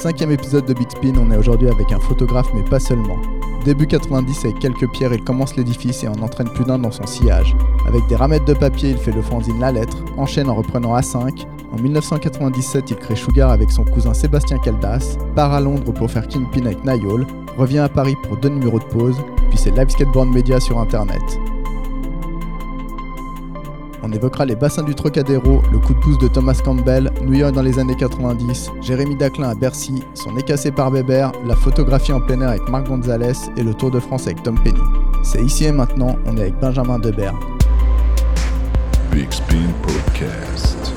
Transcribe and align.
Cinquième 0.00 0.30
épisode 0.30 0.64
de 0.64 0.74
Beatspin, 0.74 1.14
on 1.18 1.32
est 1.32 1.36
aujourd'hui 1.36 1.68
avec 1.68 1.90
un 1.90 1.98
photographe 1.98 2.46
mais 2.54 2.62
pas 2.62 2.78
seulement. 2.78 3.18
Début 3.64 3.88
90 3.88 4.44
avec 4.44 4.60
quelques 4.60 4.88
pierres, 4.92 5.12
il 5.12 5.24
commence 5.24 5.56
l'édifice 5.56 6.04
et 6.04 6.08
en 6.08 6.22
entraîne 6.22 6.48
plus 6.50 6.64
d'un 6.64 6.78
dans 6.78 6.92
son 6.92 7.04
sillage. 7.04 7.56
Avec 7.84 8.06
des 8.06 8.14
ramettes 8.14 8.44
de 8.44 8.54
papier, 8.54 8.90
il 8.90 8.96
fait 8.96 9.10
le 9.10 9.22
fanzine 9.22 9.58
La 9.58 9.72
Lettre, 9.72 10.04
enchaîne 10.16 10.48
en 10.48 10.54
reprenant 10.54 10.96
A5. 10.96 11.46
En 11.72 11.82
1997, 11.82 12.92
il 12.92 12.96
crée 12.96 13.16
Sugar 13.16 13.50
avec 13.50 13.72
son 13.72 13.84
cousin 13.84 14.14
Sébastien 14.14 14.58
Caldas, 14.58 15.18
part 15.34 15.52
à 15.52 15.60
Londres 15.60 15.92
pour 15.92 16.08
faire 16.08 16.28
Kingpin 16.28 16.66
avec 16.66 16.84
Nayol, 16.84 17.26
revient 17.56 17.78
à 17.78 17.88
Paris 17.88 18.14
pour 18.22 18.36
deux 18.36 18.50
numéros 18.50 18.78
de 18.78 18.84
pause, 18.84 19.16
puis 19.48 19.58
c'est 19.58 19.76
Live 19.76 19.88
Skateboard 19.88 20.28
Media 20.28 20.60
sur 20.60 20.78
internet. 20.78 21.22
On 24.08 24.12
évoquera 24.12 24.46
les 24.46 24.56
bassins 24.56 24.84
du 24.84 24.94
Trocadéro, 24.94 25.60
le 25.70 25.78
coup 25.78 25.92
de 25.92 25.98
pouce 25.98 26.16
de 26.16 26.28
Thomas 26.28 26.58
Campbell, 26.64 27.10
New 27.26 27.34
York 27.34 27.54
dans 27.54 27.60
les 27.60 27.78
années 27.78 27.94
90, 27.94 28.70
Jérémy 28.80 29.16
Daclin 29.16 29.50
à 29.50 29.54
Bercy, 29.54 30.02
son 30.14 30.32
nez 30.32 30.42
cassé 30.42 30.70
par 30.70 30.90
Bébert, 30.90 31.32
la 31.44 31.54
photographie 31.54 32.14
en 32.14 32.20
plein 32.22 32.40
air 32.40 32.48
avec 32.48 32.66
Marc 32.70 32.86
Gonzalez 32.86 33.34
et 33.58 33.62
le 33.62 33.74
Tour 33.74 33.90
de 33.90 34.00
France 34.00 34.26
avec 34.26 34.42
Tom 34.42 34.58
Penny. 34.64 34.80
C'est 35.22 35.42
ici 35.42 35.66
et 35.66 35.72
maintenant, 35.72 36.16
on 36.24 36.38
est 36.38 36.42
avec 36.42 36.58
Benjamin 36.58 36.98
Debert. 36.98 37.34
Big 39.12 39.30
Spin 39.30 39.56
Podcast. 39.82 40.94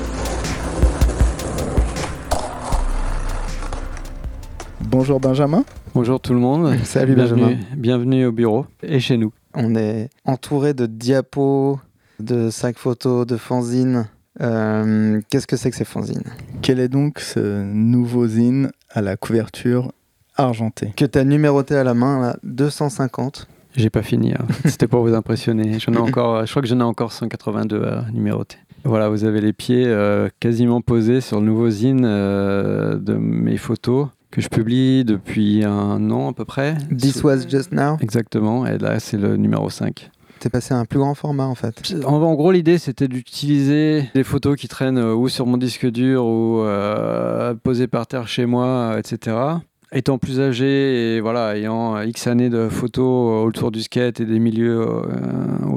Bonjour 4.80 5.20
Benjamin. 5.20 5.66
Bonjour 5.94 6.18
tout 6.18 6.32
le 6.32 6.40
monde. 6.40 6.78
Salut 6.84 7.14
bienvenue, 7.14 7.42
Benjamin. 7.42 7.60
Bienvenue 7.76 8.24
au 8.24 8.32
bureau 8.32 8.64
et 8.82 9.00
chez 9.00 9.18
nous. 9.18 9.34
On 9.52 9.74
est 9.74 10.08
entouré 10.24 10.72
de 10.72 10.86
diapos, 10.86 11.78
de 12.20 12.50
sacs 12.50 12.78
photos, 12.78 13.26
de 13.26 13.36
fanzines. 13.36 14.06
Euh, 14.40 15.20
Qu'est-ce 15.30 15.46
que 15.46 15.56
c'est 15.56 15.70
que 15.70 15.76
ces 15.76 15.84
fanzines? 15.84 16.24
Quel 16.62 16.80
est 16.80 16.88
donc 16.88 17.18
ce 17.20 17.62
nouveau 17.64 18.26
zine 18.26 18.70
à 18.90 19.02
la 19.02 19.16
couverture 19.16 19.92
argentée? 20.36 20.92
Que 20.96 21.04
tu 21.04 21.18
as 21.18 21.24
numéroté 21.24 21.74
à 21.76 21.84
la 21.84 21.94
main, 21.94 22.20
là, 22.20 22.36
250. 22.42 23.46
J'ai 23.76 23.90
pas 23.90 24.02
fini. 24.02 24.32
hein. 24.32 24.46
C'était 24.64 24.86
pour 24.88 25.02
vous 25.06 25.14
impressionner. 25.14 25.78
J'en 25.78 25.92
ai 25.94 25.98
encore, 25.98 26.44
je 26.46 26.50
crois 26.50 26.62
que 26.62 26.68
j'en 26.68 26.80
ai 26.80 26.84
encore 26.84 27.12
182 27.12 27.82
à 27.84 28.04
numéroter. 28.12 28.56
Voilà, 28.84 29.08
vous 29.08 29.24
avez 29.24 29.40
les 29.40 29.52
pieds 29.52 29.84
euh, 29.86 30.28
quasiment 30.40 30.80
posés 30.80 31.20
sur 31.20 31.38
le 31.40 31.46
nouveau 31.46 31.70
zine 31.70 32.02
euh, 32.04 32.96
de 32.98 33.14
mes 33.14 33.56
photos 33.56 34.08
que 34.32 34.40
je 34.40 34.48
publie 34.48 35.04
depuis 35.04 35.62
un 35.62 36.10
an 36.10 36.30
à 36.30 36.32
peu 36.32 36.44
près. 36.44 36.76
This 36.96 37.22
was 37.22 37.46
just 37.48 37.70
now. 37.70 37.96
Exactement. 38.00 38.66
Et 38.66 38.78
là, 38.78 38.98
c'est 38.98 39.18
le 39.18 39.36
numéro 39.36 39.70
5. 39.70 40.10
Passé 40.50 40.74
à 40.74 40.78
un 40.78 40.84
plus 40.84 40.98
grand 40.98 41.14
format 41.14 41.46
en 41.46 41.54
fait. 41.54 41.94
En, 42.04 42.34
gros, 42.34 42.52
l'idée, 42.52 42.78
c'était 42.78 43.08
d'utiliser 43.08 44.04
des 44.14 44.24
photos 44.24 44.56
qui 44.56 44.68
traînent 44.68 44.98
euh, 44.98 45.14
ou 45.14 45.28
sur 45.28 45.46
mon 45.46 45.56
disque 45.56 45.86
dur 45.90 46.24
ou 46.24 46.60
euh, 46.62 47.54
posées 47.54 47.86
par 47.86 48.06
terre 48.06 48.28
chez 48.28 48.46
moi, 48.46 48.66
euh, 48.66 48.98
etc. 48.98 49.36
Étant 49.92 50.18
plus 50.18 50.40
âgé 50.40 51.16
et 51.16 51.20
voilà, 51.20 51.56
ayant 51.56 52.00
X 52.00 52.26
années 52.26 52.48
de 52.48 52.68
photos 52.68 53.46
autour 53.46 53.70
du 53.70 53.82
skate 53.82 54.20
et 54.20 54.24
des 54.24 54.38
milieux 54.38 54.86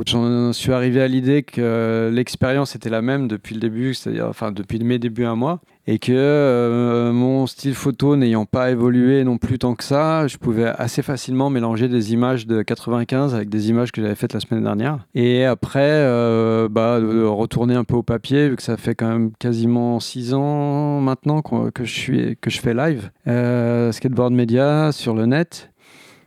j'en 0.05 0.53
suis 0.53 0.72
arrivé 0.72 1.02
à 1.02 1.07
l'idée 1.07 1.44
que 1.44 2.09
l'expérience 2.13 2.75
était 2.75 2.89
la 2.89 3.02
même 3.02 3.27
depuis 3.27 3.55
le 3.55 3.61
début, 3.61 3.94
c'est-à-dire 3.94 4.27
enfin 4.27 4.52
depuis 4.52 4.79
mes 4.79 5.00
débuts 5.00 5.25
à 5.25 5.35
moi, 5.35 5.59
et 5.88 6.00
que 6.00 6.11
euh, 6.14 7.11
mon 7.14 7.45
style 7.47 7.75
photo 7.75 8.16
n'ayant 8.16 8.45
pas 8.45 8.72
évolué 8.72 9.23
non 9.23 9.38
plus 9.38 9.59
tant 9.59 9.75
que 9.75 9.83
ça, 9.83 10.28
je 10.28 10.38
pouvais 10.38 10.66
assez 10.66 11.02
facilement 11.02 11.50
mélanger 11.50 11.88
des 11.88 12.11
images 12.14 12.47
de 12.47 12.61
95 12.64 13.36
avec 13.36 13.50
des 13.50 13.69
images 13.69 13.91
que 13.91 14.02
j'avais 14.02 14.16
faites 14.16 14.33
la 14.33 14.39
semaine 14.39 14.63
dernière. 14.63 15.06
Et 15.13 15.45
après, 15.45 15.81
euh, 15.83 16.67
bah, 16.69 16.97
retourner 17.00 17.75
un 17.75 17.83
peu 17.83 17.95
au 17.95 18.03
papier, 18.03 18.50
vu 18.50 18.56
que 18.56 18.63
ça 18.63 18.78
fait 18.78 18.95
quand 18.95 19.08
même 19.08 19.31
quasiment 19.38 20.00
6 20.00 20.33
ans 20.33 21.02
maintenant 21.02 21.41
qu'on- 21.41 21.69
que 21.72 21.83
je, 21.86 21.94
suis, 21.94 22.38
que 22.41 22.50
je 22.50 22.59
fais 22.59 22.73
live, 22.73 23.11
euh, 23.28 23.91
skateboard 23.91 24.33
média 24.33 24.91
sur 24.91 25.13
le 25.13 25.25
net. 25.25 25.69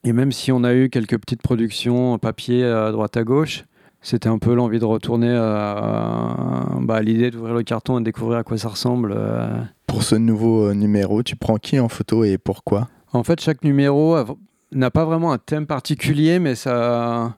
Et 0.05 0.13
même 0.13 0.31
si 0.31 0.53
on 0.53 0.63
a 0.63 0.73
eu 0.75 0.89
quelques 0.91 1.19
petites 1.19 1.43
productions 1.43 2.13
en 2.13 2.19
papier 2.19 2.65
à 2.65 2.93
droite 2.93 3.17
à 3.17 3.25
gauche, 3.25 3.65
c'était 4.01 4.29
un 4.29 4.39
peu 4.39 4.55
l'envie 4.55 4.79
de 4.79 4.85
retourner 4.85 5.31
à, 5.35 6.67
bah, 6.81 6.97
à 6.97 7.03
l'idée 7.03 7.31
d'ouvrir 7.31 7.55
le 7.55 7.63
carton 7.63 7.97
et 7.99 8.01
de 8.01 8.05
découvrir 8.05 8.39
à 8.39 8.43
quoi 8.45 8.59
ça 8.59 8.69
ressemble. 8.69 9.13
euh. 9.17 9.61
Pour 9.87 10.03
ce 10.03 10.15
nouveau 10.15 10.67
euh, 10.69 10.75
numéro, 10.75 11.23
tu 11.23 11.37
prends 11.37 11.57
qui 11.57 11.79
en 11.81 11.89
photo 11.89 12.25
et 12.25 12.39
pourquoi? 12.39 12.89
En 13.13 13.23
fait, 13.25 13.41
chaque 13.41 13.65
numéro 13.65 14.17
n'a 14.73 14.91
pas 14.91 15.05
vraiment 15.05 15.33
un 15.33 15.39
thème 15.39 15.67
particulier, 15.67 16.39
mais 16.39 16.55
ça 16.55 17.37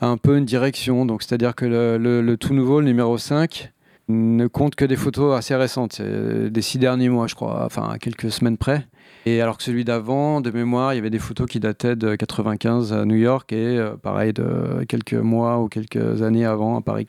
a 0.00 0.06
un 0.06 0.16
peu 0.16 0.38
une 0.38 0.44
direction. 0.44 1.04
Donc, 1.06 1.22
c'est-à-dire 1.22 1.54
que 1.54 1.64
le, 1.66 1.98
le- 1.98 2.22
le 2.22 2.36
tout 2.36 2.54
nouveau, 2.54 2.80
le 2.80 2.86
numéro 2.86 3.18
5, 3.18 3.72
ne 4.08 4.46
compte 4.46 4.74
que 4.76 4.84
des 4.84 4.96
photos 4.96 5.36
assez 5.36 5.54
récentes, 5.56 5.92
c'est 5.94 6.50
des 6.50 6.62
six 6.62 6.78
derniers 6.78 7.08
mois, 7.10 7.26
je 7.26 7.34
crois, 7.34 7.64
enfin 7.66 7.88
à 7.90 7.98
quelques 7.98 8.30
semaines 8.30 8.56
près. 8.56 8.86
Et 9.26 9.42
alors 9.42 9.58
que 9.58 9.62
celui 9.62 9.84
d'avant, 9.84 10.40
de 10.40 10.50
mémoire, 10.50 10.94
il 10.94 10.96
y 10.96 10.98
avait 10.98 11.10
des 11.10 11.18
photos 11.18 11.48
qui 11.48 11.60
dataient 11.60 11.96
de 11.96 12.14
95 12.16 12.92
à 12.92 13.04
New 13.04 13.16
York 13.16 13.52
et 13.52 13.78
euh, 13.78 13.96
pareil 13.96 14.32
de 14.32 14.84
quelques 14.88 15.14
mois 15.14 15.58
ou 15.58 15.68
quelques 15.68 16.22
années 16.22 16.46
avant 16.46 16.78
à 16.78 16.80
Paris. 16.80 17.08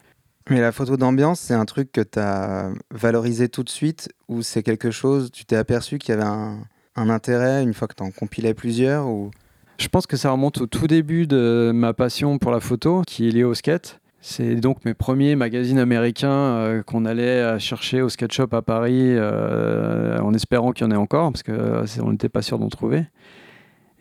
Mais 0.50 0.60
la 0.60 0.72
photo 0.72 0.98
d'ambiance, 0.98 1.40
c'est 1.40 1.54
un 1.54 1.66
truc 1.66 1.92
que 1.92 2.02
tu 2.02 2.20
as 2.20 2.72
valorisé 2.92 3.50
tout 3.50 3.64
de 3.64 3.70
suite 3.70 4.10
ou 4.28 4.42
c'est 4.42 4.64
quelque 4.64 4.92
chose, 4.92 5.32
tu 5.32 5.46
t'es 5.46 5.56
aperçu 5.56 6.00
qu'il 6.00 6.16
y 6.16 6.18
avait 6.18 6.28
un, 6.28 6.58
un 6.96 7.10
intérêt 7.10 7.64
une 7.64 7.74
fois 7.74 7.88
que 7.88 7.96
tu 7.96 8.04
en 8.04 8.12
compilais 8.12 8.54
plusieurs 8.54 9.08
ou... 9.08 9.32
Je 9.78 9.88
pense 9.88 10.08
que 10.08 10.18
ça 10.18 10.32
remonte 10.32 10.60
au 10.60 10.68
tout 10.68 10.88
début 10.88 11.26
de 11.26 11.72
ma 11.74 11.94
passion 11.94 12.38
pour 12.38 12.52
la 12.52 12.60
photo, 12.60 13.02
qui 13.08 13.30
est 13.30 13.32
liée 13.32 13.46
au 13.46 13.54
skate. 13.54 13.99
C'est 14.22 14.56
donc 14.56 14.84
mes 14.84 14.94
premiers 14.94 15.36
magazines 15.38 15.80
américains 15.80 16.30
euh, 16.30 16.84
qu'on 16.84 17.06
allait 17.06 17.24
euh, 17.42 17.60
chercher 17.60 18.02
au 18.02 18.10
skate 18.10 18.34
shop 18.34 18.48
à 18.52 18.62
Paris 18.62 19.16
euh, 19.16 20.20
en 20.20 20.34
espérant 20.34 20.74
qu'il 20.74 20.86
y 20.86 20.90
en 20.90 20.92
ait 20.92 20.98
encore, 20.98 21.32
parce 21.32 21.44
que 21.44 21.54
euh, 21.54 21.86
c'est- 21.86 22.02
on 22.02 22.12
n'était 22.12 22.28
pas 22.28 22.42
sûr 22.42 22.60
d'en 22.60 22.68
trouver. 22.70 23.06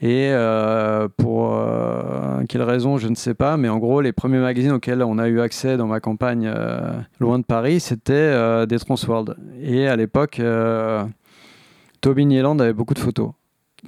Et 0.00 0.30
pour 1.16 1.60
quelle 2.48 2.62
raison, 2.62 2.98
je 2.98 3.08
ne 3.08 3.16
sais 3.16 3.34
pas, 3.34 3.56
mais 3.56 3.68
en 3.68 3.78
gros, 3.78 4.00
les 4.00 4.12
premiers 4.12 4.38
magazines 4.38 4.70
auxquels 4.70 5.02
on 5.02 5.18
a 5.18 5.26
eu 5.28 5.40
accès 5.40 5.76
dans 5.76 5.88
ma 5.88 5.98
campagne 5.98 6.48
loin 7.18 7.40
de 7.40 7.44
Paris, 7.44 7.80
c'était 7.80 8.64
des 8.68 8.78
Transworld. 8.78 9.34
Et 9.60 9.88
à 9.88 9.96
l'époque, 9.96 10.40
Tobin 12.00 12.30
Yelland 12.30 12.60
avait 12.60 12.72
beaucoup 12.72 12.94
de 12.94 13.00
photos 13.00 13.32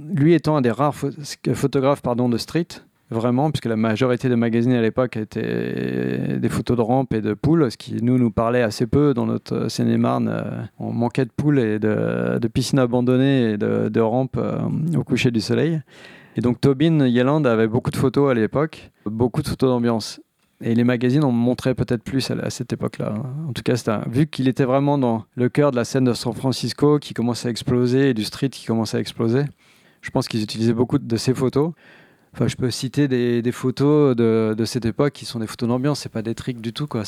lui 0.01 0.35
étant 0.35 0.57
un 0.57 0.61
des 0.63 0.71
rares 0.73 0.95
pho- 0.97 1.11
photographes 1.55 2.03
pardon, 2.03 2.29
de 2.29 2.39
street, 2.39 2.67
vraiment, 3.11 3.51
puisque 3.51 3.67
la 3.67 3.77
majorité 3.77 4.29
des 4.29 4.37
magazines 4.37 4.73
à 4.73 4.81
l'époque 4.81 5.17
étaient 5.17 6.39
des 6.39 6.49
photos 6.49 6.77
de 6.77 6.83
rampes 6.83 7.13
et 7.13 7.21
de 7.21 7.35
poules, 7.35 7.71
ce 7.71 7.77
qui 7.77 8.03
nous 8.03 8.19
nous 8.19 8.31
parlait 8.31 8.63
assez 8.63 8.87
peu 8.87 9.15
dans 9.15 9.27
notre 9.27 9.69
Seine-et-Marne. 9.69 10.29
euh, 10.29 10.63
On 10.79 10.93
manquait 10.93 11.25
de 11.25 11.31
poules 11.37 11.59
et 11.59 11.79
de, 11.79 12.49
piscines 12.53 12.79
abandonnées 12.79 13.53
et 13.53 13.59
de, 13.59 13.89
de 13.89 14.01
rampes 14.01 14.37
euh, 14.37 14.59
au 14.97 15.05
coucher 15.05 15.31
du 15.31 15.41
soleil. 15.41 15.81
Et 16.37 16.41
donc 16.41 16.61
Tobin 16.61 17.07
Yelland 17.07 17.45
avait 17.45 17.67
beaucoup 17.67 17.91
de 17.91 17.97
photos 17.97 18.31
à 18.31 18.35
l'époque, 18.35 18.91
beaucoup 19.05 19.43
de 19.43 19.49
photos 19.49 19.71
d'ambiance. 19.71 20.21
Et 20.63 20.75
les 20.75 20.85
magazines 20.85 21.25
en 21.25 21.33
montraient 21.33 21.75
peut-être 21.75 22.03
plus 22.03 22.31
à, 22.31 22.51
cette 22.51 22.73
époque-là. 22.73 23.15
En 23.49 23.53
tout 23.53 23.63
cas, 23.63 24.03
vu 24.09 24.27
qu'il 24.27 24.47
était 24.47 24.65
vraiment 24.65 24.99
dans 24.99 25.25
le 25.35 25.49
cœur 25.49 25.71
de 25.71 25.77
la 25.77 25.85
scène 25.85 26.05
de 26.05 26.13
San 26.13 26.35
Francisco 26.35 26.99
qui 26.99 27.15
commençait 27.15 27.49
à 27.49 27.51
exploser 27.51 28.11
et 28.11 28.15
du 28.15 28.25
street 28.25 28.51
qui 28.51 28.67
commençait 28.67 28.99
à 28.99 29.01
exploser, 29.01 29.45
je 30.03 30.11
pense 30.11 30.29
qu'ils 30.29 30.43
utilisaient 30.43 30.75
beaucoup 30.75 30.99
de 30.99 31.17
ces 31.17 31.33
photos. 31.33 31.73
Je 32.39 32.55
peux 32.55 32.71
citer 32.71 33.09
des, 33.09 33.53
photos 33.53 34.17
de, 34.17 34.65
cette 34.65 34.85
époque 34.85 35.13
qui 35.13 35.25
sont 35.25 35.41
des 35.41 35.47
photos 35.47 35.69
d'ambiance, 35.69 36.01
c'est 36.01 36.13
pas 36.13 36.23
des 36.23 36.35
tricks 36.35 36.61
du 36.61 36.73
tout, 36.73 36.87
quoi. 36.87 37.03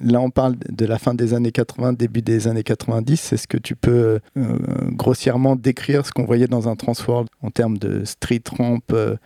Là, 0.00 0.20
on 0.20 0.30
parle 0.30 0.54
de 0.68 0.86
la 0.86 0.98
fin 0.98 1.14
des 1.14 1.34
années 1.34 1.50
80, 1.50 1.94
début 1.94 2.22
des 2.22 2.46
années 2.46 2.62
90. 2.62 3.32
Est-ce 3.32 3.48
que 3.48 3.58
tu 3.58 3.74
peux 3.74 4.20
euh, 4.36 4.58
grossièrement 4.92 5.56
décrire 5.56 6.06
ce 6.06 6.12
qu'on 6.12 6.24
voyait 6.24 6.46
dans 6.46 6.68
un 6.68 6.76
Transworld 6.76 7.28
en 7.42 7.50
termes 7.50 7.78
de 7.78 8.04
street 8.04 8.44
ramp, 8.56 8.78
euh, 8.92 9.16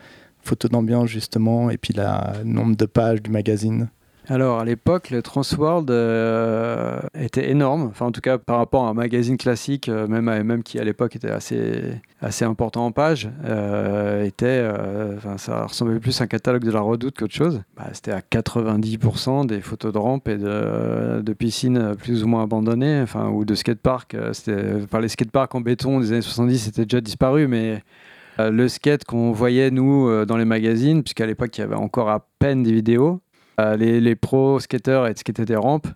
photo 0.43 0.69
d'ambiance 0.69 1.09
justement, 1.09 1.69
et 1.69 1.77
puis 1.77 1.95
le 1.95 2.45
nombre 2.45 2.77
de 2.77 2.87
pages 2.87 3.23
du 3.23 3.31
magazine? 3.31 3.91
Alors, 4.29 4.61
à 4.61 4.65
l'époque, 4.65 5.11
le 5.11 5.21
Transworld 5.21 5.91
euh, 5.91 7.01
était 7.19 7.51
énorme. 7.51 7.83
Enfin, 7.91 8.07
en 8.07 8.13
tout 8.13 8.21
cas, 8.21 8.39
par 8.39 8.59
rapport 8.59 8.85
à 8.87 8.91
un 8.91 8.95
magazine 8.95 9.37
classique, 9.37 9.89
euh, 9.89 10.07
même, 10.07 10.27
même 10.45 10.63
qui 10.63 10.79
à 10.79 10.85
l'époque 10.85 11.17
était 11.17 11.31
assez, 11.31 11.83
assez 12.21 12.45
important 12.45 12.87
en 12.87 12.93
page, 12.93 13.29
euh, 13.45 14.23
était, 14.25 14.65
enfin, 15.17 15.39
ça 15.39 15.65
ressemblait 15.67 15.99
plus 15.99 16.21
à 16.21 16.25
un 16.25 16.27
catalogue 16.29 16.65
de 16.65 16.71
la 16.71 16.81
Redoute 16.81 17.19
qu'autre 17.19 17.35
chose. 17.35 17.63
Bah, 17.77 17.89
C'était 17.93 18.13
à 18.13 18.21
90% 18.21 19.45
des 19.45 19.61
photos 19.61 19.93
de 19.93 19.99
rampes 19.99 20.29
et 20.29 20.37
de, 20.39 21.21
de 21.21 21.33
piscines 21.33 21.97
plus 21.97 22.23
ou 22.23 22.29
moins 22.29 22.45
abandonnées, 22.45 23.01
enfin, 23.03 23.29
ou 23.29 23.45
de 23.45 23.57
skateparks. 23.57 24.15
Euh, 24.15 24.33
c'était- 24.33 24.75
Enfin, 24.85 25.01
les 25.01 25.09
skateparks 25.09 25.55
en 25.57 25.61
béton 25.61 25.99
des 25.99 26.13
années 26.13 26.23
70 26.23 26.59
c'était 26.59 26.85
déjà 26.85 27.01
disparu, 27.01 27.49
mais 27.49 27.83
le 28.39 28.67
skate 28.69 29.05
qu'on 29.05 29.31
voyait, 29.33 29.71
nous, 29.71 30.25
dans 30.25 30.37
les 30.39 30.45
magazines, 30.47 31.03
puisqu'à 31.03 31.27
l'époque, 31.27 31.57
il 31.59 31.61
y 31.61 31.65
avait 31.65 31.75
encore 31.75 32.09
à 32.09 32.27
peine 32.39 32.63
des 32.63 32.73
vidéos, 32.73 33.21
les, 33.59 34.01
les 34.01 34.15
pros 34.17 34.61
skateurs 34.61 35.07
et 35.07 35.15
étaient 35.31 35.45
des 35.45 35.57
rampes, 35.57 35.89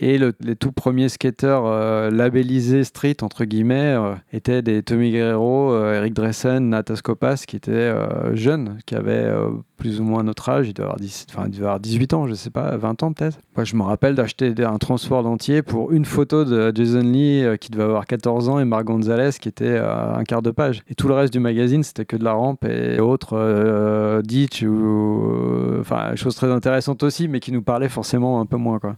Et 0.00 0.18
le- 0.18 0.32
les 0.40 0.56
tout 0.56 0.72
premiers 0.72 1.08
skateurs 1.08 1.64
euh, 1.66 2.10
labellisés 2.10 2.82
street, 2.84 3.16
entre 3.22 3.44
guillemets, 3.44 3.94
euh, 3.96 4.14
étaient 4.32 4.60
des 4.60 4.82
Tommy 4.82 5.10
Guerrero, 5.12 5.72
euh, 5.72 5.94
Eric 5.94 6.14
Dressen, 6.14 6.68
Natas 6.68 7.00
Kopas, 7.02 7.44
qui 7.46 7.56
étaient 7.56 7.92
jeunes, 8.34 8.78
qui 8.86 8.94
avaient 8.96 9.32
plus 9.76 10.00
ou 10.00 10.04
moins 10.04 10.22
notre 10.24 10.48
âge. 10.48 10.68
Ils 10.68 10.74
devaient 10.74 10.84
avoir, 10.86 10.98
10 10.98 11.26
enfin, 11.30 11.44
ils 11.46 11.52
devaient 11.52 11.62
avoir 11.64 11.80
18 11.80 12.12
ans, 12.14 12.26
je 12.26 12.34
sais 12.34 12.50
pas, 12.50 12.76
20 12.76 13.02
ans 13.02 13.12
peut-être. 13.12 13.38
Moi, 13.56 13.64
je 13.64 13.76
me 13.76 13.82
rappelle 13.82 14.14
d'acheter 14.14 14.52
un 14.64 14.78
transport 14.78 15.24
entier 15.26 15.62
pour 15.62 15.92
une 15.92 16.04
photo 16.04 16.44
de 16.44 16.72
Jason 16.74 17.00
Lee, 17.00 17.44
qui 17.60 17.70
devait 17.70 17.84
avoir 17.84 18.06
14 18.06 18.48
ans, 18.48 18.58
et 18.58 18.64
Marc 18.64 18.84
Gonzalez, 18.84 19.30
qui 19.40 19.48
était 19.48 19.78
un 19.78 20.24
quart 20.24 20.42
de 20.42 20.50
page. 20.50 20.82
Et 20.88 20.94
tout 20.94 21.06
le 21.08 21.14
reste 21.14 21.32
du 21.32 21.40
magazine, 21.40 21.82
c'était 21.84 22.04
que 22.04 22.16
de 22.16 22.24
la 22.24 22.32
rampe 22.32 22.64
et 22.64 22.98
autres 23.00 24.20
ditch 24.22 24.62
ou. 24.62 25.78
Enfin, 25.80 26.14
choses 26.16 26.34
très 26.34 26.50
intéressantes 26.50 27.02
aussi, 27.02 27.28
mais 27.28 27.40
qui 27.40 27.52
nous 27.52 27.62
parlaient 27.62 27.88
forcément 27.88 28.40
un 28.40 28.46
peu 28.46 28.56
moins, 28.56 28.78
quoi. 28.78 28.96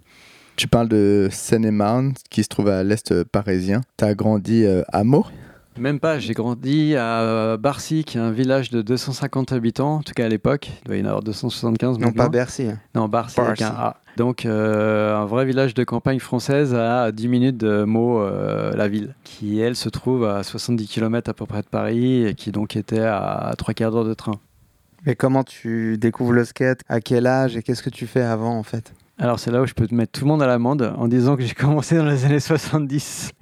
Tu 0.57 0.69
parles 0.69 0.89
de 0.89 1.29
Seine-et-Marne, 1.31 2.15
qui 2.31 2.43
se 2.43 2.49
trouve 2.49 2.69
à 2.69 2.83
l'est 2.83 3.23
parisien. 3.25 3.83
Tu 3.99 4.05
as 4.05 4.15
grandi 4.15 4.65
euh, 4.65 4.83
à 4.93 5.05
Meaux? 5.05 5.27
Même 5.79 6.01
pas, 6.01 6.19
j'ai 6.19 6.33
grandi 6.33 6.97
à 6.97 7.59
Barcy, 7.59 8.05
qui 8.05 8.17
est 8.17 8.21
un 8.23 8.31
village 8.31 8.71
de 8.71 8.81
250 8.81 9.53
habitants, 9.53 9.97
en 9.97 10.03
tout 10.03 10.15
cas 10.15 10.25
à 10.25 10.29
l'époque. 10.29 10.71
Il 10.85 10.87
doit 10.89 10.97
y 10.97 11.03
en 11.03 11.05
avoir 11.05 11.23
275 11.23 11.99
Non, 11.99 12.07
maintenant. 12.07 12.25
pas 12.25 12.29
Bercy. 12.31 12.63
hein. 12.69 12.79
Non, 12.95 13.09
Barcy 13.09 13.39
avec 13.39 13.61
un 13.61 13.67
A. 13.67 13.97
Donc, 14.17 14.47
euh, 14.47 15.15
un 15.15 15.27
vrai 15.27 15.45
village 15.45 15.75
de 15.75 15.85
campagne 15.85 16.19
française 16.21 16.75
à 16.75 17.13
10 17.13 17.29
minutes 17.29 17.59
de 17.59 17.85
Meaux, 17.85 18.21
euh, 18.23 18.73
la 18.75 18.89
ville, 18.89 19.15
qui 19.25 19.61
elle 19.61 19.77
se 19.77 19.91
trouve 19.91 20.25
à 20.25 20.43
70 20.43 20.87
km 20.89 21.29
à 21.29 21.35
peu 21.35 21.45
près 21.45 21.61
de 21.61 21.67
Paris 21.69 22.25
et 22.27 22.33
qui 22.35 22.51
donc 22.51 22.75
était 22.77 23.01
à 23.05 23.53
3 23.59 23.75
quarts 23.75 23.91
d'heure 23.91 24.07
de 24.07 24.15
train. 24.15 24.41
Mais 25.05 25.15
comment 25.15 25.45
tu 25.45 25.99
découvres 25.99 26.33
le 26.33 26.47
skate? 26.47 26.81
À 26.89 27.03
quel 27.03 27.27
âge 27.27 27.55
Et 27.59 27.63
qu'est-ce 27.63 27.83
que 27.83 27.91
tu 27.91 28.07
fais 28.07 28.23
avant 28.23 28.57
en 28.57 28.63
fait? 28.63 28.95
Alors, 29.19 29.39
c'est 29.39 29.51
là 29.51 29.63
où 29.63 29.67
je 29.67 29.73
peux 29.73 29.87
te 29.87 29.95
mettre 29.95 30.13
tout 30.13 30.25
le 30.25 30.29
monde 30.29 30.43
à 30.43 30.47
l'amende 30.47 30.93
en 30.99 31.09
disant 31.09 31.37
que 31.37 31.43
j'ai 31.43 31.55
commencé 31.55 31.97
dans 31.97 32.05
les 32.05 32.25
années 32.25 32.41
70. 32.41 33.33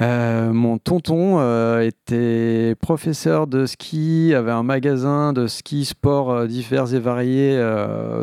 Euh, 0.00 0.52
mon 0.52 0.78
tonton 0.78 1.40
euh, 1.40 1.80
était 1.80 2.74
professeur 2.80 3.46
de 3.46 3.66
ski, 3.66 4.32
avait 4.34 4.50
un 4.50 4.62
magasin 4.62 5.34
de 5.34 5.46
ski 5.46 5.84
sport 5.84 6.30
euh, 6.30 6.46
divers 6.46 6.94
et 6.94 6.98
variés 6.98 7.58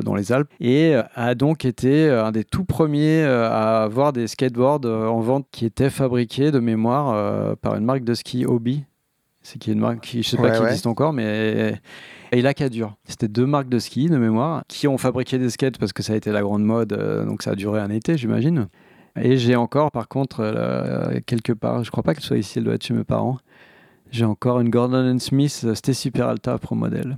dans 0.04 0.16
les 0.16 0.32
Alpes 0.32 0.52
et 0.60 0.96
a 1.16 1.36
donc 1.36 1.66
été 1.66 2.10
un 2.10 2.32
des 2.32 2.44
tout 2.44 2.66
premiers 2.66 3.24
à 3.24 3.84
avoir 3.84 4.14
des 4.14 4.28
skateboards 4.28 4.86
en 4.86 5.20
vente 5.20 5.48
qui 5.52 5.66
étaient 5.66 5.90
fabriqués 5.90 6.52
de 6.52 6.60
mémoire 6.60 7.56
par 7.58 7.76
une 7.76 7.86
marque 7.86 8.04
de 8.04 8.14
ski 8.14 8.46
Hobby. 8.46 8.86
C'est 9.48 9.60
qui 9.60 9.70
est 9.70 9.74
une 9.74 9.80
marque 9.80 10.02
qui 10.02 10.24
je 10.24 10.28
sais 10.28 10.36
pas 10.36 10.52
qui 10.52 10.60
ouais. 10.60 10.68
existe 10.68 10.88
encore, 10.88 11.14
mais 11.14 11.80
et 12.34 12.42
Lacadur. 12.42 12.96
C'était 13.06 13.30
deux 13.30 13.46
marques 13.46 13.70
de 13.70 13.80
ski 13.80 14.10
de 14.10 14.18
mémoire 14.18 14.64
qui 14.68 14.90
ont 14.90 14.98
fabriqué 14.98 15.38
des 15.38 15.50
skates 15.50 15.78
parce 15.78 15.94
que 15.94 16.04
ça 16.04 16.14
a 16.14 16.16
été 16.18 16.34
la 16.34 16.42
grande 16.42 16.66
mode, 16.66 16.92
euh, 16.92 17.24
donc 17.24 17.42
ça 17.42 17.52
a 17.52 17.56
duré 17.56 17.80
un 17.80 17.90
été, 17.90 18.18
j'imagine. 18.18 18.68
Et 19.20 19.38
j'ai 19.38 19.56
encore, 19.56 19.92
par 19.92 20.10
contre, 20.10 20.42
euh, 20.42 21.22
quelque 21.26 21.54
part, 21.54 21.86
je 21.86 21.92
crois 21.92 22.04
pas 22.04 22.14
qu'elle 22.14 22.26
soit 22.26 22.38
ici, 22.38 22.60
elle 22.60 22.66
doit 22.66 22.74
être 22.74 22.86
chez 22.86 22.94
mes 22.94 23.06
parents. 23.06 23.38
J'ai 24.12 24.26
encore 24.26 24.60
une 24.60 24.70
Gordon 24.70 25.18
Smith 25.20 25.62
euh, 25.64 25.76
C'était 25.76 25.94
Super 25.94 26.28
Alta 26.28 26.58
Pro 26.58 26.76
Model 26.76 27.18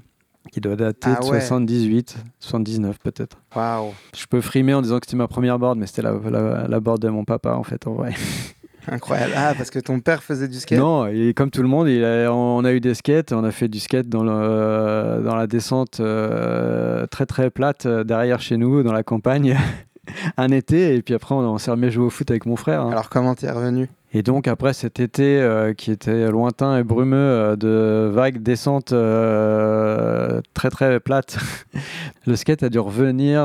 qui 0.51 0.61
doit 0.61 0.75
dater 0.75 1.09
Ah 1.15 1.19
de 1.19 1.25
ouais. 1.25 1.41
78, 1.41 2.17
79 2.39 2.99
peut-être. 2.99 3.37
Waouh 3.55 3.93
Je 4.15 4.25
peux 4.27 4.41
frimer 4.41 4.75
en 4.75 4.83
disant 4.83 4.99
que 4.99 5.05
c'était 5.07 5.17
ma 5.17 5.27
première 5.27 5.57
board, 5.57 5.79
mais 5.79 5.87
c'était 5.87 6.03
la, 6.03 6.13
la, 6.13 6.67
la 6.67 6.79
board 6.79 7.01
de 7.01 7.09
mon 7.09 7.25
papa 7.25 7.53
en 7.53 7.63
fait, 7.63 7.87
en 7.87 7.93
vrai. 7.93 8.13
Incroyable. 8.91 9.33
Ah, 9.36 9.53
parce 9.57 9.69
que 9.69 9.80
ton 9.80 10.00
père 10.00 10.24
faisait 10.24 10.47
du 10.47 10.59
skate 10.59 10.80
Non, 10.80 11.07
et 11.07 11.33
comme 11.33 11.51
tout 11.51 11.62
le 11.62 11.68
monde, 11.68 11.88
il 11.88 12.03
a- 12.03 12.33
on 12.33 12.63
a 12.65 12.71
eu 12.74 12.80
des 12.80 12.94
skates, 12.94 13.31
on 13.31 13.44
a 13.44 13.51
fait 13.51 13.68
du 13.68 13.80
skate 13.80 14.07
dans, 14.09 14.24
le, 14.24 15.21
dans 15.24 15.36
la 15.36 15.47
descente 15.47 16.00
euh, 16.00 17.06
très 17.07 17.25
très 17.25 17.50
plate 17.50 17.86
euh, 17.86 18.03
derrière 18.03 18.39
chez 18.41 18.57
nous, 18.57 18.83
dans 18.83 18.94
la 18.94 19.03
campagne, 19.03 19.57
un 20.38 20.50
été, 20.50 20.95
et 20.95 21.01
puis 21.01 21.13
après 21.13 21.36
on, 21.36 21.39
on 21.39 21.57
s'est 21.57 21.71
remis 21.71 21.88
à 21.88 21.89
jouer 21.89 22.06
au 22.06 22.09
foot 22.09 22.30
avec 22.31 22.45
mon 22.45 22.56
frère. 22.56 22.81
hein. 22.81 22.91
Alors 22.91 23.09
comment 23.09 23.36
t'es 23.36 23.50
revenu? 23.51 23.89
Et 24.11 24.23
donc 24.23 24.47
après 24.47 24.73
cet 24.73 25.00
été 25.00 25.39
euh, 25.39 25.73
qui 25.73 25.91
était 25.91 26.31
lointain 26.31 26.77
et 26.77 26.83
brumeux 26.83 27.17
euh, 27.17 27.56
de 27.56 28.09
vagues 28.11 28.41
descentes 28.41 28.91
euh, 28.91 30.41
très 30.56 30.69
très 30.71 31.00
plates, 31.00 31.38
le 32.25 32.35
skate 32.35 32.63
a 32.63 32.69
dû 32.69 32.79
revenir 32.79 33.41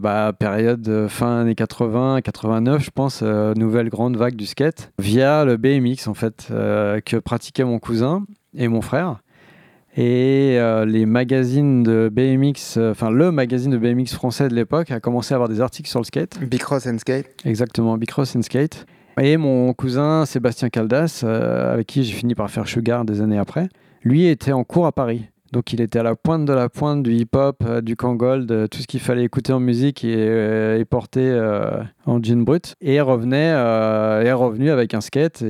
bah, 0.00 0.32
période 0.38 1.06
fin 1.08 1.40
années 1.40 1.54
80, 1.54 2.22
89 2.22 2.82
je 2.82 2.90
pense, 2.90 3.22
nouvelle 3.22 3.88
grande 3.88 4.16
vague 4.16 4.34
du 4.34 4.46
skate, 4.46 4.92
via 4.98 5.44
le 5.44 5.56
BMX 5.56 6.08
en 6.08 6.14
fait, 6.14 6.46
que 6.48 7.16
pratiquait 7.18 7.64
mon 7.64 7.78
cousin 7.78 8.24
et 8.56 8.68
mon 8.68 8.80
frère. 8.80 9.20
Et 9.96 10.58
euh, 10.58 10.84
les 10.84 11.06
magazines 11.06 11.82
de 11.82 12.10
BMX, 12.12 12.76
euh, 12.76 12.90
enfin 12.90 13.10
le 13.10 13.32
magazine 13.32 13.70
de 13.70 13.78
BMX 13.78 14.12
français 14.12 14.46
de 14.48 14.54
l'époque 14.54 14.90
a 14.90 15.00
commencé 15.00 15.32
à 15.32 15.36
avoir 15.36 15.48
des 15.48 15.62
articles 15.62 15.88
sur 15.88 16.00
le 16.00 16.04
skate. 16.04 16.38
Bicross 16.38 16.86
and 16.86 16.98
skate 16.98 17.26
Exactement, 17.46 17.96
Bicross 17.96 18.36
and 18.36 18.42
Skate. 18.42 18.84
Et 19.18 19.38
mon 19.38 19.72
cousin 19.72 20.26
Sébastien 20.26 20.68
Caldas, 20.68 21.22
euh, 21.24 21.72
avec 21.72 21.86
qui 21.86 22.04
j'ai 22.04 22.12
fini 22.12 22.34
par 22.34 22.50
faire 22.50 22.68
Sugar 22.68 23.06
des 23.06 23.22
années 23.22 23.38
après, 23.38 23.68
lui 24.02 24.26
était 24.26 24.52
en 24.52 24.62
cours 24.62 24.84
à 24.84 24.92
Paris. 24.92 25.24
Donc 25.52 25.72
il 25.72 25.80
était 25.80 26.00
à 26.00 26.02
la 26.02 26.16
pointe 26.16 26.44
de 26.44 26.52
la 26.52 26.68
pointe 26.68 27.02
du 27.02 27.14
hip-hop, 27.14 27.64
euh, 27.64 27.80
du 27.80 27.96
Kangold, 27.96 28.46
de 28.46 28.66
tout 28.66 28.80
ce 28.80 28.86
qu'il 28.86 29.00
fallait 29.00 29.24
écouter 29.24 29.54
en 29.54 29.60
musique 29.60 30.04
et, 30.04 30.14
euh, 30.18 30.84
porter 30.84 31.32
en 32.04 32.22
jean 32.22 32.44
brut. 32.44 32.74
Et 32.82 33.00
revenait, 33.00 33.54
est 34.26 34.32
revenu 34.32 34.70
avec 34.70 34.92
un 34.92 35.00
skate. 35.00 35.42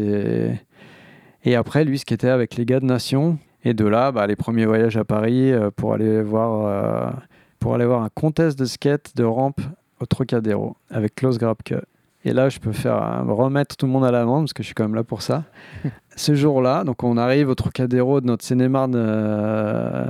Et, 1.45 1.57
après, 1.57 1.85
lui, 1.85 2.01
était 2.09 2.29
avec 2.29 2.55
les 2.55 2.67
gars 2.67 2.79
de 2.79 2.85
Nation. 2.85 3.39
Et 3.65 3.75
de 3.75 3.85
là, 3.85 4.13
bah, 4.13 4.29
les 4.29 4.37
premiers 4.37 4.65
voyages 4.65 4.97
à 4.97 5.05
Paris 5.05 5.53
pour 5.75 5.93
aller 5.93 6.23
voir, 6.23 7.21
pour 7.59 7.75
aller 7.75 7.85
voir 7.85 8.03
un 8.03 8.11
contest 8.15 8.57
de 8.57 8.65
skate 8.65 9.17
de 9.17 9.25
rampe 9.25 9.61
au 9.99 10.07
Trocadéro 10.07 10.77
avec 10.89 11.17
Klaus 11.17 11.37
Grabke. 11.39 11.75
Et 12.29 12.33
là, 12.33 12.49
je 12.49 12.59
peux 12.59 12.73
faire 12.73 12.97
euh, 12.97 13.33
remettre 13.33 13.77
tout 13.77 13.87
le 13.87 13.93
monde 13.93 14.05
à 14.05 14.11
l'amende 14.11 14.43
parce 14.45 14.53
que 14.53 14.63
je 14.63 14.67
suis 14.67 14.75
quand 14.75 14.83
même 14.85 14.97
là 14.97 15.05
pour 15.05 15.23
ça. 15.23 15.45
Ce 16.17 16.35
jour-là, 16.35 16.83
donc 16.83 17.05
on 17.05 17.17
arrive 17.17 17.49
au 17.49 17.55
Trocadéro 17.55 18.21
de 18.21 18.27
notre 18.27 18.45
Seine-et-Marne 18.45 18.95
euh, 18.97 20.07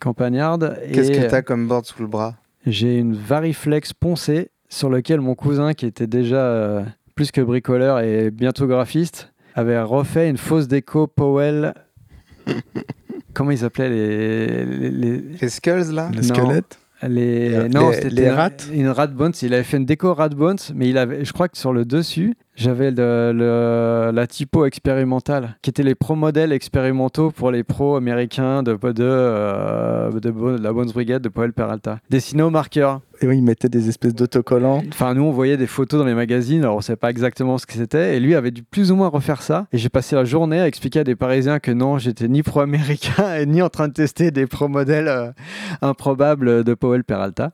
campagnarde. 0.00 0.78
Qu'est-ce 0.92 1.10
et 1.12 1.20
que 1.22 1.30
t'as 1.30 1.42
comme 1.42 1.66
board 1.66 1.86
sous 1.86 2.02
le 2.02 2.08
bras? 2.08 2.34
J'ai 2.66 2.98
une 2.98 3.14
Variflex 3.14 3.92
poncée 3.94 4.50
sur 4.68 4.90
laquelle 4.90 5.20
mon 5.20 5.34
cousin, 5.34 5.72
qui 5.74 5.86
était 5.86 6.06
déjà 6.06 6.36
euh, 6.36 6.82
plus 7.14 7.30
que 7.30 7.40
bricoleur 7.40 8.00
et 8.00 8.30
bientôt 8.30 8.66
graphiste, 8.66 9.32
avait 9.54 9.80
refait 9.80 10.28
une 10.28 10.36
fausse 10.38 10.68
déco 10.68 11.06
Powell. 11.06 11.72
Comment 13.32 13.50
ils 13.52 13.64
appelaient 13.64 13.88
les, 13.88 14.64
les, 14.66 14.90
les- 14.90 15.18
Les 15.40 15.48
skulls 15.48 15.92
là? 15.92 16.10
Le 16.14 16.20
Non. 16.20 16.60
Les, 17.08 17.48
Les- 17.48 17.68
non, 17.68 17.90
les- 17.90 17.94
c'était 17.96 18.08
les 18.10 18.22
une- 18.24 18.28
rats 18.30 18.50
Une 18.72 18.88
rat. 18.88 19.08
Il 19.42 19.54
avait 19.54 19.62
fait 19.64 19.76
une 19.76 19.86
déco 19.86 20.12
rat 20.14 20.28
bones, 20.30 20.58
mais 20.74 20.88
il 20.88 20.98
avait, 20.98 21.24
je 21.24 21.32
crois 21.32 21.48
que 21.48 21.58
sur 21.58 21.72
le 21.72 21.84
dessus, 21.84 22.34
j'avais 22.56 22.90
la 22.90 24.26
typo 24.26 24.64
expérimentale, 24.64 25.56
qui 25.62 25.70
était 25.70 25.82
les 25.82 25.94
pro 25.94 26.14
modèles 26.14 26.52
expérimentaux 26.52 27.30
pour 27.30 27.50
les 27.50 27.64
pros 27.64 27.96
américains 27.96 28.62
de, 28.62 28.72
de, 28.74 28.92
euh, 29.00 30.10
de, 30.20 30.30
Bo- 30.30 30.56
de 30.56 30.62
la 30.62 30.72
Bones 30.72 30.90
Brigade 30.92 31.22
de 31.22 31.28
Powell 31.28 31.52
Peralta. 31.52 31.98
Dessinés 32.10 32.42
au 32.42 32.50
marqueur. 32.50 33.00
Et 33.20 33.26
oui, 33.26 33.38
ils 33.38 33.42
mettaient 33.42 33.68
des 33.68 33.88
espèces 33.88 34.14
d'autocollants. 34.14 34.82
Enfin, 34.88 35.14
nous, 35.14 35.22
on 35.22 35.30
voyait 35.30 35.56
des 35.56 35.66
photos 35.68 36.00
dans 36.00 36.06
les 36.06 36.14
magazines, 36.14 36.62
alors 36.62 36.76
on 36.76 36.80
savait 36.80 36.96
pas 36.96 37.10
exactement 37.10 37.58
ce 37.58 37.66
que 37.66 37.74
c'était. 37.74 38.16
Et 38.16 38.20
lui 38.20 38.34
avait 38.34 38.50
dû 38.50 38.62
plus 38.62 38.90
ou 38.90 38.96
moins 38.96 39.08
refaire 39.08 39.40
ça. 39.42 39.66
Et 39.72 39.78
j'ai 39.78 39.88
passé 39.88 40.16
la 40.16 40.24
journée 40.24 40.60
à 40.60 40.66
expliquer 40.66 41.00
à 41.00 41.04
des 41.04 41.14
Parisiens 41.16 41.58
que 41.60 41.70
non, 41.70 41.98
j'étais 41.98 42.28
ni 42.28 42.42
pro-américain 42.42 43.36
et 43.38 43.46
ni 43.46 43.62
en 43.62 43.68
train 43.68 43.88
de 43.88 43.92
tester 43.92 44.30
des 44.30 44.46
pro-modèles 44.46 45.08
euh, 45.08 45.30
improbables 45.82 46.64
de 46.64 46.74
Powell 46.74 47.04
Peralta. 47.04 47.52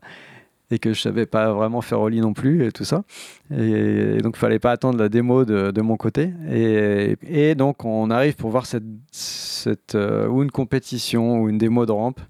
Et 0.71 0.79
que 0.79 0.93
je 0.93 1.00
savais 1.00 1.27
pas 1.27 1.53
vraiment 1.53 1.81
faire 1.81 2.07
lit 2.09 2.21
non 2.21 2.33
plus 2.33 2.65
et 2.65 2.73
tout 2.73 2.85
ça. 2.85 3.03
Et, 3.50 4.19
donc, 4.19 4.35
il 4.37 4.39
fallait 4.39 4.59
pas 4.59 4.71
attendre 4.71 4.99
la 4.99 5.09
démo 5.09 5.45
de, 5.45 5.81
mon 5.81 5.97
côté. 5.97 6.31
Et, 6.49 7.55
donc, 7.55 7.85
on 7.85 8.11
arrive 8.11 8.37
pour 8.37 8.50
voir 8.50 8.67
cette, 8.67 9.95
euh, 9.95 10.29
ou 10.29 10.43
une 10.43 10.50
compétition 10.50 11.41
ou 11.41 11.49
une 11.49 11.59
démo 11.59 11.87
de 11.87 11.93
rampe. 11.93 12.21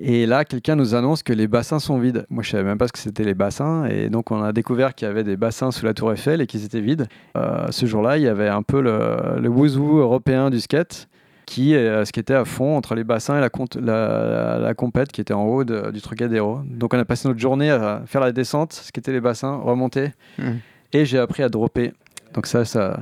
Et 0.00 0.26
là, 0.26 0.44
quelqu'un 0.44 0.76
nous 0.76 0.94
annonce 0.94 1.22
que 1.22 1.32
les 1.32 1.48
bassins 1.48 1.80
sont 1.80 1.98
vides. 1.98 2.24
Moi, 2.30 2.42
je 2.42 2.50
savais 2.50 2.64
même 2.64 2.78
pas 2.78 2.86
ce 2.86 2.92
que 2.92 2.98
c'était 2.98 3.24
les 3.24 3.34
bassins. 3.34 3.86
Et 3.86 4.08
donc, 4.10 4.30
on 4.30 4.42
a 4.42 4.52
découvert 4.52 4.94
qu'il 4.94 5.08
y 5.08 5.10
avait 5.10 5.24
des 5.24 5.36
bassins 5.36 5.70
sous 5.70 5.84
la 5.84 5.92
Tour 5.92 6.12
Eiffel 6.12 6.40
et 6.40 6.46
qu'ils 6.46 6.64
étaient 6.64 6.80
vides. 6.80 7.08
Euh, 7.36 7.66
ce 7.70 7.84
jour-là, 7.84 8.16
il 8.16 8.22
y 8.22 8.28
avait 8.28 8.48
un 8.48 8.62
peu 8.62 8.80
le, 8.80 9.40
le 9.40 9.48
wouzou 9.48 9.98
européen 9.98 10.50
du 10.50 10.60
skate 10.60 11.08
qui 11.48 11.74
euh, 11.74 12.04
skatait 12.04 12.34
à 12.34 12.44
fond 12.44 12.76
entre 12.76 12.94
les 12.94 13.04
bassins 13.04 13.38
et 13.38 13.40
la, 13.40 14.74
compète 14.74 15.10
qui 15.10 15.22
était 15.22 15.32
en 15.32 15.44
haut 15.44 15.64
de- 15.64 15.90
du 15.90 16.02
Trocadéro. 16.02 16.60
Donc, 16.66 16.92
on 16.92 16.98
a 16.98 17.06
passé 17.06 17.26
notre 17.26 17.40
journée 17.40 17.70
à 17.70 18.02
faire 18.04 18.20
la 18.20 18.32
descente, 18.32 18.74
skater 18.74 19.12
les 19.12 19.20
bassins, 19.22 19.56
remonter. 19.56 20.12
Hmm. 20.38 20.56
Et 20.92 21.06
j'ai 21.06 21.18
appris 21.18 21.42
à 21.42 21.48
dropper. 21.48 21.94
Donc, 22.34 22.46
ça, 22.46 22.66
ça, 22.66 23.00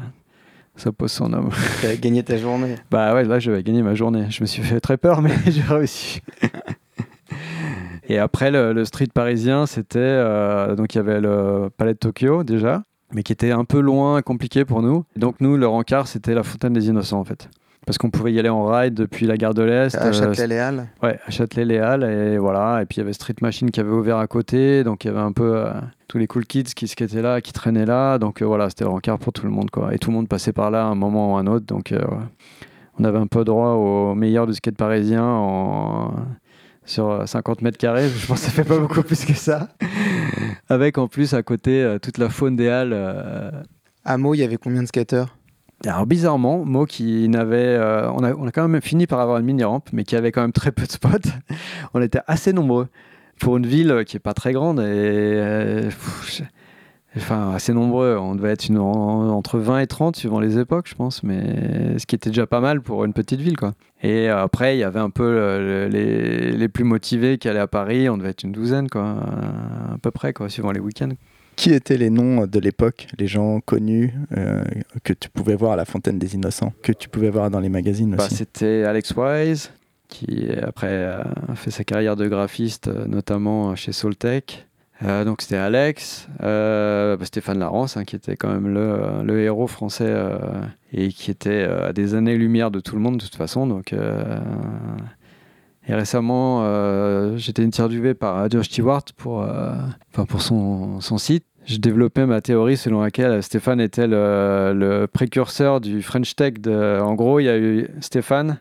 ça 0.76 0.92
pose 0.92 1.10
son 1.10 1.32
homme. 1.32 1.50
T'as 1.82 1.96
gagné 1.96 2.22
ta 2.22 2.36
journée. 2.38 2.76
Bah 2.92 3.14
ouais, 3.14 3.24
là, 3.24 3.40
j'avais 3.40 3.64
gagné 3.64 3.82
ma 3.82 3.96
journée. 3.96 4.26
Je 4.30 4.40
me 4.42 4.46
suis 4.46 4.62
fait 4.62 4.78
très 4.78 4.96
peur, 4.96 5.22
mais 5.22 5.32
j'ai 5.48 5.62
réussi. 5.62 6.20
Et 8.08 8.18
après, 8.18 8.52
le, 8.52 8.72
le 8.72 8.84
street 8.84 9.08
parisien, 9.12 9.66
c'était. 9.66 9.98
euh, 9.98 10.76
donc, 10.76 10.94
il 10.94 10.98
y 10.98 11.00
avait 11.00 11.20
le 11.20 11.68
Palais 11.76 11.94
de 11.94 11.98
Tokyo, 11.98 12.44
déjà, 12.44 12.84
mais 13.12 13.24
qui 13.24 13.32
était 13.32 13.50
un 13.50 13.64
peu 13.64 13.80
loin, 13.80 14.22
compliqué 14.22 14.64
pour 14.64 14.82
nous. 14.82 15.04
Et 15.16 15.18
donc, 15.18 15.40
nous, 15.40 15.56
le 15.56 15.66
rencard, 15.66 16.06
c'était 16.06 16.34
la 16.34 16.44
Fontaine 16.44 16.72
des 16.74 16.86
Innocents, 16.86 17.18
en 17.18 17.24
fait. 17.24 17.48
Parce 17.86 17.96
qu'on 17.98 18.10
pouvait 18.10 18.32
y 18.32 18.38
aller 18.38 18.48
en 18.50 18.66
ride 18.66 18.94
depuis 18.94 19.26
la 19.26 19.36
gare 19.36 19.54
de 19.54 19.62
l'Est. 19.62 19.94
À 19.96 20.06
euh, 20.08 20.12
Châtelet-Léal 20.12 20.88
Ouais, 21.02 21.18
à 21.26 21.30
Châtelet-Léal, 21.30 22.02
et 22.04 22.36
voilà. 22.36 22.82
Et 22.82 22.84
puis 22.86 22.96
il 22.96 23.00
y 23.00 23.02
avait 23.02 23.12
Street 23.14 23.36
Machine 23.40 23.70
qui 23.70 23.80
avait 23.80 23.90
ouvert 23.90 24.18
à 24.18 24.26
côté, 24.26 24.84
donc 24.84 25.04
il 25.04 25.08
y 25.08 25.10
avait 25.10 25.20
un 25.20 25.32
peu 25.32 25.56
euh, 25.56 25.70
tous 26.08 26.18
les 26.18 26.26
cool 26.26 26.44
kids 26.44 26.64
qui 26.74 26.88
skataient 26.88 27.22
là, 27.22 27.40
qui 27.40 27.52
traînaient 27.52 27.86
là, 27.86 28.18
donc 28.18 28.42
euh, 28.42 28.44
voilà, 28.44 28.68
c'était 28.68 28.84
le 28.84 28.90
rencard 28.90 29.18
pour 29.18 29.32
tout 29.32 29.44
le 29.46 29.52
monde, 29.52 29.70
quoi. 29.70 29.94
Et 29.94 29.98
tout 29.98 30.10
le 30.10 30.16
monde 30.16 30.28
passait 30.28 30.52
par 30.52 30.70
là 30.70 30.82
à 30.82 30.86
un 30.88 30.94
moment 30.94 31.32
ou 31.32 31.36
à 31.38 31.40
un 31.40 31.46
autre, 31.46 31.64
donc 31.66 31.92
euh, 31.92 31.98
ouais. 32.00 32.24
on 32.98 33.04
avait 33.04 33.18
un 33.18 33.26
peu 33.28 33.44
droit 33.44 33.70
au 33.70 34.14
meilleur 34.14 34.46
du 34.46 34.54
skate 34.54 34.76
parisien 34.76 35.24
en... 35.24 36.12
sur 36.84 37.08
euh, 37.10 37.26
50 37.26 37.62
mètres 37.62 37.78
carrés, 37.78 38.08
je 38.08 38.26
pense 38.26 38.40
que 38.40 38.46
ça 38.46 38.50
fait 38.52 38.64
pas 38.64 38.78
beaucoup 38.78 39.02
plus 39.02 39.24
que 39.24 39.34
ça. 39.34 39.68
Avec 40.68 40.98
en 40.98 41.06
plus 41.06 41.34
à 41.34 41.42
côté 41.44 41.82
euh, 41.82 41.98
toute 42.00 42.18
la 42.18 42.28
faune 42.30 42.56
des 42.56 42.68
halles. 42.68 42.90
euh, 42.92 43.50
À 44.04 44.18
Meaux, 44.18 44.34
il 44.34 44.38
y 44.38 44.42
avait 44.42 44.56
combien 44.56 44.82
de 44.82 44.88
skateurs? 44.88 45.36
Alors 45.84 46.06
bizarrement, 46.06 46.64
Mo 46.64 46.86
qui 46.86 47.28
n'avait, 47.28 47.56
euh, 47.58 48.10
on, 48.12 48.24
a, 48.24 48.32
on 48.34 48.46
a 48.46 48.50
quand 48.50 48.66
même 48.66 48.80
fini 48.80 49.06
par 49.06 49.20
avoir 49.20 49.38
une 49.38 49.44
mini 49.44 49.62
rampe, 49.62 49.90
mais 49.92 50.04
qui 50.04 50.16
avait 50.16 50.32
quand 50.32 50.40
même 50.40 50.52
très 50.52 50.72
peu 50.72 50.86
de 50.86 50.90
spots. 50.90 51.30
on 51.94 52.00
était 52.00 52.20
assez 52.26 52.52
nombreux 52.52 52.88
pour 53.38 53.56
une 53.56 53.66
ville 53.66 54.04
qui 54.06 54.16
est 54.16 54.20
pas 54.20 54.34
très 54.34 54.52
grande 54.52 54.80
et 54.80 54.84
euh, 54.84 55.90
enfin 57.16 57.52
assez 57.52 57.72
nombreux. 57.72 58.16
On 58.16 58.34
devait 58.34 58.52
être 58.52 58.70
entre 58.70 59.58
20 59.58 59.80
et 59.80 59.86
30 59.86 60.16
suivant 60.16 60.40
les 60.40 60.58
époques, 60.58 60.88
je 60.88 60.94
pense, 60.94 61.22
mais 61.22 61.98
ce 61.98 62.06
qui 62.06 62.14
était 62.14 62.30
déjà 62.30 62.46
pas 62.46 62.60
mal 62.60 62.80
pour 62.80 63.04
une 63.04 63.12
petite 63.12 63.40
ville 63.40 63.56
quoi. 63.56 63.74
Et 64.02 64.28
euh, 64.28 64.42
après 64.42 64.76
il 64.76 64.80
y 64.80 64.84
avait 64.84 65.00
un 65.00 65.10
peu 65.10 65.24
euh, 65.24 65.88
les, 65.88 66.52
les 66.52 66.68
plus 66.68 66.84
motivés 66.84 67.38
qui 67.38 67.48
allaient 67.48 67.58
à 67.58 67.66
Paris. 67.66 68.08
On 68.08 68.16
devait 68.16 68.30
être 68.30 68.44
une 68.44 68.52
douzaine 68.52 68.88
quoi, 68.88 69.02
euh, 69.02 69.94
à 69.94 69.98
peu 70.00 70.10
près 70.10 70.32
quoi, 70.32 70.48
suivant 70.48 70.72
les 70.72 70.80
week-ends. 70.80 71.12
Qui 71.56 71.72
étaient 71.72 71.96
les 71.96 72.10
noms 72.10 72.46
de 72.46 72.58
l'époque, 72.60 73.08
les 73.18 73.26
gens 73.26 73.60
connus 73.60 74.12
euh, 74.36 74.62
que 75.04 75.12
tu 75.14 75.30
pouvais 75.30 75.54
voir 75.56 75.72
à 75.72 75.76
la 75.76 75.86
Fontaine 75.86 76.18
des 76.18 76.34
Innocents, 76.34 76.72
que 76.82 76.92
tu 76.92 77.08
pouvais 77.08 77.30
voir 77.30 77.50
dans 77.50 77.60
les 77.60 77.70
magazines 77.70 78.14
Bah, 78.14 78.26
aussi 78.26 78.36
C'était 78.36 78.84
Alex 78.84 79.14
Wise, 79.16 79.70
qui 80.08 80.50
après 80.62 80.88
euh, 80.90 81.22
a 81.48 81.54
fait 81.54 81.70
sa 81.70 81.82
carrière 81.82 82.14
de 82.14 82.28
graphiste, 82.28 82.88
euh, 82.88 83.06
notamment 83.06 83.74
chez 83.74 83.92
Soltech. 83.92 84.66
Euh, 85.02 85.24
donc 85.24 85.42
c'était 85.42 85.56
Alex, 85.56 86.26
euh, 86.42 87.16
bah, 87.16 87.24
Stéphane 87.26 87.58
Larence, 87.58 87.96
hein, 87.96 88.04
qui 88.04 88.16
était 88.16 88.36
quand 88.36 88.48
même 88.50 88.72
le, 88.72 89.22
le 89.24 89.40
héros 89.40 89.66
français 89.66 90.06
euh, 90.08 90.38
et 90.92 91.08
qui 91.08 91.30
était 91.30 91.50
euh, 91.50 91.88
à 91.88 91.92
des 91.92 92.14
années-lumière 92.14 92.70
de 92.70 92.80
tout 92.80 92.96
le 92.96 93.02
monde 93.02 93.16
de 93.18 93.22
toute 93.24 93.34
façon. 93.36 93.66
Donc, 93.66 93.92
euh, 93.92 94.38
et 95.88 95.94
récemment, 95.94 96.62
euh, 96.64 97.36
j'étais 97.36 97.62
interviewé 97.62 98.14
par 98.14 98.50
Josh 98.50 98.66
Stewart 98.66 99.04
pour, 99.16 99.42
euh, 99.42 99.72
enfin, 100.12 100.24
pour 100.24 100.42
son, 100.42 101.00
son 101.00 101.18
site. 101.18 101.44
Je 101.64 101.78
développais 101.78 102.26
ma 102.26 102.40
théorie 102.40 102.76
selon 102.76 103.00
laquelle 103.00 103.42
Stéphane 103.42 103.80
était 103.80 104.06
le, 104.06 104.72
le 104.74 105.06
précurseur 105.06 105.80
du 105.80 106.02
French 106.02 106.34
Tech. 106.36 106.54
De, 106.60 107.00
en 107.00 107.14
gros, 107.14 107.40
il 107.40 107.44
y 107.44 107.48
a 107.48 107.58
eu 107.58 107.88
Stéphane, 108.00 108.60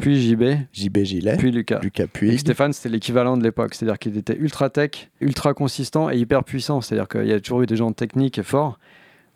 puis 0.00 0.20
JB, 0.20 0.42
JB 0.72 0.98
Gilet, 1.02 1.36
puis 1.36 1.50
Lucas. 1.50 1.80
Lucas 1.82 2.04
Et 2.04 2.08
Puig. 2.08 2.38
Stéphane, 2.38 2.72
c'était 2.72 2.88
l'équivalent 2.88 3.36
de 3.36 3.42
l'époque, 3.42 3.74
c'est-à-dire 3.74 3.98
qu'il 3.98 4.16
était 4.16 4.36
ultra 4.36 4.70
tech, 4.70 5.10
ultra 5.20 5.54
consistant 5.54 6.10
et 6.10 6.16
hyper 6.16 6.44
puissant. 6.44 6.80
C'est-à-dire 6.80 7.08
qu'il 7.08 7.26
y 7.26 7.32
a 7.32 7.40
toujours 7.40 7.62
eu 7.62 7.66
des 7.66 7.76
gens 7.76 7.92
techniques 7.92 8.38
et 8.38 8.42
forts, 8.42 8.78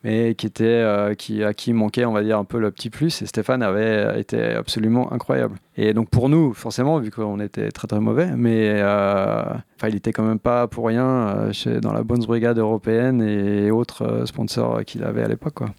mais 0.03 0.33
qui 0.35 0.45
étaient, 0.47 0.63
euh, 0.65 1.13
qui, 1.13 1.43
à 1.43 1.53
qui 1.53 1.73
manquait, 1.73 2.05
on 2.05 2.13
va 2.13 2.23
dire, 2.23 2.37
un 2.37 2.45
peu 2.45 2.59
le 2.59 2.71
petit 2.71 2.89
plus. 2.89 3.21
Et 3.21 3.25
Stéphane 3.25 3.61
avait 3.61 4.19
été 4.19 4.41
absolument 4.53 5.11
incroyable. 5.11 5.55
Et 5.75 5.93
donc 5.93 6.09
pour 6.09 6.29
nous, 6.29 6.53
forcément, 6.53 6.99
vu 6.99 7.11
qu'on 7.11 7.39
était 7.39 7.69
très 7.71 7.87
très 7.87 7.99
mauvais, 7.99 8.31
mais 8.35 8.79
euh, 8.81 9.43
il 9.87 9.95
était 9.95 10.11
quand 10.13 10.23
même 10.23 10.39
pas 10.39 10.67
pour 10.67 10.87
rien 10.87 11.05
euh, 11.05 11.51
chez, 11.51 11.79
dans 11.79 11.93
la 11.93 12.03
Bonne 12.03 12.23
Brigade 12.23 12.57
européenne 12.57 13.21
et 13.21 13.71
autres 13.71 14.03
euh, 14.05 14.25
sponsors 14.25 14.83
qu'il 14.85 15.03
avait 15.03 15.23
à 15.23 15.27
l'époque. 15.27 15.53
quoi. 15.55 15.69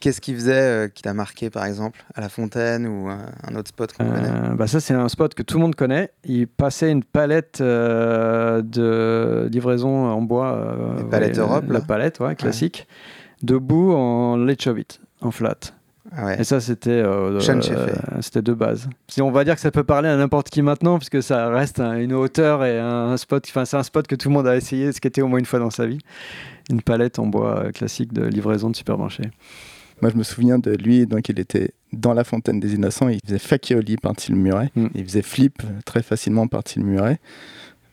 Qu'est-ce 0.00 0.20
qu'il 0.20 0.34
faisait 0.34 0.52
euh, 0.52 0.88
qui 0.88 1.02
t'a 1.02 1.14
marqué, 1.14 1.50
par 1.50 1.64
exemple, 1.64 2.04
à 2.14 2.20
la 2.20 2.28
Fontaine 2.28 2.86
ou 2.86 3.08
euh, 3.08 3.16
un 3.48 3.54
autre 3.54 3.68
spot 3.68 3.92
qu'on 3.92 4.04
connaît? 4.04 4.54
Bah 4.56 4.66
ça, 4.66 4.80
c'est 4.80 4.92
un 4.92 5.08
spot 5.08 5.34
que 5.34 5.42
tout 5.42 5.56
le 5.56 5.62
monde 5.62 5.76
connaît. 5.76 6.10
Il 6.24 6.46
passait 6.46 6.90
une 6.90 7.04
palette 7.04 7.62
de 7.62 9.48
livraison 9.50 10.06
en 10.06 10.20
bois. 10.20 10.76
Les 10.98 11.04
palettes 11.04 11.38
Europe, 11.38 11.64
La 11.68 11.80
palette, 11.80 12.20
ouais, 12.20 12.34
classique. 12.34 12.86
Debout 13.42 13.92
en 13.92 14.36
Lechovit, 14.36 14.86
en 15.20 15.30
flat. 15.30 15.56
Ah 16.16 16.26
ouais. 16.26 16.40
Et 16.40 16.44
ça, 16.44 16.60
c'était 16.60 16.90
euh, 16.90 17.40
euh, 17.40 18.20
c'était 18.20 18.42
de 18.42 18.52
base. 18.52 18.88
Si 19.08 19.20
on 19.22 19.32
va 19.32 19.42
dire 19.42 19.54
que 19.56 19.60
ça 19.60 19.70
peut 19.70 19.82
parler 19.84 20.08
à 20.08 20.16
n'importe 20.16 20.48
qui 20.50 20.62
maintenant, 20.62 20.98
puisque 20.98 21.22
ça 21.22 21.48
reste 21.48 21.80
un- 21.80 21.98
une 21.98 22.12
hauteur 22.12 22.64
et 22.64 22.78
un 22.78 23.16
spot. 23.16 23.44
Enfin, 23.48 23.64
c'est 23.64 23.76
un 23.76 23.82
spot 23.82 24.06
que 24.06 24.14
tout 24.14 24.28
le 24.28 24.34
monde 24.34 24.46
a 24.46 24.54
essayé 24.56 24.86
de 24.86 24.92
skater 24.92 25.22
au 25.22 25.28
moins 25.28 25.38
une 25.40 25.46
fois 25.46 25.58
dans 25.58 25.70
sa 25.70 25.86
vie. 25.86 25.98
Une 26.70 26.82
palette 26.82 27.18
en 27.18 27.26
bois 27.26 27.64
euh, 27.64 27.70
classique 27.72 28.12
de 28.12 28.22
livraison 28.24 28.70
de 28.70 28.76
supermarché. 28.76 29.24
Moi, 30.02 30.10
je 30.10 30.16
me 30.16 30.22
souviens 30.22 30.58
de 30.58 30.72
lui, 30.72 31.06
donc 31.06 31.28
il 31.28 31.40
était 31.40 31.70
dans 31.92 32.14
la 32.14 32.24
Fontaine 32.24 32.60
des 32.60 32.74
Innocents, 32.74 33.08
il 33.08 33.20
faisait 33.24 33.38
fakioli 33.38 33.96
par-dessus 33.96 34.32
le 34.32 34.38
muret, 34.38 34.70
Mm. 34.76 34.86
il 34.94 35.04
faisait 35.04 35.22
flip 35.22 35.62
très 35.84 36.02
facilement 36.02 36.46
par-dessus 36.48 36.80
le 36.80 36.84
muret. 36.84 37.18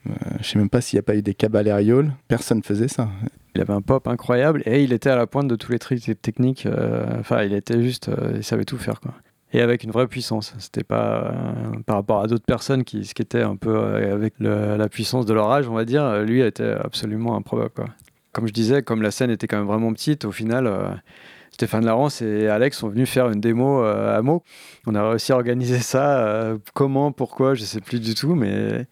Euh, 0.08 0.12
je 0.40 0.48
sais 0.48 0.58
même 0.58 0.68
pas 0.68 0.80
s'il 0.80 0.96
n'y 0.96 1.00
a 1.00 1.04
pas 1.04 1.14
eu 1.16 1.22
des 1.22 1.34
cabalérioles, 1.34 2.12
personne 2.28 2.62
faisait 2.62 2.88
ça. 2.88 3.08
Il 3.54 3.60
avait 3.60 3.72
un 3.72 3.82
pop 3.82 4.08
incroyable 4.08 4.62
et 4.64 4.82
il 4.82 4.92
était 4.92 5.10
à 5.10 5.16
la 5.16 5.26
pointe 5.26 5.46
de 5.48 5.56
tous 5.56 5.72
les 5.72 5.78
trucs 5.78 6.00
techniques. 6.22 6.66
euh, 6.66 7.04
Enfin, 7.20 7.42
il 7.42 7.52
était 7.52 7.82
juste, 7.82 8.08
euh, 8.08 8.34
il 8.36 8.44
savait 8.44 8.64
tout 8.64 8.78
faire 8.78 9.00
quoi. 9.00 9.12
Et 9.52 9.60
avec 9.60 9.84
une 9.84 9.90
vraie 9.90 10.06
puissance. 10.06 10.54
C'était 10.58 10.84
pas 10.84 11.26
euh, 11.26 11.78
par 11.84 11.96
rapport 11.96 12.22
à 12.22 12.26
d'autres 12.26 12.46
personnes 12.46 12.84
qui 12.84 13.00
étaient 13.00 13.42
un 13.42 13.56
peu 13.56 13.76
avec 13.78 14.34
la 14.40 14.88
puissance 14.88 15.26
de 15.26 15.34
leur 15.34 15.50
âge, 15.50 15.68
on 15.68 15.74
va 15.74 15.84
dire. 15.84 16.22
Lui 16.22 16.40
était 16.40 16.72
absolument 16.82 17.36
improbable 17.36 17.70
quoi. 17.70 17.86
Comme 18.32 18.46
je 18.46 18.52
disais, 18.52 18.82
comme 18.82 19.02
la 19.02 19.10
scène 19.10 19.30
était 19.30 19.46
quand 19.46 19.58
même 19.58 19.66
vraiment 19.66 19.92
petite, 19.92 20.24
au 20.24 20.32
final. 20.32 21.02
Stéphane 21.50 21.84
Larence 21.84 22.22
et 22.22 22.48
Alex 22.48 22.78
sont 22.78 22.88
venus 22.88 23.10
faire 23.10 23.28
une 23.28 23.42
démo 23.42 23.82
à 23.82 24.22
Meaux. 24.22 24.42
On 24.86 24.94
a 24.94 25.06
réussi 25.06 25.32
à 25.32 25.34
organiser 25.34 25.80
ça. 25.80 26.56
comment, 26.72 27.12
pourquoi, 27.12 27.52
je 27.52 27.64
sais 27.64 27.82
plus 27.82 28.00
du 28.00 28.14
tout, 28.14 28.34
mais 28.34 28.86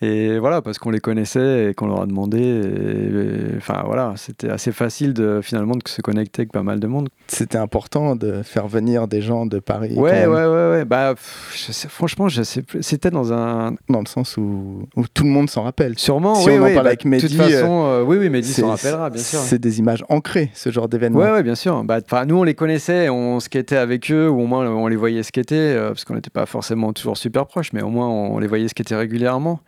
et 0.00 0.38
voilà, 0.38 0.62
parce 0.62 0.78
qu'on 0.78 0.90
les 0.90 1.00
connaissait 1.00 1.70
et 1.70 1.74
qu'on 1.74 1.86
leur 1.88 2.02
a 2.02 2.06
demandé. 2.06 2.38
et- 2.38 3.52
et- 3.52 3.56
Enfin 3.56 3.82
voilà, 3.84 4.14
c'était 4.16 4.48
assez 4.48 4.70
facile 4.70 5.12
de 5.12 5.40
finalement 5.42 5.74
de 5.74 5.82
se 5.86 6.00
connecter 6.02 6.42
avec 6.42 6.52
pas 6.52 6.62
mal 6.62 6.78
de 6.78 6.86
monde. 6.86 7.08
C'était 7.26 7.58
important 7.58 8.14
de 8.14 8.42
faire 8.42 8.68
venir 8.68 9.08
des 9.08 9.20
gens 9.20 9.44
de 9.46 9.58
Paris. 9.58 9.94
Ouais, 9.96 10.26
ouais, 10.26 10.46
ouais, 10.46 10.70
ouais. 10.70 10.84
Bah, 10.84 11.14
je 11.52 11.72
sais- 11.72 11.88
franchement, 11.88 12.28
je 12.28 12.42
sais 12.44 12.62
plus. 12.62 12.82
C'était 12.82 13.10
dans 13.10 13.32
un. 13.32 13.74
Dans 13.88 14.00
le 14.00 14.06
sens 14.06 14.36
où, 14.36 14.82
où 14.96 15.04
tout 15.12 15.24
le 15.24 15.30
monde 15.30 15.50
s'en 15.50 15.64
rappelle. 15.64 15.98
Sûrement, 15.98 16.36
Si 16.36 16.48
oui, 16.48 16.54
on 16.54 16.58
en 16.58 16.60
parle 16.66 16.74
bah, 16.74 16.80
avec 16.82 17.04
De 17.04 17.18
toute 17.20 17.30
Mehdi, 17.32 17.36
façon, 17.36 17.84
euh, 17.86 18.02
oui, 18.04 18.18
oui, 18.18 18.28
Mehdi 18.30 18.52
s'en 18.52 18.68
rappellera, 18.68 19.10
bien 19.10 19.22
sûr. 19.22 19.40
C'est 19.40 19.58
des 19.58 19.78
images 19.80 20.04
ancrées, 20.08 20.50
ce 20.54 20.70
genre 20.70 20.88
d'événement. 20.88 21.18
Ouais, 21.18 21.32
ouais, 21.32 21.42
bien 21.42 21.54
sûr. 21.56 21.82
Bah, 21.84 21.98
nous, 22.26 22.36
on 22.36 22.44
les 22.44 22.54
connaissait, 22.54 23.08
on 23.08 23.40
skatait 23.40 23.76
avec 23.76 24.10
eux, 24.12 24.28
ou 24.28 24.42
au 24.42 24.46
moins 24.46 24.68
on 24.68 24.86
les 24.86 24.96
voyait 24.96 25.22
skater, 25.24 25.56
euh, 25.56 25.88
parce 25.88 26.04
qu'on 26.04 26.14
n'était 26.14 26.30
pas 26.30 26.46
forcément 26.46 26.92
toujours 26.92 27.16
super 27.16 27.46
proches, 27.46 27.72
mais 27.72 27.82
au 27.82 27.88
moins 27.90 28.08
on 28.08 28.38
les 28.38 28.46
voyait 28.46 28.68
skater 28.68 28.94
régulièrement. 28.94 29.60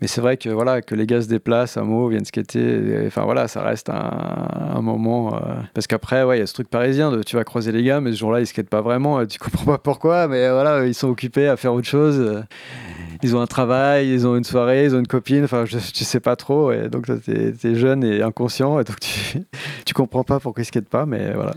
Mais 0.00 0.06
c'est 0.06 0.20
vrai 0.20 0.36
que 0.38 0.48
voilà 0.48 0.80
que 0.82 0.94
les 0.94 1.06
gars 1.06 1.20
se 1.20 1.28
déplacent 1.28 1.76
à 1.76 1.82
Meaux, 1.82 2.08
viennent 2.08 2.24
skater. 2.24 3.04
Enfin 3.06 3.22
voilà, 3.24 3.48
ça 3.48 3.62
reste 3.62 3.90
un, 3.90 4.48
un 4.76 4.80
moment. 4.80 5.34
euh, 5.36 5.54
parce 5.74 5.86
qu'après, 5.86 6.22
ouais, 6.24 6.38
il 6.38 6.40
y 6.40 6.42
a 6.42 6.46
ce 6.46 6.54
truc 6.54 6.70
parisien 6.70 7.10
de 7.12 7.22
tu 7.22 7.36
vas 7.36 7.44
croiser 7.44 7.70
les 7.72 7.82
gars, 7.82 8.00
mais 8.00 8.12
ce 8.12 8.16
jour-là 8.18 8.40
ils 8.40 8.46
skatent 8.46 8.70
pas 8.70 8.80
vraiment. 8.80 9.20
et 9.20 9.26
Tu 9.26 9.38
comprends 9.38 9.64
pas 9.66 9.78
pourquoi, 9.78 10.26
mais 10.28 10.48
voilà, 10.50 10.86
ils 10.86 10.94
sont 10.94 11.08
occupés 11.08 11.48
à 11.48 11.56
faire 11.56 11.74
autre 11.74 11.86
chose. 11.88 12.18
euh, 12.18 12.42
Ils 13.22 13.36
ont 13.36 13.40
un 13.42 13.46
travail, 13.46 14.10
ils 14.10 14.26
ont 14.26 14.36
une 14.36 14.44
soirée, 14.44 14.84
ils 14.86 14.94
ont 14.96 14.98
une 15.00 15.06
copine. 15.06 15.44
Enfin, 15.44 15.64
je, 15.66 15.76
tu 15.78 16.04
sais 16.04 16.20
pas 16.20 16.36
trop. 16.36 16.72
Et 16.72 16.88
donc 16.88 17.06
t'es 17.24 17.52
es 17.62 17.74
jeune 17.74 18.02
et 18.02 18.22
inconscient, 18.22 18.80
et 18.80 18.84
donc 18.84 19.00
tu 19.00 19.40
tu 19.84 19.92
comprends 19.92 20.24
pas 20.24 20.40
pourquoi 20.40 20.62
ils 20.62 20.66
skatent 20.66 20.88
pas, 20.88 21.04
mais 21.04 21.32
voilà. 21.34 21.52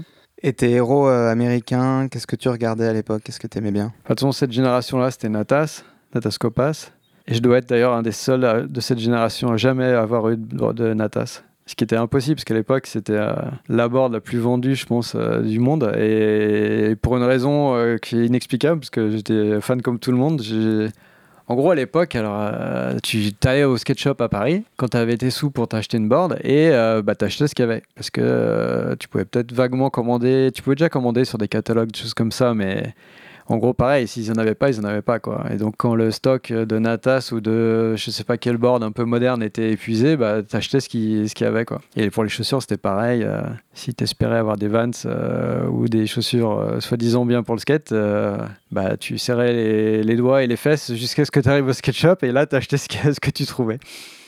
Et 0.46 0.52
tes 0.52 0.72
héros 0.72 1.08
euh, 1.08 1.32
américains, 1.32 2.10
qu'est-ce 2.10 2.28
que 2.28 2.36
tu 2.36 2.50
regardais 2.50 2.86
à 2.88 2.92
l'époque? 2.92 3.22
Qu'est-ce 3.24 3.40
que 3.40 3.48
tu 3.48 3.58
aimais 3.60 3.72
bien? 3.72 3.86
Enfin, 3.86 3.94
de 4.00 4.08
toute 4.10 4.20
façon, 4.20 4.32
cette 4.34 4.52
génération-là, 4.52 5.10
c'était 5.12 5.30
Natas, 5.30 5.84
Natas 6.14 6.36
Kopas. 6.38 6.90
Et 7.28 7.36
je 7.36 7.40
dois 7.40 7.60
être 7.60 7.70
d'ailleurs 7.70 7.94
un 7.94 8.02
des 8.02 8.12
seuls 8.12 8.44
euh, 8.44 8.68
de 8.68 8.82
cette 8.82 9.00
génération 9.00 9.52
à 9.52 9.58
jamais 9.58 9.86
avoir 9.86 10.30
eu 10.30 10.38
de, 10.38 10.94
Natas. 10.94 11.44
Ce 11.66 11.76
qui 11.76 11.86
était 11.86 11.96
impossible, 11.96 12.36
parce 12.36 12.44
qu'à 12.44 12.54
l'époque, 12.54 12.88
c'était 12.88 13.14
euh, 13.16 13.34
la 13.70 13.88
board 13.88 14.12
la 14.12 14.20
plus 14.20 14.40
vendue, 14.40 14.76
je 14.76 14.86
pense, 14.86 15.16
euh, 15.16 15.42
du 15.42 15.60
monde. 15.60 15.94
Et 15.98 16.98
pour 17.02 17.16
une 17.16 17.24
raison 17.24 17.98
qui 18.02 18.18
est 18.18 18.26
inexplicable, 18.26 18.82
parce 18.82 18.90
que 18.90 19.10
j'étais 19.10 19.62
fan 19.62 19.82
comme 19.82 19.98
tout 19.98 20.12
le 20.12 20.18
monde. 20.18 20.42
En 21.48 21.56
gros, 21.56 21.72
à 21.72 21.76
l'époque, 21.76 22.16
alors, 22.16 22.52
tu 23.02 23.32
allais 23.46 23.64
au 23.64 23.78
skate 23.78 24.00
shop 24.00 24.16
à 24.20 24.28
Paris 24.28 24.66
quand 24.76 24.90
tu 24.90 24.98
avais 24.98 25.16
tes 25.16 25.30
sous 25.30 25.52
pour 25.52 25.70
t'acheter 25.70 25.98
une 25.98 26.10
board 26.10 26.38
et 26.44 26.72
bah, 27.04 27.16
t'achetais 27.16 27.48
ce 27.48 27.56
qu'il 27.56 27.64
y 27.64 27.68
avait. 27.70 27.84
Parce 27.96 28.10
que 28.10 28.96
tu 29.00 29.08
pouvais 29.08 29.26
peut-être 29.26 29.54
vaguement 29.54 29.90
commander, 29.90 30.52
tu 30.54 30.62
pouvais 30.64 30.76
déjà 30.76 30.90
commander 30.90 31.24
sur 31.24 31.38
des 31.38 31.48
catalogues, 31.48 31.92
des 31.92 32.00
choses 32.00 32.14
comme 32.14 32.34
ça, 32.34 32.54
mais 32.54 32.94
en 33.48 33.58
gros, 33.58 33.74
pareil, 33.74 34.08
s'ils 34.08 34.32
en 34.32 34.36
avaient 34.36 34.56
pas, 34.56 34.70
ils 34.70 34.80
en 34.80 34.84
avaient 34.84 35.02
pas, 35.02 35.20
quoi. 35.20 35.46
Et 35.52 35.58
donc, 35.58 35.76
quand 35.78 35.96
le 35.96 36.12
stock 36.12 36.52
de 36.52 36.80
Natas 36.80 37.30
ou 37.34 37.42
de 37.42 37.96
je 37.96 38.12
sais 38.12 38.24
pas 38.24 38.38
quel 38.38 38.58
board 38.58 38.84
un 38.84 38.92
peu 38.92 39.04
moderne 39.04 39.44
était 39.44 39.72
épuisé, 39.72 40.16
bah, 40.16 40.42
t'achetais 40.44 40.80
ce 40.80 40.88
qu'il 40.90 41.28
ce 41.28 41.36
qu'il 41.36 41.46
y 41.46 41.48
avait, 41.48 41.66
quoi. 41.66 41.82
Et 41.96 42.10
pour 42.10 42.24
les 42.24 42.30
chaussures, 42.30 42.62
c'était 42.62 42.78
pareil. 42.78 43.24
euh, 43.24 43.42
si 43.74 43.94
t'espérais 43.94 44.38
avoir 44.38 44.58
des 44.58 44.68
Vans 44.68 44.92
euh, 45.06 45.68
ou 45.68 45.88
des 45.88 46.06
chaussures 46.06 46.60
euh, 46.60 46.80
soi-disant 46.80 47.26
bien 47.26 47.44
pour 47.44 47.56
le 47.56 47.60
skate, 47.60 47.94
bah, 48.72 48.98
tu 48.98 49.18
serrais 49.18 49.54
les, 49.54 50.04
les 50.04 50.16
doigts 50.16 50.44
et 50.44 50.48
les 50.48 50.56
fesses 50.56 50.94
jusqu'à 50.94 51.26
ce 51.26 51.32
que 51.32 51.40
tu 51.40 51.50
arrives 51.50 51.68
au 51.68 51.74
skate 51.74 51.96
shop 51.96 52.16
et 52.22 52.32
là, 52.32 52.46
t'achetais 52.46 52.78
ce 52.78 52.88
que, 52.88 53.14
ce 53.14 53.20
que 53.20 53.32
tu 53.32 53.46
trouvais. 53.46 53.80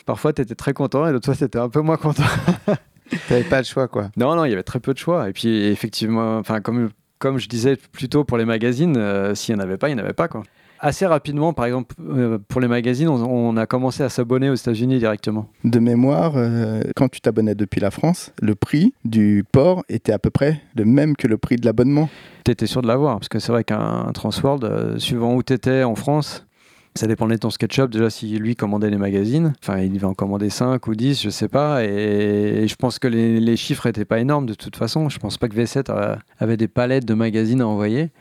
Parfois, 0.06 0.34
t'étais 0.34 0.56
très 0.56 0.74
content 0.74 1.08
et 1.08 1.12
d'autres 1.12 1.26
fois, 1.26 1.36
t'étais 1.36 1.60
un 1.60 1.70
peu 1.70 1.82
moins 1.82 1.98
content. 1.98 2.24
T'avais 3.28 3.44
pas 3.44 3.60
le 3.60 3.66
choix, 3.66 3.88
quoi. 3.88 4.10
Non, 4.18 4.36
non, 4.36 4.46
il 4.46 4.50
y 4.50 4.54
avait 4.54 4.64
très 4.64 4.80
peu 4.80 4.94
de 4.94 4.98
choix. 4.98 5.30
Et 5.30 5.34
puis, 5.34 5.66
effectivement, 5.66 6.38
enfin, 6.38 6.60
comme, 6.62 6.90
comme 7.26 7.40
je 7.40 7.50
disais 7.50 7.76
plus 7.76 8.08
tôt 8.08 8.24
pour 8.24 8.38
les 8.38 8.46
magazines, 8.46 8.98
euh, 8.98 9.34
s'il 9.34 9.56
n'y 9.56 9.60
en 9.60 9.64
avait 9.64 9.78
pas, 9.78 9.90
il 9.90 9.96
n'y 9.96 10.00
en 10.00 10.04
avait 10.04 10.14
pas. 10.14 10.28
Quoi. 10.28 10.44
Assez 10.80 11.08
rapidement, 11.08 11.54
par 11.54 11.66
exemple, 11.66 11.96
euh, 12.08 12.38
pour 12.48 12.62
les 12.62 12.68
magazines, 12.68 13.08
on, 13.08 13.26
on 13.26 13.58
a 13.58 13.66
commencé 13.66 14.04
à 14.04 14.10
s'abonner 14.10 14.52
aux 14.52 14.54
États-Unis 14.54 15.00
directement. 15.00 15.50
De 15.64 15.80
mémoire, 15.80 16.34
euh, 16.36 16.84
quand 16.96 17.08
tu 17.10 17.22
t'abonnais 17.22 17.56
depuis 17.56 17.82
la 17.82 17.90
France, 17.90 18.32
le 18.44 18.54
prix 18.54 18.94
du 19.06 19.44
port 19.52 19.84
était 19.90 20.12
à 20.12 20.20
peu 20.20 20.30
près 20.30 20.62
le 20.76 20.86
même 20.86 21.16
que 21.16 21.26
le 21.26 21.40
prix 21.40 21.56
de 21.56 21.66
l'abonnement. 21.66 22.10
Tu 22.46 22.52
étais 22.52 22.68
sûr 22.68 22.84
de 22.84 22.88
l'avoir, 22.88 23.16
parce 23.16 23.30
que 23.30 23.40
c'est 23.40 23.52
vrai 23.52 23.64
qu'un 23.64 24.12
Transworld, 24.14 25.00
suivant 25.00 25.34
où 25.34 25.42
tu 25.42 25.54
étais 25.54 25.82
en 25.82 25.96
France, 25.96 26.46
ça 26.96 27.08
dépendait 27.08 27.36
de 27.36 27.40
ton 27.42 27.50
SketchUp. 27.50 27.90
Déjà, 27.90 28.10
si 28.10 28.38
lui 28.40 28.56
commandait 28.56 28.90
les 28.90 28.98
magazines, 28.98 29.54
enfin, 29.62 29.80
il 29.80 29.92
devait 29.92 30.06
en 30.06 30.14
commander 30.14 30.50
5 30.50 30.86
ou 30.88 30.96
10, 30.96 31.22
je 31.22 31.30
sais 31.30 31.50
pas. 31.50 31.84
Et, 31.84 32.66
je 32.68 32.76
pense 32.76 33.00
que 33.00 33.08
les, 33.08 33.58
chiffres 33.58 33.88
n'étaient 33.88 34.06
pas 34.06 34.20
énormes 34.20 34.46
de 34.46 34.54
toute 34.54 34.76
façon. 34.78 35.10
Je 35.10 35.20
pense 35.20 35.38
pas 35.38 35.50
que 35.50 35.56
V7 35.56 35.92
a- 35.92 36.20
avait 36.40 36.58
des 36.58 36.68
palettes 36.70 37.06
de 37.06 37.14
magazines 37.14 37.62
à 37.62 37.68
envoyer. 37.68 38.12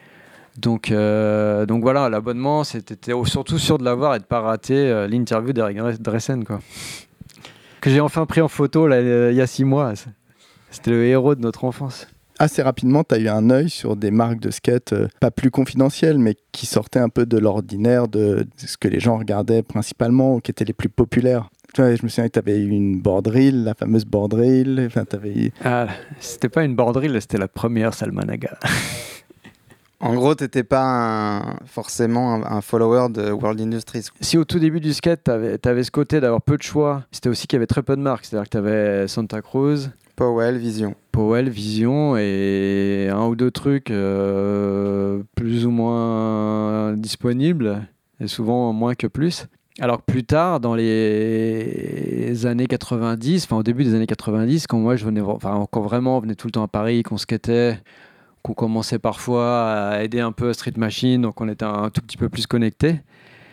Donc, 0.58 0.90
euh, 0.90 1.66
donc 1.66 1.82
voilà, 1.82 2.08
l'abonnement, 2.08 2.64
c'était 2.64 3.12
surtout 3.24 3.58
sûr 3.58 3.78
de 3.78 3.84
l'avoir 3.84 4.14
et 4.14 4.18
de 4.18 4.24
pas 4.24 4.40
rater 4.40 4.76
euh, 4.76 5.06
l'interview 5.08 5.52
d'Eric 5.52 5.78
Dres- 5.78 5.98
Dressen, 6.00 6.44
quoi. 6.44 6.60
Que 7.80 7.90
j'ai 7.90 8.00
enfin 8.00 8.24
pris 8.26 8.40
en 8.40 8.48
photo 8.48 8.86
là, 8.88 9.30
il 9.30 9.36
y 9.36 9.40
a 9.40 9.46
6 9.46 9.64
mois. 9.64 9.92
C'était 10.70 10.90
le 10.90 11.04
héros 11.04 11.34
de 11.34 11.40
notre 11.40 11.64
enfance. 11.64 12.08
Assez 12.38 12.62
rapidement, 12.62 13.04
tu 13.04 13.14
as 13.14 13.18
eu 13.18 13.28
un 13.28 13.48
œil 13.50 13.70
sur 13.70 13.94
des 13.96 14.10
marques 14.10 14.40
de 14.40 14.50
skate 14.50 14.92
euh, 14.92 15.08
pas 15.20 15.30
plus 15.30 15.50
confidentielles, 15.52 16.18
mais 16.18 16.34
qui 16.52 16.66
sortaient 16.66 16.98
un 16.98 17.08
peu 17.08 17.26
de 17.26 17.38
l'ordinaire 17.38 18.08
de 18.08 18.44
ce 18.56 18.76
que 18.76 18.88
les 18.88 18.98
gens 19.00 19.18
regardaient 19.18 19.62
principalement, 19.62 20.34
ou 20.34 20.40
qui 20.40 20.50
étaient 20.50 20.64
les 20.64 20.72
plus 20.72 20.88
populaires. 20.88 21.48
Je 21.76 21.82
me 21.82 22.08
souviens 22.08 22.26
que 22.28 22.32
tu 22.32 22.38
avais 22.38 22.58
eu 22.58 22.68
une 22.70 23.00
board 23.00 23.26
reel, 23.28 23.64
la 23.64 23.74
fameuse 23.74 24.04
board 24.04 24.34
reel. 24.34 24.82
Enfin, 24.86 25.04
t'avais 25.04 25.32
eu- 25.46 25.52
Ah, 25.64 25.88
c'était 26.20 26.48
pas 26.48 26.64
une 26.64 26.74
borderille, 26.76 27.16
c'était 27.20 27.38
la 27.38 27.48
première 27.48 27.94
Salmanaga. 27.94 28.58
En 30.00 30.14
gros, 30.14 30.34
t'étais 30.34 30.64
pas 30.64 30.82
un- 30.84 31.56
forcément 31.66 32.34
un, 32.34 32.56
un 32.58 32.60
follower 32.60 33.08
de 33.10 33.30
World 33.30 33.60
Industries. 33.60 34.06
Si 34.20 34.36
au 34.36 34.44
tout 34.44 34.58
début 34.58 34.80
du 34.80 34.92
skate, 34.92 35.24
tu 35.24 35.30
avais, 35.68 35.82
ce 35.82 35.90
côté 35.90 36.20
d'avoir 36.20 36.42
peu 36.42 36.56
de 36.56 36.62
choix, 36.62 37.04
c'était 37.10 37.28
aussi 37.28 37.46
qu'il 37.46 37.56
y 37.56 37.58
avait 37.58 37.66
très 37.66 37.82
peu 37.82 37.96
de 37.96 38.02
marques. 38.02 38.24
C'est-à-dire 38.26 38.44
que 38.44 38.50
tu 38.50 38.56
avais 38.58 39.08
Santa 39.08 39.40
Cruz, 39.40 39.88
Powell, 40.16 40.56
Vision. 40.58 40.94
Powell, 41.12 41.48
Vision 41.48 42.16
et 42.16 43.08
un 43.12 43.26
ou 43.26 43.36
deux 43.36 43.50
trucs 43.50 43.90
euh, 43.90 45.22
plus 45.34 45.66
ou 45.66 45.70
moins 45.70 46.94
disponibles, 46.96 47.82
et 48.20 48.28
souvent 48.28 48.72
moins 48.72 48.94
que 48.94 49.06
plus. 49.06 49.46
Alors 49.80 50.02
plus 50.02 50.22
tard, 50.22 50.60
dans 50.60 50.76
les 50.76 52.46
années 52.46 52.68
90, 52.68 53.44
enfin 53.44 53.56
au 53.56 53.64
début 53.64 53.82
des 53.82 53.94
années 53.94 54.06
90, 54.06 54.68
quand 54.68 54.78
moi 54.78 54.94
je 54.94 55.04
venais, 55.04 55.20
enfin 55.20 55.66
quand 55.70 55.80
vraiment 55.80 56.18
on 56.18 56.20
venait 56.20 56.36
tout 56.36 56.46
le 56.46 56.52
temps 56.52 56.62
à 56.62 56.68
Paris, 56.68 57.02
qu'on 57.02 57.16
skatait, 57.16 57.80
qu'on 58.42 58.54
commençait 58.54 59.00
parfois 59.00 59.70
à 59.72 60.04
aider 60.04 60.20
un 60.20 60.30
peu 60.30 60.50
à 60.50 60.54
Street 60.54 60.74
Machine, 60.76 61.22
donc 61.22 61.40
on 61.40 61.48
était 61.48 61.64
un 61.64 61.90
tout 61.90 62.02
petit 62.02 62.16
peu 62.16 62.28
plus 62.28 62.46
connecté. 62.46 63.00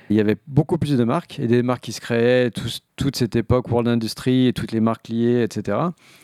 Il 0.10 0.16
y 0.16 0.20
avait 0.20 0.38
beaucoup 0.48 0.78
plus 0.78 0.98
de 0.98 1.04
marques 1.04 1.40
et 1.40 1.48
des 1.48 1.64
marques 1.64 1.84
qui 1.84 1.94
se 1.94 2.02
créaient, 2.02 2.52
toute 2.52 3.16
cette 3.16 3.36
époque 3.36 3.70
World 3.70 3.88
Industry 3.88 4.48
et 4.48 4.54
toutes 4.54 4.72
les 4.72 4.80
marques 4.80 5.08
liées, 5.08 5.44
etc. 5.44 5.78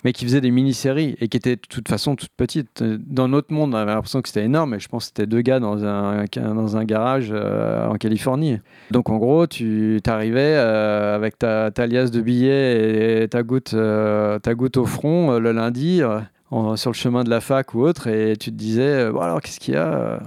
Mais 0.03 0.13
qui 0.13 0.25
faisaient 0.25 0.41
des 0.41 0.51
mini-séries 0.51 1.15
et 1.19 1.27
qui 1.27 1.37
étaient 1.37 1.55
de 1.55 1.61
toute 1.67 1.87
façon 1.87 2.15
toutes 2.15 2.33
petites. 2.35 2.83
Dans 2.83 3.27
notre 3.27 3.53
monde, 3.53 3.73
on 3.73 3.77
avait 3.77 3.93
l'impression 3.93 4.21
que 4.21 4.27
c'était 4.27 4.43
énorme, 4.43 4.71
mais 4.71 4.79
je 4.79 4.87
pense 4.87 5.05
que 5.05 5.07
c'était 5.07 5.25
deux 5.25 5.41
gars 5.41 5.59
dans 5.59 5.85
un, 5.85 6.25
dans 6.35 6.77
un 6.77 6.83
garage 6.83 7.29
euh, 7.31 7.87
en 7.87 7.95
Californie. 7.95 8.59
Donc 8.91 9.09
en 9.09 9.17
gros, 9.17 9.47
tu 9.47 9.99
t'arrivais 10.03 10.55
euh, 10.57 11.15
avec 11.15 11.39
ta, 11.39 11.71
liasse 11.87 12.11
de 12.11 12.21
billets 12.21 13.23
et 13.23 13.27
ta 13.27 13.43
goutte, 13.43 13.73
euh, 13.73 14.39
ta 14.39 14.53
goutte 14.53 14.77
au 14.77 14.85
front 14.85 15.39
le 15.39 15.51
lundi 15.51 16.01
sur 16.75 16.89
le 16.89 16.95
chemin 16.95 17.23
de 17.23 17.29
la 17.29 17.41
fac 17.41 17.73
ou 17.73 17.81
autre 17.81 18.07
et 18.07 18.35
tu 18.37 18.51
te 18.51 18.55
disais, 18.55 19.09
bon 19.11 19.19
alors 19.19 19.41
qu'est-ce 19.41 19.59
qu'il 19.59 19.73
y 19.73 19.77
a 19.77 20.19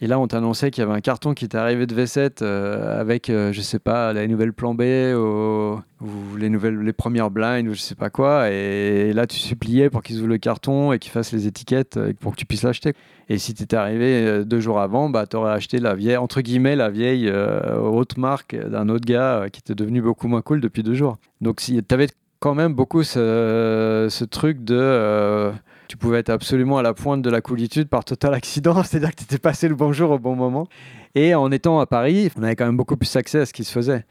et 0.00 0.06
là, 0.06 0.20
on 0.20 0.28
t'annonçait 0.28 0.70
qu'il 0.70 0.82
y 0.82 0.86
avait 0.86 0.94
un 0.94 1.00
carton 1.00 1.34
qui 1.34 1.44
était 1.44 1.58
arrivé 1.58 1.84
de 1.86 1.94
V7 1.94 2.38
euh, 2.42 3.00
avec, 3.00 3.30
euh, 3.30 3.52
je 3.52 3.60
sais 3.60 3.80
pas, 3.80 4.12
la 4.12 4.28
nouvelle 4.28 4.52
plan 4.52 4.72
B 4.72 4.82
ou, 4.82 6.36
les, 6.36 6.50
nouvelles, 6.50 6.78
les 6.78 6.92
premières 6.92 7.32
blinds 7.32 7.66
ou 7.66 7.74
je 7.74 7.80
sais 7.80 7.96
pas 7.96 8.08
quoi. 8.08 8.48
Et 8.48 9.12
là, 9.12 9.26
tu 9.26 9.38
suppliais 9.38 9.90
pour 9.90 10.04
qu'ils 10.04 10.18
ouvrent 10.18 10.28
le 10.28 10.38
carton 10.38 10.92
et 10.92 11.00
qu'ils 11.00 11.10
fassent 11.10 11.32
les 11.32 11.48
étiquettes 11.48 11.96
euh, 11.96 12.12
pour 12.20 12.32
que 12.32 12.36
tu 12.36 12.46
puisses 12.46 12.62
l'acheter. 12.62 12.92
Et 13.28 13.38
si 13.38 13.54
tu 13.54 13.64
étais 13.64 13.76
arrivé 13.76 14.24
euh, 14.24 14.44
deux 14.44 14.60
jours 14.60 14.78
avant, 14.78 15.10
bah, 15.10 15.26
tu 15.26 15.36
aurais 15.36 15.52
acheté 15.52 15.80
la 15.80 15.96
vieille, 15.96 16.16
entre 16.16 16.42
guillemets, 16.42 16.76
la 16.76 16.90
vieille 16.90 17.28
haute 17.30 18.16
marque 18.18 18.54
d'un 18.54 18.88
autre 18.88 19.04
gars 19.04 19.46
qui 19.52 19.58
était 19.58 19.74
devenu 19.74 20.00
beaucoup 20.00 20.28
moins 20.28 20.42
cool 20.42 20.60
depuis 20.60 20.84
deux 20.84 20.94
jours. 20.94 21.16
Donc, 21.40 21.60
si, 21.60 21.82
tu 21.82 21.94
avais 21.94 22.06
quand 22.38 22.54
même 22.54 22.72
beaucoup 22.72 23.02
ce 23.02 24.24
truc 24.26 24.62
de. 24.62 25.52
Tu 25.88 25.96
pouvais 25.96 26.18
être 26.18 26.30
absolument 26.30 26.78
à 26.78 26.82
la 26.82 26.94
pointe 26.94 27.22
de 27.22 27.30
la 27.30 27.40
coolitude 27.40 27.88
par 27.88 28.04
total 28.04 28.34
accident, 28.34 28.82
c'est-à-dire 28.84 29.10
que 29.10 29.16
tu 29.16 29.24
étais 29.24 29.38
passé 29.38 29.68
le 29.68 29.74
bonjour 29.74 30.10
au 30.10 30.18
bon 30.18 30.36
moment. 30.36 30.68
Et 31.14 31.34
en 31.34 31.50
étant 31.50 31.80
à 31.80 31.86
Paris, 31.86 32.30
on 32.38 32.42
avait 32.42 32.54
quand 32.54 32.66
même 32.66 32.76
beaucoup 32.76 32.96
plus 32.96 33.16
accès 33.16 33.40
à 33.40 33.46
ce 33.46 33.52
qui 33.52 33.64
se 33.64 33.72
faisait. 33.72 34.04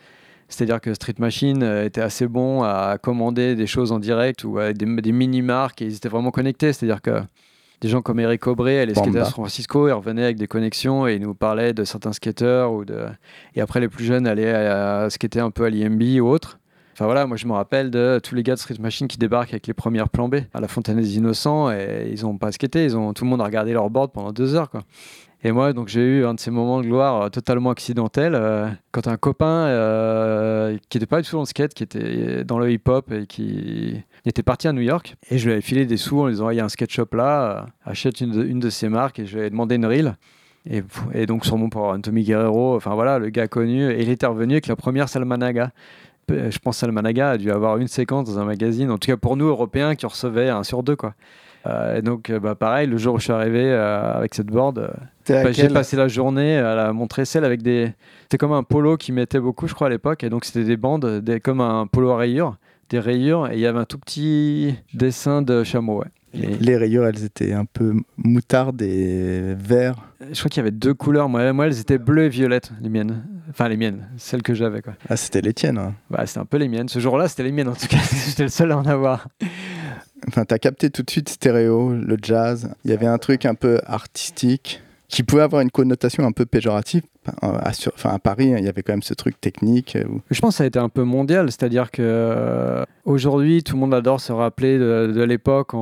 C'est-à-dire 0.50 0.82
que 0.82 0.94
Street 0.94 1.16
Machine 1.20 1.62
euh, 1.62 1.86
était 1.86 2.02
assez 2.02 2.26
bon 2.26 2.64
à 2.64 2.98
commander 3.02 3.56
des 3.56 3.68
choses 3.68 3.92
en 3.92 4.00
direct 4.00 4.44
ou 4.44 4.60
avec 4.60 4.78
des, 4.78 4.86
des 4.86 5.12
mini-marques 5.12 5.82
et 5.82 5.86
ils 5.86 5.96
étaient 5.96 6.10
vraiment 6.10 6.32
connectés. 6.32 6.74
C'est-à-dire 6.74 7.02
que 7.02 7.22
des 7.82 7.90
gens 7.90 8.02
comme 8.02 8.20
Eric 8.20 8.42
elle 8.48 8.90
skatait 8.92 9.10
Bamba. 9.10 9.22
à 9.22 9.26
San 9.26 9.34
Francisco, 9.34 9.88
ils 9.88 9.92
revenaient 9.92 10.24
avec 10.24 10.38
des 10.38 10.48
connexions 10.48 11.06
et 11.06 11.16
ils 11.16 11.22
nous 11.22 11.36
parlaient 11.36 11.74
de 11.74 11.84
certains 11.84 12.14
skateurs. 12.14 12.72
Ou 12.72 12.86
de... 12.86 13.08
Et 13.56 13.62
après, 13.62 13.82
les 13.82 13.90
plus 13.90 14.06
jeunes 14.06 14.26
allaient 14.26 14.54
à, 14.54 15.02
à 15.02 15.10
skater 15.10 15.42
un 15.42 15.52
peu 15.52 15.66
à 15.66 15.70
l'IMB 15.70 16.02
ou 16.22 16.28
autre. 16.28 16.60
Enfin 16.98 17.06
voilà, 17.06 17.28
moi 17.28 17.38
je 17.38 17.46
me 17.46 17.54
rappelle 17.54 17.92
de 17.92 18.20
tous 18.24 18.34
les 18.34 18.42
gars 18.42 18.56
de 18.56 18.60
Street 18.60 18.78
Machine 18.80 19.08
qui 19.08 19.20
débarquent 19.20 19.52
avec 19.52 19.68
les 19.68 19.76
premières 19.76 20.10
plans 20.10 20.30
B 20.30 20.38
à 20.52 20.60
la 20.60 20.68
Fontaine 20.68 20.98
des 20.98 21.16
Innocents 21.16 21.72
et 21.72 22.10
ils 22.12 22.26
ont 22.26 22.40
pas 22.40 22.52
skaté, 22.52 22.86
ils 22.86 22.98
ont 22.98 23.14
tout 23.14 23.24
le 23.24 23.30
monde 23.30 23.40
a 23.40 23.44
regardé 23.44 23.72
leur 23.72 23.88
board 23.92 24.12
pendant 24.12 24.32
deux 24.32 24.56
heures 24.56 24.72
quoi. 24.72 24.82
Et 25.44 25.52
moi 25.52 25.74
donc 25.74 25.90
j'ai 25.90 26.02
eu 26.02 26.26
un 26.26 26.34
de 26.34 26.40
ces 26.40 26.50
moments 26.50 26.82
de 26.82 26.88
gloire 26.88 27.22
euh, 27.22 27.30
totalement 27.30 27.70
accidentel 27.70 28.34
euh, 28.34 28.68
quand 28.92 29.08
un 29.08 29.16
copain 29.16 29.68
euh, 29.68 30.76
qui 30.90 30.98
n'était 30.98 31.06
pas 31.06 31.22
du 31.22 31.30
tout 31.30 31.36
dans 31.36 31.44
le 31.44 31.46
skate, 31.46 31.76
qui 31.76 31.84
était 31.84 32.44
dans 32.44 32.58
le 32.58 32.72
hip-hop 32.72 33.12
et 33.12 33.28
qui 33.28 34.02
était 34.26 34.42
parti 34.42 34.68
à 34.68 34.74
New 34.74 34.82
York 34.82 35.18
et 35.30 35.38
je 35.38 35.46
lui 35.46 35.52
avais 35.52 35.62
filé 35.62 35.86
des 35.86 35.98
sous 35.98 36.22
en 36.22 36.26
lui 36.26 36.34
disant 36.34 36.50
il 36.50 36.58
y 36.58 36.60
a 36.60 36.66
un 36.66 36.70
skate 36.70 36.90
shop 36.90 37.10
là, 37.14 37.68
achète 37.86 38.22
une 38.22 38.32
de, 38.32 38.44
une 38.44 38.60
de 38.60 38.72
ces 38.72 38.90
marques 38.90 39.20
et 39.20 39.28
je 39.28 39.38
lui 39.38 39.46
ai 39.46 39.52
demandé 39.52 39.76
une 39.76 39.86
reel. 39.86 40.18
Et, 41.14 41.26
donc 41.28 41.46
sur 41.46 41.58
mon 41.58 41.70
pour 41.70 41.96
Tommy 42.02 42.24
Guerrero, 42.24 42.76
enfin 42.76 42.94
voilà, 42.94 43.20
le 43.20 43.30
gars 43.30 43.48
connu, 43.48 43.90
et 43.90 44.02
il 44.02 44.10
était 44.10 44.26
revenu 44.26 44.56
avec 44.56 44.68
la 44.68 44.76
première 44.76 45.08
Salmanaga 45.08 45.72
je 46.30 46.60
pense 46.60 46.76
que 46.76 46.80
Salmanaga 46.80 47.32
a 47.32 47.38
dû 47.38 47.52
avoir 47.52 47.78
une 47.78 47.88
séquence 47.88 48.28
dans 48.28 48.40
un 48.40 48.46
magazine, 48.46 48.92
en 48.92 48.98
tout 48.98 49.08
cas 49.08 49.18
pour 49.18 49.38
nous 49.38 49.46
Européens 49.46 49.96
qui 49.96 50.06
recevaient 50.06 50.50
un 50.50 50.64
sur 50.64 50.84
deux 50.84 50.96
quoi. 50.96 51.14
Euh, 51.68 51.98
et 51.98 52.02
donc 52.02 52.30
euh, 52.30 52.40
bah, 52.40 52.56
pareil, 52.56 52.88
le 52.88 52.98
jour 52.98 53.16
où 53.16 53.20
je 53.20 53.26
suis 53.26 53.34
arrivé 53.34 53.64
euh, 53.64 54.14
avec 54.14 54.34
cette 54.36 54.48
board, 54.48 54.92
bah, 55.28 55.52
j'ai 55.52 55.68
passé 55.70 55.98
la 55.98 56.08
journée 56.08 56.58
à 56.58 56.76
la 56.76 56.94
montrer 56.94 57.26
celle 57.26 57.44
avec 57.44 57.62
des. 57.62 57.92
C'était 58.24 58.38
comme 58.38 58.54
un 58.54 58.64
polo 58.64 58.98
qui 58.98 59.12
mettait 59.12 59.40
beaucoup, 59.40 59.68
je 59.68 59.74
crois 59.74 59.88
à 59.88 59.90
l'époque, 59.90 60.24
et 60.24 60.30
donc 60.30 60.46
c'était 60.46 60.64
des 60.64 60.78
bandes, 60.78 61.20
des... 61.22 61.40
comme 61.40 61.62
un 61.62 61.88
polo 61.88 62.12
à 62.12 62.18
rayures, 62.18 62.58
des 62.90 63.00
rayures, 63.00 63.52
et 63.52 63.56
il 63.56 63.60
y 63.60 63.66
avait 63.66 63.80
un 63.80 63.86
tout 63.86 64.00
petit 64.00 64.76
dessin 64.94 65.42
de 65.42 65.64
chameau. 65.64 66.00
Ouais. 66.00 66.08
Les 66.60 66.78
rayures, 66.78 67.06
elles 67.06 67.24
étaient 67.24 67.54
un 67.54 67.66
peu 67.66 67.94
moutardes 68.18 68.82
et 68.82 69.56
verts. 69.56 69.96
je 70.32 70.38
crois 70.40 70.50
qu'il 70.50 70.58
y 70.58 70.62
avait 70.62 70.72
deux 70.72 70.94
couleurs. 70.94 71.30
Moi, 71.30 71.52
moi, 71.54 71.68
elles 71.68 71.80
étaient 71.80 71.98
bleues 71.98 72.26
et 72.26 72.30
violettes, 72.30 72.72
les 72.82 72.90
miennes. 72.90 73.24
Enfin, 73.50 73.70
les 73.70 73.78
miennes, 73.78 74.08
celles 74.18 74.44
que 74.44 74.54
j'avais 74.54 74.82
quoi. 74.82 74.94
Ah, 75.10 75.16
c'était 75.16 75.42
les 75.42 75.54
tiennes. 75.54 75.78
hein. 75.78 75.94
Bah, 76.10 76.26
c'était 76.26 76.40
un 76.40 76.46
peu 76.46 76.58
les 76.58 76.68
miennes. 76.68 76.90
Ce 76.90 77.00
jour-là, 77.00 77.28
c'était 77.28 77.44
les 77.44 77.52
miennes 77.52 77.70
en 77.70 77.76
tout 77.76 77.88
cas. 77.88 77.98
J'étais 78.28 78.44
le 78.44 78.50
seul 78.50 78.72
à 78.72 78.78
en 78.78 78.86
avoir. 78.86 79.28
Enfin, 80.28 80.44
t'as 80.46 80.58
capté 80.58 80.90
tout 80.90 81.04
de 81.04 81.10
suite 81.10 81.30
stéréo, 81.30 81.94
le 81.94 82.18
jazz. 82.22 82.74
Il 82.84 82.92
y 82.92 82.94
avait 82.94 83.06
un 83.08 83.18
truc 83.18 83.46
un 83.46 83.56
peu 83.56 83.80
artistique 83.86 84.82
qui 85.08 85.24
pouvait 85.24 85.44
avoir 85.44 85.62
une 85.62 85.72
connotation 85.72 86.26
un 86.26 86.32
peu 86.34 86.46
péjorative. 86.46 87.04
À, 87.42 87.74
sur- 87.74 87.92
enfin, 87.96 88.10
à 88.12 88.20
Paris, 88.20 88.54
il 88.58 88.64
y 88.64 88.68
avait 88.70 88.84
quand 88.84 88.94
même 88.94 89.02
ce 89.02 89.14
truc 89.14 89.40
technique. 89.42 89.96
euh, 89.96 90.04
où- 90.10 90.22
Je 90.32 90.40
pense 90.40 90.54
que 90.54 90.58
ça 90.58 90.64
a 90.64 90.68
été 90.68 90.80
un 90.80 90.90
peu 90.90 91.04
mondial, 91.04 91.52
c'est-à-dire 91.52 91.92
que 91.92 92.02
euh, 92.02 92.84
aujourd'hui, 93.06 93.64
tout 93.64 93.76
le 93.76 93.80
monde 93.82 93.94
adore 93.94 94.20
se 94.22 94.32
rappeler 94.32 94.78
de, 94.80 95.12
de 95.16 95.24
l'époque 95.24 95.74
en, 95.74 95.78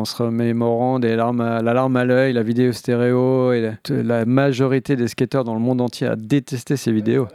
en 0.00 0.04
se 0.04 0.22
remémorant 0.22 0.98
des 0.98 1.16
larmes 1.16 1.40
à- 1.40 1.62
la 1.62 1.74
larme 1.74 1.96
à 1.96 2.04
l'œil, 2.04 2.32
la 2.32 2.42
vidéo 2.42 2.72
stéréo, 2.72 3.52
et 3.52 3.60
la, 3.60 4.02
la 4.02 4.24
majorité 4.24 4.96
des 4.96 5.08
skateurs 5.08 5.44
dans 5.44 5.54
le 5.54 5.60
monde 5.60 5.80
entier 5.80 6.06
a 6.06 6.16
détesté 6.16 6.76
ces 6.76 6.92
vidéos. 6.92 7.28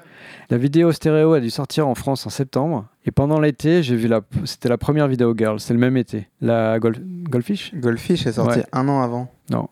La 0.50 0.58
vidéo 0.58 0.92
stéréo 0.92 1.34
a 1.34 1.40
dû 1.40 1.50
sortir 1.50 1.88
en 1.88 1.96
France 1.96 2.26
en 2.26 2.30
septembre, 2.30 2.86
et 3.06 3.12
pendant 3.12 3.40
l'été, 3.40 3.84
j'ai 3.84 3.96
vu 3.96 4.08
la, 4.08 4.22
c'était 4.46 4.70
la 4.70 4.78
première 4.78 5.08
vidéo 5.08 5.34
girl, 5.38 5.60
c'est 5.60 5.74
le 5.74 5.80
même 5.80 5.98
été, 5.98 6.28
la 6.42 6.80
Golf, 6.80 7.00
Goldfish? 7.30 7.74
Goldfish 7.76 8.26
est 8.28 8.34
sorti 8.34 8.60
Ouais. 8.60 8.66
un 8.72 8.88
an 8.88 9.02
avant. 9.02 9.30
Non. 9.52 9.68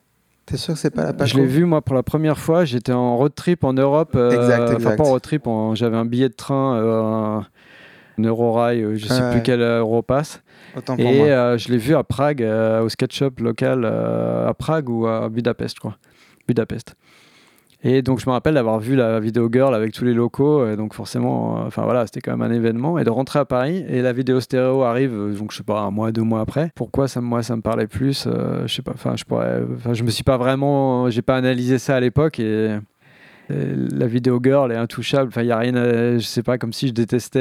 T'es 0.51 0.57
sûr 0.57 0.73
que 0.73 0.79
c'est 0.81 0.89
pas 0.91 1.13
la 1.13 1.25
Je 1.25 1.37
l'ai 1.37 1.45
vu 1.45 1.63
moi 1.65 1.81
pour 1.81 1.95
la 1.95 2.03
première 2.03 2.37
fois. 2.37 2.65
J'étais 2.65 2.91
en 2.91 3.15
road 3.15 3.33
trip 3.33 3.63
en 3.63 3.71
Europe. 3.73 4.11
euh, 4.15 4.31
Exact, 4.35 4.75
Enfin 4.85 4.95
pas 4.97 5.03
en 5.05 5.07
road 5.07 5.21
trip. 5.21 5.47
en- 5.47 5.75
J'avais 5.75 5.95
un 5.95 6.03
billet 6.05 6.27
de 6.27 6.33
train, 6.33 6.75
euh, 6.75 7.01
un, 8.19 8.23
Eurorail, 8.23 8.83
euh, 8.83 8.95
je 8.97 9.07
sais 9.07 9.21
Ouais. 9.21 9.31
plus 9.31 9.41
quel 9.43 9.61
Europass. 9.61 10.43
Autant 10.75 10.95
pour 10.97 11.05
Et 11.05 11.17
moi. 11.19 11.27
euh, 11.27 11.57
je 11.57 11.69
l'ai 11.69 11.77
vu 11.77 11.95
à 11.95 12.03
Prague, 12.03 12.43
euh, 12.43 12.81
au 12.83 12.89
sketch 12.89 13.17
shop 13.17 13.31
local 13.39 13.83
euh, 13.85 14.47
à 14.49 14.53
Prague 14.53 14.89
ou 14.89 15.07
à 15.07 15.29
Budapest, 15.29 15.75
je 15.75 15.79
crois. 15.79 15.97
Budapest. 16.47 16.95
Et 17.83 18.03
donc 18.03 18.19
je 18.19 18.27
me 18.27 18.31
rappelle 18.31 18.53
d'avoir 18.53 18.79
vu 18.79 18.95
la 18.95 19.19
vidéo 19.19 19.49
girl 19.51 19.73
avec 19.73 19.91
tous 19.91 20.05
les 20.05 20.13
locaux, 20.13 20.67
et 20.67 20.75
donc 20.75 20.93
forcément, 20.93 21.57
euh, 21.57 21.65
enfin 21.65 21.83
voilà, 21.83 22.05
c'était 22.05 22.21
quand 22.21 22.37
même 22.37 22.49
un 22.49 22.53
événement, 22.53 22.99
et 22.99 23.03
de 23.03 23.09
rentrer 23.09 23.39
à 23.39 23.45
Paris, 23.45 23.83
et 23.87 24.03
la 24.03 24.13
vidéo 24.13 24.39
stéréo 24.39 24.83
arrive, 24.83 25.13
euh, 25.13 25.33
donc 25.33 25.51
je 25.51 25.57
sais 25.57 25.63
pas, 25.63 25.79
un 25.79 25.89
mois, 25.89 26.11
deux 26.11 26.21
mois 26.21 26.41
après. 26.41 26.71
Pourquoi 26.75 27.07
ça, 27.07 27.21
moi 27.21 27.41
ça 27.41 27.55
me 27.55 27.61
parlait 27.61 27.87
plus 27.87 28.27
euh, 28.27 28.67
Je 28.67 28.73
sais 28.75 28.83
pas, 28.83 28.91
enfin 28.93 29.15
je 29.15 29.23
pourrais, 29.23 29.61
enfin 29.75 29.93
je 29.93 30.03
me 30.03 30.11
suis 30.11 30.23
pas 30.23 30.37
vraiment, 30.37 31.09
j'ai 31.09 31.23
pas 31.23 31.35
analysé 31.35 31.79
ça 31.79 31.95
à 31.95 31.99
l'époque, 31.99 32.39
et, 32.39 32.77
la 33.49 34.07
vidéo 34.07 34.39
girl 34.41 34.71
est 34.71 34.77
intouchable, 34.77 35.27
enfin 35.27 35.41
il 35.41 35.47
y 35.47 35.51
a 35.51 35.57
rien, 35.57 35.75
à- 35.75 36.17
je 36.17 36.25
sais 36.25 36.43
pas, 36.43 36.57
comme 36.57 36.71
si 36.71 36.87
je 36.87 36.93
détestais. 36.93 37.39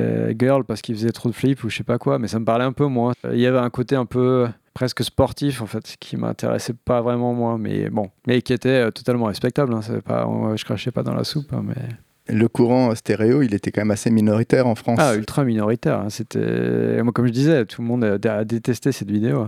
euh, 0.00 0.32
girl 0.38 0.64
parce 0.64 0.80
qu'il 0.80 0.94
faisait 0.94 1.12
trop 1.12 1.28
de 1.28 1.34
flips 1.34 1.62
ou 1.62 1.68
je 1.68 1.76
sais 1.76 1.84
pas 1.84 1.98
quoi, 1.98 2.18
mais 2.18 2.26
ça 2.28 2.38
me 2.38 2.46
parlait 2.46 2.64
un 2.64 2.72
peu 2.72 2.86
moins. 2.86 3.12
Il 3.30 3.38
y 3.38 3.46
avait 3.46 3.58
un 3.58 3.68
côté 3.68 3.96
un 3.96 4.06
peu 4.06 4.46
presque 4.74 5.02
sportif 5.04 5.62
en 5.62 5.66
fait 5.66 5.96
qui 6.00 6.16
m'intéressait 6.16 6.74
pas 6.74 7.00
vraiment 7.02 7.34
moi, 7.34 7.58
mais 7.58 7.90
bon, 7.90 8.10
mais 8.26 8.40
qui 8.42 8.52
était 8.52 8.68
euh, 8.86 8.90
totalement 8.90 9.26
respectable. 9.26 9.74
Hein, 9.74 9.80
pas, 10.04 10.26
on- 10.26 10.56
je 10.56 10.64
crachais 10.64 10.90
pas 10.90 11.02
dans 11.02 11.14
la 11.14 11.24
soupe, 11.24 11.52
hein, 11.52 11.62
mais 11.64 12.34
Le 12.34 12.46
courant 12.48 12.94
stéréo, 12.94 13.42
il 13.42 13.54
était 13.54 13.70
quand 13.72 13.80
même 13.80 13.90
assez 13.90 14.10
minoritaire 14.10 14.66
en 14.66 14.74
France. 14.74 14.98
ah 15.00 15.16
ultra 15.16 15.44
minoritaire. 15.44 16.00
hein, 16.00 16.10
c'était 16.10 17.02
moi 17.02 17.12
comme 17.12 17.26
je 17.26 17.32
disais, 17.32 17.64
tout 17.66 17.82
le 17.82 17.88
monde 17.88 18.04
a, 18.04 18.44
détesté 18.44 18.92
cette 18.92 19.10
vidéo. 19.10 19.46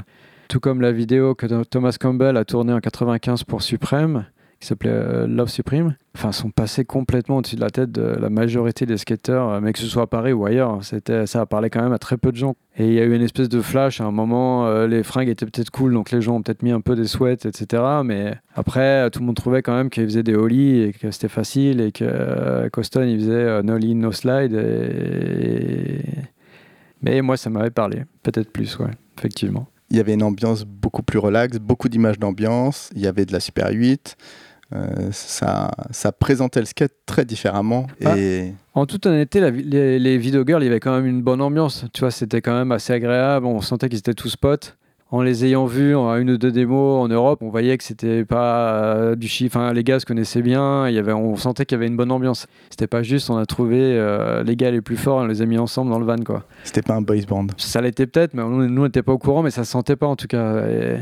Tout 0.48 0.61
comme 0.61 0.80
la 0.80 0.92
vidéo 0.92 1.35
que 1.35 1.46
Thomas 1.64 1.96
Campbell 1.98 2.37
a 2.37 2.44
tournée 2.44 2.72
en 2.74 2.80
95 2.80 3.44
pour 3.44 3.62
Supreme, 3.62 4.26
qui 4.62 4.68
s'appelait 4.68 4.90
euh, 4.92 5.27
Love 5.27 5.48
Supreme, 5.48 5.96
enfin, 6.14 6.31
sont 6.31 6.51
passés 6.51 6.85
complètement 6.85 7.38
au-dessus 7.38 7.57
de 7.57 7.61
la 7.61 7.70
tête 7.70 7.90
de 7.90 8.03
la 8.03 8.31
majorité 8.31 8.87
des 8.87 8.96
skateurs, 8.96 9.48
euh, 9.48 9.61
mais 9.61 9.72
que 9.72 9.81
ce 9.81 9.87
soit 9.87 10.03
à 10.03 10.07
Paris 10.07 10.33
ou 10.33 10.46
ailleurs. 10.46 10.79
C'était, 10.85 11.27
ça 11.27 11.40
a 11.40 11.46
parlé 11.46 11.68
quand 11.68 11.83
même 11.83 11.92
à 11.92 11.98
très 11.98 12.16
peu 12.16 12.31
de 12.31 12.37
gens. 12.37 12.55
Et 12.77 12.87
il 12.87 12.94
y 12.94 13.01
a 13.01 13.05
eu 13.05 13.12
une 13.12 13.22
espèce 13.22 13.48
de 13.48 13.61
flash. 13.61 14.01
À 14.01 14.05
un 14.05 14.12
moment, 14.12 14.68
euh, 14.68 14.87
les 14.87 15.03
fringues 15.03 15.29
étaient 15.29 15.46
peut-être 15.46 15.70
cool, 15.70 15.92
donc 15.92 16.12
les 16.12 16.20
gens 16.20 16.37
ont 16.37 16.42
peut-être 16.42 16.62
mis 16.62 16.70
un 16.70 16.81
peu 16.81 16.94
des 16.94 17.07
sweats, 17.07 17.44
etc. 17.44 17.83
Mais 18.05 18.37
après, 18.55 19.11
tout 19.11 19.18
le 19.18 19.27
monde 19.27 19.35
trouvait 19.35 19.62
quand 19.62 19.75
même 19.75 19.90
qu'ils 19.90 20.05
faisaient 20.05 20.22
des 20.22 20.37
ollies 20.37 20.83
et 20.83 20.92
que 20.92 21.11
c'était 21.11 21.29
facile 21.29 21.81
et 21.81 21.90
que 21.90 22.05
euh, 22.05 22.70
Coston, 22.70 23.09
il 23.09 23.18
faisait 23.18 23.33
euh, 23.33 23.62
no 23.62 23.77
lean, 23.77 23.96
no 23.96 24.12
slide. 24.12 24.53
Mais 27.03 27.20
moi, 27.20 27.37
ça 27.37 27.51
m'avait 27.51 27.70
parlé. 27.70 28.05
Peut-être 28.22 28.53
plus, 28.53 28.79
ouais, 28.79 28.92
effectivement. 29.18 29.66
Il 29.90 29.96
y 29.98 30.01
avait 30.01 30.14
une 30.14 30.22
ambiance 30.22 30.64
beaucoup 30.64 31.03
plus 31.03 31.18
relaxe, 31.18 31.59
beaucoup 31.59 31.90
d'images 31.90 32.18
d'ambiance, 32.18 32.88
il 32.96 33.03
y 33.03 33.07
avait 33.07 33.27
de 33.27 33.33
la 33.35 33.40
Super 33.40 33.70
8. 33.70 34.16
Euh, 34.74 35.08
ça, 35.12 35.70
ça 35.90 36.12
présentait 36.12 36.61
le 36.61 36.66
skate 36.66 36.92
très 37.06 37.24
différemment. 37.24 37.87
Ah. 38.04 38.18
Et 38.18 38.54
En 38.74 38.87
toute 38.87 39.06
honnêteté, 39.06 39.40
la 39.40 39.50
les, 39.50 39.98
les 39.98 40.18
video 40.18 40.44
girls, 40.46 40.62
il 40.62 40.66
y 40.66 40.68
avait 40.68 40.80
quand 40.80 40.94
même 40.94 41.06
une 41.06 41.22
bonne 41.22 41.40
ambiance. 41.40 41.85
Tu 41.92 42.00
vois, 42.00 42.11
c'était 42.11 42.40
quand 42.40 42.54
même 42.54 42.72
assez 42.72 42.92
agréable. 42.92 43.46
On 43.46 43.61
sentait 43.61 43.88
qu'ils 43.88 43.98
étaient 43.98 44.14
tous 44.14 44.37
potes. 44.37 44.76
En 45.11 45.20
les 45.20 45.44
ayant 45.44 45.66
vus 45.66 45.94
en 45.94 46.16
une 46.16 46.30
ou 46.30 46.38
deux 46.38 46.50
démos 46.50 47.02
en 47.02 47.06
Europe, 47.06 47.42
on 47.42 47.50
voyait 47.50 47.76
que 47.76 47.85
c'était 47.85 48.24
pas 48.24 48.72
euh, 48.94 49.14
du 49.14 49.28
chiffre. 49.28 49.58
Enfin, 49.58 49.74
les 49.74 49.85
gars 49.85 50.00
se 50.00 50.06
connaissaient 50.06 50.40
bien. 50.40 50.88
Il 50.88 50.94
y 50.94 50.98
avait, 50.98 51.12
on 51.12 51.37
sentait 51.37 51.66
qu'il 51.66 51.76
y 51.76 51.78
avait 51.78 51.87
une 51.87 51.98
bonne 51.98 52.11
ambiance. 52.11 52.46
C'était 52.70 52.87
pas 52.87 53.02
juste, 53.02 53.28
on 53.28 53.37
a 53.37 53.44
trouvé 53.44 53.76
euh, 53.78 54.42
les 54.42 54.56
gars 54.56 54.70
les 54.70 54.80
plus 54.80 54.96
forts, 54.96 55.18
on 55.18 55.26
les 55.26 55.42
a 55.42 55.44
mis 55.44 55.58
ensemble 55.58 55.90
dans 55.90 55.98
le 55.98 56.06
van, 56.06 56.16
quoi. 56.24 56.44
c'était 56.64 56.80
pas 56.80 56.94
un 56.94 57.02
boys 57.02 57.26
band. 57.28 57.48
Ça 57.58 57.82
l'était 57.82 58.06
peut-être, 58.06 58.32
mais 58.32 58.42
nous, 58.42 58.66
nous, 58.66 58.80
on 58.80 58.87
n'était 58.87 59.02
pas 59.02 59.12
au 59.12 59.18
courant, 59.18 59.42
mais 59.42 59.50
ça 59.50 59.64
se 59.64 59.72
sentait 59.72 59.96
pas 59.96 60.06
en 60.06 60.16
tout 60.16 60.28
cas. 60.28 60.66
Et, 60.66 60.96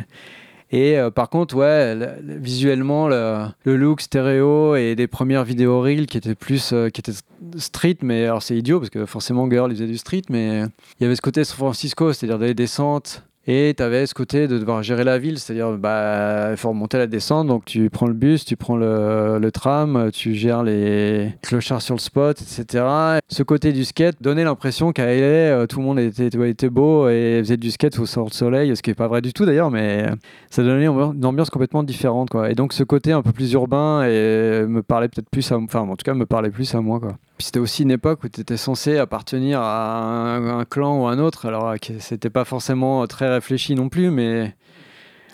et, 0.71 0.99
euh, 0.99 1.11
par 1.11 1.29
contre, 1.31 1.57
ouais, 1.57 1.95
le- 1.95 2.09
le- 2.23 2.39
visuellement, 2.39 3.09
le, 3.09 3.45
le 3.65 3.77
look 3.77 4.01
stéréo 4.01 4.77
et 4.77 4.95
des 4.95 5.07
premières 5.07 5.45
vidéos 5.45 5.81
reels 5.81 6.07
qui 6.07 6.17
étaient 6.19 6.35
plus, 6.35 6.73
euh, 6.73 6.89
qui 6.91 7.01
étaient 7.01 7.13
street, 7.57 7.97
mais 8.03 8.25
alors 8.25 8.43
c'est 8.43 8.57
idiot 8.57 8.79
parce 8.79 8.91
que 8.91 9.07
forcément 9.07 9.49
Girl 9.51 9.71
il 9.73 9.75
faisait 9.77 9.87
du 9.89 9.99
street, 9.99 10.23
mais 10.31 10.61
il 10.99 11.03
y 11.03 11.05
avait 11.07 11.17
ce 11.17 11.23
côté 11.23 11.43
San 11.45 11.57
Francisco, 11.57 12.13
c'est-à-dire 12.13 12.39
des 12.39 12.55
descentes. 12.55 13.25
Et 13.47 13.73
tu 13.75 13.83
avais 13.83 14.07
ce 14.07 14.13
côté 14.13 14.47
de 14.49 14.59
devoir 14.59 14.83
gérer 14.83 15.03
la 15.03 15.19
ville, 15.19 15.39
c'est-à-dire 15.39 15.73
bah 15.79 16.49
il 16.51 16.57
faut 16.59 16.69
remonter 16.69 16.99
la 16.99 17.07
descente, 17.07 17.47
donc 17.47 17.65
tu 17.65 17.89
prends 17.89 18.07
le 18.07 18.13
bus, 18.13 18.45
tu 18.45 18.55
prends 18.55 18.77
le, 18.77 19.49
tram, 19.51 20.11
tu 20.13 20.35
gères 20.35 20.63
les 20.63 21.33
clochards 21.43 21.81
sur 21.81 21.95
le 21.95 22.01
spot, 22.01 22.41
etc. 22.41 22.85
Ce 23.29 23.43
côté 23.43 23.73
du 23.73 23.85
skate 23.87 24.17
donnait 24.21 24.45
l'impression 24.45 24.93
qu'à 24.93 25.07
LA, 25.07 25.23
euh, 25.23 25.67
tout 25.67 25.79
le 25.81 25.87
monde 25.87 25.99
était, 25.99 26.29
était 26.29 26.69
beau 26.69 27.09
et 27.09 27.39
faisait 27.41 27.57
du 27.57 27.71
skate 27.71 27.99
au 27.99 28.05
sort 28.07 28.29
de 28.29 28.35
soleil, 28.35 28.77
ce 28.77 28.83
qui 28.83 28.91
n'est 28.91 28.95
pas 28.95 29.09
vrai 29.09 29.23
du 29.23 29.33
tout 29.33 29.47
d'ailleurs, 29.47 29.71
mais 29.71 30.07
ça 30.51 30.63
donnait 30.63 30.83
une 30.85 30.91
ambiance- 30.91 31.15
une 31.15 31.25
ambiance 31.25 31.51
complètement 31.51 31.83
différente. 31.83 32.29
Quoi. 32.29 32.51
Et 32.51 32.55
donc 32.55 32.75
ce 32.75 32.85
côté 32.85 33.13
un 33.13 33.23
peu 33.23 33.33
plus 33.33 33.53
urbain 33.53 34.03
et 34.05 34.67
me 34.69 34.83
parlait 34.83 35.09
peut-être 35.09 35.31
plus 35.31 35.51
à 35.51 35.57
enfin 35.59 35.81
en 35.81 35.97
tout 35.97 36.05
cas 36.05 36.15
me 36.15 36.27
parlait 36.27 36.51
plus 36.51 36.75
à 36.75 36.81
moi. 36.83 37.01
Quoi. 37.01 37.17
C'était 37.41 37.59
aussi 37.59 37.83
une 37.83 37.91
époque 37.91 38.23
où 38.25 38.29
tu 38.29 38.41
étais 38.41 38.57
censé 38.57 38.99
appartenir 38.99 39.61
à 39.61 40.37
un, 40.37 40.65
clan 40.65 41.03
ou 41.03 41.07
un 41.07 41.19
autre, 41.19 41.47
alors 41.47 41.75
que 41.81 41.99
c'était 41.99 42.31
pas 42.31 42.45
forcément 42.45 43.07
très 43.07 43.29
réfléchi 43.29 43.75
non 43.75 43.89
plus, 43.89 44.11
mais 44.11 44.55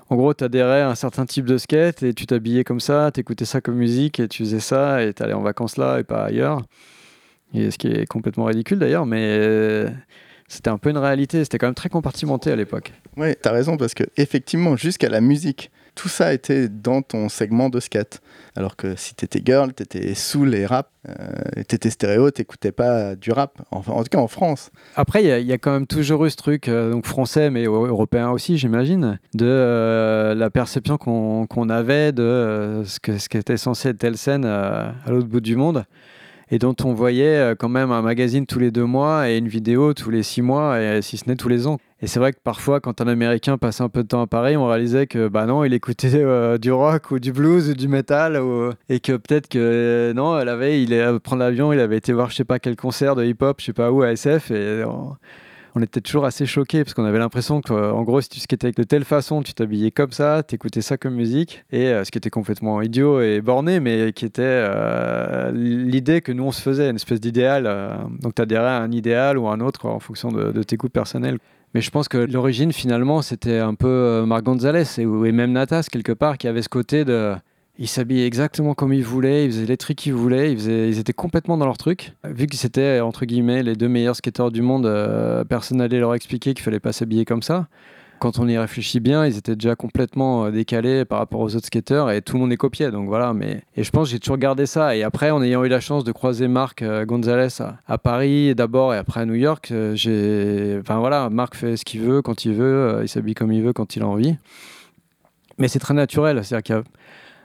en 0.09 0.17
gros, 0.17 0.33
tu 0.33 0.45
adhérais 0.45 0.83
à 0.83 0.89
un 0.89 0.95
certain 0.95 1.27
type 1.27 1.47
de 1.47 1.59
skate 1.59 2.03
et 2.03 2.15
tu 2.15 2.27
t'habillais 2.27 2.65
comme 2.65 2.81
ça, 2.81 3.11
tu 3.13 3.21
écoutais 3.21 3.45
ça 3.45 3.61
comme 3.61 3.77
musique 3.77 4.21
et 4.21 4.29
tu 4.29 4.45
faisais 4.45 4.61
ça 4.61 5.03
et 5.03 5.13
tu 5.13 5.23
allais 5.23 5.33
en 5.33 5.43
vacances 5.43 5.77
là 5.77 5.99
et 5.99 6.05
pas 6.05 6.25
ailleurs. 6.25 6.63
Et 7.55 7.71
ce 7.71 7.79
qui 7.79 7.89
est 7.89 8.07
complètement 8.07 8.45
ridicule 8.45 8.79
d'ailleurs, 8.79 9.07
mais 9.07 9.25
euh, 9.39 9.89
c'était 10.49 10.71
un 10.71 10.79
peu 10.79 10.91
une 10.91 10.99
réalité. 10.99 11.43
C'était 11.45 11.59
quand 11.59 11.67
même 11.67 11.75
très 11.75 11.89
compartimenté 11.89 12.53
à 12.53 12.57
l'époque. 12.57 12.93
Oui, 13.17 13.35
t'as 13.41 13.53
raison, 13.53 13.77
parce 13.77 13.95
que 13.95 14.05
effectivement, 14.17 14.77
jusqu'à 14.77 15.09
la 15.09 15.21
musique, 15.21 15.71
tout 15.97 16.09
ça 16.09 16.33
était 16.33 16.69
dans 16.69 17.03
ton 17.03 17.29
segment 17.29 17.69
de 17.69 17.81
skate. 17.81 18.21
Alors 18.55 18.77
que 18.77 18.95
si 18.97 19.15
t'étais 19.15 19.43
girl, 19.45 19.73
t'étais 19.73 20.15
sous 20.15 20.45
les 20.45 20.65
rap, 20.67 20.91
euh, 21.09 21.13
t'étais 21.67 21.91
stéréo, 21.91 22.31
t'écoutais 22.31 22.71
pas 22.71 23.17
du 23.17 23.33
rap. 23.33 23.61
Enfin, 23.71 23.93
en 23.93 24.03
tout 24.03 24.09
cas 24.11 24.19
en 24.19 24.29
France. 24.29 24.71
Après, 24.95 25.25
il 25.25 25.47
y, 25.47 25.53
a- 25.53 25.59
quand 25.59 25.73
même 25.73 25.87
toujours 25.87 26.25
eu 26.27 26.31
ce 26.31 26.37
truc, 26.37 26.69
euh, 26.69 26.91
donc 26.93 27.07
français, 27.07 27.51
mais 27.51 27.63
eu- 27.65 27.67
européen 27.67 28.31
aussi, 28.31 28.57
j'imagine, 28.59 29.19
de 29.35 29.47
euh, 29.47 30.35
la 30.35 30.51
perception 30.51 30.97
qu'on 30.99 31.69
avait 31.71 32.13
de 32.13 32.83
ce 32.85 33.29
qu'était 33.29 33.57
censé 33.57 33.89
être 33.89 33.99
telle 33.99 34.17
scène 34.17 34.45
à 34.45 34.95
l'autre 35.09 35.29
bout 35.29 35.41
du 35.41 35.57
monde, 35.57 35.85
et 36.51 36.59
dont 36.59 36.75
on 36.85 36.95
voyait 36.95 37.37
euh, 37.37 37.55
quand 37.55 37.69
même 37.69 37.91
un 37.91 38.03
magazine 38.03 38.47
tous 38.47 38.59
les 38.59 38.71
deux 38.71 38.85
mois 38.85 39.29
et 39.31 39.37
une 39.39 39.49
vidéo 39.49 39.95
tous 39.95 40.11
les 40.11 40.23
six 40.23 40.43
mois, 40.43 40.81
et 40.81 41.03
si 41.03 41.17
ce 41.17 41.29
n'est 41.29 41.37
tous 41.37 41.49
les 41.49 41.67
ans. 41.67 41.79
Et 42.03 42.07
c'est 42.07 42.19
vrai 42.21 42.33
que 42.33 42.39
parfois, 42.45 42.81
quand 42.81 43.01
un 43.01 43.09
Américain 43.09 43.57
passait 43.59 43.83
un 43.83 43.89
peu 43.89 44.03
de 44.03 44.09
temps 44.09 44.21
à 44.21 44.27
Paris, 44.27 44.57
on 44.57 44.67
réalisait 44.67 45.07
que 45.07 45.29
bah 45.29 45.47
non, 45.47 45.65
il 45.65 45.73
écoutait 45.75 46.11
euh, 46.15 46.59
du 46.59 46.71
rock 46.71 47.11
ou 47.11 47.19
du 47.19 47.33
blues 47.33 47.71
ou 47.71 47.75
du 47.75 47.89
métal, 47.89 48.37
ou- 48.41 48.73
et 48.89 49.01
que 49.01 49.13
peut-être 49.17 49.49
que 49.49 49.59
euh, 49.59 50.13
non, 50.15 50.35
la 50.35 50.57
veille, 50.57 50.85
il 50.85 50.93
allait 50.95 51.19
prendre 51.21 51.41
l'avion, 51.41 51.73
il 51.73 51.81
avait 51.81 51.97
été 51.97 52.13
voir 52.13 52.31
je 52.31 52.37
sais 52.37 52.45
pas 52.45 52.59
quel 52.59 52.77
concert 52.77 53.17
de 53.17 53.25
hip-hop, 53.25 53.57
je 53.61 53.67
sais 53.67 53.73
pas 53.73 53.91
où 53.91 54.03
à 54.03 54.13
SF, 54.13 54.51
et 54.51 54.85
on 55.77 55.83
était 55.83 56.01
toujours 56.01 56.25
assez 56.25 56.47
choqués 56.47 56.85
parce 56.85 56.95
qu'on 56.95 57.05
avait 57.05 57.19
l'impression 57.19 57.61
que, 57.61 57.75
euh, 57.75 57.93
en 57.93 58.03
gros, 58.03 58.23
si 58.23 58.31
tu 58.31 58.41
skatais 58.41 58.73
de 58.73 58.83
telle 58.83 59.05
façon, 59.05 59.43
tu 59.43 59.53
t'habillais 59.53 59.91
comme 59.91 60.11
ça, 60.11 60.43
t'écoutais 60.43 60.81
ça 60.81 60.97
comme 60.97 61.15
musique, 61.15 61.65
et 61.71 61.89
euh, 61.89 62.03
ce 62.03 62.11
qui 62.11 62.17
était 62.17 62.31
complètement 62.31 62.81
idiot 62.81 63.21
et 63.21 63.43
borné, 63.43 63.79
mais 63.79 64.15
qui 64.15 64.25
était 64.25 64.43
euh, 64.43 65.53
l'idée 65.53 66.23
que 66.23 66.33
nous 66.33 66.45
on 66.45 66.53
se 66.53 66.63
faisait, 66.63 66.89
une 66.89 66.97
espèce 66.97 67.21
d'idéal. 67.21 67.67
euh, 67.67 67.95
donc 68.23 68.35
tu 68.35 68.41
adhérais 68.41 68.65
à 68.65 68.81
un 68.81 68.91
idéal 68.91 69.37
ou 69.37 69.49
à 69.49 69.53
un 69.53 69.61
autre 69.61 69.85
en 69.87 70.01
fonction 70.01 70.33
de, 70.33 70.63
tes 70.63 70.79
goûts 70.79 70.89
personnels. 70.89 71.39
Mais 71.75 71.83
je 71.83 71.91
pense 71.91 72.09
que 72.09 72.17
l'origine, 72.17 72.73
finalement, 72.73 73.21
c'était 73.21 73.59
un 73.59 73.75
peu 73.75 74.25
Marc 74.27 74.45
Gonzalez 74.45 74.85
et, 74.97 75.03
et 75.03 75.33
même 75.33 75.53
Natas, 75.53 75.89
quelque 75.93 76.13
part, 76.13 76.39
qui 76.39 76.49
avait 76.49 76.63
ce 76.63 76.71
côté 76.71 77.05
de. 77.05 77.35
Ils 77.79 77.89
s'habillaient 77.89 78.27
exactement 78.27 78.75
comme 78.75 78.95
ils 78.95 79.05
voulaient, 79.05 79.45
ils 79.45 79.51
faisaient 79.51 79.67
les 79.67 79.77
trucs 79.77 79.99
qu'ils 79.99 80.15
voulaient, 80.15 80.51
ils, 80.53 80.99
étaient 80.99 81.13
complètement 81.13 81.59
dans 81.59 81.67
leur 81.67 81.77
truc. 81.77 82.15
Vu 82.25 82.47
qu'ils 82.47 82.65
étaient, 82.65 83.01
entre 83.01 83.27
guillemets, 83.27 83.63
les 83.63 83.75
deux 83.77 83.89
meilleurs 83.89 84.17
skateurs 84.17 84.51
du 84.51 84.63
monde, 84.63 84.87
euh, 84.87 85.45
personne 85.45 85.79
n'allait 85.79 85.99
leur 85.99 86.15
expliquer 86.15 86.55
qu'il 86.55 86.65
fallait 86.65 86.81
pas 86.81 86.93
s'habiller 86.93 87.27
comme 87.27 87.43
ça. 87.43 87.69
Quand 88.19 88.39
on 88.39 88.49
y 88.49 88.57
réfléchit 88.57 88.99
bien, 88.99 89.27
ils 89.27 89.37
étaient 89.37 89.57
déjà 89.57 89.77
complètement 89.77 90.47
euh, 90.47 90.51
décalés 90.51 91.05
par 91.05 91.19
rapport 91.19 91.41
aux 91.41 91.55
autres 91.55 91.67
skateurs 91.67 92.11
et 92.11 92.23
tout 92.23 92.37
le 92.37 92.41
monde 92.41 92.49
les 92.49 92.57
copiait. 92.57 92.91
Donc 92.91 93.09
voilà, 93.09 93.35
mais 93.35 93.63
et 93.77 93.85
je 93.85 93.91
pense 93.91 94.09
que 94.09 94.13
j'ai 94.13 94.21
toujours 94.21 94.39
gardé 94.39 94.65
ça. 94.65 94.97
Et 94.97 95.03
après, 95.03 95.31
en 95.31 95.43
ayant 95.43 95.63
eu 95.63 95.69
la 95.69 95.81
chance 95.81 96.03
de 96.03 96.13
croiser 96.13 96.49
Marc 96.49 96.81
euh, 96.81 97.05
Gonzalez 97.05 97.61
à, 97.87 97.99
Paris 97.99 98.55
d'abord 98.55 98.95
et 98.95 98.97
après 98.97 99.21
à 99.21 99.27
New 99.27 99.35
York, 99.35 99.71
enfin 99.71 100.99
voilà, 100.99 101.29
Marc 101.29 101.55
fait 101.55 101.77
ce 101.77 101.85
qu'il 101.85 102.01
veut 102.01 102.23
quand 102.23 102.47
il 102.47 102.55
veut, 102.55 103.01
il 103.03 103.09
s'habille 103.09 103.35
comme 103.35 103.53
il 103.53 103.63
veut 103.63 103.75
quand 103.75 103.97
il 103.97 104.03
a 104.03 104.07
envie. 104.07 104.37
Mais 105.59 105.69
c'est 105.69 105.79
très 105.79 105.95
naturel, 105.95 106.43
c'est-à-dire 106.43 106.63
qu'il 106.63 106.75
y 106.77 106.79
a- 106.79 106.85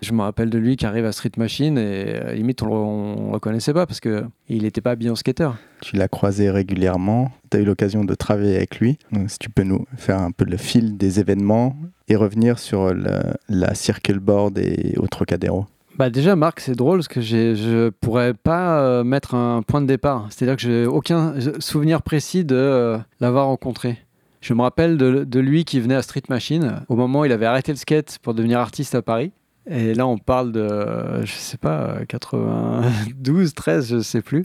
je 0.01 0.13
me 0.13 0.21
rappelle 0.21 0.49
de 0.49 0.57
lui 0.57 0.75
qui 0.77 0.85
arrive 0.85 1.05
à 1.05 1.11
Street 1.11 1.31
Machine 1.37 1.77
et 1.77 2.05
euh, 2.23 2.33
limite 2.33 2.61
on 2.63 2.65
le, 2.65 2.71
on 2.73 3.25
le 3.27 3.31
reconnaissait 3.33 3.73
pas 3.73 3.85
parce 3.85 3.99
que 3.99 4.23
il 4.49 4.63
n'était 4.63 4.81
pas 4.81 4.91
habillé 4.91 5.09
en 5.11 5.15
skater. 5.15 5.49
Tu 5.81 5.95
l'as 5.95 6.07
croisé 6.07 6.49
régulièrement, 6.49 7.31
tu 7.49 7.57
as 7.57 7.59
eu 7.61 7.65
l'occasion 7.65 8.03
de 8.03 8.13
travailler 8.15 8.55
avec 8.55 8.79
lui. 8.79 8.97
Donc, 9.11 9.29
si 9.29 9.37
tu 9.39 9.49
peux 9.49 9.63
nous 9.63 9.85
faire 9.97 10.19
un 10.19 10.31
peu 10.31 10.45
le 10.45 10.57
fil 10.57 10.97
des 10.97 11.19
événements 11.19 11.75
et 12.07 12.15
revenir 12.15 12.59
sur 12.59 12.93
le- 12.93 13.33
la 13.49 13.73
circle 13.75 14.19
board 14.19 14.57
et 14.57 14.95
au 14.97 15.07
Trocadéro. 15.07 15.65
Bah 15.97 16.09
déjà 16.09 16.35
Marc 16.37 16.61
c'est 16.61 16.73
drôle 16.75 16.99
parce 16.99 17.09
que 17.09 17.21
je 17.21 17.89
pourrais 17.89 18.33
pas 18.33 18.79
euh, 18.81 19.03
mettre 19.03 19.35
un 19.35 19.61
point 19.61 19.81
de 19.81 19.87
départ. 19.87 20.27
C'est-à-dire 20.29 20.55
que 20.55 20.61
j'ai 20.61 20.85
aucun 20.85 21.33
souvenir 21.59 22.01
précis 22.01 22.45
de 22.45 22.55
euh, 22.55 22.97
l'avoir 23.19 23.47
rencontré. 23.47 23.97
Je 24.39 24.53
me 24.55 24.61
rappelle 24.61 24.97
de, 24.97 25.23
de 25.25 25.39
lui 25.39 25.65
qui 25.65 25.79
venait 25.79 25.93
à 25.95 26.01
Street 26.01 26.23
Machine 26.29 26.81
au 26.87 26.95
moment 26.95 27.19
où 27.19 27.25
il 27.25 27.31
avait 27.31 27.45
arrêté 27.45 27.71
le 27.73 27.77
skate 27.77 28.17
pour 28.23 28.33
devenir 28.33 28.57
artiste 28.59 28.95
à 28.95 29.01
Paris. 29.03 29.31
Et 29.69 29.93
là, 29.93 30.07
on 30.07 30.17
parle 30.17 30.51
de, 30.51 31.23
je 31.23 31.31
sais 31.31 31.57
pas, 31.57 31.99
92, 32.07 33.53
13, 33.53 33.89
je 33.89 33.99
sais 33.99 34.21
plus. 34.21 34.43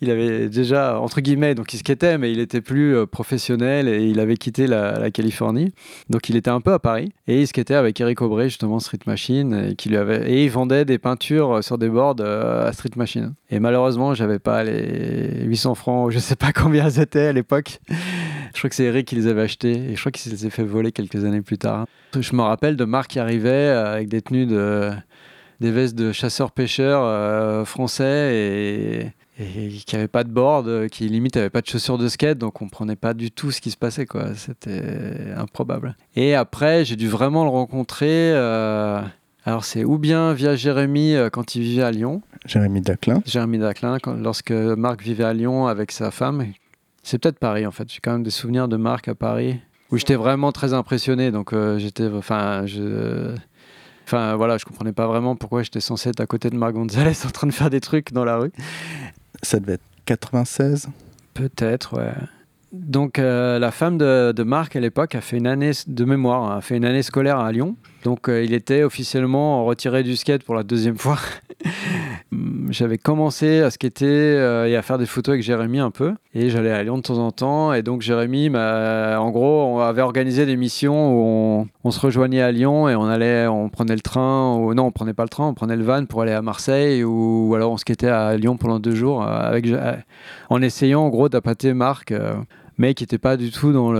Il 0.00 0.10
avait 0.10 0.48
déjà, 0.48 1.00
entre 1.00 1.20
guillemets, 1.20 1.54
donc 1.54 1.72
il 1.72 1.78
skatait, 1.78 2.18
mais 2.18 2.30
il 2.30 2.40
était 2.40 2.60
plus 2.60 2.94
euh, 2.94 3.06
professionnel 3.06 3.88
et 3.88 4.04
il 4.04 4.20
avait 4.20 4.36
quitté 4.36 4.66
la, 4.66 5.10
Californie. 5.10 5.72
Donc 6.10 6.28
il 6.28 6.36
était 6.36 6.50
un 6.50 6.60
peu 6.60 6.72
à 6.72 6.78
Paris 6.78 7.12
et 7.28 7.40
il 7.40 7.46
skatait 7.46 7.74
avec 7.74 7.98
Eric 8.00 8.20
Aubray, 8.20 8.48
justement, 8.48 8.80
Street 8.80 8.98
Machine, 9.06 9.68
et, 9.70 9.76
qui 9.76 9.88
lui 9.88 9.96
avait, 9.96 10.30
et 10.30 10.44
il 10.44 10.50
vendait 10.50 10.84
des 10.84 10.98
peintures 10.98 11.62
sur 11.62 11.78
des 11.78 11.88
boards 11.88 12.16
euh, 12.20 12.68
à 12.68 12.72
Street 12.72 12.90
Machine. 12.96 13.34
Et 13.50 13.60
malheureusement, 13.60 14.14
j'avais 14.14 14.40
pas 14.40 14.64
les 14.64 15.44
800 15.44 15.76
francs, 15.76 16.10
je 16.10 16.18
sais 16.18 16.36
pas 16.36 16.52
combien 16.54 16.90
c'était 16.90 17.28
à 17.28 17.32
l'époque. 17.32 17.80
Je 18.54 18.58
crois 18.58 18.70
que 18.70 18.76
c'est 18.76 18.84
Eric 18.84 19.06
qui 19.08 19.14
les 19.16 19.26
avait 19.26 19.42
achetés 19.42 19.72
et 19.72 19.94
je 19.96 20.00
crois 20.00 20.12
qu'il 20.12 20.36
s'est 20.36 20.50
fait 20.50 20.64
voler 20.64 20.92
quelques 20.92 21.24
années 21.24 21.42
plus 21.42 21.58
tard. 21.58 21.86
Je 22.18 22.34
me 22.34 22.42
rappelle 22.42 22.76
de 22.76 22.84
Marc 22.84 23.10
qui 23.12 23.18
arrivait 23.18 23.48
euh, 23.50 23.94
avec 23.94 24.08
des 24.08 24.22
tenues 24.22 24.46
de 24.46 24.90
des 25.60 25.70
vestes 25.70 25.94
de 25.94 26.12
chasseurs-pêcheurs 26.12 27.00
euh, 27.02 27.64
français 27.64 29.12
et, 29.38 29.42
et 29.42 29.68
qui 29.70 29.94
n'avaient 29.94 30.06
pas 30.06 30.22
de 30.22 30.28
board, 30.30 30.88
qui 30.90 31.08
limite 31.08 31.36
n'avaient 31.36 31.48
pas 31.48 31.62
de 31.62 31.66
chaussures 31.66 31.96
de 31.96 32.08
skate, 32.08 32.36
donc 32.36 32.60
on 32.60 32.68
prenait 32.68 32.94
pas 32.96 33.14
du 33.14 33.30
tout 33.30 33.50
ce 33.50 33.62
qui 33.62 33.70
se 33.70 33.76
passait, 33.78 34.04
quoi. 34.04 34.34
C'était 34.34 34.82
improbable. 35.34 35.96
Et 36.14 36.34
après, 36.34 36.84
j'ai 36.84 36.96
dû 36.96 37.08
vraiment 37.08 37.44
le 37.44 37.50
rencontrer. 37.50 38.32
euh, 38.34 39.00
alors 39.46 39.64
c'est 39.64 39.84
ou 39.84 39.96
bien 39.96 40.34
via 40.34 40.56
Jérémy 40.56 41.14
euh, 41.14 41.30
quand 41.30 41.54
il 41.54 41.62
vivait 41.62 41.84
à 41.84 41.90
Lyon, 41.90 42.20
Jérémy 42.44 42.82
Daclin. 42.82 43.22
Jérémy 43.24 43.58
Daclin, 43.58 43.98
quand- 43.98 44.14
lorsque 44.16 44.50
Marc 44.52 45.02
vivait 45.02 45.24
à 45.24 45.32
Lyon 45.32 45.68
avec 45.68 45.90
sa 45.92 46.10
femme. 46.10 46.44
C'est 47.06 47.20
peut-être 47.20 47.38
Paris 47.38 47.64
en 47.64 47.70
fait. 47.70 47.88
J'ai 47.88 48.00
quand 48.02 48.10
même 48.10 48.24
des 48.24 48.32
souvenirs 48.32 48.66
de 48.66 48.76
Marc 48.76 49.06
à 49.06 49.14
Paris 49.14 49.60
où 49.92 49.96
j'étais 49.96 50.16
vraiment 50.16 50.50
très 50.50 50.74
impressionné. 50.74 51.30
Donc 51.30 51.52
euh, 51.52 51.78
j'étais, 51.78 52.08
enfin, 52.08 52.66
je, 52.66 53.32
enfin 54.04 54.34
voilà, 54.34 54.58
je 54.58 54.64
comprenais 54.64 54.92
pas 54.92 55.06
vraiment 55.06 55.36
pourquoi 55.36 55.62
j'étais 55.62 55.78
censé 55.78 56.08
être 56.08 56.18
à 56.18 56.26
côté 56.26 56.50
de 56.50 56.56
Marc 56.56 56.72
Gonzalez 56.72 57.12
en 57.24 57.30
train 57.30 57.46
de 57.46 57.52
faire 57.52 57.70
des 57.70 57.80
trucs 57.80 58.12
dans 58.12 58.24
la 58.24 58.38
rue. 58.38 58.50
Ça 59.40 59.60
devait 59.60 59.74
être 59.74 59.84
96. 60.06 60.88
Peut-être, 61.32 61.96
ouais. 61.96 62.12
Donc 62.72 63.20
euh, 63.20 63.60
la 63.60 63.70
femme 63.70 63.98
de, 63.98 64.32
de 64.32 64.42
Marc 64.42 64.74
à 64.74 64.80
l'époque 64.80 65.14
a 65.14 65.20
fait 65.20 65.36
une 65.36 65.46
année 65.46 65.70
de 65.86 66.04
mémoire, 66.04 66.50
hein, 66.50 66.56
a 66.58 66.60
fait 66.60 66.76
une 66.76 66.84
année 66.84 67.04
scolaire 67.04 67.38
à 67.38 67.52
Lyon. 67.52 67.76
Donc 68.06 68.28
euh, 68.28 68.44
il 68.44 68.54
était 68.54 68.84
officiellement 68.84 69.64
retiré 69.64 70.04
du 70.04 70.14
skate 70.14 70.44
pour 70.44 70.54
la 70.54 70.62
deuxième 70.62 70.96
fois. 70.96 71.18
J'avais 72.70 72.98
commencé 72.98 73.62
à 73.62 73.70
skater 73.72 74.06
euh, 74.06 74.68
et 74.68 74.76
à 74.76 74.82
faire 74.82 74.96
des 74.96 75.06
photos 75.06 75.32
avec 75.32 75.42
Jérémy 75.42 75.80
un 75.80 75.90
peu. 75.90 76.14
Et 76.32 76.48
j'allais 76.48 76.70
à 76.70 76.84
Lyon 76.84 76.98
de 76.98 77.02
temps 77.02 77.18
en 77.18 77.32
temps. 77.32 77.72
Et 77.72 77.82
donc 77.82 78.02
Jérémy, 78.02 78.48
en 78.54 79.30
gros, 79.32 79.64
on 79.64 79.80
avait 79.80 80.02
organisé 80.02 80.46
des 80.46 80.56
missions 80.56 81.16
où 81.16 81.66
on, 81.82 81.90
se 81.90 81.98
rejoignait 81.98 82.42
à 82.42 82.52
Lyon 82.52 82.88
et 82.88 82.94
on 82.94 83.06
allait, 83.06 83.48
on 83.48 83.70
prenait 83.70 83.96
le 83.96 84.00
train. 84.00 84.54
Ou, 84.54 84.72
non, 84.74 84.84
on 84.84 84.92
prenait 84.92 85.12
pas 85.12 85.24
le 85.24 85.28
train, 85.28 85.48
on 85.48 85.54
prenait 85.54 85.76
le 85.76 85.82
van 85.82 86.04
pour 86.04 86.22
aller 86.22 86.30
à 86.30 86.42
Marseille. 86.42 87.02
Ou, 87.02 87.52
alors 87.56 87.72
on 87.72 87.76
skatait 87.76 88.06
à 88.06 88.36
Lyon 88.36 88.56
pendant 88.56 88.78
deux 88.78 88.94
jours 88.94 89.26
euh, 89.26 89.96
en 90.48 90.62
essayant 90.62 91.00
en 91.00 91.08
gros 91.08 91.28
d'appâter 91.28 91.74
Marc. 91.74 92.14
Mais 92.78 92.94
qui 92.94 93.02
n'était 93.04 93.18
pas 93.18 93.36
du 93.36 93.50
tout 93.50 93.72
dans 93.72 93.92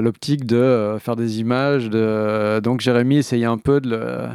l'optique 0.00 0.46
de 0.46 0.56
euh, 0.56 0.98
faire 0.98 1.16
des 1.16 1.40
images. 1.40 1.90
De... 1.90 2.60
Donc 2.60 2.80
Jérémy 2.80 3.16
essayait 3.18 3.44
un 3.46 3.58
peu 3.58 3.80
de 3.80 3.90
le, 3.90 4.28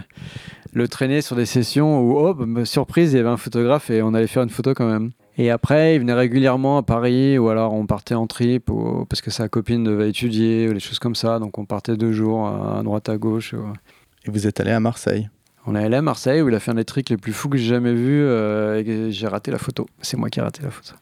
le 0.74 0.88
traîner 0.88 1.22
sur 1.22 1.36
des 1.36 1.46
sessions 1.46 2.02
où, 2.02 2.18
oh, 2.18 2.34
bah, 2.34 2.66
surprise, 2.66 3.14
il 3.14 3.18
y 3.18 3.20
avait 3.20 3.30
un 3.30 3.38
photographe 3.38 3.90
et 3.90 4.02
on 4.02 4.14
allait 4.14 4.28
faire 4.28 4.44
une 4.44 4.50
photo 4.50 4.74
quand 4.74 4.88
même. 4.90 5.12
Et 5.38 5.52
après, 5.52 5.96
il 5.96 6.00
venait 6.00 6.14
régulièrement 6.14 6.78
à 6.80 6.84
Paris, 6.84 7.38
ou 7.38 7.48
alors 7.48 7.74
on 7.74 7.86
partait 7.86 8.14
en 8.16 8.28
trip, 8.28 8.70
ou- 8.70 9.06
parce 9.06 9.22
que 9.22 9.32
sa 9.32 9.48
copine 9.48 9.86
devait 9.86 10.10
étudier, 10.10 10.68
ou 10.68 10.74
des 10.74 10.82
choses 10.82 11.00
comme 11.00 11.16
ça. 11.16 11.40
Donc 11.40 11.58
on 11.58 11.64
partait 11.66 11.96
deux 11.96 12.12
jours 12.12 12.46
à 12.48 12.82
droite, 12.84 13.08
à 13.08 13.18
gauche. 13.18 13.54
ou- 13.54 13.72
Et 14.26 14.32
vous 14.32 14.48
êtes 14.48 14.60
allé 14.60 14.72
à 14.72 14.82
Marseille? 14.82 15.30
On 15.66 15.76
est 15.76 15.84
allé 15.84 15.96
à 15.96 16.02
Marseille, 16.02 16.42
où 16.42 16.50
il 16.50 16.56
a 16.56 16.60
fait 16.60 16.72
un 16.72 16.76
des 16.76 16.84
trucs 16.84 17.10
les 17.10 17.16
plus 17.18 17.32
fous 17.32 17.48
que 17.48 17.58
j'ai 17.58 17.68
jamais 17.70 17.94
vus, 17.94 18.22
euh, 18.24 18.84
et 18.86 19.12
j'ai 19.12 19.28
raté 19.28 19.50
la 19.52 19.60
photo. 19.60 19.86
C'est 20.02 20.18
moi 20.18 20.30
qui 20.30 20.40
ai 20.40 20.42
raté 20.42 20.62
la 20.62 20.72
photo. 20.72 20.94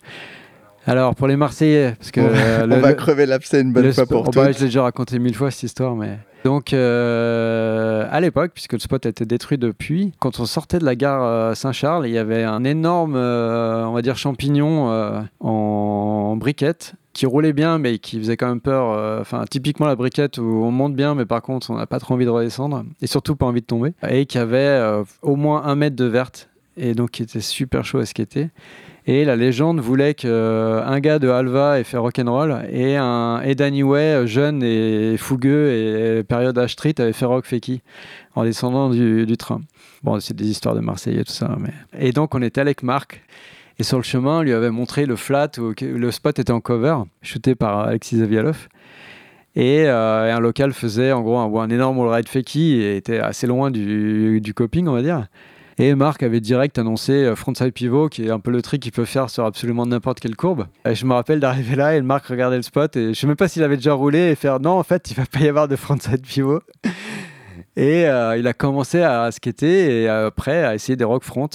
Alors, 0.87 1.15
pour 1.15 1.27
les 1.27 1.35
Marseillais, 1.35 1.95
parce 1.99 2.11
que... 2.11 2.21
on 2.21 2.29
va, 2.29 2.37
euh, 2.37 2.63
on 2.63 2.67
le- 2.67 2.75
va 2.77 2.93
crever 2.93 3.25
l'abcès 3.25 3.59
une 3.59 3.73
bonne 3.73 3.91
fois 3.91 4.05
pour 4.05 4.23
oh, 4.25 4.31
bah, 4.33 4.53
je 4.53 4.59
l'ai 4.59 4.65
déjà 4.65 4.83
raconté 4.83 5.19
mille 5.19 5.35
fois 5.35 5.51
cette 5.51 5.63
histoire, 5.63 5.95
mais. 5.97 6.17
Donc, 6.45 6.71
euh, 6.71 8.07
à 8.09 8.21
l'époque, 8.21 8.51
puisque 8.53 8.71
le 8.71 8.79
spot 8.79 9.05
a 9.05 9.09
été 9.09 9.25
détruit 9.25 9.57
depuis, 9.57 10.13
quand 10.19 10.39
on 10.39 10.45
sortait 10.45 10.79
de 10.79 10.85
la 10.85 10.95
gare 10.95 11.23
euh, 11.23 11.53
Saint-Charles, 11.55 12.07
il 12.07 12.13
y 12.13 12.17
avait 12.17 12.43
un 12.43 12.63
énorme, 12.63 13.15
euh, 13.17 13.83
on 13.85 13.91
va 13.91 14.01
dire, 14.01 14.15
champignon 14.15 14.89
en 15.41 16.35
briquette 16.37 16.93
qui 17.11 17.25
roulait 17.25 17.51
bien, 17.51 17.79
mais 17.79 17.97
qui 17.97 18.17
faisait 18.19 18.37
quand 18.37 18.47
même 18.47 18.61
peur. 18.61 19.19
Enfin, 19.19 19.43
typiquement 19.49 19.87
la 19.87 19.95
briquette 19.95 20.37
où 20.37 20.43
on 20.63 20.71
monte 20.71 20.95
bien, 20.95 21.15
mais 21.15 21.25
par 21.25 21.41
contre, 21.41 21.69
on 21.69 21.75
n'a 21.75 21.87
pas 21.87 21.99
trop 21.99 22.13
envie 22.13 22.25
de 22.25 22.29
redescendre 22.29 22.85
et 23.01 23.07
surtout 23.07 23.35
pas 23.35 23.47
envie 23.47 23.61
de 23.61 23.65
tomber. 23.65 23.93
Et 24.07 24.25
qui 24.25 24.37
avait 24.37 24.79
au 25.23 25.35
moins 25.35 25.63
un 25.65 25.75
mètre 25.75 25.95
de 25.97 26.05
verte 26.05 26.47
et 26.77 26.93
donc 26.93 27.11
qui 27.11 27.23
était 27.23 27.41
super 27.41 27.83
chaud 27.83 27.97
à 27.97 28.05
skater. 28.05 28.51
Et 29.09 29.23
la 29.23 29.37
légende 29.37 29.79
voulait 29.79 30.13
qu'un 30.13 30.99
gars 30.99 31.17
de 31.17 31.29
Alva 31.29 31.79
ait 31.79 31.85
fait 31.85 31.95
rock'n'roll 31.95 32.67
et, 32.69 32.97
un, 32.97 33.41
et 33.41 33.55
Danny 33.55 33.81
Way, 33.81 34.27
jeune 34.27 34.61
et 34.61 35.15
fougueux 35.15 35.71
et 35.71 36.23
période 36.25 36.57
H 36.57 36.67
Street, 36.67 36.93
avait 36.99 37.13
fait 37.13 37.23
rock 37.23 37.45
feki 37.45 37.81
en 38.35 38.43
descendant 38.43 38.89
du, 38.89 39.37
train. 39.37 39.61
Bon, 40.03 40.19
c'est 40.19 40.35
des 40.35 40.49
histoires 40.49 40.75
de 40.75 40.81
Marseille 40.81 41.19
et 41.19 41.23
tout 41.23 41.31
ça. 41.31 41.55
Mais... 41.57 41.71
Et 41.97 42.11
donc, 42.11 42.35
on 42.35 42.41
était 42.41 42.59
avec 42.59 42.83
Marc. 42.83 43.23
Et 43.79 43.83
sur 43.83 43.95
le 43.95 44.03
chemin, 44.03 44.39
on 44.39 44.41
lui 44.41 44.51
avait 44.51 44.71
montré 44.71 45.05
le 45.05 45.15
flat 45.15 45.51
où 45.57 45.73
le 45.81 46.11
spot 46.11 46.37
était 46.39 46.51
en 46.51 46.59
cover, 46.59 46.97
shooté 47.21 47.55
par 47.55 47.79
Alexis 47.79 48.17
Zavialov. 48.17 48.67
Et, 49.55 49.85
euh, 49.85 50.35
un 50.35 50.39
local 50.41 50.73
faisait 50.73 51.13
en 51.13 51.21
gros 51.21 51.37
un, 51.37 51.69
énorme 51.69 51.97
wall-ride 51.97 52.27
feki 52.27 52.73
et 52.81 52.97
était 52.97 53.19
assez 53.19 53.47
loin 53.47 53.71
du, 53.71 54.41
du 54.41 54.53
coping, 54.53 54.85
on 54.89 54.93
va 54.93 55.01
dire. 55.01 55.27
Et 55.79 55.93
Marc 55.93 56.23
avait 56.23 56.39
direct 56.39 56.79
annoncé 56.79 57.11
euh, 57.11 57.35
frontside 57.35 57.71
pivot, 57.71 58.09
qui 58.09 58.25
est 58.25 58.31
un 58.31 58.39
peu 58.39 58.49
le 58.49 58.63
trick 58.63 58.81
qu'il 58.81 58.91
peut 58.91 59.05
faire 59.05 59.29
sur 59.29 59.45
absolument 59.45 59.85
n'importe 59.85 60.19
quelle 60.19 60.35
courbe. 60.35 60.65
Et 60.89 60.95
je 60.95 61.05
me 61.05 61.13
rappelle 61.13 61.39
d'arriver 61.39 61.75
là 61.75 61.95
et 61.95 62.01
Marc 62.01 62.25
regardait 62.25 62.55
le 62.55 62.63
spot 62.63 62.95
et 62.95 63.13
je 63.13 63.19
sais 63.19 63.27
même 63.27 63.35
pas 63.35 63.47
s'il 63.47 63.61
avait 63.61 63.75
déjà 63.75 63.93
roulé 63.93 64.31
et 64.31 64.35
faire 64.35 64.59
non, 64.59 64.71
en 64.71 64.83
fait, 64.83 65.11
il 65.11 65.15
va 65.15 65.25
pas 65.25 65.39
y 65.39 65.47
avoir 65.47 65.67
de 65.67 65.75
frontside 65.75 66.21
pivot. 66.21 66.61
Et 67.75 68.07
euh, 68.07 68.35
il 68.37 68.47
a 68.47 68.53
commencé 68.53 69.03
à 69.03 69.29
skater 69.31 70.01
et 70.01 70.09
après 70.09 70.63
à 70.63 70.73
essayer 70.73 70.95
des 70.95 71.03
rock 71.03 71.23
front, 71.23 71.47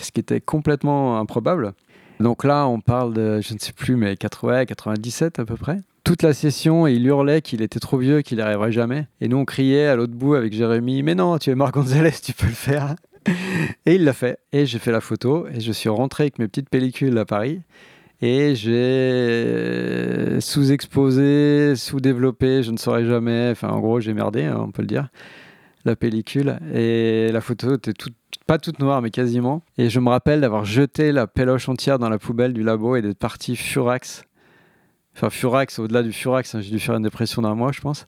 ce 0.00 0.10
qui 0.10 0.18
était 0.18 0.40
complètement 0.40 1.20
improbable. 1.20 1.74
Donc 2.18 2.42
là, 2.42 2.66
on 2.66 2.80
parle 2.80 3.14
de, 3.14 3.40
je 3.40 3.54
ne 3.54 3.58
sais 3.60 3.72
plus, 3.72 3.94
mais 3.94 4.16
80, 4.16 4.66
97 4.66 5.38
à 5.38 5.44
peu 5.44 5.54
près. 5.54 5.78
Toute 6.02 6.24
la 6.24 6.34
session, 6.34 6.88
il 6.88 7.06
hurlait 7.06 7.40
qu'il 7.40 7.62
était 7.62 7.78
trop 7.78 7.98
vieux, 7.98 8.22
qu'il 8.22 8.38
n'y 8.38 8.42
arriverait 8.42 8.72
jamais. 8.72 9.06
Et 9.20 9.28
nous, 9.28 9.36
on 9.36 9.44
criait 9.44 9.86
à 9.86 9.94
l'autre 9.94 10.14
bout 10.14 10.34
avec 10.34 10.52
Jérémy, 10.52 11.04
mais 11.04 11.14
non, 11.14 11.38
tu 11.38 11.50
es 11.50 11.54
Marc 11.54 11.74
Gonzalez, 11.74 12.14
tu 12.20 12.32
peux 12.32 12.48
le 12.48 12.52
faire. 12.52 12.96
Et 13.86 13.94
il 13.94 14.04
l'a 14.04 14.12
fait. 14.12 14.38
Et 14.52 14.66
j'ai 14.66 14.78
fait 14.78 14.92
la 14.92 15.00
photo. 15.00 15.46
Et 15.48 15.60
je 15.60 15.72
suis 15.72 15.88
rentré 15.88 16.24
avec 16.24 16.38
mes 16.38 16.48
petites 16.48 16.68
pellicules 16.68 17.16
à 17.18 17.24
Paris. 17.24 17.60
Et 18.22 18.54
j'ai 18.54 20.40
sous-exposé, 20.40 21.74
sous-développé, 21.74 22.62
je 22.62 22.70
ne 22.70 22.76
saurais 22.76 23.06
jamais. 23.06 23.48
Enfin, 23.50 23.68
en 23.68 23.80
gros, 23.80 24.00
j'ai 24.00 24.12
merdé, 24.12 24.44
hein, 24.44 24.58
on 24.60 24.70
peut 24.70 24.82
le 24.82 24.88
dire, 24.88 25.08
la 25.86 25.96
pellicule. 25.96 26.58
Et 26.74 27.30
la 27.32 27.40
photo 27.40 27.76
était 27.76 27.94
pas 28.46 28.58
toute 28.58 28.78
noire, 28.78 29.00
mais 29.00 29.10
quasiment. 29.10 29.62
Et 29.78 29.88
je 29.88 30.00
me 30.00 30.10
rappelle 30.10 30.42
d'avoir 30.42 30.66
jeté 30.66 31.12
la 31.12 31.26
péloche 31.26 31.68
entière 31.70 31.98
dans 31.98 32.10
la 32.10 32.18
poubelle 32.18 32.52
du 32.52 32.62
labo 32.62 32.96
et 32.96 33.02
d'être 33.02 33.18
parti 33.18 33.56
furax. 33.56 34.24
Enfin, 35.16 35.30
furax, 35.30 35.78
au-delà 35.78 36.02
du 36.02 36.12
furax, 36.12 36.54
hein, 36.54 36.60
j'ai 36.60 36.70
dû 36.70 36.78
faire 36.78 36.96
une 36.96 37.02
dépression 37.02 37.40
d'un 37.40 37.54
mois, 37.54 37.72
je 37.72 37.80
pense. 37.80 38.06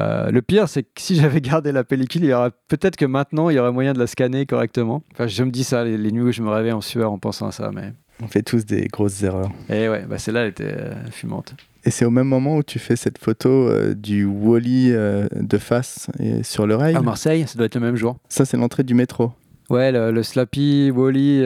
Euh, 0.00 0.30
le 0.30 0.42
pire, 0.42 0.68
c'est 0.68 0.82
que 0.82 0.88
si 0.96 1.14
j'avais 1.16 1.40
gardé 1.40 1.70
la 1.72 1.84
pellicule, 1.84 2.24
il 2.24 2.30
y 2.30 2.32
aurait 2.34 2.50
peut-être 2.68 2.96
que 2.96 3.04
maintenant, 3.04 3.48
il 3.50 3.56
y 3.56 3.58
aurait 3.58 3.72
moyen 3.72 3.92
de 3.92 3.98
la 3.98 4.06
scanner 4.06 4.44
correctement. 4.46 5.02
Enfin, 5.12 5.26
je 5.26 5.42
me 5.44 5.50
dis 5.50 5.64
ça 5.64 5.84
les, 5.84 5.96
les 5.96 6.10
nuits 6.10 6.22
où 6.22 6.32
je 6.32 6.42
me 6.42 6.50
réveille 6.50 6.72
en 6.72 6.80
sueur 6.80 7.12
en 7.12 7.18
pensant 7.18 7.48
à 7.48 7.52
ça, 7.52 7.70
mais. 7.72 7.92
On 8.22 8.28
fait 8.28 8.42
tous 8.42 8.64
des 8.64 8.86
grosses 8.86 9.22
erreurs. 9.22 9.50
Et 9.68 9.88
ouais, 9.88 10.04
bah 10.08 10.18
celle-là, 10.18 10.42
elle 10.42 10.50
était 10.50 10.64
euh, 10.64 10.94
fumante. 11.10 11.54
Et 11.84 11.90
c'est 11.90 12.04
au 12.04 12.10
même 12.10 12.28
moment 12.28 12.56
où 12.56 12.62
tu 12.62 12.78
fais 12.78 12.96
cette 12.96 13.18
photo 13.18 13.48
euh, 13.48 13.94
du 13.94 14.24
Wally 14.24 14.92
euh, 14.92 15.26
de 15.34 15.58
face 15.58 16.08
et 16.20 16.42
sur 16.44 16.66
le 16.66 16.76
rail. 16.76 16.94
À 16.94 17.02
Marseille, 17.02 17.44
ça 17.46 17.56
doit 17.56 17.66
être 17.66 17.74
le 17.74 17.80
même 17.80 17.96
jour. 17.96 18.16
Ça, 18.28 18.44
c'est 18.44 18.56
l'entrée 18.56 18.84
du 18.84 18.94
métro. 18.94 19.32
Ouais, 19.68 19.90
le, 19.90 20.12
le 20.12 20.22
slappy, 20.22 20.90
wally, 20.90 21.40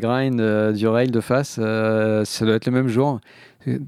grind 0.00 0.72
du 0.72 0.86
rail 0.88 1.08
de 1.08 1.20
face, 1.20 1.52
ça 1.54 2.44
doit 2.44 2.54
être 2.54 2.66
le 2.66 2.72
même 2.72 2.88
jour. 2.88 3.20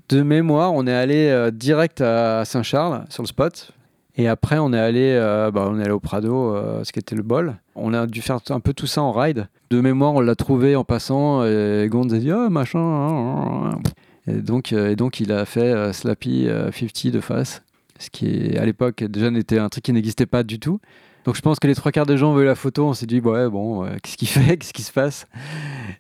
De 0.09 0.23
mémoire, 0.23 0.73
on 0.73 0.87
est 0.87 0.95
allé 0.95 1.51
direct 1.53 2.01
à 2.01 2.45
Saint-Charles 2.45 3.05
sur 3.11 3.25
le 3.25 3.29
spot. 3.29 3.73
Et 4.17 4.29
après, 4.29 4.59
on 4.59 4.73
est 4.73 4.79
allé, 4.79 5.13
euh, 5.15 5.51
bah, 5.51 5.69
on 5.71 5.79
est 5.79 5.83
allé 5.83 5.93
au 5.93 6.01
Prado, 6.01 6.55
euh, 6.55 6.83
ce 6.85 6.93
qui 6.93 6.99
était 6.99 7.15
le 7.15 7.23
bol. 7.23 7.57
On 7.75 7.93
a 7.93 8.07
dû 8.07 8.23
faire 8.23 8.39
un 8.49 8.61
peu 8.61 8.73
tout 8.73 8.87
ça 8.87 9.03
en 9.03 9.13
ride. 9.13 9.49
De 9.71 9.81
mémoire, 9.81 10.15
on 10.15 10.21
l'a 10.21 10.35
trouvé 10.35 10.75
en 10.75 10.85
passant 10.85 11.45
et 11.45 11.87
Gonz 11.91 12.15
a 12.15 12.19
dit 12.19 12.33
oh 12.33 12.49
machin. 12.49 12.79
hein, 12.79 13.71
hein. 13.75 13.79
Et 14.27 14.41
donc, 14.41 14.73
euh, 14.73 14.91
et 14.91 14.97
donc 14.97 15.21
il 15.21 15.33
a 15.33 15.45
fait 15.45 15.73
euh, 15.73 15.93
Slappy 15.93 16.49
euh, 16.49 16.71
50 16.73 17.13
de 17.13 17.21
face, 17.21 17.63
ce 17.99 18.11
qui 18.11 18.57
à 18.57 18.65
l'époque 18.65 19.05
déjà 19.05 19.31
n'était 19.31 19.59
un 19.59 19.69
truc 19.69 19.85
qui 19.85 19.93
n'existait 19.93 20.27
pas 20.27 20.43
du 20.43 20.59
tout. 20.59 20.81
Donc 21.25 21.37
je 21.37 21.41
pense 21.41 21.59
que 21.59 21.67
les 21.67 21.75
trois 21.75 21.93
quarts 21.93 22.07
des 22.07 22.17
gens 22.17 22.33
ont 22.33 22.37
vu 22.37 22.45
la 22.45 22.55
photo, 22.55 22.87
on 22.87 22.93
s'est 22.95 23.07
dit 23.07 23.21
ouais 23.21 23.49
bon, 23.49 23.87
qu'est-ce 24.03 24.17
qu'il 24.17 24.29
fait, 24.29 24.57
qu'est-ce 24.57 24.73
qui 24.73 24.83
se 24.83 24.93
passe, 24.93 25.27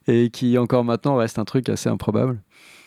et 0.06 0.30
qui 0.30 0.58
encore 0.58 0.84
maintenant 0.84 1.16
reste 1.16 1.38
un 1.38 1.44
truc 1.44 1.68
assez 1.68 1.88
improbable, 1.88 2.38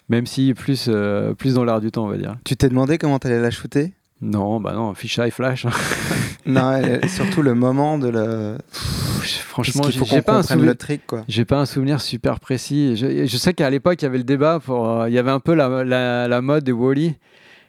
même 0.10 0.26
si 0.26 0.54
plus 0.54 0.90
plus 1.38 1.54
dans 1.54 1.64
l'air 1.64 1.82
du 1.82 1.92
temps 1.92 2.06
on 2.06 2.10
va 2.10 2.18
dire. 2.18 2.36
Tu 2.46 2.56
t'es 2.56 2.70
demandé 2.70 2.98
comment 2.98 3.20
t'allais 3.20 3.42
la 3.42 3.52
shooter? 3.52 3.94
Non, 4.22 4.60
bah 4.60 4.74
non, 4.74 4.94
fisheye 4.94 5.32
flash. 5.32 5.66
hein. 5.66 5.72
Non, 6.46 6.82
surtout 7.08 7.42
le 7.42 7.54
moment 7.54 7.98
de 8.00 8.08
la. 8.10 8.58
franchement, 9.22 9.84
j'ai 9.90 10.22
pas 10.22 10.38
un 10.38 10.44
souvenir. 10.44 10.66
le. 10.68 10.76
J'ai 11.28 11.46
pas 11.46 11.58
un 11.60 11.66
souvenir 11.66 12.02
super 12.02 12.40
précis. 12.40 12.96
Je, 12.98 13.26
je 13.28 13.38
sais 13.38 13.54
qu'à 13.54 13.70
l'époque, 13.70 14.02
il 14.02 14.06
y 14.06 14.08
avait 14.08 14.18
le 14.18 14.24
débat. 14.24 14.60
Pour, 14.60 14.90
euh, 14.90 15.10
il 15.10 15.14
y 15.14 15.20
avait 15.20 15.32
un 15.32 15.40
peu 15.40 15.54
la, 15.54 15.84
la, 15.84 16.28
la 16.28 16.42
mode 16.42 16.64
des 16.64 16.72
Wally 16.72 17.16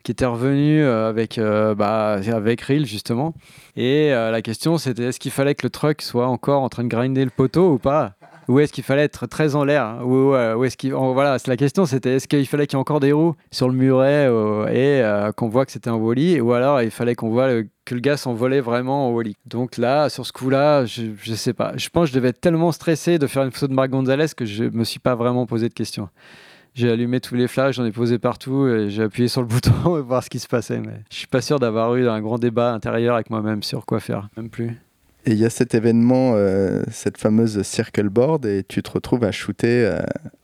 qui 0.03 0.13
était 0.13 0.25
revenue 0.25 0.83
euh, 0.83 1.11
avec, 1.11 1.37
euh, 1.37 1.75
bah, 1.75 2.21
avec 2.33 2.63
Reel, 2.63 2.87
justement. 2.87 3.35
Et 3.77 4.15
euh, 4.15 4.31
la 4.31 4.41
question, 4.41 4.79
c'était 4.79 5.05
est-ce 5.05 5.21
qu'il 5.21 5.31
fallait 5.33 5.55
que 5.55 5.67
le 5.67 5.71
truck 5.71 6.01
soit 6.01 6.27
encore 6.27 6.63
en 6.63 6.71
train 6.71 6.85
de 6.85 6.89
grinder 6.89 7.25
le 7.25 7.31
poteau 7.31 7.73
ou 7.75 7.79
pas? 7.79 8.15
Ou 8.51 8.59
est-ce 8.59 8.73
qu'il 8.73 8.83
fallait 8.83 9.05
être 9.05 9.29
très 9.29 9.55
en 9.55 9.63
l'air 9.63 9.85
hein, 9.85 10.01
euh, 10.03 10.57
ou 10.57 10.65
est-ce 10.65 10.77
qu'il 10.77 10.93
voilà, 10.93 11.39
c'est 11.39 11.49
la 11.49 11.57
question, 11.57 11.87
c'était 11.87 12.17
est-ce 12.17 12.27
qu'il 12.27 12.47
fallait 12.49 12.67
qu'il 12.67 12.77
y 12.77 12.79
ait 12.79 12.81
encore 12.81 12.99
des 12.99 13.13
roues 13.13 13.37
sur 13.53 13.69
le 13.69 13.75
muret 13.75 14.27
euh, 14.29 14.67
et 14.67 15.01
euh, 15.05 15.31
qu'on 15.31 15.49
voit 15.49 15.65
que 15.65 15.71
c'était 15.71 15.89
un 15.89 15.95
Wally, 15.95 16.41
ou 16.41 16.53
alors 16.53 16.83
il 16.83 16.91
fallait 16.91 17.15
qu'on 17.15 17.31
voit 17.31 17.63
que 17.85 17.95
le 17.95 18.01
gars 18.01 18.17
s'envolait 18.17 18.61
vraiment 18.61 19.07
en 19.07 19.13
Wally. 19.13 19.37
Donc 19.47 19.77
là, 19.77 20.09
sur 20.09 20.27
ce 20.27 20.33
coup-là, 20.33 20.85
je, 20.85 21.13
je 21.23 21.35
sais 21.35 21.53
pas. 21.53 21.75
Je 21.77 21.89
pense 21.91 22.07
que 22.07 22.11
je 22.11 22.15
devais 22.17 22.31
être 22.31 22.41
tellement 22.41 22.73
stressé 22.73 23.21
de 23.21 23.29
faire 23.29 23.45
une 23.45 23.53
photo 23.53 23.69
de 23.69 23.75
Marc 23.75 23.91
Gonzalez 23.91 24.27
que 24.37 24.45
je 24.45 24.65
me 24.65 24.83
suis 24.83 25.01
pas 25.01 25.15
vraiment 25.15 25.47
posé 25.47 25.69
de 25.69 25.75
questions. 25.75 26.09
J'ai 26.75 26.91
allumé 26.91 27.21
tous 27.21 27.37
les 27.37 27.47
flashs, 27.47 27.77
j'en 27.77 27.85
ai 27.85 27.93
posé 27.93 28.19
partout 28.19 28.67
et 28.67 28.91
j'ai 28.91 29.05
appuyé 29.05 29.29
sur 29.29 29.43
le 29.43 29.47
bouton 29.49 29.97
et 29.97 30.03
voir 30.03 30.25
ce 30.25 30.31
qui 30.31 30.41
se 30.41 30.49
passait. 30.49 30.81
Mais 30.81 31.05
je 31.09 31.19
suis 31.19 31.29
pas 31.29 31.41
sûr 31.41 31.61
d'avoir 31.61 31.95
eu 31.95 32.09
un 32.09 32.21
grand 32.21 32.39
débat 32.39 32.73
intérieur 32.73 33.15
avec 33.15 33.31
moi-même 33.31 33.63
sur 33.63 33.87
quoi 33.87 34.01
faire, 34.01 34.29
même 34.37 34.51
plus. 34.51 34.77
Et 35.27 35.33
il 35.33 35.39
y 35.39 35.45
a 35.45 35.51
cet 35.51 35.75
événement, 35.75 36.33
euh, 36.35 36.83
cette 36.91 37.19
fameuse 37.19 37.63
circle 37.63 38.09
board, 38.09 38.47
et 38.47 38.65
tu 38.67 38.83
te 38.83 38.91
retrouves 38.91 39.25
à 39.25 39.33
shooter 39.33 39.85
euh, 39.85 40.01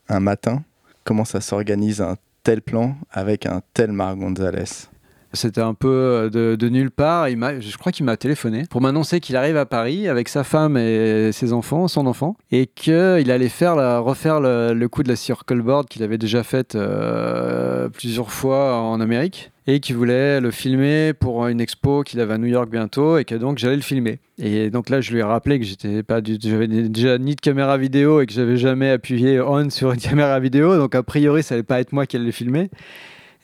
un 0.09 0.21
matin. 0.21 0.65
Comment 1.05 1.25
ça 1.25 1.41
s'organise 1.41 2.01
un 2.01 2.17
tel 2.43 2.61
plan 2.61 2.97
avec 3.11 3.47
un 3.47 3.62
tel 3.73 3.93
Marc 3.93 4.19
Gonzalez? 4.19 4.89
C'était 5.37 5.61
un 5.61 5.75
peu 5.75 5.88
euh, 5.88 6.57
de, 6.57 6.68
nulle 6.68 6.90
part. 6.90 7.29
Je 7.29 7.77
crois 7.77 7.92
qu'il 7.92 8.05
m'a 8.05 8.16
téléphoné 8.16 8.64
pour 8.68 8.81
m'annoncer 8.81 9.20
qu'il 9.20 9.37
arrive 9.37 9.57
à 9.57 9.66
Paris 9.66 10.09
avec 10.09 10.29
sa 10.29 10.42
femme 10.44 10.77
et 10.77 11.31
ses 11.33 11.53
enfants, 11.53 11.87
son 11.88 12.07
enfant, 12.07 12.37
et 12.51 12.66
qu'il 12.66 13.31
allait 13.31 13.49
faire 13.49 13.77
refaire 14.03 14.40
le, 14.40 14.87
coup 14.87 15.03
de 15.03 15.09
la 15.09 15.16
circle 15.16 15.61
board 15.61 15.88
qu'il 15.88 16.03
avait 16.03 16.18
déjà 16.18 16.42
faite 16.42 16.75
euh, 16.75 17.88
plusieurs 17.88 18.31
fois 18.31 18.77
en 18.81 19.01
Amérique 19.01 19.51
et 19.66 19.81
qu'il 19.81 19.96
voulait 19.96 20.40
le 20.40 20.51
filmer 20.51 21.12
pour 21.12 21.46
une 21.49 21.61
expo 21.61 22.03
qu'il 22.03 22.20
avait 22.20 22.35
à 22.35 22.38
New 22.38 22.46
York 22.46 22.70
bientôt 22.70 23.18
et 23.18 23.25
que 23.25 23.35
donc 23.35 23.59
j'allais 23.59 23.77
le 23.77 23.83
filmer. 23.83 24.20
Et 24.38 24.70
donc 24.70 24.88
là, 24.90 25.01
je 25.01 25.12
lui 25.12 25.20
ai 25.20 25.22
rappelé 25.25 25.59
que 25.59 25.64
j'étais 25.64 26.03
pas 26.03 26.20
du, 26.20 26.38
j'avais 26.40 26.68
déjà 26.68 27.18
ni 27.18 27.35
de 27.35 27.40
caméra 27.40 27.77
vidéo 27.77 28.20
et 28.20 28.27
que 28.27 28.33
j'avais 28.33 28.57
jamais 28.57 28.90
appuyé 28.90 29.40
on 29.40 29.68
sur 29.70 29.92
une 29.92 30.01
caméra 30.01 30.38
vidéo, 30.38 30.77
donc 30.77 30.94
a 30.94 31.03
priori, 31.03 31.42
ça 31.42 31.55
allait 31.55 31.64
pas 31.64 31.81
être 31.81 31.92
moi 31.92 32.07
qui 32.07 32.16
allait 32.16 32.27
le 32.27 32.33
filmer 32.33 32.70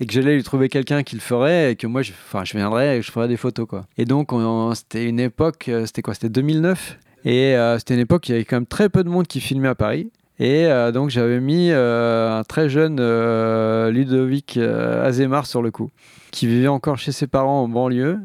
et 0.00 0.06
que 0.06 0.12
j'allais 0.12 0.34
lui 0.34 0.42
trouver 0.42 0.68
quelqu'un 0.68 1.02
qui 1.02 1.14
le 1.14 1.20
ferait 1.20 1.72
et 1.72 1.76
que 1.76 1.86
moi 1.86 2.02
je, 2.02 2.12
je 2.44 2.56
viendrais 2.56 2.98
et 2.98 3.02
je 3.02 3.10
ferais 3.12 3.28
des 3.28 3.36
photos 3.36 3.66
quoi. 3.66 3.86
Et 3.98 4.04
donc 4.04 4.32
on- 4.32 4.74
c'était 4.74 5.04
une 5.08 5.20
époque, 5.20 5.66
euh, 5.68 5.86
c'était 5.86 6.02
quoi? 6.02 6.14
C'était 6.14 6.28
2009 6.30 6.98
et 7.24 7.54
euh, 7.56 7.78
c'était 7.78 7.94
une 7.94 8.00
époque 8.00 8.24
où 8.24 8.26
il 8.28 8.32
y 8.32 8.34
avait 8.34 8.44
quand 8.44 8.56
même 8.56 8.66
très 8.66 8.88
peu 8.88 9.04
de 9.04 9.08
monde 9.08 9.26
qui 9.26 9.40
filmait 9.40 9.68
à 9.68 9.74
Paris. 9.74 10.10
Et 10.38 10.66
euh, 10.66 10.90
donc 10.92 11.10
j'avais 11.10 11.38
mis 11.40 11.70
un 11.70 12.42
très 12.48 12.68
jeune 12.68 12.96
Ludovic 13.90 14.56
Azemar 14.58 15.46
sur 15.46 15.62
le 15.62 15.70
coup, 15.70 15.90
qui 16.30 16.46
vivait 16.46 16.68
encore 16.68 16.98
chez 16.98 17.12
ses 17.12 17.26
parents 17.26 17.62
en 17.62 17.68
banlieue. 17.68 18.18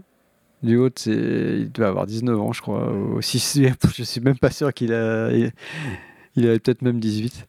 Du 0.63 0.77
haut, 0.77 0.89
il 1.06 1.69
devait 1.71 1.86
avoir 1.88 2.08
19 2.08 2.39
ans, 2.39 2.51
je 2.51 2.62
crois. 2.62 2.91
Ou 2.91 3.21
si, 3.21 3.38
si- 3.38 3.67
je 3.95 4.03
suis 4.03 4.21
même 4.21 4.38
pas 4.39 4.49
sûr 4.49 4.73
qu'il 4.73 4.91
a, 4.93 5.32
il, 5.32 5.51
il 6.36 6.47
avait 6.47 6.58
peut-être 6.58 6.82
même 6.82 6.99
18. 6.99 7.45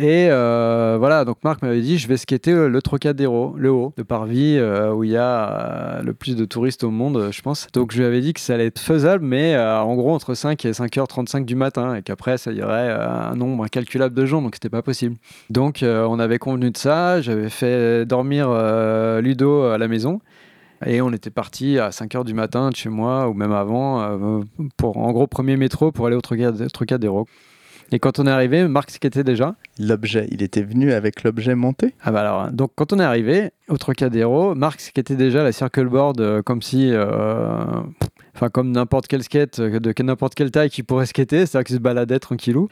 Et 0.00 0.28
euh, 0.30 0.96
voilà, 0.96 1.24
donc 1.24 1.38
Marc 1.42 1.60
m'avait 1.60 1.80
dit, 1.80 1.98
je 1.98 2.06
vais 2.06 2.16
skater 2.16 2.52
euh, 2.52 2.68
le 2.68 2.80
Trocadéro, 2.80 3.54
le 3.56 3.72
haut, 3.72 3.92
de 3.96 4.04
Parvis, 4.04 4.56
euh, 4.56 4.92
où 4.92 5.02
il 5.02 5.10
y 5.10 5.16
a 5.16 6.02
le 6.02 6.14
plus 6.14 6.36
de 6.36 6.44
touristes 6.44 6.84
au 6.84 6.90
monde, 6.90 7.30
je 7.32 7.42
pense. 7.42 7.66
Donc 7.72 7.90
je 7.90 7.98
lui 7.98 8.04
avais 8.04 8.20
dit 8.20 8.32
que 8.32 8.38
ça 8.38 8.54
allait 8.54 8.66
être 8.66 8.78
faisable, 8.78 9.24
mais 9.24 9.58
en 9.58 9.96
gros 9.96 10.14
entre 10.14 10.34
5 10.34 10.64
et 10.64 10.70
5h35 10.70 11.44
du 11.44 11.56
matin, 11.56 11.96
et 11.96 12.02
qu'après 12.02 12.38
ça 12.38 12.52
irait 12.52 12.90
euh, 12.90 13.08
un 13.08 13.34
nombre 13.34 13.64
incalculable 13.64 14.14
de 14.14 14.24
gens, 14.24 14.40
donc 14.40 14.54
c'était 14.54 14.68
pas 14.68 14.82
possible. 14.82 15.16
Donc 15.50 15.80
on 15.82 16.18
avait 16.20 16.38
convenu 16.38 16.70
de 16.70 16.76
ça, 16.76 17.20
j'avais 17.20 17.50
fait 17.50 18.06
dormir 18.06 18.50
Ludo 19.20 19.64
à 19.64 19.78
la 19.78 19.88
maison. 19.88 20.20
Et 20.86 21.00
on 21.00 21.12
était 21.12 21.30
parti 21.30 21.80
à 21.80 21.88
5h 21.88 22.24
du 22.24 22.34
matin 22.34 22.70
de 22.70 22.76
chez 22.76 22.88
moi, 22.88 23.28
ou 23.28 23.34
même 23.34 23.50
avant, 23.50 24.44
pour 24.76 24.96
en 24.98 25.10
gros 25.10 25.26
premier 25.26 25.56
métro 25.56 25.90
pour 25.90 26.06
aller 26.06 26.14
au 26.14 26.20
Trocadéro. 26.20 27.26
Et 27.90 27.98
quand 27.98 28.18
on 28.18 28.26
est 28.26 28.30
arrivé, 28.30 28.68
Marc 28.68 28.90
skatait 28.90 29.24
déjà. 29.24 29.54
L'objet, 29.78 30.26
il 30.30 30.42
était 30.42 30.62
venu 30.62 30.92
avec 30.92 31.22
l'objet 31.22 31.54
monté 31.54 31.94
Ah 32.02 32.12
bah 32.12 32.20
alors, 32.20 32.52
donc 32.52 32.72
quand 32.74 32.92
on 32.92 33.00
est 33.00 33.04
arrivé 33.04 33.50
au 33.68 33.78
Trocadéro, 33.78 34.54
Marc 34.54 34.80
skatait 34.80 35.16
déjà 35.16 35.42
la 35.42 35.52
circle 35.52 35.88
board 35.88 36.20
euh, 36.20 36.42
comme 36.42 36.60
si, 36.60 36.90
euh, 36.92 37.64
enfin 38.34 38.50
comme 38.50 38.72
n'importe 38.72 39.06
quel 39.06 39.22
skate 39.22 39.58
euh, 39.60 39.80
de 39.80 40.02
n'importe 40.02 40.34
quelle 40.34 40.50
taille 40.50 40.68
qui 40.68 40.82
pourrait 40.82 41.06
skater, 41.06 41.46
c'est-à-dire 41.46 41.64
qu'il 41.64 41.76
se 41.76 41.80
baladait 41.80 42.18
tranquillou. 42.18 42.68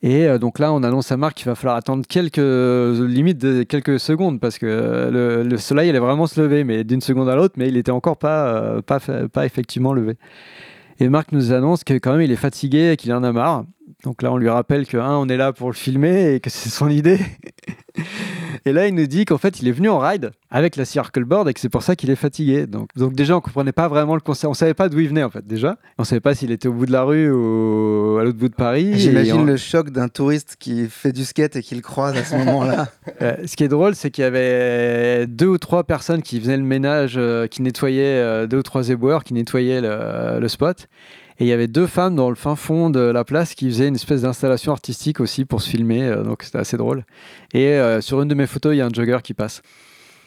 Et 0.00 0.28
donc 0.38 0.60
là, 0.60 0.72
on 0.72 0.84
annonce 0.84 1.10
à 1.10 1.16
Marc 1.16 1.34
qu'il 1.34 1.46
va 1.46 1.56
falloir 1.56 1.76
attendre 1.76 2.04
quelques 2.08 2.38
limites 2.38 3.38
de 3.38 3.64
quelques 3.64 3.98
secondes 3.98 4.38
parce 4.38 4.56
que 4.56 5.10
le, 5.10 5.42
le 5.42 5.56
soleil 5.56 5.90
allait 5.90 5.98
vraiment 5.98 6.28
se 6.28 6.40
lever, 6.40 6.62
mais 6.62 6.84
d'une 6.84 7.00
seconde 7.00 7.28
à 7.28 7.34
l'autre, 7.34 7.54
mais 7.56 7.66
il 7.66 7.76
était 7.76 7.90
encore 7.90 8.16
pas 8.16 8.46
euh, 8.46 8.80
pas 8.80 9.00
pas 9.00 9.44
effectivement 9.44 9.92
levé. 9.92 10.14
Et 11.00 11.08
Marc 11.08 11.32
nous 11.32 11.52
annonce 11.52 11.82
que 11.82 11.94
quand 11.94 12.12
même 12.12 12.20
il 12.20 12.30
est 12.30 12.36
fatigué 12.36 12.92
et 12.92 12.96
qu'il 12.96 13.12
en 13.12 13.24
a 13.24 13.32
marre. 13.32 13.64
Donc 14.04 14.22
là, 14.22 14.32
on 14.32 14.36
lui 14.36 14.48
rappelle 14.48 14.86
que 14.86 14.96
un, 14.96 15.16
on 15.16 15.28
est 15.28 15.36
là 15.36 15.52
pour 15.52 15.68
le 15.68 15.74
filmer 15.74 16.34
et 16.34 16.40
que 16.40 16.50
c'est 16.50 16.68
son 16.68 16.88
idée. 16.88 17.18
Et 18.64 18.72
là, 18.72 18.86
il 18.86 18.94
nous 18.94 19.06
dit 19.06 19.24
qu'en 19.24 19.38
fait, 19.38 19.60
il 19.60 19.68
est 19.68 19.72
venu 19.72 19.88
en 19.88 19.98
ride 19.98 20.30
avec 20.50 20.76
la 20.76 20.84
circle 20.84 21.24
board 21.24 21.48
et 21.48 21.54
que 21.54 21.58
c'est 21.60 21.68
pour 21.68 21.82
ça 21.82 21.96
qu'il 21.96 22.10
est 22.10 22.16
fatigué. 22.16 22.66
Donc, 22.66 22.90
donc 22.96 23.14
déjà, 23.14 23.36
on 23.36 23.40
comprenait 23.40 23.72
pas 23.72 23.88
vraiment 23.88 24.14
le 24.14 24.20
concept. 24.20 24.50
On 24.50 24.54
savait 24.54 24.74
pas 24.74 24.88
d'où 24.88 25.00
il 25.00 25.08
venait 25.08 25.22
en 25.24 25.30
fait. 25.30 25.46
Déjà, 25.46 25.78
on 25.96 26.04
savait 26.04 26.20
pas 26.20 26.34
s'il 26.34 26.50
était 26.52 26.68
au 26.68 26.72
bout 26.72 26.86
de 26.86 26.92
la 26.92 27.02
rue 27.02 27.30
ou 27.30 28.18
à 28.18 28.24
l'autre 28.24 28.38
bout 28.38 28.48
de 28.48 28.54
Paris. 28.54 28.92
J'imagine 28.98 29.40
on- 29.40 29.44
le 29.44 29.56
choc 29.56 29.90
d'un 29.90 30.08
touriste 30.08 30.56
qui 30.58 30.86
fait 30.88 31.12
du 31.12 31.24
skate 31.24 31.56
et 31.56 31.62
qui 31.62 31.74
le 31.74 31.80
croise 31.80 32.16
à 32.16 32.24
ce 32.24 32.36
moment-là. 32.36 32.88
Euh, 33.20 33.34
ce 33.46 33.56
qui 33.56 33.64
est 33.64 33.68
drôle, 33.68 33.96
c'est 33.96 34.12
qu'il 34.12 34.22
y 34.22 34.26
avait 34.26 35.26
deux 35.26 35.48
ou 35.48 35.58
trois 35.58 35.82
personnes 35.82 36.22
qui 36.22 36.38
faisaient 36.40 36.56
le 36.56 36.62
ménage, 36.62 37.14
euh, 37.16 37.48
qui 37.48 37.62
nettoyaient, 37.62 38.04
euh, 38.04 38.46
deux 38.46 38.58
ou 38.58 38.62
trois 38.62 38.90
éboueurs 38.90 39.24
qui 39.24 39.34
nettoyaient 39.34 39.80
le, 39.80 40.38
le 40.38 40.48
spot. 40.48 40.86
Et 41.40 41.44
il 41.44 41.46
y 41.48 41.52
avait 41.52 41.68
deux 41.68 41.86
femmes 41.86 42.16
dans 42.16 42.30
le 42.30 42.36
fin 42.36 42.56
fond 42.56 42.90
de 42.90 43.00
la 43.00 43.24
place 43.24 43.54
qui 43.54 43.68
faisaient 43.68 43.88
une 43.88 43.94
espèce 43.94 44.22
d'installation 44.22 44.72
artistique 44.72 45.20
aussi 45.20 45.44
pour 45.44 45.62
se 45.62 45.70
filmer. 45.70 46.02
euh, 46.02 46.22
donc 46.24 46.42
c'était 46.42 46.58
assez 46.58 46.76
drôle. 46.76 47.04
Et 47.54 47.68
euh, 47.74 48.00
sur 48.00 48.20
une 48.20 48.28
de 48.28 48.34
mes 48.34 48.46
photos, 48.46 48.74
il 48.74 48.78
y 48.78 48.80
a 48.80 48.86
un 48.86 48.92
jogger 48.92 49.18
qui 49.22 49.34
passe. 49.34 49.62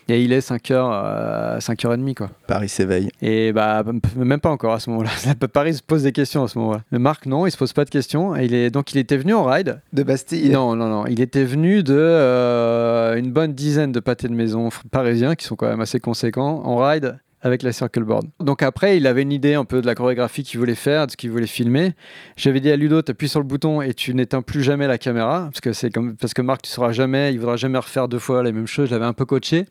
Et 0.08 0.24
il 0.24 0.34
est 0.34 0.40
5h, 0.40 0.72
euh, 0.74 1.60
5h30 1.60 2.16
quoi. 2.16 2.30
Paris 2.48 2.70
s'éveille. 2.70 3.10
Et 3.22 3.54
bah, 3.54 3.84
même 4.18 4.40
pas 4.40 4.50
encore 4.50 4.74
à 4.74 4.80
ce 4.80 4.90
moment-là. 4.90 5.10
Paris 5.54 5.76
se 5.76 5.84
pose 5.84 6.04
des 6.04 6.12
questions 6.12 6.44
à 6.44 6.48
ce 6.48 6.58
moment-là. 6.60 6.82
Mais 6.92 7.00
Marc, 7.00 7.26
non, 7.28 7.46
il 7.46 7.52
se 7.52 7.58
pose 7.58 7.72
pas 7.74 7.86
de 7.86 7.90
questions. 7.90 8.36
Et 8.36 8.46
il 8.46 8.54
est, 8.54 8.72
donc 8.72 8.94
il 8.94 8.98
était 8.98 9.18
venu 9.18 9.34
en 9.34 9.46
ride. 9.46 9.80
De 9.94 10.04
Bastille. 10.04 10.50
Non, 10.50 10.76
non, 10.76 10.88
non. 10.88 11.06
Il 11.08 11.22
était 11.22 11.44
venu 11.44 11.84
de 11.84 11.96
euh, 11.96 13.16
une 13.16 13.32
bonne 13.32 13.54
dizaine 13.54 13.92
de 13.92 14.00
pâtés 14.00 14.28
de 14.28 14.34
maison 14.34 14.70
parisiens 14.92 15.36
qui 15.36 15.46
sont 15.46 15.56
quand 15.56 15.68
même 15.68 15.82
assez 15.82 16.00
conséquents 16.00 16.62
en 16.66 16.78
ride 16.78 17.18
avec 17.42 17.64
la 17.64 17.72
circle 17.72 18.04
board. 18.04 18.28
Donc 18.40 18.62
après, 18.62 18.98
il 18.98 19.08
avait 19.08 19.24
une 19.24 19.32
idée 19.32 19.56
un 19.56 19.66
peu 19.66 19.82
de 19.82 19.88
la 19.88 19.96
chorégraphie 19.96 20.44
qu'il 20.44 20.60
voulait 20.60 20.76
faire, 20.76 21.08
de 21.08 21.12
ce 21.12 21.18
qu'il 21.18 21.32
voulait 21.32 21.48
filmer. 21.48 21.94
J'avais 22.36 22.60
dit 22.60 22.70
à 22.72 22.76
Ludo, 22.76 23.02
tu 23.02 23.12
appuies 23.12 23.30
sur 23.30 23.40
le 23.40 23.46
bouton 23.46 23.82
et 23.82 23.94
tu 23.94 24.14
n'éteins 24.14 24.42
plus 24.42 24.64
jamais 24.64 24.88
la 24.88 24.98
caméra 24.98 25.50
parce 25.52 25.62
que 25.62 25.74
c'est 25.74 25.92
parce 26.20 26.34
que 26.34 26.42
Marc, 26.42 26.62
tu 26.64 26.70
sauras 26.70 26.92
jamais, 26.92 27.34
il 27.34 27.40
voudra 27.40 27.56
jamais 27.58 27.80
refaire 27.80 28.08
deux 28.08 28.20
fois 28.20 28.44
la 28.44 28.52
même 28.52 28.68
chose. 28.68 28.90
Je 28.90 28.94
l'avais 28.94 29.06
un 29.06 29.14
peu 29.14 29.26
coaché. 29.26 29.66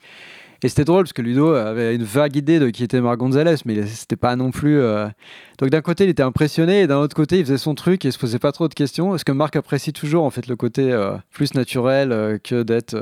Et 0.62 0.68
c'était 0.68 0.84
drôle 0.84 1.04
parce 1.04 1.14
que 1.14 1.22
Ludo 1.22 1.54
avait 1.54 1.94
une 1.94 2.02
vague 2.02 2.36
idée 2.36 2.58
de 2.58 2.68
qui 2.68 2.84
était 2.84 3.00
Marc 3.00 3.16
Gonzalez, 3.16 3.54
mais 3.64 3.86
c'était 3.86 4.16
pas 4.16 4.36
non 4.36 4.50
plus. 4.50 4.78
euh, 4.78 5.08
Donc 5.58 5.70
d'un 5.70 5.80
côté, 5.80 6.04
il 6.04 6.10
était 6.10 6.22
impressionné, 6.22 6.82
et 6.82 6.86
d'un 6.86 6.98
autre 6.98 7.16
côté, 7.16 7.38
il 7.38 7.46
faisait 7.46 7.56
son 7.56 7.74
truc 7.74 8.04
et 8.04 8.08
il 8.08 8.12
se 8.12 8.18
posait 8.18 8.38
pas 8.38 8.52
trop 8.52 8.68
de 8.68 8.74
questions. 8.74 9.08
Parce 9.08 9.24
que 9.24 9.32
Marc 9.32 9.56
apprécie 9.56 9.94
toujours 9.94 10.22
en 10.24 10.28
fait 10.28 10.48
le 10.48 10.56
côté 10.56 10.92
euh, 10.92 11.12
plus 11.32 11.54
naturel 11.54 12.12
euh, 12.12 12.36
que 12.36 12.62
d'être 12.62 12.94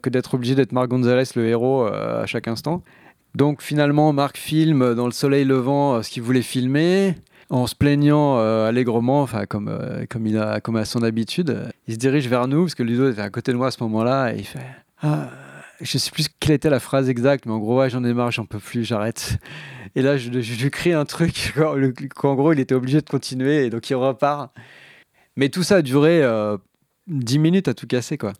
que 0.00 0.10
d'être 0.10 0.34
obligé 0.34 0.54
d'être 0.54 0.70
Marc 0.70 0.86
Gonzalez 0.88 1.24
le 1.34 1.46
héros 1.46 1.86
à 1.86 2.24
chaque 2.26 2.46
instant. 2.46 2.84
Donc 3.38 3.62
finalement, 3.62 4.12
Marc 4.12 4.36
filme 4.36 4.96
dans 4.96 5.06
le 5.06 5.12
soleil 5.12 5.44
levant 5.44 5.94
euh, 5.94 6.02
ce 6.02 6.10
qu'il 6.10 6.24
voulait 6.24 6.42
filmer. 6.42 7.14
En 7.50 7.68
se 7.68 7.76
plaignant 7.76 8.36
euh, 8.38 8.68
allègrement, 8.68 9.22
enfin 9.22 9.46
comme, 9.46 9.68
euh, 9.68 10.04
comme, 10.60 10.76
à 10.76 10.84
son 10.84 11.02
habitude, 11.04 11.70
il 11.86 11.94
se 11.94 11.98
dirige 11.98 12.26
vers 12.28 12.48
nous 12.48 12.64
parce 12.64 12.74
que 12.74 12.82
Ludo 12.82 13.10
était 13.10 13.22
à 13.22 13.30
côté 13.30 13.52
de 13.52 13.56
moi 13.56 13.68
à 13.68 13.70
ce 13.70 13.80
moment-là 13.84 14.34
et 14.34 14.38
il 14.38 14.44
fait 14.44 14.66
ah, 15.02 15.30
je 15.80 15.96
sais 15.96 16.10
plus 16.10 16.26
quelle 16.40 16.56
était 16.56 16.68
la 16.68 16.80
phrase 16.80 17.08
exacte, 17.08 17.46
mais 17.46 17.52
en 17.52 17.58
gros, 17.58 17.78
ouais, 17.78 17.88
j'en 17.88 18.02
ai 18.02 18.12
marre, 18.12 18.32
j'en 18.32 18.44
peux 18.44 18.58
plus, 18.58 18.84
j'arrête. 18.84 19.38
Et 19.94 20.02
là, 20.02 20.16
je, 20.16 20.40
je 20.40 20.62
lui 20.62 20.70
crie 20.72 20.92
un 20.92 21.04
truc, 21.04 21.54
qu'en 22.16 22.34
gros, 22.34 22.52
il 22.52 22.58
était 22.58 22.74
obligé 22.74 23.00
de 23.00 23.08
continuer, 23.08 23.64
et 23.66 23.70
donc 23.70 23.88
il 23.88 23.94
repart. 23.94 24.52
Mais 25.36 25.48
tout 25.48 25.62
ça 25.62 25.76
a 25.76 25.82
duré 25.82 26.22
euh, 26.24 26.56
10 27.06 27.38
minutes 27.38 27.68
à 27.68 27.74
tout 27.74 27.86
casser, 27.86 28.18
quoi. 28.18 28.32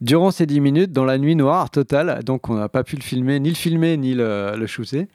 Durant 0.00 0.30
ces 0.30 0.46
10 0.46 0.60
minutes, 0.60 0.92
dans 0.92 1.04
la 1.04 1.18
nuit 1.18 1.36
noire 1.36 1.70
totale, 1.70 2.22
donc 2.24 2.50
on 2.50 2.54
n'a 2.54 2.68
pas 2.68 2.84
pu 2.84 2.96
le 2.96 3.02
filmer, 3.02 3.40
ni 3.40 3.48
le 3.48 3.54
filmer, 3.54 3.96
ni 3.96 4.14
le, 4.14 4.54
le 4.56 4.66
shooter, 4.66 5.08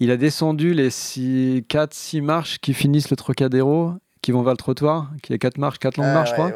il 0.00 0.10
a 0.10 0.16
descendu 0.16 0.74
les 0.74 0.90
4-6 0.90 2.22
marches 2.22 2.58
qui 2.58 2.74
finissent 2.74 3.10
le 3.10 3.16
Trocadéro, 3.16 3.92
qui 4.26 4.32
vont 4.32 4.42
vers 4.42 4.54
le 4.54 4.58
trottoir, 4.58 5.12
qui 5.22 5.32
est 5.32 5.38
4 5.38 5.56
marches, 5.58 5.78
4 5.78 5.98
longues 5.98 6.12
marches, 6.12 6.30
je 6.30 6.34
crois. 6.34 6.50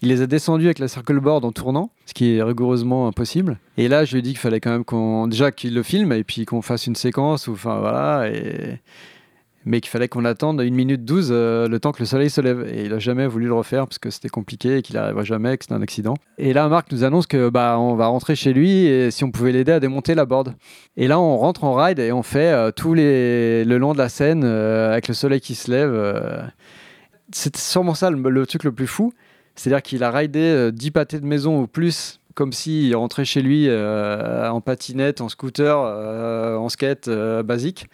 Il 0.00 0.08
les 0.08 0.22
a 0.22 0.26
descendus 0.26 0.64
avec 0.64 0.78
la 0.78 0.88
circle 0.88 1.20
board 1.20 1.44
en 1.44 1.52
tournant, 1.52 1.90
ce 2.06 2.14
qui 2.14 2.36
est 2.36 2.42
rigoureusement 2.42 3.06
impossible. 3.08 3.58
Et 3.76 3.88
là, 3.88 4.06
je 4.06 4.12
lui 4.12 4.20
ai 4.20 4.22
dit 4.22 4.30
qu'il 4.30 4.38
fallait 4.38 4.60
quand 4.60 4.70
même 4.70 4.86
qu'on 4.86 5.28
déjà 5.28 5.52
qu'il 5.52 5.74
le 5.74 5.82
filme 5.82 6.12
et 6.12 6.24
puis 6.24 6.46
qu'on 6.46 6.62
fasse 6.62 6.86
une 6.86 6.96
séquence 6.96 7.46
ou 7.46 7.52
enfin 7.52 7.78
voilà 7.78 8.26
et 8.30 8.80
mais 9.64 9.80
qu'il 9.80 9.90
fallait 9.90 10.08
qu'on 10.08 10.24
attende 10.24 10.60
une 10.60 10.74
minute 10.74 11.04
12 11.04 11.28
euh, 11.30 11.68
le 11.68 11.80
temps 11.80 11.92
que 11.92 12.00
le 12.00 12.06
soleil 12.06 12.30
se 12.30 12.40
lève. 12.40 12.66
Et 12.72 12.84
il 12.84 12.92
a 12.94 12.98
jamais 12.98 13.26
voulu 13.26 13.46
le 13.46 13.54
refaire 13.54 13.86
parce 13.86 13.98
que 13.98 14.10
c'était 14.10 14.28
compliqué 14.28 14.78
et 14.78 14.82
qu'il 14.82 14.96
n'arriverait 14.96 15.24
jamais, 15.24 15.56
que 15.58 15.64
c'était 15.64 15.74
un 15.74 15.82
accident. 15.82 16.14
Et 16.38 16.52
là, 16.52 16.68
Marc 16.68 16.90
nous 16.92 17.04
annonce 17.04 17.26
que 17.26 17.48
bah 17.50 17.76
on 17.78 17.94
va 17.94 18.06
rentrer 18.06 18.34
chez 18.36 18.52
lui 18.52 18.86
et 18.86 19.10
si 19.10 19.24
on 19.24 19.30
pouvait 19.30 19.52
l'aider 19.52 19.72
à 19.72 19.80
démonter 19.80 20.14
la 20.14 20.24
board. 20.24 20.54
Et 20.96 21.08
là, 21.08 21.20
on 21.20 21.36
rentre 21.36 21.64
en 21.64 21.74
ride 21.74 21.98
et 21.98 22.12
on 22.12 22.22
fait 22.22 22.52
euh, 22.52 22.70
tous 22.70 22.94
les 22.94 23.64
le 23.64 23.78
long 23.78 23.92
de 23.92 23.98
la 23.98 24.08
scène 24.08 24.42
euh, 24.44 24.92
avec 24.92 25.08
le 25.08 25.14
soleil 25.14 25.40
qui 25.40 25.54
se 25.54 25.70
lève. 25.70 25.92
euh. 25.92 26.42
C'était 27.32 27.60
sûrement 27.60 27.94
ça 27.94 28.10
le, 28.10 28.46
truc 28.46 28.64
le 28.64 28.72
plus 28.72 28.86
fou. 28.86 29.12
C'est-à-dire 29.54 29.82
qu'il 29.82 30.02
a 30.02 30.10
ridé 30.10 30.40
euh, 30.40 30.70
10 30.70 30.90
pâtés 30.90 31.20
de 31.20 31.26
maison 31.26 31.60
ou 31.60 31.66
plus, 31.66 32.20
comme 32.34 32.52
s'il 32.52 32.94
rentrait 32.96 33.24
chez 33.24 33.42
lui 33.42 33.66
euh, 33.68 34.48
en 34.48 34.60
patinette, 34.60 35.20
en 35.20 35.28
scooter, 35.28 35.78
euh, 35.78 36.56
en 36.56 36.68
skate 36.68 37.08
euh, 37.08 37.42
basique. 37.42 37.86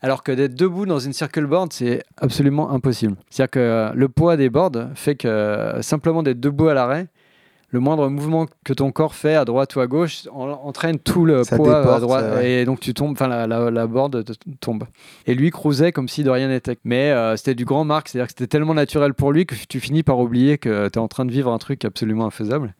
Alors 0.00 0.22
que 0.22 0.30
d'être 0.32 0.54
debout 0.54 0.86
dans 0.86 1.00
une 1.00 1.12
circle 1.12 1.46
board, 1.46 1.72
c'est 1.72 2.02
absolument 2.16 2.70
impossible. 2.70 3.16
C'est-à-dire 3.30 3.50
que 3.50 3.58
euh, 3.58 3.92
le 3.94 4.08
poids 4.08 4.36
des 4.36 4.48
boards 4.48 4.90
fait 4.94 5.16
que 5.16 5.26
euh, 5.28 5.82
simplement 5.82 6.22
d'être 6.22 6.38
debout 6.40 6.68
à 6.68 6.74
l'arrêt, 6.74 7.08
le 7.70 7.80
moindre 7.80 8.08
mouvement 8.08 8.46
que 8.64 8.72
ton 8.72 8.92
corps 8.92 9.14
fait 9.14 9.34
à 9.34 9.44
droite 9.44 9.74
ou 9.76 9.80
à 9.80 9.86
gauche 9.86 10.26
en- 10.32 10.48
entraîne 10.50 10.98
tout 10.98 11.24
le 11.26 11.42
Ça 11.44 11.56
poids 11.56 11.78
à 11.78 11.80
déporte, 11.82 12.00
droite. 12.00 12.24
euh, 12.24 12.36
ouais. 12.38 12.50
Et 12.52 12.64
donc 12.64 12.80
tu 12.80 12.94
tombes, 12.94 13.12
enfin 13.12 13.26
la, 13.28 13.46
la, 13.46 13.70
la 13.70 13.86
board 13.86 14.24
tombe. 14.60 14.84
Et 15.26 15.34
lui 15.34 15.50
cruisait 15.50 15.92
comme 15.92 16.08
si 16.08 16.22
de 16.22 16.30
rien 16.30 16.48
n'était. 16.48 16.78
Mais 16.84 17.10
euh, 17.10 17.36
c'était 17.36 17.54
du 17.56 17.64
grand 17.66 17.84
Marc, 17.84 18.08
c'est-à-dire 18.08 18.28
que 18.28 18.32
c'était 18.32 18.46
tellement 18.46 18.74
naturel 18.74 19.12
pour 19.14 19.32
lui 19.32 19.44
que 19.46 19.54
tu 19.68 19.80
finis 19.80 20.02
par 20.02 20.18
oublier 20.20 20.56
que 20.58 20.88
tu 20.88 20.94
es 20.98 21.02
en 21.02 21.08
train 21.08 21.24
de 21.26 21.32
vivre 21.32 21.52
un 21.52 21.58
truc 21.58 21.84
absolument 21.84 22.24
infaisable. 22.26 22.72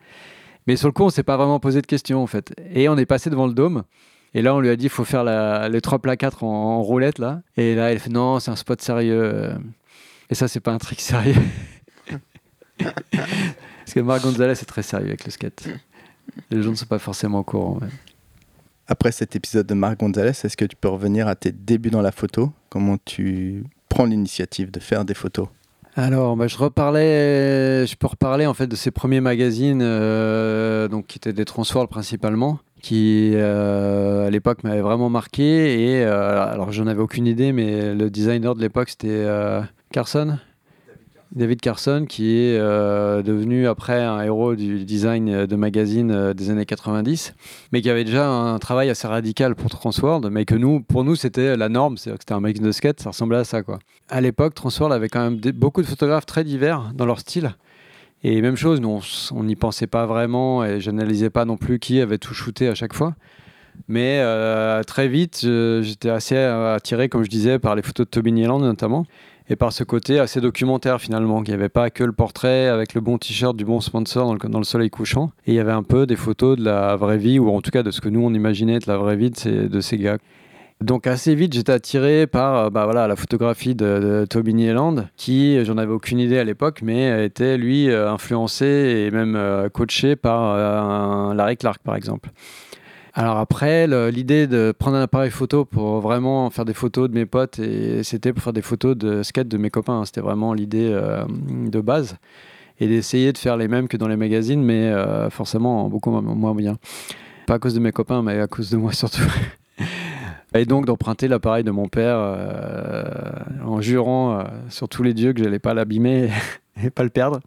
Mais 0.66 0.76
sur 0.76 0.88
le 0.88 0.92
coup, 0.92 1.02
on 1.02 1.10
s'est 1.10 1.22
pas 1.22 1.36
vraiment 1.36 1.60
posé 1.60 1.82
de 1.82 1.86
questions 1.86 2.22
en 2.22 2.26
fait. 2.26 2.54
Et 2.74 2.88
on 2.88 2.96
est 2.96 3.06
passé 3.06 3.28
devant 3.28 3.46
le 3.46 3.54
dôme. 3.54 3.82
Et 4.34 4.42
là, 4.42 4.54
on 4.54 4.60
lui 4.60 4.68
a 4.68 4.76
dit, 4.76 4.84
il 4.84 4.90
faut 4.90 5.04
faire 5.04 5.24
la- 5.24 5.68
les 5.68 5.80
trois 5.80 5.98
plats 6.00 6.16
4 6.16 6.44
en, 6.44 6.48
en 6.48 6.82
roulette 6.82 7.18
là. 7.18 7.40
Et 7.56 7.74
là, 7.74 7.90
elle 7.92 7.98
fait, 7.98 8.10
non, 8.10 8.40
c'est 8.40 8.50
un 8.50 8.56
spot 8.56 8.80
sérieux. 8.82 9.52
Et 10.30 10.34
ça, 10.34 10.48
c'est 10.48 10.60
pas 10.60 10.72
un 10.72 10.78
trick 10.78 11.00
sérieux. 11.00 11.34
Parce 12.78 13.94
que 13.94 14.00
Marc 14.00 14.22
Gonzalez 14.22 14.52
est 14.52 14.64
très 14.66 14.82
sérieux 14.82 15.08
avec 15.08 15.24
le 15.24 15.30
skate. 15.30 15.68
Les 16.50 16.62
gens 16.62 16.70
ne 16.70 16.76
sont 16.76 16.86
pas 16.86 16.98
forcément 16.98 17.38
au 17.40 17.44
courant. 17.44 17.78
ouais. 17.80 17.88
Après 18.86 19.12
cet 19.12 19.34
épisode 19.36 19.66
de 19.66 19.74
Marc 19.74 19.98
Gonzalez, 20.00 20.30
est-ce 20.30 20.56
que 20.56 20.64
tu 20.64 20.76
peux 20.76 20.88
revenir 20.88 21.26
à 21.28 21.34
tes 21.34 21.52
débuts 21.52 21.90
dans 21.90 22.00
la 22.02 22.12
photo? 22.12 22.52
Comment 22.70 22.96
tu 23.04 23.64
prends 23.88 24.04
l'initiative 24.04 24.70
de 24.70 24.80
faire 24.80 25.04
des 25.04 25.14
photos? 25.14 25.48
Alors, 25.96 26.36
bah, 26.36 26.46
je 26.46 26.56
reparlais, 26.56 27.86
je 27.86 27.96
peux 27.96 28.06
reparler 28.06 28.46
en 28.46 28.54
fait 28.54 28.66
de 28.66 28.76
ces 28.76 28.90
premiers 28.90 29.20
magazines, 29.20 29.80
euh, 29.82 30.86
donc 30.88 31.06
qui 31.08 31.18
étaient 31.18 31.32
des 31.32 31.44
Transworld 31.44 31.90
principalement, 31.90 32.60
qui 32.80 33.32
euh, 33.34 34.26
à 34.26 34.30
l'époque 34.30 34.64
m'avaient 34.64 34.80
vraiment 34.80 35.10
marqué. 35.10 35.82
Et 35.82 36.04
euh, 36.04 36.52
alors, 36.52 36.72
j'en 36.72 36.86
avais 36.86 37.00
aucune 37.00 37.26
idée, 37.26 37.52
mais 37.52 37.94
le 37.94 38.10
designer 38.10 38.54
de 38.54 38.60
l'époque 38.60 38.90
c'était 38.90 39.08
euh, 39.10 39.60
Carson, 39.92 40.38
David 41.32 41.60
Carson, 41.60 42.06
qui 42.08 42.36
est 42.38 42.58
euh, 42.58 43.22
devenu 43.22 43.66
après 43.66 44.02
un 44.02 44.22
héros 44.22 44.54
du 44.54 44.84
design 44.84 45.46
de 45.46 45.56
magazines 45.56 46.32
des 46.32 46.50
années 46.50 46.64
90, 46.64 47.34
mais 47.72 47.82
qui 47.82 47.90
avait 47.90 48.04
déjà 48.04 48.28
un 48.28 48.58
travail 48.58 48.88
assez 48.88 49.06
radical 49.06 49.54
pour 49.54 49.68
Transworld, 49.68 50.28
mais 50.30 50.44
que 50.44 50.54
nous, 50.54 50.80
pour 50.80 51.04
nous, 51.04 51.16
c'était 51.16 51.56
la 51.56 51.68
norme, 51.68 51.96
c'est-à-dire 51.96 52.18
que 52.18 52.22
c'était 52.22 52.34
un 52.34 52.40
magazine 52.40 52.66
de 52.66 52.72
skate, 52.72 53.00
ça 53.00 53.10
ressemblait 53.10 53.38
à 53.38 53.44
ça, 53.44 53.62
quoi. 53.62 53.78
À 54.08 54.22
l'époque, 54.22 54.54
Transworld 54.54 54.94
avait 54.94 55.08
quand 55.08 55.22
même 55.22 55.38
beaucoup 55.54 55.82
de 55.82 55.86
photographes 55.86 56.26
très 56.26 56.44
divers 56.44 56.92
dans 56.94 57.04
leur 57.04 57.20
style. 57.20 57.54
Et 58.24 58.42
même 58.42 58.56
chose, 58.56 58.80
nous, 58.80 59.00
on 59.32 59.44
n'y 59.44 59.56
pensait 59.56 59.86
pas 59.86 60.06
vraiment 60.06 60.64
et 60.64 60.80
j'analysais 60.80 61.30
pas 61.30 61.44
non 61.44 61.56
plus 61.56 61.78
qui 61.78 62.00
avait 62.00 62.18
tout 62.18 62.34
shooté 62.34 62.68
à 62.68 62.74
chaque 62.74 62.94
fois. 62.94 63.14
Mais 63.86 64.18
euh, 64.20 64.82
très 64.82 65.06
vite, 65.06 65.40
j'étais 65.42 66.10
assez 66.10 66.34
euh, 66.34 66.74
attiré, 66.74 67.08
comme 67.08 67.22
je 67.22 67.30
disais, 67.30 67.60
par 67.60 67.76
les 67.76 67.82
photos 67.82 68.06
de 68.06 68.10
Tobin 68.10 68.34
Yelland 68.34 68.58
notamment, 68.58 69.06
et 69.48 69.54
par 69.54 69.72
ce 69.72 69.84
côté 69.84 70.18
assez 70.18 70.40
documentaire 70.40 71.00
finalement, 71.00 71.42
qu'il 71.42 71.54
n'y 71.54 71.60
avait 71.60 71.68
pas 71.68 71.90
que 71.90 72.02
le 72.02 72.12
portrait 72.12 72.66
avec 72.66 72.94
le 72.94 73.00
bon 73.00 73.18
t-shirt 73.18 73.56
du 73.56 73.64
bon 73.64 73.80
sponsor 73.80 74.36
dans 74.36 74.58
le, 74.58 74.64
soleil 74.64 74.90
couchant, 74.90 75.30
et 75.46 75.52
il 75.52 75.54
y 75.54 75.60
avait 75.60 75.72
un 75.72 75.84
peu 75.84 76.06
des 76.06 76.16
photos 76.16 76.58
de 76.58 76.64
la 76.64 76.96
vraie 76.96 77.18
vie, 77.18 77.38
ou 77.38 77.54
en 77.54 77.60
tout 77.60 77.70
cas 77.70 77.84
de 77.84 77.92
ce 77.92 78.00
que 78.00 78.08
nous 78.08 78.20
on 78.20 78.34
imaginait 78.34 78.80
de 78.80 78.88
la 78.88 78.96
vraie 78.96 79.16
vie 79.16 79.30
de 79.30 79.80
ces 79.80 79.96
gars. 79.96 80.18
Donc 80.80 81.08
assez 81.08 81.34
vite, 81.34 81.54
j'étais 81.54 81.72
attiré 81.72 82.28
par 82.28 82.56
euh, 82.56 82.70
bah, 82.70 82.84
voilà, 82.84 83.08
la 83.08 83.16
photographie 83.16 83.74
de, 83.74 83.98
de 83.98 84.26
Tobin 84.26 84.56
Yelland, 84.58 85.08
qui, 85.16 85.64
j'en 85.64 85.76
avais 85.76 85.92
aucune 85.92 86.20
idée 86.20 86.38
à 86.38 86.44
l'époque, 86.44 86.82
mais 86.82 87.24
était 87.26 87.56
lui 87.58 87.90
euh, 87.90 88.08
influencé 88.12 88.64
et 89.06 89.10
même 89.10 89.34
euh, 89.34 89.68
coaché 89.68 90.14
par 90.14 90.44
euh, 90.54 90.78
un 90.80 91.34
Larry 91.34 91.56
Clark 91.56 91.82
par 91.82 91.96
exemple. 91.96 92.30
Alors 93.14 93.38
après, 93.38 93.88
l'idée 94.12 94.46
de 94.46 94.72
prendre 94.78 94.96
un 94.96 95.02
appareil 95.02 95.32
photo 95.32 95.64
pour 95.64 95.98
vraiment 95.98 96.48
faire 96.50 96.64
des 96.64 96.74
photos 96.74 97.10
de 97.10 97.14
mes 97.14 97.26
potes, 97.26 97.58
et 97.58 98.04
c'était 98.04 98.32
pour 98.32 98.44
faire 98.44 98.52
des 98.52 98.62
photos 98.62 98.96
de 98.96 99.24
skate 99.24 99.48
de 99.48 99.58
mes 99.58 99.70
copains, 99.70 100.04
c'était 100.04 100.20
vraiment 100.20 100.52
l'idée 100.54 100.88
euh, 100.92 101.24
de 101.28 101.80
base, 101.80 102.16
et 102.78 102.86
d'essayer 102.86 103.32
de 103.32 103.38
faire 103.38 103.56
les 103.56 103.66
mêmes 103.66 103.88
que 103.88 103.96
dans 103.96 104.06
les 104.06 104.14
magazines, 104.16 104.62
mais 104.62 104.84
euh, 104.86 105.30
forcément 105.30 105.86
en 105.86 105.88
beaucoup 105.88 106.12
mo- 106.12 106.22
moins 106.22 106.54
bien. 106.54 106.76
Pas 107.48 107.54
à 107.54 107.58
cause 107.58 107.74
de 107.74 107.80
mes 107.80 107.90
copains, 107.90 108.22
mais 108.22 108.38
à 108.38 108.46
cause 108.46 108.70
de 108.70 108.76
moi 108.76 108.92
surtout. 108.92 109.22
Et 110.54 110.64
donc 110.64 110.86
d'emprunter 110.86 111.28
l'appareil 111.28 111.62
de 111.62 111.70
mon 111.70 111.88
père 111.88 112.16
euh, 112.18 113.04
en 113.64 113.80
jurant 113.80 114.38
euh, 114.38 114.44
sur 114.70 114.88
tous 114.88 115.02
les 115.02 115.12
dieux 115.12 115.32
que 115.32 115.42
j'allais 115.42 115.58
pas 115.58 115.74
l'abîmer 115.74 116.30
et 116.82 116.90
pas 116.90 117.02
le 117.02 117.10
perdre. 117.10 117.40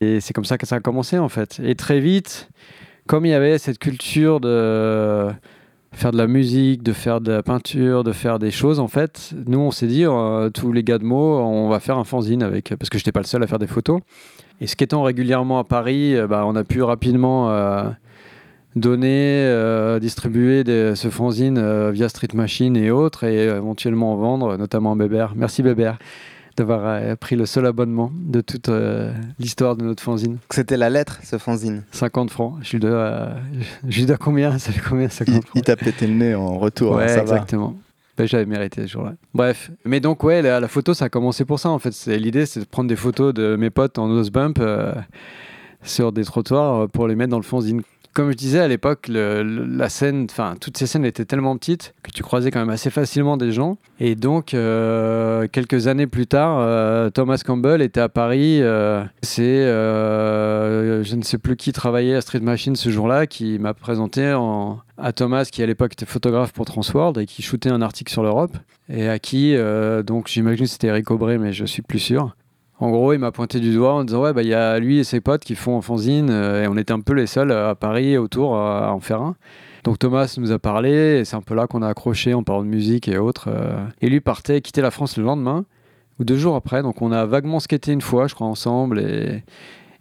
Et 0.00 0.20
c'est 0.20 0.32
comme 0.32 0.44
ça 0.44 0.56
que 0.56 0.66
ça 0.66 0.76
a 0.76 0.80
commencé 0.80 1.18
en 1.18 1.28
fait. 1.28 1.60
Et 1.62 1.74
très 1.74 2.00
vite, 2.00 2.48
comme 3.06 3.26
il 3.26 3.30
y 3.30 3.34
avait 3.34 3.58
cette 3.58 3.78
culture 3.78 4.40
de 4.40 5.28
faire 5.92 6.12
de 6.12 6.18
la 6.18 6.26
musique, 6.26 6.82
de 6.82 6.92
faire 6.92 7.20
de 7.20 7.32
la 7.32 7.42
peinture, 7.42 8.04
de 8.04 8.12
faire 8.12 8.38
des 8.38 8.50
choses, 8.50 8.80
en 8.80 8.88
fait, 8.88 9.32
nous 9.46 9.60
on 9.60 9.70
s'est 9.70 9.86
dit, 9.86 10.04
euh, 10.04 10.50
tous 10.50 10.72
les 10.72 10.82
gars 10.82 10.98
de 10.98 11.04
mots, 11.04 11.38
on 11.38 11.68
va 11.68 11.78
faire 11.80 11.98
un 11.98 12.04
fanzine 12.04 12.42
avec, 12.42 12.74
parce 12.78 12.90
que 12.90 12.98
j'étais 12.98 13.12
pas 13.12 13.20
le 13.20 13.26
seul 13.26 13.42
à 13.42 13.46
faire 13.46 13.58
des 13.58 13.66
photos. 13.66 14.00
Et 14.60 14.66
skatant 14.66 15.02
régulièrement 15.02 15.58
à 15.58 15.64
Paris, 15.64 16.16
bah, 16.28 16.44
on 16.46 16.56
a 16.56 16.64
pu 16.64 16.82
rapidement 16.82 17.50
donner, 18.76 19.42
euh, 19.46 19.98
distribuer 19.98 20.62
des, 20.62 20.94
ce 20.94 21.08
fanzine 21.08 21.58
euh, 21.58 21.90
via 21.90 22.08
Street 22.08 22.28
Machine 22.34 22.76
et 22.76 22.90
autres, 22.90 23.24
et 23.24 23.48
euh, 23.48 23.56
éventuellement 23.56 24.12
en 24.12 24.16
vendre, 24.16 24.56
notamment 24.56 24.92
à 24.92 24.96
Bébert. 24.96 25.32
Merci 25.34 25.62
Bébert 25.62 25.98
d'avoir 26.56 27.16
pris 27.18 27.36
le 27.36 27.44
seul 27.44 27.66
abonnement 27.66 28.10
de 28.14 28.40
toute 28.40 28.70
l'histoire 29.38 29.76
de 29.76 29.84
notre 29.84 30.02
fanzine. 30.02 30.38
C'était 30.48 30.78
la 30.78 30.88
lettre, 30.88 31.20
ce 31.22 31.36
fanzine. 31.36 31.82
50 31.92 32.30
francs. 32.30 32.54
Je 32.62 32.72
lui 32.72 32.78
dois, 32.80 33.28
je 33.86 33.98
lui 33.98 34.06
dois 34.06 34.16
combien? 34.16 34.56
Ça 34.58 34.72
fait 34.72 34.80
combien 34.80 35.04
Il, 35.04 35.10
50 35.10 35.34
il 35.36 35.42
francs? 35.42 35.64
t'a 35.64 35.76
pété 35.76 36.06
le 36.06 36.14
nez 36.14 36.34
en 36.34 36.56
retour, 36.58 36.94
hein, 36.94 37.00
Ouais, 37.02 37.08
ça 37.08 37.16
va. 37.16 37.20
exactement. 37.22 37.76
Ben, 38.16 38.26
J'avais 38.26 38.46
mérité 38.46 38.80
ce 38.86 38.86
jour-là. 38.92 39.12
Bref, 39.34 39.70
mais 39.84 40.00
donc 40.00 40.24
ouais, 40.24 40.40
la, 40.40 40.58
la 40.58 40.68
photo, 40.68 40.94
ça 40.94 41.04
a 41.04 41.08
commencé 41.10 41.44
pour 41.44 41.60
ça 41.60 41.68
en 41.68 41.78
fait. 41.78 41.92
C'est- 41.92 42.16
L'idée, 42.18 42.46
c'est 42.46 42.60
de 42.60 42.64
prendre 42.64 42.88
des 42.88 42.96
photos 42.96 43.34
de 43.34 43.56
mes 43.56 43.68
potes 43.68 43.98
en 43.98 44.08
nose 44.08 44.30
bump 44.30 44.56
euh, 44.58 44.94
sur 45.82 46.10
des 46.10 46.24
trottoirs 46.24 46.88
pour 46.88 47.06
les 47.06 47.14
mettre 47.16 47.32
dans 47.32 47.36
le 47.36 47.42
fanzine. 47.42 47.82
Comme 48.16 48.30
je 48.30 48.36
disais 48.36 48.60
à 48.60 48.66
l'époque, 48.68 49.08
la 49.10 49.88
scène, 49.90 50.26
enfin 50.30 50.54
toutes 50.58 50.78
ces 50.78 50.86
scènes 50.86 51.04
étaient 51.04 51.26
tellement 51.26 51.54
petites 51.58 51.92
que 52.02 52.10
tu 52.10 52.22
croisais 52.22 52.50
quand 52.50 52.60
même 52.60 52.70
assez 52.70 52.88
facilement 52.88 53.36
des 53.36 53.52
gens. 53.52 53.76
Et 54.00 54.14
donc 54.14 54.54
euh, 54.54 55.46
quelques 55.52 55.86
années 55.86 56.06
plus 56.06 56.26
tard, 56.26 56.56
euh, 56.60 57.10
Thomas 57.10 57.42
Campbell 57.44 57.82
était 57.82 58.00
à 58.00 58.08
Paris. 58.08 58.62
euh, 58.62 59.04
c'est 59.22 59.66
je 61.04 61.14
ne 61.14 61.22
sais 61.22 61.36
plus 61.36 61.56
qui 61.56 61.72
travaillait 61.72 62.14
à 62.14 62.22
Street 62.22 62.40
Machine 62.40 62.74
ce 62.74 62.88
jour-là 62.88 63.26
qui 63.26 63.58
m'a 63.58 63.74
présenté 63.74 64.32
en- 64.32 64.78
à 64.96 65.12
Thomas 65.12 65.44
qui 65.44 65.62
à 65.62 65.66
l'époque 65.66 65.92
était 65.92 66.06
photographe 66.06 66.54
pour 66.54 66.64
Transworld 66.64 67.18
et 67.18 67.26
qui 67.26 67.42
shootait 67.42 67.68
un 67.68 67.82
article 67.82 68.10
sur 68.10 68.22
l'Europe 68.22 68.56
et 68.88 69.10
à 69.10 69.18
qui 69.18 69.54
donc 70.06 70.28
j'imagine 70.28 70.66
c'était 70.66 70.86
Eric 70.86 71.10
Aubray 71.10 71.36
mais 71.36 71.52
je 71.52 71.66
suis 71.66 71.82
plus 71.82 71.98
sûr. 71.98 72.34
En 72.78 72.90
gros, 72.90 73.14
il 73.14 73.18
m'a 73.18 73.32
pointé 73.32 73.58
du 73.58 73.72
doigt 73.72 73.94
en 73.94 74.04
disant 74.04 74.22
ouais 74.22 74.32
bah 74.34 74.42
il 74.42 74.48
y 74.48 74.54
a 74.54 74.78
lui 74.78 74.98
et 74.98 75.04
ses 75.04 75.20
potes 75.20 75.42
qui 75.44 75.54
font 75.54 75.78
un 75.78 75.80
fanzine 75.80 76.28
euh, 76.30 76.64
et 76.64 76.68
on 76.68 76.76
était 76.76 76.92
un 76.92 77.00
peu 77.00 77.14
les 77.14 77.26
seuls 77.26 77.50
à 77.50 77.74
Paris 77.74 78.12
et 78.12 78.18
autour 78.18 78.56
à 78.56 78.92
en 78.92 79.00
faire 79.00 79.22
un. 79.22 79.36
Donc 79.84 79.98
Thomas 79.98 80.34
nous 80.38 80.52
a 80.52 80.58
parlé 80.58 81.20
et 81.20 81.24
c'est 81.24 81.36
un 81.36 81.42
peu 81.42 81.54
là 81.54 81.66
qu'on 81.66 81.80
a 81.80 81.88
accroché 81.88 82.34
en 82.34 82.42
parlant 82.42 82.62
de 82.62 82.68
musique 82.68 83.08
et 83.08 83.18
autres. 83.18 83.48
euh. 83.48 83.86
Et 84.02 84.08
lui 84.10 84.20
partait 84.20 84.60
quitter 84.60 84.82
la 84.82 84.90
France 84.90 85.16
le 85.16 85.24
lendemain 85.24 85.64
ou 86.18 86.24
deux 86.24 86.36
jours 86.36 86.54
après. 86.56 86.82
Donc 86.82 87.00
on 87.02 87.12
a 87.12 87.24
vaguement 87.24 87.60
skaté 87.60 87.92
une 87.92 88.00
fois, 88.02 88.26
je 88.26 88.34
crois, 88.34 88.46
ensemble 88.46 88.98
et 88.98 89.42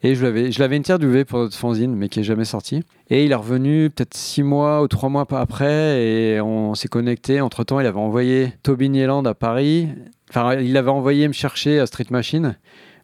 et 0.06 0.16
je 0.16 0.24
l'avais, 0.24 0.52
je 0.52 0.60
l'avais 0.60 0.78
interviewé 0.78 1.26
pour 1.26 1.40
notre 1.40 1.56
fanzine, 1.58 1.96
mais 1.96 2.10
qui 2.10 2.20
est 2.20 2.24
jamais 2.24 2.46
sorti. 2.46 2.84
Et 3.10 3.26
il 3.26 3.32
est 3.32 3.36
revenu 3.36 3.90
peut-être 3.90 4.14
six 4.16 4.44
mois 4.44 4.82
ou 4.82 4.88
trois 4.88 5.10
mois 5.10 5.26
après, 5.32 6.04
et 6.04 6.42
on 6.42 6.76
s'est 6.76 6.88
connecté. 6.88 7.42
Entre 7.42 7.64
temps, 7.64 7.80
il 7.80 7.86
avait 7.88 7.98
envoyé 8.00 8.54
Tobin 8.64 8.94
Yelland 8.94 9.24
à 9.26 9.34
Paris. 9.34 9.90
Enfin, 10.30 10.56
il 10.56 10.76
avait 10.78 10.90
envoyé 10.90 11.28
me 11.28 11.34
chercher 11.34 11.80
à 11.80 11.86
Street 11.86 12.08
Machine. 12.10 12.58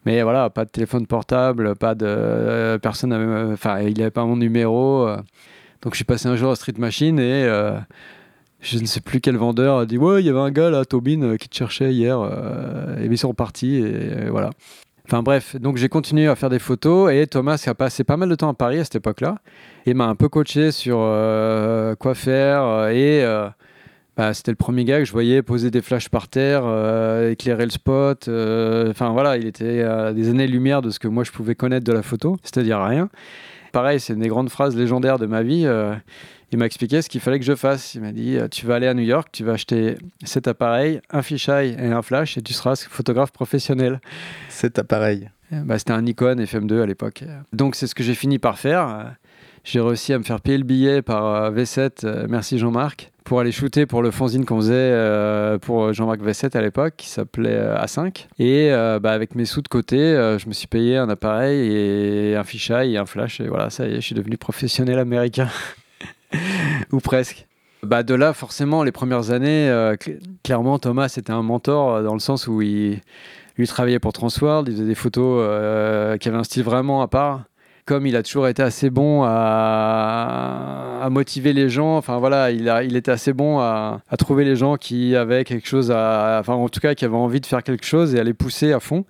Mais 0.05 0.23
voilà, 0.23 0.49
pas 0.49 0.65
de 0.65 0.69
téléphone 0.71 1.05
portable, 1.05 1.75
pas 1.75 1.93
de 1.93 2.05
euh, 2.07 2.77
personne. 2.79 3.13
avait- 3.13 3.53
Enfin, 3.53 3.79
il 3.81 3.97
n'avait 3.97 4.09
pas 4.11 4.25
mon 4.25 4.35
numéro. 4.37 5.07
euh. 5.07 5.17
Donc, 5.83 5.93
je 5.93 5.97
suis 5.97 6.05
passé 6.05 6.27
un 6.27 6.35
jour 6.35 6.49
à 6.51 6.55
Street 6.55 6.73
Machine 6.77 7.19
et 7.19 7.43
euh, 7.45 7.77
je 8.61 8.79
ne 8.79 8.85
sais 8.85 9.01
plus 9.01 9.21
quel 9.21 9.37
vendeur 9.37 9.77
a 9.77 9.85
dit 9.85 9.97
Ouais, 9.99 10.21
il 10.21 10.25
y 10.25 10.29
avait 10.29 10.39
un 10.39 10.49
gars 10.51 10.71
là, 10.71 10.85
Tobin, 10.85 11.21
euh, 11.21 11.37
qui 11.37 11.49
te 11.49 11.55
cherchait 11.55 11.93
hier. 11.93 12.19
euh, 12.19 12.99
et 12.99 13.05
ils 13.05 13.17
sont 13.17 13.29
repartis. 13.29 13.75
Et, 13.75 13.83
euh, 13.85 14.27
voilà. 14.31 14.49
Enfin 15.11 15.23
bref, 15.23 15.57
donc 15.57 15.75
j'ai 15.75 15.89
continué 15.89 16.27
à 16.27 16.37
faire 16.37 16.49
des 16.49 16.57
photos 16.57 17.11
et 17.11 17.27
Thomas 17.27 17.61
a 17.67 17.73
passé 17.73 18.05
pas 18.05 18.15
mal 18.15 18.29
de 18.29 18.35
temps 18.35 18.47
à 18.47 18.53
Paris 18.53 18.79
à 18.79 18.85
cette 18.85 18.95
époque-là 18.95 19.39
et 19.85 19.93
m'a 19.93 20.05
un 20.05 20.15
peu 20.15 20.29
coaché 20.29 20.71
sur 20.71 20.99
euh, 21.01 21.95
quoi 21.97 22.15
faire 22.15 22.63
euh, 22.63 22.91
et 22.91 23.21
euh, 23.21 23.49
bah, 24.15 24.33
c'était 24.33 24.51
le 24.51 24.55
premier 24.55 24.85
gars 24.85 24.99
que 24.99 25.03
je 25.03 25.11
voyais 25.11 25.41
poser 25.41 25.69
des 25.69 25.81
flashs 25.81 26.07
par 26.07 26.29
terre, 26.29 26.61
éclairer 27.29 27.65
le 27.65 27.71
spot. 27.71 28.29
Enfin 28.29 29.09
voilà, 29.09 29.35
il 29.35 29.47
était 29.47 29.81
à 29.81 30.13
des 30.13 30.29
années-lumière 30.29 30.81
de 30.81 30.89
ce 30.91 30.97
que 30.97 31.09
moi 31.09 31.25
je 31.25 31.31
pouvais 31.31 31.55
connaître 31.55 31.83
de 31.83 31.91
la 31.91 32.03
photo, 32.03 32.37
c'est-à-dire 32.41 32.81
rien. 32.81 33.09
Pareil, 33.73 33.99
c'est 33.99 34.13
une 34.13 34.21
des 34.21 34.29
grandes 34.29 34.49
phrases 34.49 34.77
légendaires 34.77 35.19
de 35.19 35.25
ma 35.25 35.43
vie. 35.43 35.67
Euh, 36.51 36.53
il 36.53 36.57
m'a 36.59 36.65
expliqué 36.65 37.01
ce 37.01 37.09
qu'il 37.09 37.21
fallait 37.21 37.39
que 37.39 37.45
je 37.45 37.55
fasse. 37.55 37.95
Il 37.95 38.01
m'a 38.01 38.11
dit 38.11 38.37
euh, 38.37 38.47
Tu 38.47 38.65
vas 38.65 38.75
aller 38.75 38.87
à 38.87 38.93
New 38.93 39.03
York, 39.03 39.29
tu 39.31 39.43
vas 39.43 39.53
acheter 39.53 39.95
cet 40.23 40.47
appareil, 40.47 41.01
un 41.09 41.21
fisheye 41.21 41.75
et 41.79 41.87
un 41.91 42.01
flash, 42.01 42.37
et 42.37 42.41
tu 42.41 42.53
seras 42.53 42.75
photographe 42.89 43.31
professionnel. 43.31 43.99
Cet 44.49 44.79
appareil. 44.79 45.29
Bah, 45.51 45.77
c'était 45.77 45.91
un 45.91 46.01
Nikon 46.01 46.35
FM2 46.35 46.81
à 46.81 46.85
l'époque. 46.85 47.23
Donc 47.51 47.75
c'est 47.75 47.85
ce 47.87 47.93
que 47.95 48.03
j'ai 48.03 48.15
fini 48.15 48.39
par 48.39 48.57
faire. 48.57 48.87
Euh, 48.87 49.03
J'ai 49.65 49.81
réussi 49.81 50.13
à 50.13 50.17
me 50.17 50.23
faire 50.23 50.39
payer 50.41 50.57
le 50.57 50.63
billet 50.63 51.01
par 51.01 51.25
euh, 51.25 51.51
V7, 51.51 52.05
euh, 52.05 52.25
merci 52.29 52.57
Jean-Marc, 52.57 53.11
pour 53.25 53.41
aller 53.41 53.51
shooter 53.51 53.85
pour 53.85 54.01
le 54.01 54.09
fanzine 54.09 54.43
qu'on 54.45 54.55
faisait 54.57 54.73
euh, 54.73 55.59
pour 55.59 55.91
Jean-Marc 55.93 56.21
V7 56.21 56.57
à 56.57 56.61
l'époque, 56.61 56.93
qui 56.97 57.09
s'appelait 57.09 57.53
euh, 57.53 57.75
A5. 57.77 58.27
Et 58.39 58.71
euh, 58.71 58.99
bah, 58.99 59.11
avec 59.11 59.35
mes 59.35 59.45
sous 59.45 59.61
de 59.61 59.67
côté, 59.67 59.97
euh, 59.99 60.39
je 60.39 60.47
me 60.47 60.53
suis 60.53 60.67
payé 60.67 60.95
un 60.97 61.09
appareil 61.09 61.59
et 61.71 62.35
un 62.37 62.43
fisheye 62.45 62.93
et 62.93 62.97
un 62.97 63.05
flash. 63.05 63.39
Et 63.41 63.47
voilà, 63.47 63.69
ça 63.69 63.85
y 63.87 63.91
est, 63.91 63.95
je 63.95 64.05
suis 64.05 64.15
devenu 64.15 64.37
professionnel 64.37 64.97
américain. 64.99 65.49
Ou 66.91 66.99
presque. 66.99 67.47
Bah 67.83 68.03
de 68.03 68.13
là, 68.13 68.33
forcément, 68.33 68.83
les 68.83 68.91
premières 68.91 69.31
années, 69.31 69.69
euh, 69.69 69.95
cl- 69.95 70.19
clairement, 70.43 70.77
Thomas, 70.77 71.09
c'était 71.09 71.33
un 71.33 71.41
mentor 71.41 71.95
euh, 71.95 72.03
dans 72.03 72.13
le 72.13 72.19
sens 72.19 72.47
où 72.47 72.61
il, 72.61 72.99
lui 73.57 73.67
travaillait 73.67 73.99
pour 73.99 74.13
Transworld, 74.13 74.67
il 74.67 74.73
faisait 74.75 74.85
des 74.85 74.95
photos 74.95 75.39
euh, 75.43 76.17
qui 76.17 76.27
avaient 76.29 76.37
un 76.37 76.43
style 76.43 76.63
vraiment 76.63 77.01
à 77.01 77.07
part. 77.07 77.43
Comme 77.85 78.05
il 78.05 78.15
a 78.15 78.21
toujours 78.21 78.47
été 78.47 78.61
assez 78.61 78.91
bon 78.91 79.23
à, 79.23 80.99
à 81.01 81.09
motiver 81.09 81.51
les 81.51 81.67
gens, 81.67 81.97
enfin 81.97 82.19
voilà, 82.19 82.51
il, 82.51 82.69
a, 82.69 82.83
il 82.83 82.95
était 82.95 83.11
assez 83.11 83.33
bon 83.33 83.59
à, 83.59 84.01
à 84.07 84.17
trouver 84.17 84.45
les 84.45 84.55
gens 84.55 84.77
qui 84.77 85.15
avaient 85.15 85.43
quelque 85.43 85.67
chose 85.67 85.89
à. 85.91 86.37
Enfin, 86.39 86.53
en 86.53 86.69
tout 86.69 86.79
cas, 86.79 86.93
qui 86.93 87.05
avaient 87.05 87.15
envie 87.15 87.41
de 87.41 87.45
faire 87.47 87.63
quelque 87.63 87.85
chose 87.85 88.13
et 88.13 88.19
à 88.19 88.23
les 88.23 88.35
pousser 88.35 88.71
à 88.71 88.79
fond. 88.79 89.03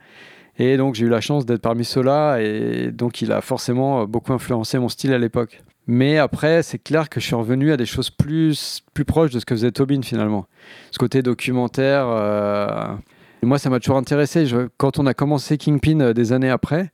Et 0.57 0.78
donc, 0.78 0.95
j'ai 0.95 1.05
eu 1.05 1.09
la 1.09 1.22
chance 1.22 1.45
d'être 1.45 1.61
parmi 1.61 1.84
ceux-là, 1.84 2.38
et 2.39 2.91
donc, 2.91 3.22
il 3.22 3.34
a 3.34 3.41
forcément 3.41 4.05
beaucoup 4.05 4.32
influencé 4.32 4.80
mon 4.80 4.89
style 4.89 5.13
à 5.13 5.17
l'époque. 5.17 5.61
Mais 5.94 6.18
après, 6.18 6.64
c'est 6.64 6.78
clair 6.78 7.10
que 7.10 7.20
je 7.20 7.26
suis 7.26 7.36
revenu 7.36 7.74
à 7.74 7.76
des 7.76 7.86
choses 7.86 8.10
plus, 8.10 8.82
plus 8.94 9.04
proches 9.04 9.32
de 9.32 9.39
ce 9.39 9.46
que 9.46 9.54
faisait 9.54 9.74
Tobin 9.74 10.02
finalement. 10.02 10.46
Ce 10.89 10.98
côté 10.98 11.22
documentaire. 11.22 12.06
euh, 12.08 12.94
Moi, 13.44 13.60
ça 13.60 13.70
m'a 13.70 13.82
toujours 13.82 13.98
intéressé. 13.98 14.48
Quand 14.78 15.00
on 15.00 15.06
a 15.06 15.14
commencé 15.14 15.58
Kingpin 15.58 16.00
euh, 16.00 16.14
des 16.14 16.32
années 16.32 16.50
après, 16.50 16.92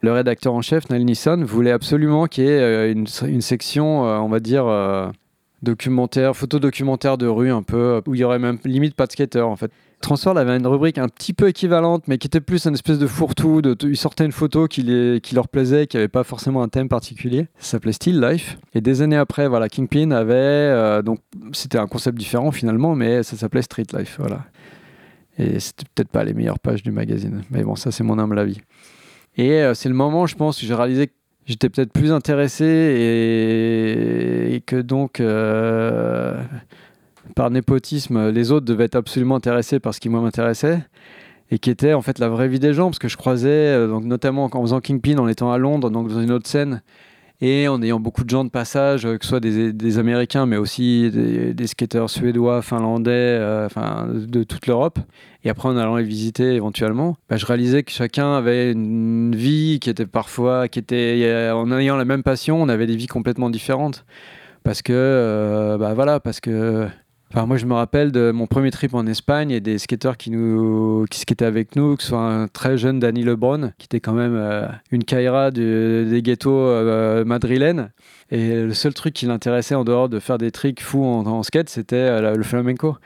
le 0.00 0.12
rédacteur 0.12 0.54
en 0.54 0.62
chef, 0.62 0.88
Neil 0.88 1.04
Nisson, 1.04 1.44
voulait 1.44 1.70
absolument 1.70 2.28
qu'il 2.28 2.44
y 2.44 2.46
ait 2.46 2.60
euh, 2.62 2.90
une, 2.90 3.42
section, 3.42 4.06
euh, 4.06 4.16
on 4.16 4.30
va 4.30 4.40
dire, 4.40 4.64
documentaire, 5.60 6.34
photo 6.34 6.58
documentaire 6.58 7.18
de 7.18 7.26
rue 7.26 7.50
un 7.50 7.62
peu, 7.62 8.00
où 8.06 8.14
il 8.14 8.22
y 8.22 8.24
aurait 8.24 8.38
même 8.38 8.58
limite 8.64 8.94
pas 8.94 9.06
de 9.06 9.12
skater 9.12 9.42
en 9.42 9.56
fait. 9.56 9.70
Transworld 10.00 10.38
avait 10.38 10.56
une 10.56 10.66
rubrique 10.66 10.96
un 10.98 11.08
petit 11.08 11.32
peu 11.34 11.48
équivalente, 11.48 12.04
mais 12.08 12.16
qui 12.18 12.26
était 12.26 12.40
plus 12.40 12.64
une 12.66 12.74
espèce 12.74 12.98
de 12.98 13.06
fourre-tout. 13.06 13.60
De, 13.60 13.76
il 13.82 13.96
sortait 13.96 14.24
une 14.24 14.32
photo 14.32 14.66
qui, 14.66 14.82
leur 15.32 15.48
plaisait, 15.48 15.86
qui 15.86 15.96
n'avait 15.98 16.08
pas 16.08 16.24
forcément 16.24 16.62
un 16.62 16.68
thème 16.68 16.88
particulier. 16.88 17.48
Ça 17.58 17.72
s'appelait 17.72 17.92
Still 17.92 18.20
Life. 18.20 18.58
Et 18.74 18.80
des 18.80 19.02
années 19.02 19.16
après, 19.16 19.46
voilà, 19.46 19.68
Kingpin 19.68 20.10
avait. 20.10 20.34
euh, 20.34 21.02
donc, 21.02 21.20
c'était 21.52 21.78
un 21.78 21.86
concept 21.86 22.16
différent 22.18 22.50
finalement, 22.50 22.94
mais 22.94 23.22
ça 23.22 23.36
s'appelait 23.36 23.62
Street 23.62 23.86
Life. 23.96 24.16
Voilà. 24.18 24.44
Et 25.38 25.60
c'était 25.60 25.84
peut-être 25.94 26.10
pas 26.10 26.24
les 26.24 26.32
meilleures 26.34 26.58
pages 26.58 26.82
du 26.82 26.92
magazine. 26.92 27.42
Mais 27.50 27.62
bon, 27.62 27.76
ça, 27.76 27.90
c'est 27.90 28.02
mon 28.04 28.18
humble 28.18 28.38
avis. 28.38 28.60
Et 29.36 29.62
euh, 29.62 29.74
c'est 29.74 29.88
le 29.88 29.94
moment, 29.94 30.26
je 30.26 30.34
pense, 30.34 30.62
où 30.62 30.66
j'ai 30.66 30.74
réalisé 30.74 31.08
que 31.08 31.12
j'étais 31.46 31.68
peut-être 31.68 31.92
plus 31.92 32.10
intéressé 32.10 32.64
et, 32.64 34.54
et 34.54 34.60
que 34.62 34.76
donc. 34.76 35.20
euh, 35.20 36.42
par 37.34 37.50
népotisme, 37.50 38.30
les 38.30 38.52
autres 38.52 38.66
devaient 38.66 38.84
être 38.84 38.96
absolument 38.96 39.36
intéressés 39.36 39.80
par 39.80 39.94
ce 39.94 40.00
qui 40.00 40.08
moi 40.08 40.20
m'intéressait 40.20 40.80
et 41.50 41.58
qui 41.58 41.70
était 41.70 41.94
en 41.94 42.02
fait 42.02 42.18
la 42.18 42.28
vraie 42.28 42.48
vie 42.48 42.60
des 42.60 42.72
gens. 42.72 42.86
Parce 42.86 42.98
que 42.98 43.08
je 43.08 43.16
croisais 43.16 43.48
euh, 43.48 43.88
donc 43.88 44.04
notamment 44.04 44.48
en 44.52 44.62
faisant 44.62 44.80
Kingpin 44.80 45.18
en 45.18 45.28
étant 45.28 45.52
à 45.52 45.58
Londres 45.58 45.90
donc 45.90 46.08
dans 46.08 46.20
une 46.20 46.32
autre 46.32 46.48
scène 46.48 46.82
et 47.42 47.68
en 47.68 47.80
ayant 47.80 48.00
beaucoup 48.00 48.22
de 48.22 48.28
gens 48.28 48.44
de 48.44 48.50
passage 48.50 49.06
euh, 49.06 49.16
que 49.16 49.24
ce 49.24 49.30
soit 49.30 49.40
des, 49.40 49.98
Américains 49.98 50.46
mais 50.46 50.56
aussi 50.56 51.10
des, 51.10 51.66
skateurs 51.66 52.10
suédois, 52.10 52.62
finlandais 52.62 53.10
euh, 53.10 53.66
enfin 53.66 54.08
de, 54.12 54.44
toute 54.44 54.66
l'Europe. 54.66 54.98
Et 55.42 55.50
après 55.50 55.68
en 55.68 55.76
allant 55.76 55.96
les 55.96 56.04
visiter 56.04 56.54
éventuellement 56.54 57.16
bah, 57.28 57.36
je 57.36 57.46
réalisais 57.46 57.82
que 57.82 57.90
chacun 57.90 58.34
avait 58.34 58.72
une 58.72 59.34
vie 59.34 59.78
qui 59.80 59.90
était 59.90 60.06
parfois 60.06 60.68
qui 60.68 60.78
était 60.78 61.50
en 61.52 61.70
ayant 61.72 61.96
la 61.96 62.04
même 62.04 62.22
passion 62.22 62.60
on 62.60 62.68
avait 62.68 62.86
des 62.86 62.96
vies 62.96 63.08
complètement 63.08 63.50
différentes. 63.50 64.04
Parce 64.62 64.82
que 64.82 65.78
bah 65.80 65.94
voilà 65.94 66.20
parce 66.20 66.38
que 66.38 66.86
Moi, 67.32 67.56
je 67.58 67.66
me 67.66 67.74
rappelle 67.74 68.10
de 68.10 68.32
mon 68.32 68.48
premier 68.48 68.72
trip 68.72 68.92
en 68.92 69.06
Espagne 69.06 69.52
et 69.52 69.60
des 69.60 69.78
skateurs 69.78 70.16
qui 70.16 70.32
nous 70.32 71.06
qui 71.10 71.20
skataient 71.20 71.44
avec 71.44 71.76
nous, 71.76 71.96
que 71.96 72.02
ce 72.02 72.08
soit 72.08 72.18
un 72.18 72.48
très 72.48 72.76
jeune 72.76 72.98
Danny 72.98 73.22
Lebron, 73.22 73.72
qui 73.78 73.84
était 73.84 74.00
quand 74.00 74.12
même 74.14 74.34
euh, 74.34 74.66
une 74.90 75.04
caïra 75.04 75.52
des 75.52 76.20
ghettos 76.24 76.50
euh, 76.50 77.24
madrilènes. 77.24 77.92
Et 78.32 78.62
le 78.62 78.74
seul 78.74 78.94
truc 78.94 79.14
qui 79.14 79.26
l'intéressait 79.26 79.76
en 79.76 79.84
dehors 79.84 80.08
de 80.08 80.18
faire 80.18 80.38
des 80.38 80.50
tricks 80.50 80.80
fous 80.82 81.04
en, 81.04 81.42
skate, 81.44 81.68
c'était 81.68 81.96
euh, 81.96 82.34
le 82.34 82.42
flamenco. 82.42 82.96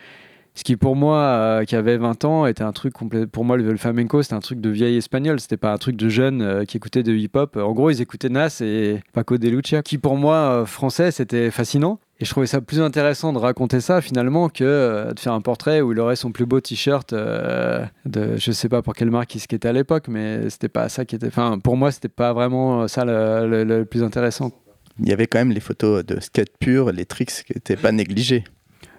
Ce 0.54 0.64
qui 0.64 0.76
pour 0.76 0.96
moi, 0.96 1.62
qui 1.66 1.74
avait 1.74 1.96
20 1.96 2.24
ans, 2.24 2.46
était 2.46 2.62
un 2.62 2.72
truc 2.72 2.94
complet. 2.94 3.26
Pour 3.26 3.44
moi, 3.44 3.56
le, 3.56 3.76
flamenco, 3.76 4.22
c'était 4.22 4.36
un 4.36 4.40
truc 4.40 4.60
de 4.60 4.70
vieil 4.70 4.96
espagnol. 4.96 5.40
C'était 5.40 5.56
pas 5.56 5.72
un 5.72 5.78
truc 5.78 5.96
de 5.96 6.08
jeunes 6.08 6.42
euh, 6.42 6.64
qui 6.64 6.76
écoutaient 6.76 7.02
de 7.02 7.12
hip-hop. 7.12 7.56
En 7.56 7.72
gros, 7.72 7.90
ils 7.90 8.00
écoutaient 8.00 8.28
Nas 8.28 8.60
et 8.60 9.00
Paco 9.12 9.36
de 9.36 9.48
Lucia, 9.48 9.82
qui 9.82 9.98
pour 9.98 10.16
moi, 10.16 10.64
français, 10.64 11.10
c'était 11.10 11.50
fascinant. 11.50 11.98
Et 12.20 12.24
je 12.24 12.30
trouvais 12.30 12.46
ça 12.46 12.60
plus 12.60 12.80
intéressant 12.80 13.32
de 13.32 13.38
raconter 13.38 13.80
ça 13.80 14.00
finalement 14.00 14.48
que 14.48 14.62
euh, 14.62 15.12
de 15.12 15.18
faire 15.18 15.32
un 15.32 15.40
portrait 15.40 15.80
où 15.80 15.90
il 15.92 15.98
aurait 15.98 16.14
son 16.14 16.30
plus 16.30 16.46
beau 16.46 16.60
t-shirt 16.60 17.12
euh, 17.12 17.84
de 18.06 18.36
je 18.36 18.52
sais 18.52 18.68
pas 18.68 18.82
pour 18.82 18.94
quelle 18.94 19.10
marque 19.10 19.34
il 19.34 19.40
skatait 19.40 19.68
à 19.68 19.72
l'époque, 19.72 20.06
mais 20.08 20.48
c'était 20.48 20.68
pas 20.68 20.88
ça 20.88 21.04
qui 21.04 21.16
était. 21.16 21.26
Enfin, 21.26 21.58
pour 21.58 21.76
moi, 21.76 21.90
c'était 21.90 22.08
pas 22.08 22.32
vraiment 22.32 22.86
ça 22.86 23.04
le, 23.04 23.48
le- 23.48 23.64
le 23.64 23.84
plus 23.84 24.02
intéressant. 24.04 24.52
Il 25.00 25.08
y 25.08 25.12
avait 25.12 25.26
quand 25.26 25.38
même 25.38 25.50
les 25.50 25.58
photos 25.60 26.04
de 26.06 26.20
skate 26.20 26.56
pur, 26.60 26.92
les 26.92 27.04
tricks 27.04 27.30
qui 27.44 27.52
n'étaient 27.52 27.76
pas 27.76 27.90
négligés. 27.90 28.44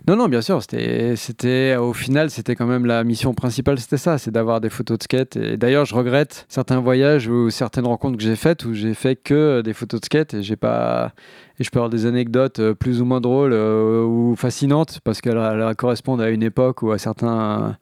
Non, 0.07 0.16
non, 0.18 0.28
bien 0.28 0.41
sûr, 0.41 0.61
c'était, 0.61 1.16
c'était, 1.16 1.78
au 1.78 1.91
final, 1.93 2.30
c'était 2.30 2.53
quand 2.53 2.68
même 2.68 2.86
la 2.86 3.03
mission 3.03 3.34
principale, 3.34 3.80
c'était 3.80 3.97
ça, 3.97 4.20
c'est 4.20 4.30
d'avoir 4.30 4.61
des 4.61 4.70
photos 4.70 4.99
de 4.99 5.03
skate. 5.03 5.36
Et 5.36 5.57
d'ailleurs, 5.57 5.86
je 5.86 5.95
regrette 5.95 6.45
certains 6.47 6.80
voyages 6.80 7.28
ou 7.28 7.49
certaines 7.49 7.88
rencontres 7.88 8.18
que 8.18 8.24
j'ai 8.24 8.36
faites 8.36 8.66
où 8.66 8.74
j'ai 8.76 8.93
fait 8.93 9.16
que 9.16 9.61
des 9.61 9.74
photos 9.74 10.01
de 10.01 10.05
skate 10.05 10.34
et 10.36 10.43
j'ai 10.43 10.57
pas, 10.57 11.13
et 11.60 11.64
je 11.64 11.70
peux 11.70 11.80
avoir 11.80 11.89
des 11.89 12.06
anecdotes 12.06 12.60
euh, 12.60 12.74
plus 12.74 13.01
ou 13.01 13.06
moins 13.06 13.22
drôles 13.22 13.53
euh, 13.53 14.03
ou 14.03 14.36
fascinantes 14.36 14.99
parce 15.03 15.22
qu'elles 15.22 15.38
elles 15.38 15.76
correspondent 15.76 16.22
à 16.22 16.30
une 16.30 16.43
époque 16.43 16.82
ou 16.82 16.91
à 16.91 16.97
certains 16.97 17.78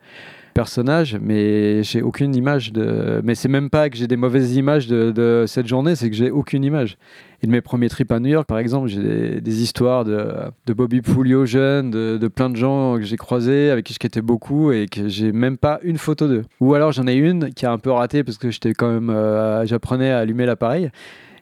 personnages, 0.54 1.18
mais 1.22 1.84
j'ai 1.84 2.02
aucune 2.02 2.36
image 2.36 2.72
de. 2.72 3.22
Mais 3.24 3.36
c'est 3.36 3.50
même 3.50 3.70
pas 3.70 3.90
que 3.90 3.98
j'ai 3.98 4.08
des 4.08 4.16
mauvaises 4.16 4.56
images 4.56 4.88
de, 4.88 5.46
cette 5.48 5.68
journée, 5.68 5.96
c'est 5.96 6.10
que 6.10 6.16
j'ai 6.16 6.32
aucune 6.32 6.64
image. 6.64 6.98
Et 7.42 7.48
de 7.48 7.52
mes 7.52 7.62
premiers 7.62 7.90
trips 7.90 8.12
à 8.12 8.20
New 8.20 8.30
York, 8.30 8.48
par 8.48 8.58
exemple, 8.58 8.88
j'ai 8.88 9.42
des, 9.42 9.64
histoires 9.64 10.06
de, 10.06 10.74
Bobby 10.74 11.02
Puglio 11.02 11.46
jeune, 11.46 11.92
de, 11.92 12.18
de 12.18 12.28
plein 12.30 12.50
de 12.50 12.56
gens 12.56 12.96
que 12.96 13.04
j'ai 13.04 13.18
croisés, 13.18 13.70
avec 13.70 13.86
qui 13.86 13.94
je 13.94 14.00
quittais 14.00 14.22
beaucoup 14.22 14.72
et 14.72 14.86
que 14.86 15.10
j'ai 15.10 15.34
même 15.34 15.58
pas 15.58 15.80
une 15.84 15.98
photo 15.98 16.28
d'eux. 16.28 16.44
Ou 16.62 16.74
alors 16.74 16.94
j'en 16.94 17.06
ai 17.06 17.16
une 17.16 17.54
qui 17.54 17.66
a 17.66 17.72
un 17.72 17.80
peu 17.80 17.92
raté 17.92 18.24
parce 18.24 18.38
que 18.38 18.50
j'étais 18.50 18.74
quand 18.74 18.90
même, 18.90 19.10
euh, 19.10 19.66
j'apprenais 19.66 20.12
à 20.12 20.20
allumer 20.20 20.46
l'appareil. 20.46 20.90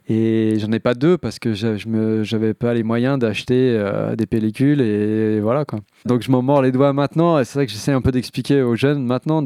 Et 0.08 0.58
j'en 0.60 0.72
ai 0.72 0.80
pas 0.80 0.94
deux 0.94 1.18
parce 1.18 1.40
que 1.40 1.54
je 1.54 2.24
j'avais 2.24 2.54
pas 2.54 2.74
les 2.74 2.84
moyens 2.84 3.20
d'acheter 3.20 3.76
euh, 3.78 4.16
des 4.16 4.26
pellicules 4.26 4.82
et 4.82 5.40
voilà 5.40 5.64
quoi. 5.64 5.80
Donc 6.06 6.22
je 6.22 6.32
m'en 6.32 6.42
mords 6.42 6.62
les 6.62 6.72
doigts 6.72 6.92
maintenant 6.92 7.40
et 7.40 7.46
c'est 7.46 7.60
ça 7.60 7.66
que 7.66 7.72
j'essaie 7.72 7.92
un 7.92 8.02
peu 8.02 8.12
d'expliquer 8.12 8.62
aux 8.62 8.76
jeunes 8.76 9.04
maintenant 9.06 9.42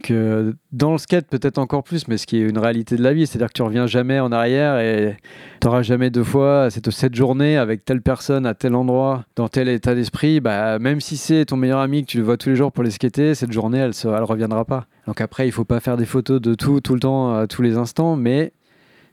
que 0.00 0.54
dans 0.72 0.92
le 0.92 0.98
skate 0.98 1.26
peut-être 1.26 1.58
encore 1.58 1.82
plus, 1.82 2.08
mais 2.08 2.16
ce 2.16 2.26
qui 2.26 2.38
est 2.38 2.48
une 2.48 2.58
réalité 2.58 2.96
de 2.96 3.02
la 3.02 3.12
vie, 3.12 3.26
c'est-à-dire 3.26 3.48
que 3.48 3.52
tu 3.52 3.62
reviens 3.62 3.86
jamais 3.86 4.18
en 4.18 4.32
arrière 4.32 4.78
et 4.78 5.16
tu 5.60 5.66
n'auras 5.66 5.82
jamais 5.82 6.10
deux 6.10 6.24
fois 6.24 6.68
cette, 6.70 7.14
journée 7.14 7.56
avec 7.56 7.84
telle 7.84 8.00
personne 8.00 8.46
à 8.46 8.54
tel 8.54 8.74
endroit, 8.74 9.24
dans 9.36 9.48
tel 9.48 9.68
état 9.68 9.94
d'esprit, 9.94 10.40
bah, 10.40 10.78
même 10.78 11.00
si 11.00 11.16
c'est 11.16 11.44
ton 11.46 11.56
meilleur 11.56 11.80
ami 11.80 12.04
que 12.04 12.10
tu 12.10 12.18
le 12.18 12.24
vois 12.24 12.36
tous 12.36 12.50
les 12.50 12.56
jours 12.56 12.72
pour 12.72 12.82
les 12.82 12.90
skater, 12.90 13.34
cette 13.34 13.52
journée 13.52 13.78
elle 13.78 13.92
elle 14.04 14.24
reviendra 14.24 14.64
pas. 14.64 14.86
Donc 15.06 15.20
après 15.20 15.46
il 15.46 15.52
faut 15.52 15.64
pas 15.64 15.80
faire 15.80 15.96
des 15.96 16.06
photos 16.06 16.40
de 16.40 16.54
tout, 16.54 16.80
tout 16.80 16.94
le 16.94 17.00
temps, 17.00 17.34
à 17.34 17.46
tous 17.46 17.62
les 17.62 17.76
instants, 17.76 18.16
mais 18.16 18.52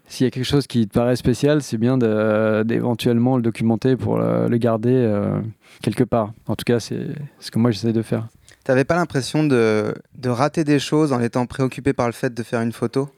s'il 0.08 0.26
y 0.26 0.28
a 0.28 0.32
quelque 0.32 0.46
chose 0.46 0.68
qui 0.68 0.88
te 0.88 0.94
paraît 0.94 1.16
spécial, 1.16 1.62
c'est 1.62 1.78
bien 1.78 1.98
d'éventuellement 1.98 3.36
le 3.36 3.42
documenter 3.42 3.96
pour 3.96 4.18
le, 4.18 4.48
le 4.48 4.58
garder 4.58 4.94
euh, 4.94 5.40
quelque 5.82 6.04
part. 6.04 6.32
En 6.48 6.56
tout 6.56 6.64
cas, 6.66 6.80
c'est 6.80 7.08
ce 7.40 7.52
que 7.52 7.60
moi 7.60 7.72
j'essaie 7.72 7.94
de 7.94 8.02
faire. 8.02 8.28
T'avais 8.64 8.86
pas 8.86 8.96
l'impression 8.96 9.44
de, 9.46 9.94
de 10.18 10.30
rater 10.30 10.64
des 10.64 10.80
choses 10.80 11.14
en 11.14 11.22
étant 11.22 11.46
préoccupé 11.46 11.94
par 11.94 12.08
le 12.08 12.14
fait 12.14 12.34
de 12.34 12.44
faire 12.44 12.62
une 12.62 12.74
photo? 12.74 13.10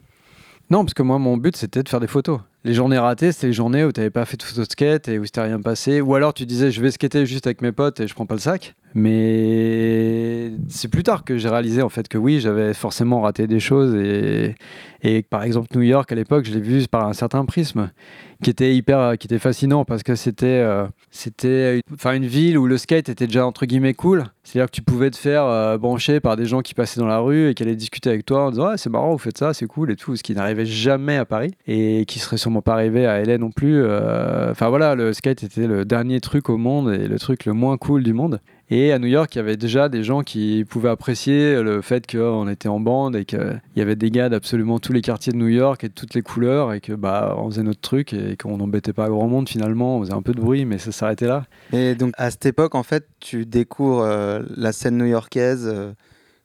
Non, 0.70 0.84
parce 0.84 0.94
que 0.94 1.02
moi, 1.02 1.18
mon 1.18 1.36
but, 1.36 1.56
c'était 1.56 1.82
de 1.82 1.88
faire 1.88 1.98
des 1.98 2.06
photos. 2.06 2.38
Les 2.62 2.74
journées 2.74 2.98
ratées, 2.98 3.32
c'était 3.32 3.48
les 3.48 3.52
journées 3.52 3.84
où 3.84 3.90
tu 3.90 3.98
n'avais 3.98 4.10
pas 4.10 4.24
fait 4.24 4.36
de 4.36 4.42
photo 4.44 4.60
de 4.60 4.70
skate 4.70 5.08
et 5.08 5.18
où 5.18 5.24
c'était 5.24 5.40
rien 5.40 5.60
passé. 5.60 6.00
Ou 6.00 6.14
alors 6.14 6.34
tu 6.34 6.46
disais, 6.46 6.70
je 6.70 6.80
vais 6.80 6.92
skater 6.92 7.26
juste 7.26 7.46
avec 7.46 7.62
mes 7.62 7.72
potes 7.72 7.98
et 7.98 8.06
je 8.06 8.14
prends 8.14 8.26
pas 8.26 8.34
le 8.34 8.40
sac. 8.40 8.76
Mais 8.94 10.52
c'est 10.68 10.88
plus 10.88 11.02
tard 11.02 11.24
que 11.24 11.38
j'ai 11.38 11.48
réalisé 11.48 11.82
en 11.82 11.88
fait 11.88 12.08
que 12.08 12.18
oui, 12.18 12.40
j'avais 12.40 12.74
forcément 12.74 13.20
raté 13.20 13.46
des 13.46 13.60
choses 13.60 13.94
et, 13.94 14.56
et 15.02 15.22
par 15.22 15.44
exemple 15.44 15.68
New 15.76 15.82
York 15.82 16.10
à 16.10 16.14
l'époque, 16.14 16.44
je 16.44 16.52
l'ai 16.52 16.60
vu 16.60 16.86
par 16.88 17.06
un 17.06 17.12
certain 17.12 17.44
prisme 17.44 17.90
qui 18.42 18.50
était 18.50 18.74
hyper, 18.74 19.18
qui 19.18 19.26
était 19.26 19.38
fascinant 19.38 19.84
parce 19.84 20.02
que 20.02 20.14
c'était, 20.14 20.46
euh, 20.46 20.86
c'était, 21.10 21.82
enfin 21.92 22.14
une 22.14 22.26
ville 22.26 22.58
où 22.58 22.66
le 22.66 22.78
skate 22.78 23.08
était 23.08 23.26
déjà 23.26 23.46
entre 23.46 23.66
guillemets 23.66 23.94
cool. 23.94 24.24
C'est-à-dire 24.42 24.70
que 24.70 24.74
tu 24.74 24.82
pouvais 24.82 25.10
te 25.10 25.16
faire 25.16 25.44
euh, 25.44 25.78
brancher 25.78 26.20
par 26.20 26.36
des 26.36 26.46
gens 26.46 26.60
qui 26.60 26.74
passaient 26.74 27.00
dans 27.00 27.06
la 27.06 27.18
rue 27.18 27.50
et 27.50 27.54
qui 27.54 27.62
allaient 27.62 27.76
discuter 27.76 28.08
avec 28.08 28.24
toi 28.24 28.46
en 28.46 28.50
disant 28.50 28.66
ah, 28.66 28.76
c'est 28.76 28.90
marrant, 28.90 29.12
vous 29.12 29.18
faites 29.18 29.38
ça, 29.38 29.52
c'est 29.52 29.66
cool 29.66 29.90
et 29.90 29.96
tout, 29.96 30.16
ce 30.16 30.22
qui 30.22 30.34
n'arrivait 30.34 30.66
jamais 30.66 31.16
à 31.16 31.24
Paris 31.24 31.52
et 31.66 32.04
qui 32.06 32.18
serait 32.18 32.38
sûrement 32.38 32.62
pas 32.62 32.72
arrivé 32.72 33.06
à 33.06 33.22
LA 33.22 33.38
non 33.38 33.50
plus. 33.50 33.82
Euh, 33.82 34.50
enfin 34.50 34.68
voilà, 34.68 34.94
le 34.94 35.12
skate 35.12 35.42
était 35.42 35.66
le 35.66 35.84
dernier 35.84 36.20
truc 36.20 36.48
au 36.48 36.56
monde 36.56 36.92
et 36.92 37.08
le 37.08 37.18
truc 37.18 37.44
le 37.44 37.52
moins 37.52 37.76
cool 37.76 38.02
du 38.02 38.14
monde. 38.14 38.40
Et 38.72 38.92
à 38.92 39.00
New 39.00 39.08
York, 39.08 39.34
il 39.34 39.38
y 39.38 39.40
avait 39.40 39.56
déjà 39.56 39.88
des 39.88 40.04
gens 40.04 40.22
qui 40.22 40.64
pouvaient 40.68 40.90
apprécier 40.90 41.60
le 41.60 41.82
fait 41.82 42.10
qu'on 42.10 42.48
était 42.48 42.68
en 42.68 42.78
bande 42.78 43.16
et 43.16 43.24
qu'il 43.24 43.60
y 43.74 43.80
avait 43.80 43.96
des 43.96 44.12
gars 44.12 44.28
d'absolument 44.28 44.78
tous 44.78 44.92
les 44.92 45.00
quartiers 45.00 45.32
de 45.32 45.38
New 45.38 45.48
York 45.48 45.82
et 45.82 45.88
de 45.88 45.92
toutes 45.92 46.14
les 46.14 46.22
couleurs 46.22 46.72
et 46.72 46.80
que 46.80 46.92
bah 46.92 47.34
on 47.36 47.50
faisait 47.50 47.64
notre 47.64 47.80
truc 47.80 48.12
et 48.12 48.36
qu'on 48.36 48.58
n'embêtait 48.58 48.92
pas 48.92 49.08
grand 49.08 49.26
monde 49.26 49.48
finalement. 49.48 49.96
On 49.96 50.02
faisait 50.02 50.14
un 50.14 50.22
peu 50.22 50.32
de 50.32 50.40
bruit, 50.40 50.66
mais 50.66 50.78
ça 50.78 50.92
s'arrêtait 50.92 51.26
là. 51.26 51.46
Et 51.72 51.96
donc 51.96 52.12
à 52.16 52.30
cette 52.30 52.46
époque, 52.46 52.76
en 52.76 52.84
fait, 52.84 53.08
tu 53.18 53.44
découvres 53.44 54.02
euh, 54.02 54.40
la 54.56 54.70
scène 54.70 54.98
new-yorkaise. 54.98 55.66
euh, 55.66 55.92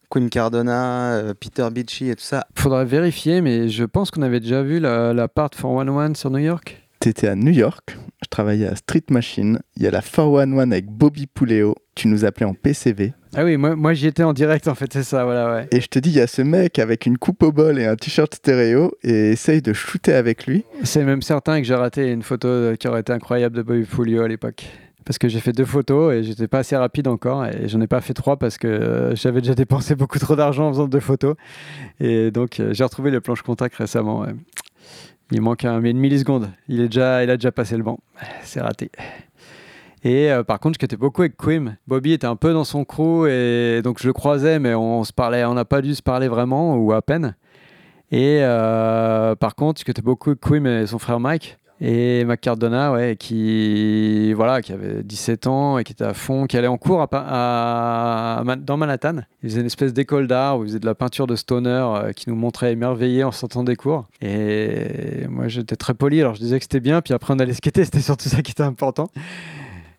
Queen 0.09 0.29
Cardona, 0.29 1.13
euh, 1.13 1.33
Peter 1.39 1.67
Beachy 1.71 2.09
et 2.09 2.15
tout 2.15 2.23
ça. 2.23 2.47
Faudrait 2.55 2.85
vérifier, 2.85 3.41
mais 3.41 3.69
je 3.69 3.83
pense 3.83 4.11
qu'on 4.11 4.21
avait 4.21 4.39
déjà 4.39 4.61
vu 4.63 4.79
la, 4.79 5.13
la 5.13 5.27
part 5.27 5.49
411 5.49 6.15
sur 6.15 6.29
New 6.29 6.37
York. 6.39 6.81
T'étais 6.99 7.27
à 7.27 7.35
New 7.35 7.51
York, 7.51 7.97
je 8.23 8.29
travaillais 8.29 8.67
à 8.67 8.75
Street 8.75 9.03
Machine, 9.09 9.59
il 9.75 9.83
y 9.83 9.87
a 9.87 9.91
la 9.91 10.01
411 10.01 10.61
avec 10.61 10.87
Bobby 10.87 11.27
Puleo, 11.27 11.75
tu 11.95 12.07
nous 12.07 12.25
appelais 12.25 12.45
en 12.45 12.53
PCV. 12.53 13.13
Ah 13.35 13.43
oui, 13.43 13.57
moi, 13.57 13.75
moi 13.75 13.93
j'y 13.93 14.07
étais 14.07 14.23
en 14.23 14.33
direct 14.33 14.67
en 14.67 14.75
fait, 14.75 14.91
c'est 14.93 15.03
ça, 15.03 15.25
voilà, 15.25 15.53
ouais. 15.53 15.67
Et 15.71 15.81
je 15.81 15.87
te 15.87 15.99
dis, 15.99 16.09
il 16.09 16.15
y 16.15 16.21
a 16.21 16.27
ce 16.27 16.41
mec 16.41 16.79
avec 16.79 17.05
une 17.05 17.17
coupe 17.17 17.43
au 17.43 17.51
bol 17.51 17.77
et 17.79 17.85
un 17.85 17.95
t-shirt 17.95 18.33
stéréo 18.33 18.93
et 19.03 19.31
essaye 19.31 19.61
de 19.61 19.73
shooter 19.73 20.13
avec 20.13 20.45
lui. 20.47 20.63
C'est 20.83 21.03
même 21.03 21.21
certain 21.21 21.59
que 21.59 21.67
j'ai 21.67 21.75
raté 21.75 22.11
une 22.11 22.23
photo 22.23 22.75
qui 22.77 22.87
aurait 22.87 23.01
été 23.01 23.11
incroyable 23.11 23.55
de 23.57 23.61
Bobby 23.61 23.83
Pulio 23.83 24.23
à 24.23 24.27
l'époque. 24.27 24.65
Parce 25.05 25.19
que 25.19 25.27
j'ai 25.27 25.39
fait 25.39 25.51
deux 25.51 25.65
photos 25.65 26.15
et 26.15 26.23
j'étais 26.23 26.47
pas 26.47 26.59
assez 26.59 26.75
rapide 26.75 27.07
encore 27.07 27.45
et 27.45 27.67
j'en 27.67 27.79
ai 27.79 27.85
pas 27.85 28.01
fait 28.01 28.15
trois 28.15 28.37
parce 28.37 28.57
que 28.57 28.67
euh, 28.67 29.15
j'avais 29.15 29.39
déjà 29.39 29.53
dépensé 29.53 29.93
beaucoup 29.93 30.17
trop 30.17 30.35
d'argent 30.35 30.67
en 30.67 30.71
faisant 30.71 30.87
deux 30.87 30.99
photos. 30.99 31.35
Et 31.99 32.31
donc 32.31 32.59
euh, 32.59 32.73
j'ai 32.73 32.83
retrouvé 32.83 33.11
le 33.11 33.21
planche 33.21 33.43
contact 33.43 33.75
récemment. 33.75 34.21
ouais. 34.21 34.33
Il 35.31 35.41
manque 35.41 35.65
un, 35.65 35.81
une 35.83 35.97
milliseconde. 35.97 36.51
Il, 36.67 36.81
est 36.81 36.87
déjà, 36.87 37.23
il 37.23 37.29
a 37.29 37.37
déjà 37.37 37.51
passé 37.51 37.77
le 37.77 37.83
banc. 37.83 37.99
C'est 38.43 38.61
raté. 38.61 38.91
Et 40.03 40.31
euh, 40.31 40.43
par 40.43 40.59
contre, 40.59 40.75
je 40.75 40.79
quittais 40.79 40.97
beaucoup 40.97 41.21
avec 41.21 41.35
Quim. 41.35 41.77
Bobby 41.87 42.13
était 42.13 42.27
un 42.27 42.35
peu 42.35 42.53
dans 42.53 42.63
son 42.63 42.85
crew 42.85 43.27
et 43.27 43.81
donc 43.83 43.99
je 43.99 44.05
le 44.05 44.13
croisais, 44.13 44.59
mais 44.59 44.75
on 44.75 45.03
se 45.03 45.11
parlait, 45.11 45.43
on 45.45 45.55
n'a 45.55 45.65
pas 45.65 45.81
dû 45.81 45.95
se 45.95 46.03
parler 46.03 46.27
vraiment 46.27 46.75
ou 46.75 46.93
à 46.93 47.01
peine. 47.01 47.35
Et 48.11 48.39
euh, 48.41 49.35
par 49.35 49.55
contre, 49.55 49.79
je 49.79 49.85
quittais 49.85 50.03
beaucoup 50.03 50.29
avec 50.29 50.41
Quim 50.41 50.65
et 50.65 50.85
son 50.85 50.99
frère 50.99 51.19
Mike. 51.19 51.57
Et 51.81 52.23
Mac 52.23 52.39
Cardona, 52.39 52.93
ouais, 52.93 53.17
qui, 53.19 54.31
voilà, 54.33 54.61
qui 54.61 54.71
avait 54.71 55.03
17 55.03 55.47
ans 55.47 55.77
et 55.77 55.83
qui 55.83 55.91
était 55.91 56.05
à 56.05 56.13
fond, 56.13 56.45
qui 56.45 56.57
allait 56.57 56.67
en 56.67 56.77
cours 56.77 57.05
dans 57.09 58.77
Manhattan. 58.77 59.17
Il 59.43 59.49
faisait 59.49 59.59
une 59.59 59.65
espèce 59.65 59.93
d'école 59.93 60.27
d'art 60.27 60.57
où 60.57 60.63
il 60.63 60.67
faisait 60.67 60.79
de 60.79 60.85
la 60.85 60.95
peinture 60.95 61.27
de 61.27 61.35
stoner 61.35 61.69
euh, 61.69 62.11
qui 62.13 62.29
nous 62.29 62.35
montrait 62.35 62.71
émerveillé 62.71 63.25
en 63.25 63.31
sortant 63.31 63.63
des 63.63 63.75
cours. 63.75 64.05
Et 64.21 65.27
moi, 65.29 65.49
j'étais 65.49 65.75
très 65.75 65.93
poli, 65.93 66.21
alors 66.21 66.35
je 66.35 66.39
disais 66.39 66.59
que 66.59 66.63
c'était 66.63 66.79
bien, 66.79 67.01
puis 67.01 67.13
après 67.13 67.33
on 67.33 67.39
allait 67.39 67.53
skater, 67.53 67.83
c'était 67.85 67.99
surtout 67.99 68.29
ça 68.29 68.41
qui 68.41 68.51
était 68.51 68.63
important. 68.63 69.09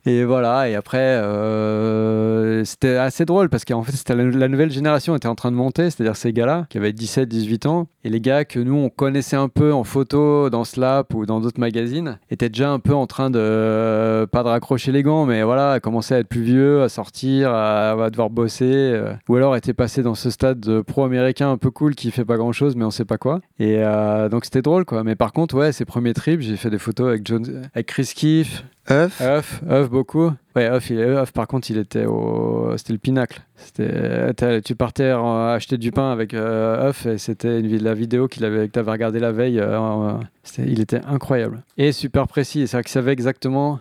Et 0.08 0.24
voilà, 0.24 0.68
et 0.68 0.76
après, 0.76 0.98
euh, 0.98 2.62
c'était 2.62 2.94
assez 2.94 3.24
drôle 3.24 3.48
parce 3.48 3.64
qu'en 3.64 3.82
fait, 3.82 3.90
c'était 3.90 4.14
la, 4.14 4.46
nouvelle 4.46 4.70
génération 4.70 5.16
était 5.16 5.26
en 5.26 5.34
train 5.34 5.50
de 5.50 5.56
monter, 5.56 5.90
c'est-à-dire 5.90 6.14
ces 6.14 6.32
gars-là 6.32 6.66
qui 6.70 6.78
avaient 6.78 6.92
17, 6.92 7.28
18 7.28 7.66
ans, 7.66 7.88
et 8.04 8.08
les 8.08 8.20
gars 8.20 8.44
que 8.44 8.60
nous, 8.60 8.76
on 8.76 8.88
connaissait 8.88 9.34
un 9.34 9.48
peu 9.48 9.72
en 9.72 9.82
photo, 9.82 10.48
dans 10.48 10.62
Slap 10.62 11.12
ou 11.12 11.26
dans 11.26 11.40
d'autres 11.40 11.58
magazines, 11.58 12.20
étaient 12.30 12.48
déjà 12.48 12.70
un 12.70 12.78
peu 12.78 12.94
en 12.94 13.08
train 13.08 13.30
de, 13.30 13.40
euh, 13.40 14.26
pas 14.28 14.44
de 14.44 14.48
raccrocher 14.48 14.92
les 14.92 15.02
gants, 15.02 15.26
mais 15.26 15.42
voilà, 15.42 15.72
à 15.72 15.80
commencer 15.80 16.14
à 16.14 16.20
être 16.20 16.28
plus 16.28 16.42
vieux, 16.42 16.82
à 16.82 16.88
sortir, 16.88 17.52
à, 17.52 18.08
devoir 18.08 18.30
bosser, 18.30 18.64
euh, 18.64 19.12
ou 19.28 19.34
alors 19.34 19.56
étaient 19.56 19.74
passés 19.74 20.04
dans 20.04 20.14
ce 20.14 20.30
stade 20.30 20.60
de 20.60 20.82
pro-américain 20.82 21.50
un 21.50 21.56
peu 21.56 21.72
cool 21.72 21.96
qui 21.96 22.12
fait 22.12 22.24
pas 22.24 22.36
grand-chose, 22.36 22.76
mais 22.76 22.84
on 22.84 22.92
sait 22.92 23.04
pas 23.04 23.18
quoi. 23.18 23.40
Et 23.58 23.82
donc 24.30 24.44
c'était 24.44 24.62
drôle, 24.62 24.84
quoi. 24.84 25.02
Mais 25.02 25.16
par 25.16 25.32
contre, 25.32 25.56
ouais, 25.56 25.72
ces 25.72 25.84
premiers 25.84 26.14
trips, 26.14 26.42
j'ai 26.42 26.56
fait 26.56 26.70
des 26.70 26.78
photos 26.78 27.08
avec, 27.08 27.26
John, 27.26 27.68
avec 27.74 27.86
Chris 27.86 28.12
Keefe, 28.14 28.62
Huff, 28.88 29.20
Huff, 29.20 29.62
Huff 29.68 29.90
beaucoup. 29.90 30.30
Ouais, 30.54 30.68
Huff, 30.68 30.90
il, 30.90 31.00
Huff, 31.00 31.32
par 31.32 31.46
contre, 31.46 31.70
il 31.70 31.78
était 31.78 32.06
au, 32.06 32.72
c'était 32.76 32.92
le 32.92 32.98
pinacle. 32.98 33.40
C'était, 33.56 34.60
tu 34.62 34.74
partais 34.74 35.10
acheter 35.10 35.76
du 35.78 35.90
pain 35.90 36.12
avec 36.12 36.34
euh, 36.34 36.92
et 37.06 37.18
c'était 37.18 37.60
une, 37.60 37.78
la 37.78 37.94
vidéo 37.94 38.28
qu'il 38.28 38.44
avait, 38.44 38.68
que 38.68 38.72
t'avais 38.72 38.92
regardé 38.92 39.18
la 39.18 39.32
veille. 39.32 39.58
euh, 39.60 40.12
il 40.58 40.80
était 40.80 41.00
incroyable 41.06 41.62
et 41.76 41.92
super 41.92 42.26
précis. 42.28 42.66
C'est-à-dire 42.66 42.84
qu'il 42.84 42.92
savait 42.92 43.12
exactement. 43.12 43.80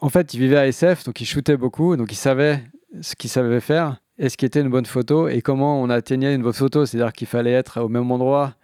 En 0.00 0.08
fait, 0.08 0.34
il 0.34 0.40
vivait 0.40 0.56
à 0.56 0.66
SF, 0.66 1.04
donc 1.04 1.20
il 1.20 1.26
shootait 1.26 1.56
beaucoup, 1.56 1.96
donc 1.96 2.12
il 2.12 2.16
savait 2.16 2.62
ce 3.00 3.14
qu'il 3.14 3.30
savait 3.30 3.60
faire 3.60 4.00
et 4.18 4.28
ce 4.28 4.36
qui 4.36 4.44
était 4.44 4.60
une 4.60 4.68
bonne 4.68 4.86
photo 4.86 5.28
et 5.28 5.40
comment 5.40 5.80
on 5.80 5.88
atteignait 5.88 6.34
une 6.34 6.42
bonne 6.42 6.52
photo. 6.52 6.86
C'est-à-dire 6.86 7.12
qu'il 7.12 7.26
fallait 7.26 7.52
être 7.52 7.80
au 7.80 7.88
même 7.88 8.10
endroit 8.10 8.54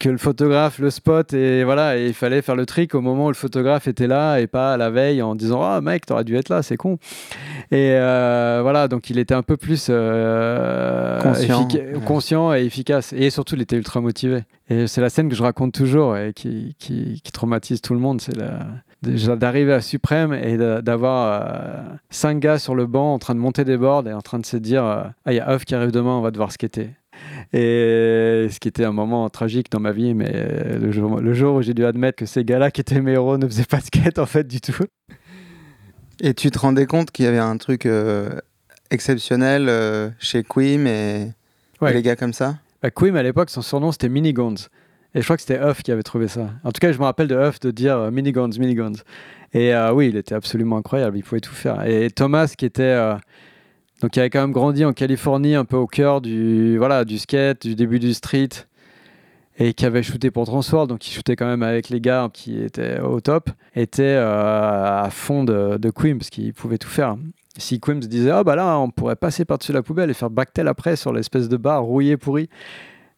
que 0.00 0.08
le 0.08 0.18
photographe, 0.18 0.78
le 0.80 0.90
spot, 0.90 1.32
et 1.34 1.62
voilà, 1.62 1.96
et 1.98 2.06
il 2.08 2.14
fallait 2.14 2.42
faire 2.42 2.56
le 2.56 2.66
trick 2.66 2.94
au 2.96 3.00
moment 3.02 3.26
où 3.26 3.28
le 3.28 3.34
photographe 3.34 3.86
était 3.86 4.06
là 4.08 4.40
et 4.40 4.46
pas 4.48 4.76
la 4.76 4.90
veille 4.90 5.20
en 5.22 5.34
disant 5.36 5.62
Ah 5.62 5.80
mec, 5.80 6.06
t'aurais 6.06 6.24
dû 6.24 6.34
être 6.36 6.48
là, 6.48 6.62
c'est 6.62 6.76
con. 6.76 6.98
Et 7.70 7.92
euh, 7.92 8.60
voilà, 8.62 8.88
donc 8.88 9.10
il 9.10 9.18
était 9.18 9.34
un 9.34 9.42
peu 9.42 9.56
plus 9.56 9.86
euh, 9.90 11.20
Conscient. 11.20 11.68
Ouais. 11.68 11.92
conscient 12.04 12.54
et 12.54 12.64
efficace. 12.64 13.12
Et 13.12 13.30
surtout, 13.30 13.54
il 13.54 13.60
était 13.62 13.76
ultra 13.76 14.00
motivé. 14.00 14.42
Et 14.68 14.86
c'est 14.86 15.00
la 15.00 15.10
scène 15.10 15.28
que 15.28 15.34
je 15.34 15.42
raconte 15.42 15.72
toujours 15.74 16.16
et 16.16 16.32
qui, 16.32 16.74
qui, 16.78 17.20
qui 17.22 17.32
traumatise 17.32 17.80
tout 17.80 17.94
le 17.94 18.00
monde. 18.00 18.20
C'est 18.20 18.36
la- 18.36 18.66
d'arriver 19.36 19.72
à 19.72 19.80
Suprême 19.80 20.34
et 20.34 20.56
d'avoir 20.58 21.42
euh, 21.42 21.82
cinq 22.10 22.38
gars 22.40 22.58
sur 22.58 22.74
le 22.74 22.86
banc 22.86 23.14
en 23.14 23.18
train 23.18 23.34
de 23.34 23.40
monter 23.40 23.64
des 23.64 23.76
boards 23.78 24.06
et 24.06 24.12
en 24.12 24.20
train 24.20 24.38
de 24.38 24.44
se 24.46 24.56
dire 24.58 24.84
euh, 24.84 25.02
Ah, 25.24 25.32
il 25.32 25.36
y 25.36 25.40
a 25.40 25.54
Huff 25.54 25.64
qui 25.64 25.74
arrive 25.74 25.90
demain, 25.90 26.12
on 26.16 26.20
va 26.20 26.30
devoir 26.30 26.52
skater. 26.52 26.90
Et 27.52 28.46
ce 28.50 28.58
qui 28.60 28.68
était 28.68 28.84
un 28.84 28.92
moment 28.92 29.28
tragique 29.30 29.70
dans 29.70 29.80
ma 29.80 29.92
vie, 29.92 30.14
mais 30.14 30.30
euh, 30.32 30.78
le 30.78 30.92
jour, 30.92 31.20
le 31.20 31.34
jour 31.34 31.56
où 31.56 31.62
j'ai 31.62 31.74
dû 31.74 31.84
admettre 31.84 32.16
que 32.16 32.26
ces 32.26 32.44
gars-là 32.44 32.70
qui 32.70 32.80
étaient 32.80 33.00
mes 33.00 33.12
héros 33.12 33.38
ne 33.38 33.46
faisaient 33.46 33.64
pas 33.64 33.78
de 33.78 33.84
skate 33.84 34.18
en 34.18 34.26
fait 34.26 34.46
du 34.46 34.60
tout. 34.60 34.72
Et 36.20 36.34
tu 36.34 36.50
te 36.50 36.58
rendais 36.58 36.86
compte 36.86 37.10
qu'il 37.10 37.24
y 37.24 37.28
avait 37.28 37.38
un 37.38 37.56
truc 37.56 37.86
euh, 37.86 38.30
exceptionnel 38.90 39.66
euh, 39.68 40.10
chez 40.18 40.42
Quim 40.42 40.86
et, 40.86 41.32
Ouais. 41.80 41.90
et 41.92 41.94
les 41.94 42.02
gars 42.02 42.14
comme 42.16 42.34
ça? 42.34 42.56
Bah, 42.82 42.90
Quim 42.90 43.14
à 43.16 43.22
l'époque, 43.22 43.48
son 43.50 43.62
surnom 43.62 43.90
c'était 43.90 44.08
Miniguns. 44.10 44.68
Et 45.14 45.20
je 45.20 45.24
crois 45.24 45.36
que 45.36 45.42
c'était 45.42 45.58
Huff 45.58 45.82
qui 45.82 45.90
avait 45.90 46.02
trouvé 46.04 46.28
ça. 46.28 46.50
En 46.62 46.70
tout 46.70 46.78
cas, 46.78 46.92
je 46.92 46.98
me 46.98 47.04
rappelle 47.04 47.26
de 47.26 47.34
Huff 47.34 47.58
de 47.60 47.70
dire 47.72 47.96
euh, 47.96 48.10
Miniguns, 48.10 48.50
Miniguns. 48.58 49.02
Et 49.52 49.74
euh, 49.74 49.92
oui, 49.92 50.08
il 50.08 50.16
était 50.16 50.34
absolument 50.36 50.76
incroyable, 50.76 51.16
il 51.18 51.24
pouvait 51.24 51.40
tout 51.40 51.54
faire. 51.54 51.84
Et 51.86 52.10
Thomas 52.10 52.52
qui 52.56 52.64
était. 52.66 52.96
Donc, 54.00 54.12
qui 54.12 54.20
avait 54.20 54.30
quand 54.30 54.40
même 54.40 54.52
grandi 54.52 54.84
en 54.84 54.92
Californie, 54.92 55.54
un 55.54 55.64
peu 55.64 55.76
au 55.76 55.86
cœur 55.86 56.20
du, 56.20 56.78
voilà, 56.78 57.04
du 57.04 57.18
skate, 57.18 57.66
du 57.66 57.74
début 57.74 57.98
du 57.98 58.14
street, 58.14 58.48
et 59.58 59.74
qui 59.74 59.84
avait 59.84 60.02
shooté 60.02 60.30
pour 60.30 60.46
Transworld, 60.46 60.88
donc 60.88 61.06
il 61.06 61.12
shootait 61.12 61.36
quand 61.36 61.46
même 61.46 61.62
avec 61.62 61.90
les 61.90 62.00
gars 62.00 62.30
qui 62.32 62.60
étaient 62.60 62.98
au 63.00 63.20
top, 63.20 63.50
était 63.76 64.02
euh, 64.02 65.02
à 65.02 65.10
fond 65.10 65.44
de, 65.44 65.76
de 65.76 65.90
Quim, 65.90 66.16
parce 66.16 66.30
qu'il 66.30 66.54
pouvait 66.54 66.78
tout 66.78 66.88
faire. 66.88 67.16
Si 67.58 67.78
Quim 67.78 68.00
se 68.00 68.06
disait, 68.06 68.30
ah 68.30 68.42
bah 68.42 68.56
là, 68.56 68.78
on 68.78 68.90
pourrait 68.90 69.16
passer 69.16 69.44
par-dessus 69.44 69.72
la 69.72 69.82
poubelle 69.82 70.08
et 70.08 70.14
faire 70.14 70.30
backtail 70.30 70.66
après 70.66 70.96
sur 70.96 71.12
l'espèce 71.12 71.50
de 71.50 71.58
bar 71.58 71.82
rouillé 71.82 72.16
pourri, 72.16 72.48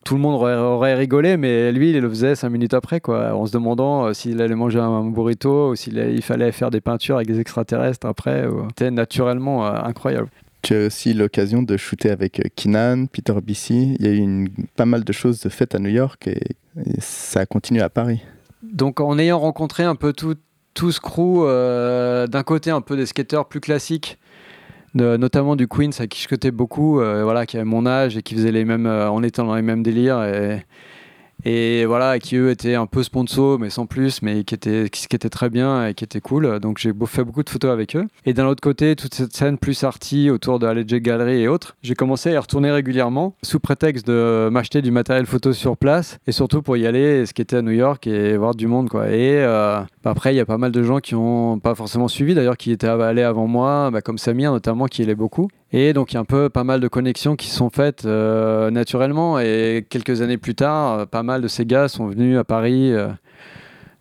tout 0.04 0.16
le 0.16 0.20
monde 0.20 0.34
aurait, 0.34 0.94
rigolé, 0.94 1.36
mais 1.36 1.70
lui, 1.70 1.90
il 1.90 2.00
le 2.00 2.08
faisait 2.08 2.34
cinq 2.34 2.50
minutes 2.50 2.74
après, 2.74 3.00
quoi, 3.00 3.36
en 3.36 3.46
se 3.46 3.52
demandant 3.52 4.06
euh, 4.06 4.12
s'il 4.14 4.42
allait 4.42 4.56
manger 4.56 4.80
un 4.80 5.04
burrito 5.04 5.70
ou 5.70 5.76
s'il 5.76 5.96
il 5.96 6.22
fallait 6.22 6.50
faire 6.50 6.70
des 6.70 6.80
peintures 6.80 7.16
avec 7.16 7.28
des 7.28 7.38
extraterrestres 7.38 8.04
après. 8.04 8.48
C'était 8.70 8.90
naturellement 8.90 9.64
euh, 9.64 9.74
incroyable. 9.84 10.28
Tu 10.62 10.74
as 10.74 10.86
aussi 10.86 11.12
l'occasion 11.12 11.62
de 11.62 11.76
shooter 11.76 12.10
avec 12.10 12.38
euh, 12.40 12.48
Keenan, 12.54 13.06
Peter 13.06 13.34
BC. 13.42 13.96
Il 13.98 14.06
y 14.06 14.08
a 14.08 14.12
eu 14.12 14.48
pas 14.76 14.86
mal 14.86 15.02
de 15.04 15.12
choses 15.12 15.40
de 15.40 15.48
faites 15.48 15.74
à 15.74 15.78
New 15.78 15.90
York 15.90 16.28
et, 16.28 16.56
et 16.76 17.00
ça 17.00 17.40
a 17.40 17.46
continué 17.46 17.82
à 17.82 17.90
Paris. 17.90 18.22
Donc, 18.62 19.00
en 19.00 19.18
ayant 19.18 19.40
rencontré 19.40 19.82
un 19.82 19.96
peu 19.96 20.12
tout, 20.12 20.36
tout 20.74 20.92
ce 20.92 21.00
crew, 21.00 21.44
euh, 21.44 22.26
d'un 22.28 22.44
côté 22.44 22.70
un 22.70 22.80
peu 22.80 22.96
des 22.96 23.06
skateurs 23.06 23.48
plus 23.48 23.60
classiques, 23.60 24.18
notamment 24.94 25.56
du 25.56 25.66
Queens, 25.66 25.90
à 25.98 26.06
qui 26.06 26.18
je 26.20 26.24
skatais 26.24 26.50
beaucoup, 26.50 27.00
euh, 27.00 27.24
voilà, 27.24 27.44
qui 27.44 27.56
avait 27.56 27.64
mon 27.64 27.86
âge 27.86 28.16
et 28.16 28.22
qui 28.22 28.34
faisait 28.34 28.52
les 28.52 28.64
mêmes, 28.64 28.86
en 28.86 29.22
étant 29.22 29.44
dans 29.44 29.56
les 29.56 29.62
mêmes 29.62 29.82
délires. 29.82 30.20
Et 31.44 31.84
voilà, 31.86 32.18
qui 32.18 32.36
eux 32.36 32.50
étaient 32.50 32.74
un 32.74 32.86
peu 32.86 33.02
sponsors, 33.02 33.58
mais 33.58 33.70
sans 33.70 33.86
plus, 33.86 34.22
mais 34.22 34.44
qui 34.44 34.54
étaient, 34.54 34.88
qui, 34.90 35.06
qui 35.06 35.16
était 35.16 35.28
très 35.28 35.50
bien 35.50 35.86
et 35.86 35.94
qui 35.94 36.04
était 36.04 36.20
cool. 36.20 36.60
Donc 36.60 36.78
j'ai 36.78 36.92
fait 37.06 37.24
beaucoup 37.24 37.42
de 37.42 37.50
photos 37.50 37.70
avec 37.70 37.96
eux. 37.96 38.06
Et 38.26 38.32
d'un 38.34 38.46
autre 38.46 38.60
côté, 38.60 38.96
toute 38.96 39.14
cette 39.14 39.34
scène 39.34 39.58
plus 39.58 39.84
arty 39.84 40.30
autour 40.30 40.58
de 40.58 40.66
Alleged 40.66 41.02
Gallery 41.02 41.42
et 41.42 41.48
autres, 41.48 41.76
j'ai 41.82 41.94
commencé 41.94 42.30
à 42.30 42.32
y 42.32 42.38
retourner 42.38 42.70
régulièrement 42.70 43.34
sous 43.42 43.60
prétexte 43.60 44.06
de 44.06 44.48
m'acheter 44.50 44.82
du 44.82 44.90
matériel 44.90 45.26
photo 45.26 45.52
sur 45.52 45.76
place 45.76 46.18
et 46.26 46.32
surtout 46.32 46.62
pour 46.62 46.76
y 46.76 46.86
aller, 46.86 47.26
ce 47.26 47.34
qui 47.34 47.42
était 47.42 47.56
à 47.56 47.62
New 47.62 47.72
York 47.72 48.06
et 48.06 48.36
voir 48.36 48.54
du 48.54 48.66
monde 48.66 48.88
quoi. 48.88 49.08
Et 49.08 49.38
euh, 49.38 49.80
après, 50.04 50.34
il 50.34 50.36
y 50.36 50.40
a 50.40 50.46
pas 50.46 50.58
mal 50.58 50.72
de 50.72 50.82
gens 50.82 50.98
qui 50.98 51.14
ont 51.14 51.60
pas 51.60 51.74
forcément 51.74 52.08
suivi 52.08 52.34
d'ailleurs, 52.34 52.56
qui 52.56 52.72
étaient 52.72 52.88
allés 52.88 53.22
avant 53.22 53.46
moi, 53.46 53.90
bah, 53.92 54.00
comme 54.00 54.18
Samir 54.18 54.52
notamment, 54.52 54.86
qui 54.86 55.02
allait 55.02 55.14
beaucoup. 55.14 55.48
Et 55.72 55.92
donc 55.92 56.12
il 56.12 56.14
y 56.14 56.18
a 56.18 56.20
un 56.20 56.24
peu 56.24 56.48
pas 56.48 56.64
mal 56.64 56.80
de 56.80 56.88
connexions 56.88 57.36
qui 57.36 57.48
sont 57.48 57.70
faites 57.70 58.04
euh, 58.04 58.70
naturellement. 58.70 59.38
Et 59.38 59.86
quelques 59.88 60.20
années 60.20 60.38
plus 60.38 60.54
tard, 60.54 60.92
euh, 60.92 61.06
pas 61.06 61.22
mal 61.22 61.40
de 61.40 61.48
ces 61.48 61.66
gars 61.66 61.88
sont 61.88 62.06
venus 62.08 62.36
à 62.36 62.44
Paris. 62.44 62.92
euh, 62.92 63.08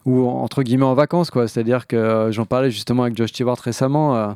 ou 0.06 0.28
entre 0.28 0.64
guillemets 0.64 0.86
en 0.86 0.95
vacances 0.95 1.30
quoi. 1.30 1.47
C'est-à-dire 1.47 1.86
que 1.86 1.95
euh, 1.95 2.32
j'en 2.32 2.45
parlais 2.45 2.72
justement 2.72 3.04
avec 3.04 3.16
Josh 3.16 3.30
Stewart 3.30 3.58
récemment. 3.60 4.36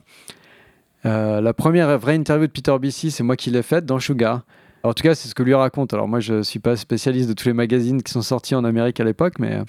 la 1.03 1.53
première 1.53 1.97
vraie 1.97 2.15
interview 2.15 2.45
de 2.45 2.51
Peter 2.51 2.75
BC, 2.79 3.09
c'est 3.09 3.23
moi 3.23 3.35
qui 3.35 3.49
l'ai 3.49 3.63
faite 3.63 3.85
dans 3.85 3.99
Sugar. 3.99 4.41
En 4.83 4.93
tout 4.93 5.01
cas, 5.01 5.15
c'est 5.15 5.27
ce 5.27 5.33
que 5.33 5.41
lui 5.41 5.55
raconte. 5.55 5.95
Alors 5.95 6.07
moi, 6.07 6.19
je 6.19 6.43
suis 6.43 6.59
pas 6.59 6.75
spécialiste 6.75 7.27
de 7.27 7.33
tous 7.33 7.47
les 7.47 7.53
magazines 7.53 8.03
qui 8.03 8.11
sont 8.11 8.21
sortis 8.21 8.53
en 8.53 8.63
Amérique 8.63 8.99
à 8.99 9.03
l'époque, 9.03 9.33
mais 9.39 9.59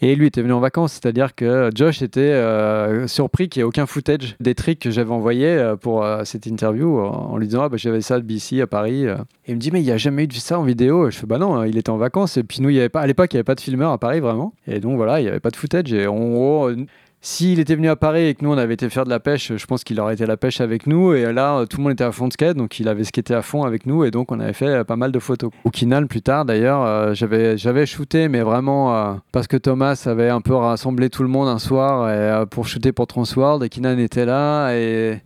et 0.00 0.14
lui 0.14 0.26
était 0.26 0.42
venu 0.42 0.52
en 0.52 0.60
vacances, 0.60 0.92
c'est-à-dire 0.92 1.34
que 1.34 1.70
Josh 1.74 2.02
était 2.02 2.20
euh, 2.20 3.06
surpris 3.06 3.48
qu'il 3.48 3.60
n'y 3.60 3.62
ait 3.62 3.68
aucun 3.68 3.86
footage 3.86 4.36
des 4.40 4.54
tricks 4.54 4.80
que 4.80 4.90
j'avais 4.90 5.10
envoyés 5.10 5.48
euh, 5.48 5.76
pour 5.76 6.04
euh, 6.04 6.24
cette 6.24 6.46
interview 6.46 6.98
en, 6.98 7.36
lui 7.38 7.46
disant 7.46 7.62
ah, 7.62 7.68
bah, 7.68 7.76
j'avais 7.76 8.00
ça 8.00 8.18
de 8.18 8.24
BC 8.24 8.60
à 8.60 8.66
Paris. 8.66 9.04
Et 9.04 9.16
il 9.48 9.54
me 9.54 9.60
dit 9.60 9.70
mais 9.70 9.80
il 9.80 9.84
n'y 9.84 9.92
a 9.92 9.96
jamais 9.96 10.24
eu 10.24 10.26
de 10.26 10.34
ça 10.34 10.58
en 10.58 10.64
vidéo. 10.64 11.10
Je 11.10 11.16
fais 11.16 11.26
bah 11.26 11.38
non, 11.38 11.64
il 11.64 11.78
était 11.78 11.90
en 11.90 11.96
vacances 11.96 12.36
et 12.36 12.42
puis 12.42 12.60
nous 12.60 12.70
il 12.70 12.76
y 12.76 12.78
avait 12.78 12.88
pas 12.88 13.00
à 13.00 13.06
l'époque 13.06 13.32
il 13.32 13.36
n'y 13.36 13.38
avait 13.38 13.44
pas 13.44 13.54
de 13.54 13.60
filmeur 13.60 13.90
à 13.92 13.98
Paris 13.98 14.20
vraiment. 14.20 14.52
Et 14.66 14.80
donc 14.80 14.96
voilà 14.96 15.20
il 15.20 15.24
n'y 15.24 15.28
avait 15.28 15.40
pas 15.40 15.50
de 15.50 15.56
footage 15.56 15.92
et 15.92 16.06
euh, 16.06 16.84
s'il 17.26 17.58
était 17.58 17.74
venu 17.74 17.88
à 17.88 17.96
Paris 17.96 18.26
et 18.26 18.34
que 18.36 18.44
nous 18.44 18.52
on 18.52 18.56
avait 18.56 18.74
été 18.74 18.88
faire 18.88 19.02
de 19.02 19.10
la 19.10 19.18
pêche, 19.18 19.52
je 19.56 19.66
pense 19.66 19.82
qu'il 19.82 19.98
aurait 19.98 20.14
été 20.14 20.22
à 20.22 20.28
la 20.28 20.36
pêche 20.36 20.60
avec 20.60 20.86
nous. 20.86 21.12
Et 21.12 21.32
là, 21.32 21.58
euh, 21.58 21.66
tout 21.66 21.78
le 21.78 21.82
monde 21.82 21.92
était 21.94 22.04
à 22.04 22.12
fond 22.12 22.28
de 22.28 22.32
skate, 22.32 22.56
donc 22.56 22.78
il 22.78 22.86
avait 22.86 23.02
skaté 23.02 23.34
à 23.34 23.42
fond 23.42 23.64
avec 23.64 23.84
nous. 23.84 24.04
Et 24.04 24.12
donc 24.12 24.30
on 24.30 24.38
avait 24.38 24.52
fait 24.52 24.68
euh, 24.68 24.84
pas 24.84 24.94
mal 24.94 25.10
de 25.10 25.18
photos. 25.18 25.50
Au 25.64 25.70
Kinan, 25.70 26.06
plus 26.06 26.22
tard 26.22 26.44
d'ailleurs, 26.44 26.82
euh, 26.82 27.14
j'avais, 27.14 27.58
j'avais 27.58 27.84
shooté, 27.84 28.28
mais 28.28 28.42
vraiment 28.42 29.20
parce 29.32 29.48
que 29.48 29.56
Thomas 29.56 30.00
avait 30.06 30.28
un 30.28 30.40
peu 30.40 30.54
rassemblé 30.54 31.10
tout 31.10 31.24
le 31.24 31.28
monde 31.28 31.48
un 31.48 31.58
soir 31.58 32.46
pour 32.46 32.68
shooter 32.68 32.92
pour 32.92 33.08
Transworld. 33.08 33.60
Et 33.64 33.70
Kinan 33.70 33.98
était 33.98 34.24
là. 34.24 34.72
Et 34.76 35.20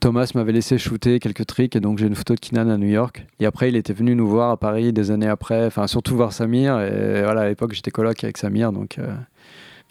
Thomas 0.00 0.30
m'avait 0.34 0.52
laissé 0.52 0.78
shooter 0.78 1.20
quelques 1.20 1.44
tricks. 1.44 1.76
Et 1.76 1.80
donc 1.80 1.98
j'ai 1.98 2.06
une 2.06 2.14
photo 2.14 2.34
de 2.34 2.40
Kinan 2.40 2.70
à 2.70 2.78
New 2.78 2.88
York. 2.88 3.26
Et 3.40 3.44
après, 3.44 3.68
il 3.68 3.76
était 3.76 3.92
venu 3.92 4.14
nous 4.14 4.26
voir 4.26 4.52
à 4.52 4.56
Paris 4.56 4.94
des 4.94 5.10
années 5.10 5.28
après, 5.28 5.66
enfin 5.66 5.86
surtout 5.86 6.16
voir 6.16 6.32
Samir. 6.32 6.80
Et 6.80 7.22
voilà, 7.24 7.42
à 7.42 7.48
l'époque, 7.48 7.74
j'étais 7.74 7.90
coloc 7.90 8.24
avec 8.24 8.38
Samir. 8.38 8.72
Donc. 8.72 8.98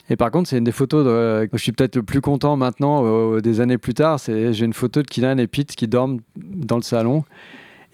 Et 0.09 0.15
par 0.15 0.31
contre, 0.31 0.49
c'est 0.49 0.57
une 0.57 0.63
des 0.63 0.71
photos 0.71 1.05
de, 1.05 1.49
je 1.51 1.57
suis 1.57 1.71
peut-être 1.71 1.95
le 1.95 2.03
plus 2.03 2.21
content 2.21 2.55
maintenant, 2.57 3.03
euh, 3.05 3.41
des 3.41 3.59
années 3.59 3.77
plus 3.77 3.93
tard. 3.93 4.19
C'est 4.19 4.53
j'ai 4.53 4.65
une 4.65 4.73
photo 4.73 5.01
de 5.01 5.07
Kylian 5.07 5.37
et 5.37 5.47
Pete 5.47 5.75
qui 5.75 5.87
dorment 5.87 6.19
dans 6.35 6.77
le 6.77 6.83
salon 6.83 7.23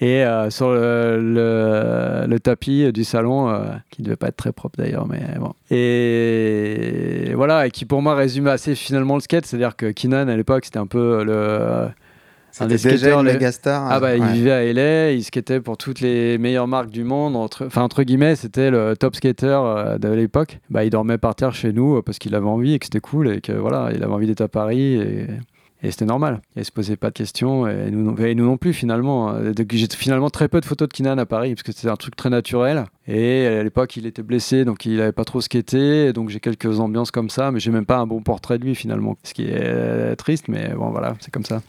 et 0.02 0.26
euh, 0.26 0.50
sur 0.50 0.72
le, 0.72 2.38
tapis 2.40 2.92
du 2.92 3.04
salon, 3.04 3.50
euh, 3.50 3.66
qui 3.92 4.02
devait 4.02 4.16
pas 4.16 4.30
être 4.30 4.36
très 4.36 4.52
propre 4.52 4.78
d'ailleurs, 4.78 5.08
mais 5.08 5.22
bon. 5.40 5.54
Et 5.70 7.34
voilà, 7.36 7.68
et 7.68 7.72
qui 7.72 7.86
pour 7.86 8.02
moi 8.02 8.16
résume 8.16 8.48
assez 8.48 8.76
finalement 8.76 9.16
le 9.16 9.22
skate, 9.22 9.46
c'est-à-dire 9.46 9.76
que 9.76 9.92
Kinan 9.92 10.28
à 10.28 10.36
l'époque 10.36 10.66
c'était 10.66 10.80
un 10.80 10.88
peu 10.88 11.24
le 11.24 11.88
un 12.60 12.68
des 12.68 12.78
skateurs 12.78 13.24
mégastar. 13.24 13.88
ah 13.90 14.00
bah 14.00 14.16
il 14.16 14.24
vivait 14.26 14.52
à 14.52 14.74
LA, 14.74 15.12
il 15.12 15.24
skatait 15.24 15.60
pour 15.62 15.78
toutes 15.78 16.02
les 16.02 16.38
meilleures 16.38 16.68
marques 16.68 16.90
du 16.90 17.04
monde, 17.04 17.36
entre, 17.36 17.66
enfin 17.66 17.82
entre 17.84 18.04
guillemets 18.04 18.36
c'était 18.36 18.70
le 18.72 18.96
top 18.98 19.16
skater 19.16 19.60
euh, 19.64 19.98
de 19.98 20.10
l'époque. 20.10 20.60
Bah 20.70 20.84
il 20.84 20.90
dormait 20.90 21.18
par 21.18 21.36
terre 21.36 21.54
chez 21.54 21.72
nous 21.74 21.98
euh, 21.98 22.02
parce 22.02 22.20
qu'il 22.20 22.36
avait 22.36 22.46
envie 22.48 22.74
et 22.74 22.80
que 22.80 22.86
c'était 22.86 23.00
cool 23.00 23.30
et 23.30 23.42
que 23.42 23.52
voilà 23.54 23.90
il 23.94 24.04
avait 24.04 24.14
envie 24.14 24.28
d'être 24.28 24.42
à 24.42 24.48
Paris 24.48 24.96
et, 24.96 25.28
et 25.84 25.90
c'était 25.90 26.06
normal. 26.06 26.42
Il 26.56 26.64
se 26.64 26.72
posait 26.72 26.96
pas 26.96 27.08
de 27.10 27.14
questions 27.16 27.66
et 27.68 27.90
nous, 27.90 28.04
non- 28.12 28.18
et 28.24 28.36
nous 28.36 28.46
non 28.46 28.58
plus 28.58 28.72
finalement. 28.74 29.34
Donc, 29.34 29.68
J'ai 29.72 29.88
finalement 29.96 30.30
très 30.30 30.48
peu 30.48 30.60
de 30.62 30.66
photos 30.66 30.88
de 30.88 30.94
Kinan 30.94 31.18
à 31.18 31.26
Paris 31.26 31.56
parce 31.56 31.64
que 31.64 31.72
c'était 31.72 31.90
un 31.90 31.96
truc 31.96 32.16
très 32.16 32.30
naturel 32.30 32.84
et 33.08 33.48
à 33.48 33.64
l'époque 33.64 33.96
il 33.98 34.06
était 34.06 34.22
blessé 34.22 34.64
donc 34.64 34.86
il 34.86 35.02
avait 35.02 35.12
pas 35.12 35.26
trop 35.26 35.42
skaté 35.42 36.14
donc 36.14 36.30
j'ai 36.30 36.40
quelques 36.40 36.80
ambiances 36.80 37.10
comme 37.10 37.32
ça 37.32 37.50
mais 37.52 37.60
j'ai 37.60 37.72
même 37.72 37.88
pas 37.88 37.98
un 37.98 38.06
bon 38.06 38.22
portrait 38.22 38.60
de 38.60 38.66
lui 38.66 38.76
finalement. 38.76 39.16
Ce 39.24 39.34
qui 39.34 39.46
est 39.46 39.54
euh, 39.60 40.14
triste 40.16 40.50
mais 40.50 40.70
bon 40.76 40.92
voilà 40.92 41.16
c'est 41.20 41.32
comme 41.32 41.46
ça. 41.46 41.62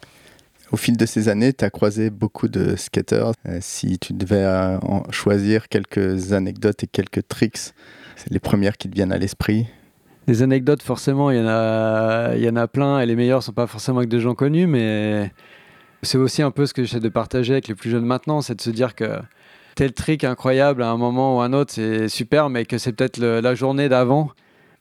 Au 0.73 0.79
fil 0.79 0.97
de 0.97 1.05
ces 1.05 1.29
années, 1.29 1.53
tu 1.53 1.67
as 1.67 1.71
croisé 1.71 2.09
beaucoup 2.09 2.49
de 2.49 2.77
skaters. 2.77 3.33
Euh, 3.47 3.59
si 3.61 3.99
tu 3.99 4.15
devais 4.15 4.43
euh, 4.43 4.79
en 4.79 5.03
choisir 5.13 5.69
quelques 5.69 6.33
anecdotes 6.33 6.83
et 6.83 6.87
quelques 6.87 7.29
tricks, 7.29 7.75
c'est 8.17 8.31
les 8.31 8.41
premières 8.41 8.79
qui 8.79 8.89
te 8.89 8.95
viennent 8.95 9.13
à 9.13 9.19
l'esprit. 9.19 9.67
Des 10.27 10.43
anecdotes, 10.43 10.83
forcément, 10.83 11.31
il 11.31 11.37
y, 11.37 11.41
en 11.41 11.47
a, 11.47 12.35
y 12.37 12.49
en 12.49 12.57
a 12.57 12.67
plein 12.69 13.01
et 13.01 13.07
les 13.07 13.17
meilleures 13.17 13.43
sont 13.43 13.53
pas 13.53 13.67
forcément 13.67 13.99
avec 13.99 14.09
des 14.09 14.21
gens 14.21 14.35
connus, 14.35 14.67
mais 14.67 15.31
c'est 16.03 16.17
aussi 16.17 16.41
un 16.41 16.51
peu 16.51 16.65
ce 16.65 16.73
que 16.73 16.85
j'essaie 16.85 17.01
de 17.01 17.09
partager 17.11 17.53
avec 17.53 17.69
les 17.69 17.75
plus 17.75 17.91
jeunes 17.91 18.07
maintenant, 18.07 18.41
c'est 18.41 18.55
de 18.55 18.63
se 18.63 18.71
dire 18.71 18.95
que 18.95 19.19
tel 19.75 19.93
trick 19.93 20.25
incroyable 20.25 20.83
à 20.83 20.91
un 20.91 20.97
moment 20.97 21.37
ou 21.37 21.41
un 21.43 21.53
autre, 21.53 21.73
c'est 21.75 22.09
super, 22.09 22.49
mais 22.49 22.65
que 22.65 22.79
c'est 22.79 22.93
peut-être 22.93 23.19
la 23.19 23.55
journée 23.55 23.91
d'avant 23.91 24.31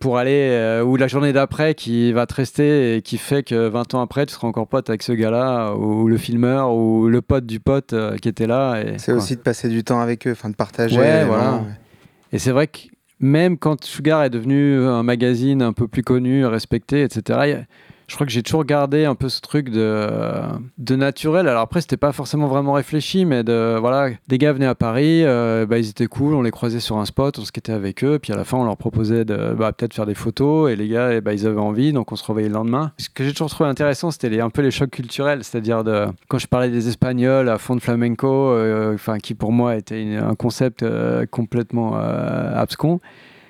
pour 0.01 0.17
aller, 0.17 0.49
euh, 0.51 0.83
ou 0.83 0.97
la 0.97 1.07
journée 1.07 1.31
d'après 1.31 1.75
qui 1.75 2.11
va 2.11 2.25
te 2.25 2.33
rester 2.33 2.97
et 2.97 3.01
qui 3.01 3.17
fait 3.17 3.43
que 3.43 3.69
20 3.69 3.93
ans 3.93 4.01
après, 4.01 4.25
tu 4.25 4.33
seras 4.33 4.47
encore 4.47 4.67
pote 4.67 4.89
avec 4.89 5.03
ce 5.03 5.13
gars-là, 5.13 5.75
ou 5.75 6.09
le 6.09 6.17
filmeur, 6.17 6.73
ou 6.73 7.07
le 7.07 7.21
pote 7.21 7.45
du 7.45 7.61
pote 7.61 7.93
euh, 7.93 8.17
qui 8.17 8.27
était 8.27 8.47
là. 8.47 8.83
C'est 8.97 9.13
aussi 9.13 9.37
de 9.37 9.41
passer 9.41 9.69
du 9.69 9.85
temps 9.85 10.01
avec 10.01 10.27
eux, 10.27 10.31
enfin 10.31 10.49
de 10.49 10.55
partager. 10.55 10.97
Ouais, 10.97 11.23
vraiment, 11.23 11.27
voilà. 11.27 11.55
ouais. 11.57 11.77
Et 12.33 12.39
c'est 12.39 12.51
vrai 12.51 12.67
que 12.67 12.79
même 13.19 13.57
quand 13.57 13.85
Sugar 13.85 14.23
est 14.23 14.29
devenu 14.29 14.83
un 14.83 15.03
magazine 15.03 15.61
un 15.61 15.73
peu 15.73 15.87
plus 15.87 16.03
connu, 16.03 16.45
respecté, 16.45 17.03
etc., 17.03 17.63
je 18.11 18.15
crois 18.17 18.27
que 18.27 18.33
j'ai 18.33 18.43
toujours 18.43 18.65
gardé 18.65 19.05
un 19.05 19.15
peu 19.15 19.29
ce 19.29 19.39
truc 19.39 19.69
de, 19.69 20.95
naturel. 20.95 21.47
Alors 21.47 21.61
après, 21.61 21.79
c'était 21.79 21.95
pas 21.95 22.11
forcément 22.11 22.47
vraiment 22.47 22.73
réfléchi, 22.73 23.23
mais 23.23 23.41
voilà, 23.41 24.09
des 24.27 24.37
gars 24.37 24.51
venaient 24.51 24.65
à 24.65 24.75
Paris, 24.75 25.23
euh, 25.23 25.65
bah, 25.65 25.77
ils 25.77 25.87
étaient 25.87 26.07
cool, 26.07 26.33
on 26.33 26.41
les 26.41 26.51
croisait 26.51 26.81
sur 26.81 26.97
un 26.97 27.05
spot, 27.05 27.39
on 27.39 27.45
se 27.45 27.53
quittait 27.53 27.71
avec 27.71 28.03
eux, 28.03 28.19
puis 28.21 28.33
à 28.33 28.35
la 28.35 28.43
fin, 28.43 28.57
on 28.57 28.65
leur 28.65 28.75
proposait 28.75 29.23
de 29.23 29.55
bah, 29.57 29.71
peut-être 29.71 29.93
faire 29.93 30.05
des 30.05 30.13
photos, 30.13 30.69
et 30.69 30.75
les 30.75 30.89
gars, 30.89 31.13
eh 31.13 31.21
bah, 31.21 31.33
ils 31.33 31.47
avaient 31.47 31.61
envie, 31.61 31.93
donc 31.93 32.11
on 32.11 32.17
se 32.17 32.25
revoyait 32.25 32.49
le 32.49 32.53
lendemain. 32.53 32.91
Ce 32.97 33.07
que 33.07 33.23
j'ai 33.23 33.31
toujours 33.31 33.49
trouvé 33.49 33.69
intéressant, 33.69 34.11
c'était 34.11 34.41
un 34.41 34.49
peu 34.49 34.61
les 34.61 34.71
chocs 34.71 34.91
culturels, 34.91 35.45
c'est-à-dire 35.45 35.81
quand 36.27 36.37
je 36.37 36.47
parlais 36.47 36.69
des 36.69 36.89
Espagnols 36.89 37.47
à 37.47 37.59
fond 37.59 37.77
de 37.77 37.81
flamenco, 37.81 38.27
euh, 38.27 38.97
qui 39.23 39.35
pour 39.35 39.53
moi 39.53 39.77
était 39.77 40.17
un 40.21 40.35
concept 40.35 40.83
euh, 40.83 41.25
complètement 41.25 41.95
abscon. 41.95 42.99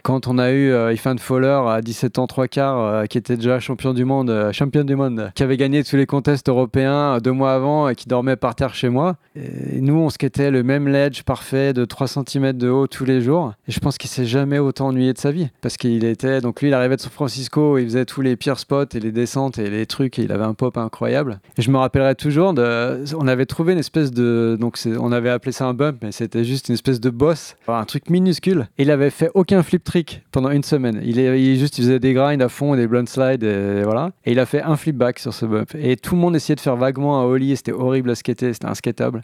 Quand 0.04 0.28
on 0.28 0.38
a 0.38 0.52
eu 0.52 0.72
euh, 0.72 0.93
Ethan 0.93 1.18
Fowler 1.18 1.62
à 1.68 1.82
17 1.82 2.20
ans 2.20 2.28
3 2.28 2.47
quarts, 2.47 2.80
euh, 2.80 3.06
qui 3.06 3.18
était 3.18 3.36
déjà 3.36 3.60
champion 3.60 3.93
du 3.93 4.06
monde, 4.06 4.30
euh, 4.30 4.52
champion 4.52 4.84
du 4.84 4.95
monde, 4.95 5.32
qui 5.36 5.43
avait 5.43 5.58
gagné 5.58 5.84
tous 5.84 5.95
les 5.95 6.06
contests 6.06 6.49
européens 6.49 7.16
euh, 7.16 7.20
deux 7.20 7.32
mois 7.32 7.54
avant 7.54 7.88
et 7.88 7.95
qui 7.95 8.08
dormait 8.08 8.36
par 8.36 8.56
terre 8.56 8.74
chez 8.74 8.89
moi. 8.89 9.18
Nous, 9.36 9.95
on 9.95 10.10
skatait 10.10 10.52
le 10.52 10.64
même 10.64 10.88
ledge 10.88 11.24
parfait 11.24 11.74
de 11.74 11.86
3 11.86 12.08
cm 12.08 12.54
de 12.54 12.70
haut 12.70 12.88
tous 12.88 13.06
les 13.06 13.22
jours. 13.22 13.54
Et 13.68 13.72
je 13.72 13.80
pense 13.80 13.97
qu'il 13.97 14.10
s'est 14.10 14.26
jamais 14.26 14.60
autant 14.60 14.88
ennuyé 14.88 15.14
de 15.14 15.18
sa 15.18 15.32
vie. 15.32 15.49
Parce 15.62 15.78
qu'il 15.78 16.04
était, 16.04 16.41
donc 16.41 16.62
lui, 16.62 16.70
il 16.70 16.74
arrivait 16.74 16.95
de 16.95 17.02
San 17.02 17.12
Francisco, 17.12 17.78
il 17.78 17.86
faisait 17.86 18.06
tous 18.06 18.22
les 18.22 18.36
pires 18.36 18.60
spots 18.60 18.86
et 18.93 18.99
les 18.99 19.12
descentes 19.12 19.58
et 19.58 19.70
les 19.70 19.86
trucs, 19.86 20.20
et 20.20 20.24
il 20.24 20.32
avait 20.32 20.43
un 20.43 20.54
pop 20.54 20.78
incroyable. 20.78 21.39
Et 21.58 21.62
je 21.62 21.72
me 21.72 21.78
rappellerai 21.78 22.16
toujours, 22.16 22.54
de, 22.54 23.04
on 23.18 23.28
avait 23.28 23.45
trouvé 23.45 23.74
une 23.74 23.80
espèce 23.80 24.12
de, 24.12 24.58
donc 24.60 24.78
on 24.99 25.12
avait 25.12 25.30
appelé 25.30 25.52
ça 25.52 25.66
un 25.66 25.74
bump, 25.74 25.97
mais 26.02 26.12
c'était 26.12 26.43
juste 26.43 26.70
une 26.70 26.74
espèce 26.74 26.99
de 26.99 27.10
boss, 27.10 27.56
un 27.68 27.86
truc 27.86 28.10
minuscule. 28.10 28.68
Et 28.78 28.84
il 28.84 28.91
avait 28.91 29.12
fait 29.12 29.32
aucun 29.34 29.64
flip 29.64 29.84
pendant 30.32 30.50
une 30.52 30.64
semaine. 30.64 31.02
Il, 31.04 31.20
est, 31.20 31.56
juste, 31.56 31.78
il 31.78 31.84
faisait 31.84 32.00
des 32.00 32.14
grinds 32.14 32.42
à 32.42 32.50
fond, 32.50 32.76
des 32.76 32.88
blunt 32.88 33.06
slides, 33.06 33.44
et 33.44 33.84
voilà. 33.84 34.12
Et 34.26 34.32
il 34.32 34.39
a 34.39 34.46
fait 34.46 34.62
un 34.62 34.76
flip 34.76 34.96
back 34.96 35.20
sur 35.20 35.34
ce 35.34 35.46
bump. 35.46 35.76
Et 35.76 35.98
tout 35.98 36.16
le 36.16 36.22
monde 36.22 36.36
essayait 36.36 36.56
de 36.56 36.62
faire 36.62 36.76
vaguement 36.76 37.20
un 37.22 37.26
ollie, 37.26 37.52
et 37.52 37.56
c'était 37.56 37.72
horrible 37.72 38.10
à 38.10 38.16
skater, 38.16 38.54
c'était 38.54 38.68
inskatable. 38.68 39.24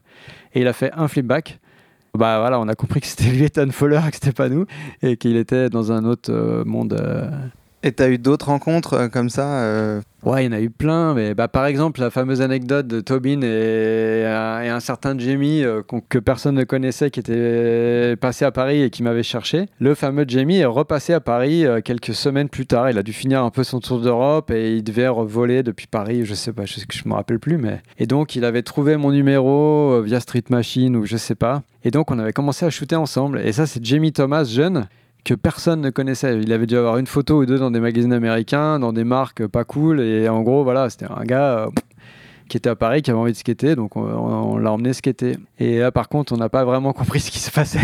Et 0.53 0.61
il 0.61 0.67
a 0.67 0.73
fait 0.73 0.91
un 0.93 1.07
flip 1.07 1.25
back. 1.25 1.59
Bah 2.17 2.39
voilà, 2.39 2.59
on 2.59 2.67
a 2.67 2.75
compris 2.75 3.01
que 3.01 3.07
c'était 3.07 3.29
lui 3.29 3.43
Ethan 3.43 3.69
Fowler, 3.71 3.99
que 4.09 4.15
c'était 4.15 4.31
pas 4.31 4.49
nous, 4.49 4.65
et 5.01 5.17
qu'il 5.17 5.37
était 5.37 5.69
dans 5.69 5.91
un 5.91 6.03
autre 6.05 6.31
euh, 6.31 6.63
monde. 6.65 6.93
euh, 6.93 7.29
Et 7.83 7.91
t'as 7.91 8.09
eu 8.09 8.17
d'autres 8.17 8.47
rencontres 8.47 8.93
euh, 8.95 9.07
comme 9.07 9.29
ça 9.29 9.61
euh, 9.61 10.01
Ouais, 10.23 10.43
il 10.43 10.47
y 10.47 10.49
en 10.49 10.57
a 10.57 10.59
eu 10.59 10.71
plein, 10.71 11.13
mais 11.13 11.35
bah, 11.35 11.47
par 11.47 11.67
exemple, 11.67 12.01
la 12.01 12.09
fameuse 12.09 12.41
anecdote 12.41 12.87
de 12.87 13.01
Tobin 13.01 13.41
et, 13.43 14.25
un- 14.25 14.61
et 14.63 14.67
un 14.69 14.79
certain 14.79 15.17
Jamie 15.17 15.63
euh, 15.63 15.83
que 16.09 16.17
personne 16.17 16.55
ne 16.55 16.63
connaissait, 16.63 17.11
qui 17.11 17.19
était 17.19 18.15
passé 18.19 18.45
à 18.45 18.51
Paris 18.51 18.81
et 18.81 18.89
qui 18.89 19.03
m'avait 19.03 19.21
cherché. 19.23 19.67
Le 19.79 19.93
fameux 19.93 20.25
Jamie 20.27 20.57
est 20.57 20.65
repassé 20.65 21.13
à 21.13 21.19
Paris 21.19 21.65
euh, 21.67 21.79
quelques 21.81 22.15
semaines 22.15 22.49
plus 22.49 22.65
tard. 22.65 22.89
Il 22.89 22.97
a 22.97 23.03
dû 23.03 23.13
finir 23.13 23.43
un 23.43 23.51
peu 23.51 23.63
son 23.63 23.79
tour 23.79 24.01
d'Europe 24.01 24.49
et 24.49 24.75
il 24.75 24.83
devait 24.83 25.07
revoler 25.07 25.61
depuis 25.61 25.85
Paris, 25.87 26.25
je 26.25 26.33
sais 26.33 26.51
pas, 26.53 26.65
je, 26.65 26.79
je 26.91 27.07
me 27.07 27.13
rappelle 27.13 27.39
plus, 27.39 27.57
mais. 27.59 27.79
Et 27.99 28.07
donc, 28.07 28.35
il 28.35 28.43
avait 28.43 28.63
trouvé 28.63 28.97
mon 28.97 29.11
numéro 29.11 29.91
euh, 29.93 30.01
via 30.01 30.19
Street 30.19 30.43
Machine 30.49 30.95
ou 30.95 31.05
je 31.05 31.15
sais 31.15 31.35
pas. 31.35 31.61
Et 31.83 31.91
donc, 31.91 32.09
on 32.09 32.17
avait 32.17 32.33
commencé 32.33 32.65
à 32.65 32.71
shooter 32.71 32.95
ensemble. 32.95 33.39
Et 33.45 33.53
ça, 33.53 33.67
c'est 33.67 33.85
Jamie 33.85 34.11
Thomas, 34.11 34.43
jeune, 34.45 34.87
que 35.27 35.33
personne 35.33 35.81
ne 35.81 35.89
connaissait. 35.89 36.39
Il 36.39 36.53
avait 36.53 36.67
dû 36.67 36.77
avoir 36.77 36.97
une 36.97 37.05
photo 37.05 37.41
ou 37.41 37.45
deux 37.45 37.59
dans 37.59 37.69
des 37.69 37.81
magazines 37.81 38.13
américains, 38.13 38.79
dans 38.79 38.93
des 38.93 39.03
marques 39.03 39.45
pas 39.45 39.65
cool. 39.65 39.99
Et 39.99 40.29
en 40.29 40.41
gros, 40.41 40.63
voilà, 40.63 40.89
c'était 40.89 41.07
un 41.11 41.25
gars 41.25 41.65
euh, 41.65 41.67
qui 42.47 42.57
était 42.57 42.69
à 42.69 42.75
Paris, 42.75 43.01
qui 43.01 43.11
avait 43.11 43.19
envie 43.19 43.31
de 43.31 43.37
skater. 43.37 43.75
Donc 43.75 43.95
on, 43.95 44.57
l'a 44.57 44.71
emmené 44.71 44.93
skater. 44.93 45.37
Et 45.59 45.79
là, 45.79 45.91
par 45.91 46.09
contre, 46.09 46.33
on 46.33 46.37
n'a 46.37 46.49
pas 46.49 46.65
vraiment 46.65 46.93
compris 46.97 47.19
ce 47.19 47.31
qui 47.31 47.39
se 47.39 47.51
passait. 47.51 47.79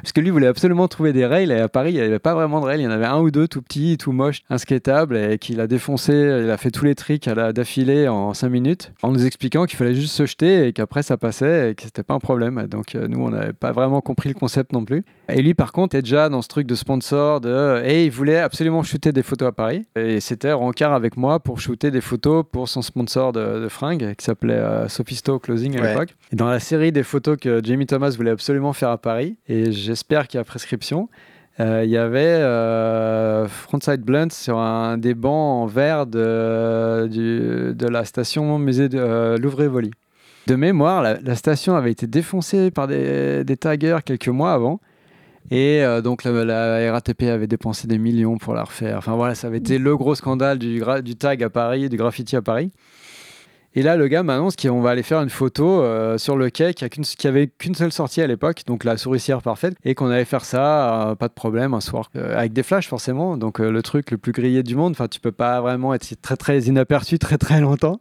Parce 0.00 0.12
que 0.12 0.20
lui 0.20 0.30
voulait 0.30 0.46
absolument 0.46 0.88
trouver 0.88 1.12
des 1.12 1.26
rails 1.26 1.50
et 1.50 1.58
à 1.58 1.68
Paris, 1.68 1.90
il 1.92 1.96
n'y 1.96 2.00
avait 2.00 2.18
pas 2.18 2.34
vraiment 2.34 2.60
de 2.60 2.66
rails. 2.66 2.80
Il 2.80 2.84
y 2.84 2.86
en 2.86 2.90
avait 2.90 3.06
un 3.06 3.20
ou 3.20 3.30
deux 3.30 3.46
tout 3.48 3.60
petits, 3.60 3.98
tout 3.98 4.12
moches, 4.12 4.42
inskatables 4.48 5.16
et 5.16 5.38
qu'il 5.38 5.60
a 5.60 5.66
défoncé. 5.66 6.12
Il 6.12 6.50
a 6.50 6.56
fait 6.56 6.70
tous 6.70 6.84
les 6.84 6.94
tricks 6.94 7.28
d'affilée 7.28 8.08
en 8.08 8.32
5 8.32 8.48
minutes 8.48 8.92
en 9.02 9.12
nous 9.12 9.26
expliquant 9.26 9.66
qu'il 9.66 9.76
fallait 9.76 9.94
juste 9.94 10.14
se 10.14 10.24
jeter 10.24 10.66
et 10.66 10.72
qu'après 10.72 11.02
ça 11.02 11.16
passait 11.16 11.70
et 11.70 11.74
que 11.74 11.82
c'était 11.82 12.02
pas 12.02 12.14
un 12.14 12.18
problème. 12.18 12.66
Donc 12.66 12.94
euh, 12.94 13.06
nous, 13.08 13.20
on 13.20 13.30
n'avait 13.30 13.52
pas 13.52 13.72
vraiment 13.72 14.00
compris 14.00 14.30
le 14.30 14.34
concept 14.34 14.72
non 14.72 14.84
plus. 14.84 15.04
Et 15.28 15.42
lui, 15.42 15.54
par 15.54 15.72
contre, 15.72 15.96
est 15.96 16.02
déjà 16.02 16.28
dans 16.28 16.42
ce 16.42 16.48
truc 16.48 16.66
de 16.66 16.74
sponsor 16.74 17.40
de 17.40 17.82
et 17.84 18.04
il 18.06 18.10
voulait 18.10 18.38
absolument 18.38 18.82
shooter 18.82 19.12
des 19.12 19.22
photos 19.22 19.48
à 19.48 19.52
Paris. 19.52 19.84
Et 19.96 20.20
c'était 20.20 20.52
rencard 20.52 20.94
avec 20.94 21.16
moi 21.16 21.40
pour 21.40 21.60
shooter 21.60 21.90
des 21.90 22.00
photos 22.00 22.44
pour 22.50 22.68
son 22.68 22.82
sponsor 22.82 23.32
de, 23.32 23.60
de 23.60 23.68
fringues 23.72 24.14
qui 24.16 24.24
s'appelait 24.24 24.54
euh, 24.54 24.88
Sophisto 24.88 25.38
Closing 25.38 25.76
à 25.78 25.82
Ouais. 25.82 25.88
l'époque. 25.88 26.14
Et 26.32 26.36
dans 26.36 26.48
la 26.48 26.60
série 26.60 26.92
des 26.92 27.02
photos 27.02 27.36
que 27.40 27.60
Jamie 27.64 27.86
Thomas 27.86 28.10
voulait 28.16 28.30
absolument 28.30 28.72
faire 28.72 28.90
à 28.90 28.98
Paris, 28.98 29.36
et 29.48 29.72
j'espère 29.72 30.28
qu'il 30.28 30.38
y 30.38 30.40
a 30.40 30.44
prescription, 30.44 31.08
euh, 31.60 31.82
il 31.84 31.90
y 31.90 31.96
avait 31.98 32.20
euh, 32.20 33.46
Frontside 33.48 34.00
Blunt 34.02 34.28
sur 34.30 34.58
un 34.58 34.96
des 34.98 35.14
bancs 35.14 35.62
en 35.62 35.66
verre 35.66 36.06
de, 36.06 37.06
du- 37.10 37.74
de 37.74 37.86
la 37.88 38.04
station 38.04 38.58
musée 38.58 38.88
de 38.88 38.98
euh, 38.98 39.36
Louvre-Rivoli. 39.38 39.90
De 40.46 40.56
mémoire, 40.56 41.02
la, 41.02 41.20
la 41.20 41.34
station 41.36 41.76
avait 41.76 41.92
été 41.92 42.06
défoncée 42.06 42.70
par 42.70 42.86
des, 42.88 43.44
des 43.44 43.56
taggers 43.56 43.98
quelques 44.04 44.28
mois 44.28 44.52
avant. 44.52 44.80
Et 45.50 45.82
euh, 45.82 46.00
donc 46.00 46.24
la, 46.24 46.44
la 46.44 46.92
RATP 46.92 47.24
avait 47.24 47.46
dépensé 47.48 47.86
des 47.86 47.98
millions 47.98 48.38
pour 48.38 48.54
la 48.54 48.62
refaire. 48.64 48.96
Enfin 48.98 49.14
voilà, 49.16 49.34
ça 49.34 49.48
avait 49.48 49.58
été 49.58 49.76
le 49.78 49.96
gros 49.96 50.14
scandale 50.14 50.58
du 50.58 50.80
tag 51.16 51.42
à 51.42 51.50
Paris, 51.50 51.88
du 51.88 51.96
graffiti 51.96 52.36
à 52.36 52.42
Paris. 52.42 52.70
Et 53.74 53.82
là, 53.82 53.96
le 53.96 54.06
gars 54.08 54.22
m'annonce 54.22 54.54
qu'on 54.54 54.82
va 54.82 54.90
aller 54.90 55.02
faire 55.02 55.22
une 55.22 55.30
photo 55.30 55.80
euh, 55.80 56.18
sur 56.18 56.36
le 56.36 56.50
quai 56.50 56.74
qui, 56.74 56.86
qui 56.88 57.26
avait 57.26 57.46
qu'une 57.46 57.74
seule 57.74 57.92
sortie 57.92 58.20
à 58.20 58.26
l'époque, 58.26 58.62
donc 58.66 58.84
la 58.84 58.98
souricière 58.98 59.40
parfaite, 59.40 59.74
et 59.84 59.94
qu'on 59.94 60.10
allait 60.10 60.26
faire 60.26 60.44
ça, 60.44 61.10
euh, 61.10 61.14
pas 61.14 61.28
de 61.28 61.32
problème, 61.32 61.72
un 61.72 61.80
soir, 61.80 62.10
euh, 62.16 62.36
avec 62.36 62.52
des 62.52 62.62
flashs 62.62 62.88
forcément, 62.88 63.38
donc 63.38 63.60
le 63.60 63.82
truc 63.82 64.10
le 64.10 64.18
plus 64.18 64.32
grillé 64.32 64.62
du 64.62 64.76
monde. 64.76 64.92
Enfin, 64.92 65.08
tu 65.08 65.20
peux 65.20 65.32
pas 65.32 65.60
vraiment 65.62 65.94
être 65.94 66.20
très 66.20 66.36
très 66.36 66.58
inaperçu 66.60 67.18
très 67.18 67.38
très 67.38 67.60
longtemps. 67.60 68.00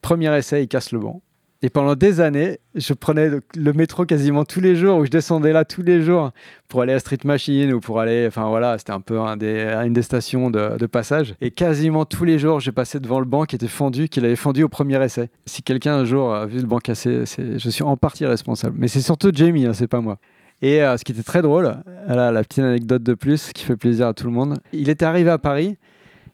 Premier 0.00 0.34
essai, 0.36 0.62
il 0.62 0.68
casse 0.68 0.92
le 0.92 0.98
banc. 0.98 1.20
Et 1.64 1.70
pendant 1.70 1.94
des 1.94 2.20
années, 2.20 2.58
je 2.74 2.92
prenais 2.92 3.30
le, 3.56 3.72
métro 3.72 4.04
quasiment 4.04 4.44
tous 4.44 4.60
les 4.60 4.76
jours, 4.76 4.98
ou 4.98 5.06
je 5.06 5.10
descendais 5.10 5.50
là 5.50 5.64
tous 5.64 5.80
les 5.80 6.02
jours 6.02 6.30
pour 6.68 6.82
aller 6.82 6.92
à 6.92 6.98
Street 6.98 7.20
Machine 7.24 7.72
ou 7.72 7.80
pour 7.80 8.00
aller. 8.00 8.26
Enfin 8.28 8.50
voilà, 8.50 8.76
c'était 8.76 8.92
un 8.92 9.00
peu 9.00 9.18
un 9.18 9.38
une 9.40 9.94
des 9.94 10.02
stations 10.02 10.50
de, 10.50 10.84
passage. 10.84 11.34
Et 11.40 11.50
quasiment 11.52 12.04
tous 12.04 12.26
les 12.26 12.38
jours, 12.38 12.60
j'ai 12.60 12.70
passé 12.70 13.00
devant 13.00 13.18
le 13.18 13.24
banc 13.24 13.46
qui 13.46 13.56
était 13.56 13.66
fendu, 13.66 14.10
qu'il 14.10 14.26
avait 14.26 14.36
fendu 14.36 14.62
au 14.62 14.68
premier 14.68 15.02
essai. 15.02 15.30
Si 15.46 15.62
quelqu'un 15.62 15.94
un 15.94 16.04
jour 16.04 16.34
a 16.34 16.44
vu 16.44 16.58
le 16.58 16.66
banc 16.66 16.80
cassé, 16.80 17.24
je 17.38 17.70
suis 17.70 17.82
en 17.82 17.96
partie 17.96 18.26
responsable. 18.26 18.76
Mais 18.78 18.88
c'est 18.88 19.00
surtout 19.00 19.30
Jamie, 19.32 19.64
hein, 19.64 19.72
c'est 19.72 19.88
pas 19.88 20.02
moi. 20.02 20.18
Et 20.60 20.82
euh, 20.82 20.98
ce 20.98 21.04
qui 21.04 21.12
était 21.12 21.22
très 21.22 21.40
drôle, 21.40 21.76
la 22.06 22.44
petite 22.44 22.62
anecdote 22.62 23.02
de 23.02 23.14
plus 23.14 23.54
qui 23.54 23.64
fait 23.64 23.78
plaisir 23.78 24.08
à 24.08 24.12
tout 24.12 24.26
le 24.26 24.34
monde. 24.34 24.58
Il 24.74 24.90
était 24.90 25.06
arrivé 25.06 25.30
à 25.30 25.38
Paris. 25.38 25.78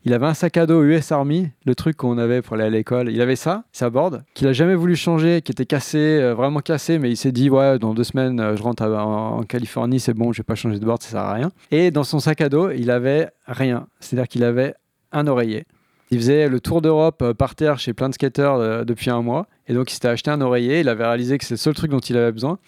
Il 0.06 0.14
avait 0.14 0.26
un 0.26 0.34
sac 0.34 0.56
à 0.56 0.64
dos 0.64 0.82
US 0.82 1.12
Army, 1.12 1.50
le 1.66 1.74
truc 1.74 1.96
qu'on 1.98 2.16
avait 2.16 2.40
pour 2.40 2.54
aller 2.54 2.64
à 2.64 2.70
l'école. 2.70 3.10
Il 3.10 3.20
avait 3.20 3.36
ça, 3.36 3.64
sa 3.70 3.90
board, 3.90 4.24
qu'il 4.32 4.48
a 4.48 4.54
jamais 4.54 4.74
voulu 4.74 4.96
changer, 4.96 5.42
qui 5.42 5.52
était 5.52 5.66
cassé, 5.66 5.98
euh, 5.98 6.34
vraiment 6.34 6.60
cassé, 6.60 6.98
mais 6.98 7.10
il 7.10 7.16
s'est 7.16 7.32
dit 7.32 7.50
ouais, 7.50 7.78
dans 7.78 7.92
deux 7.92 8.04
semaines, 8.04 8.40
euh, 8.40 8.56
je 8.56 8.62
rentre 8.62 8.82
à- 8.82 9.04
en, 9.04 9.42
Californie, 9.42 10.00
c'est 10.00 10.14
bon, 10.14 10.32
je 10.32 10.38
vais 10.38 10.44
pas 10.44 10.54
changer 10.54 10.78
de 10.78 10.84
board, 10.86 11.02
ça 11.02 11.10
sert 11.10 11.20
à 11.20 11.34
rien. 11.34 11.50
Et 11.70 11.90
dans 11.90 12.04
son 12.04 12.18
sac 12.18 12.40
à 12.40 12.48
dos, 12.48 12.70
il 12.70 12.90
avait 12.90 13.28
rien, 13.46 13.86
c'est-à-dire 14.00 14.28
qu'il 14.28 14.42
avait 14.42 14.74
un 15.12 15.26
oreiller. 15.26 15.64
Il 16.10 16.18
faisait 16.18 16.48
le 16.48 16.60
tour 16.60 16.80
d'Europe 16.80 17.20
euh, 17.20 17.34
par 17.34 17.54
terre 17.54 17.78
chez 17.78 17.92
plein 17.92 18.08
de 18.08 18.14
skateurs 18.14 18.86
depuis 18.86 19.10
un 19.10 19.20
mois, 19.20 19.48
et 19.68 19.74
donc 19.74 19.90
il 19.90 19.94
s'était 19.94 20.08
acheté 20.08 20.30
un 20.30 20.40
oreiller. 20.40 20.80
Il 20.80 20.88
avait 20.88 21.04
réalisé 21.04 21.36
que 21.36 21.44
c'est 21.44 21.54
le 21.54 21.58
seul 21.58 21.74
truc 21.74 21.90
dont 21.90 22.00
il 22.00 22.16
avait 22.16 22.32
besoin. 22.32 22.58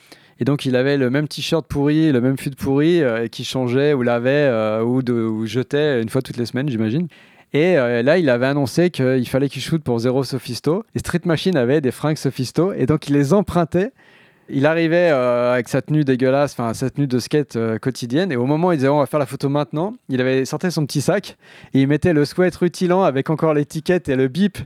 Et 0.42 0.44
donc 0.44 0.64
il 0.64 0.74
avait 0.74 0.96
le 0.96 1.08
même 1.08 1.28
t-shirt 1.28 1.64
pourri, 1.64 2.10
le 2.10 2.20
même 2.20 2.36
fut 2.36 2.50
pourri, 2.50 3.00
euh, 3.00 3.28
qui 3.28 3.44
changeait 3.44 3.94
ou 3.94 4.02
lavait 4.02 4.48
euh, 4.50 4.82
ou, 4.82 5.00
de, 5.00 5.12
ou 5.12 5.46
jetait 5.46 6.02
une 6.02 6.08
fois 6.08 6.20
toutes 6.20 6.36
les 6.36 6.46
semaines, 6.46 6.68
j'imagine. 6.68 7.06
Et 7.52 7.78
euh, 7.78 8.02
là, 8.02 8.18
il 8.18 8.28
avait 8.28 8.46
annoncé 8.46 8.90
qu'il 8.90 9.28
fallait 9.28 9.48
qu'il 9.48 9.62
shoot 9.62 9.80
pour 9.80 10.00
zéro 10.00 10.24
Sophisto. 10.24 10.84
Et 10.96 10.98
Street 10.98 11.20
Machine 11.26 11.56
avait 11.56 11.80
des 11.80 11.92
fringues 11.92 12.16
Sophisto, 12.16 12.72
et 12.72 12.86
donc 12.86 13.08
il 13.08 13.12
les 13.12 13.32
empruntait. 13.32 13.92
Il 14.48 14.66
arrivait 14.66 15.10
avec 15.10 15.68
sa 15.68 15.80
tenue 15.80 16.02
dégueulasse, 16.02 16.54
enfin 16.58 16.74
sa 16.74 16.90
tenue 16.90 17.06
de 17.06 17.20
skate 17.20 17.56
quotidienne, 17.78 18.32
et 18.32 18.36
au 18.36 18.44
moment 18.44 18.68
où 18.68 18.72
il 18.72 18.78
disait 18.78 18.88
on 18.88 18.98
va 18.98 19.06
faire 19.06 19.20
la 19.20 19.26
photo 19.26 19.48
maintenant, 19.48 19.94
il 20.08 20.20
avait 20.20 20.44
sorti 20.44 20.72
son 20.72 20.84
petit 20.86 21.00
sac 21.00 21.36
et 21.72 21.80
il 21.80 21.86
mettait 21.86 22.12
le 22.12 22.24
sweat 22.24 22.56
rutilant 22.56 23.04
avec 23.04 23.30
encore 23.30 23.54
l'étiquette 23.54 24.08
et 24.08 24.16
le 24.16 24.26
bip 24.26 24.58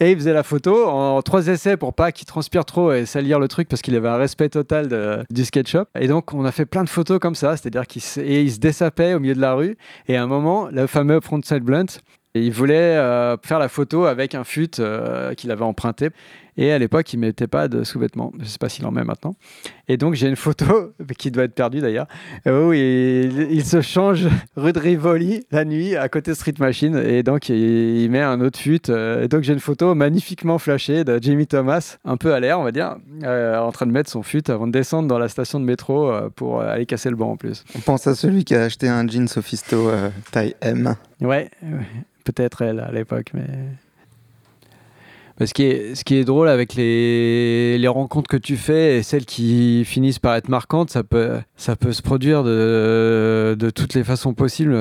et 0.00 0.10
il 0.12 0.16
faisait 0.16 0.32
la 0.32 0.42
photo 0.42 0.86
en 0.86 1.22
trois 1.22 1.46
essais 1.46 1.76
pour 1.76 1.94
pas 1.94 2.12
qu'il 2.12 2.26
transpire 2.26 2.64
trop 2.64 2.92
et 2.92 3.06
salir 3.06 3.38
le 3.38 3.48
truc 3.48 3.68
parce 3.68 3.82
qu'il 3.82 3.94
avait 3.96 4.08
un 4.08 4.16
respect 4.16 4.48
total 4.48 4.88
de- 4.88 5.24
du 5.30 5.44
skate 5.44 5.68
shop. 5.68 5.84
Et 5.98 6.08
donc 6.08 6.32
on 6.34 6.44
a 6.44 6.52
fait 6.52 6.66
plein 6.66 6.84
de 6.84 6.88
photos 6.88 7.18
comme 7.18 7.34
ça, 7.34 7.56
c'est-à-dire 7.56 7.86
qu'il 7.86 8.02
se 8.02 8.58
dessapait 8.58 9.14
au 9.14 9.20
milieu 9.20 9.34
de 9.34 9.40
la 9.40 9.54
rue. 9.54 9.76
Et 10.08 10.16
à 10.16 10.22
un 10.22 10.26
moment, 10.26 10.68
le 10.70 10.86
fameux 10.86 11.20
frontside 11.20 11.62
blunt, 11.62 11.86
il 12.34 12.50
voulait 12.52 12.74
euh, 12.96 13.36
faire 13.44 13.60
la 13.60 13.68
photo 13.68 14.06
avec 14.06 14.34
un 14.34 14.42
fut 14.42 14.80
euh, 14.80 15.34
qu'il 15.34 15.52
avait 15.52 15.62
emprunté. 15.62 16.10
Et 16.56 16.72
à 16.72 16.78
l'époque, 16.78 17.12
il 17.12 17.18
mettait 17.18 17.46
pas 17.46 17.68
de 17.68 17.84
sous-vêtements. 17.84 18.32
Je 18.38 18.44
sais 18.44 18.58
pas 18.58 18.68
s'il 18.68 18.86
en 18.86 18.90
met 18.90 19.04
maintenant. 19.04 19.34
Et 19.88 19.96
donc 19.96 20.14
j'ai 20.14 20.28
une 20.28 20.36
photo 20.36 20.92
qui 21.18 21.30
doit 21.30 21.44
être 21.44 21.54
perdue 21.54 21.80
d'ailleurs 21.80 22.06
où 22.46 22.72
il, 22.72 23.50
il 23.50 23.64
se 23.64 23.80
change 23.80 24.28
rue 24.56 24.72
de 24.72 24.78
Rivoli 24.78 25.44
la 25.50 25.64
nuit 25.64 25.96
à 25.96 26.08
côté 26.08 26.30
de 26.30 26.36
Street 26.36 26.54
Machine 26.58 26.96
et 26.96 27.22
donc 27.22 27.48
il, 27.48 27.56
il 28.02 28.10
met 28.10 28.22
un 28.22 28.40
autre 28.40 28.58
fut. 28.58 28.90
et 28.90 29.28
donc 29.28 29.42
j'ai 29.42 29.52
une 29.52 29.60
photo 29.60 29.94
magnifiquement 29.94 30.58
flashée 30.58 31.04
de 31.04 31.18
Jamie 31.20 31.46
Thomas, 31.46 31.98
un 32.04 32.16
peu 32.16 32.32
à 32.32 32.40
l'air 32.40 32.58
on 32.58 32.64
va 32.64 32.72
dire, 32.72 32.96
euh, 33.22 33.58
en 33.58 33.72
train 33.72 33.86
de 33.86 33.92
mettre 33.92 34.10
son 34.10 34.22
fut 34.22 34.50
avant 34.50 34.66
de 34.66 34.72
descendre 34.72 35.08
dans 35.08 35.18
la 35.18 35.28
station 35.28 35.60
de 35.60 35.64
métro 35.64 36.10
euh, 36.10 36.30
pour 36.34 36.60
euh, 36.60 36.68
aller 36.68 36.86
casser 36.86 37.10
le 37.10 37.16
banc 37.16 37.32
en 37.32 37.36
plus. 37.36 37.64
On 37.76 37.80
pense 37.80 38.06
à 38.06 38.14
celui 38.14 38.44
qui 38.44 38.54
a 38.54 38.62
acheté 38.62 38.88
un 38.88 39.06
jean 39.06 39.28
Sophisto 39.28 39.88
euh, 39.88 40.10
taille 40.30 40.54
M. 40.60 40.94
Ouais, 41.20 41.50
peut-être 42.24 42.62
elle 42.62 42.80
à 42.80 42.90
l'époque, 42.92 43.30
mais. 43.34 43.46
Ce, 45.40 45.52
qui 45.52 45.62
est, 46.14 46.24
drôle 46.24 46.48
avec 46.48 46.74
les, 46.74 47.88
rencontres 47.88 48.28
que 48.28 48.36
tu 48.36 48.56
fais 48.56 48.98
et 48.98 49.02
celles 49.02 49.24
qui 49.24 49.84
finissent 49.84 50.20
par 50.20 50.36
être 50.36 50.48
marquantes, 50.48 50.90
ça 50.90 51.02
peut, 51.02 51.40
se 51.56 52.02
produire 52.02 52.44
de, 52.44 53.56
de 53.58 53.70
toutes 53.70 53.94
les 53.94 54.04
façons 54.04 54.32
possibles. 54.34 54.76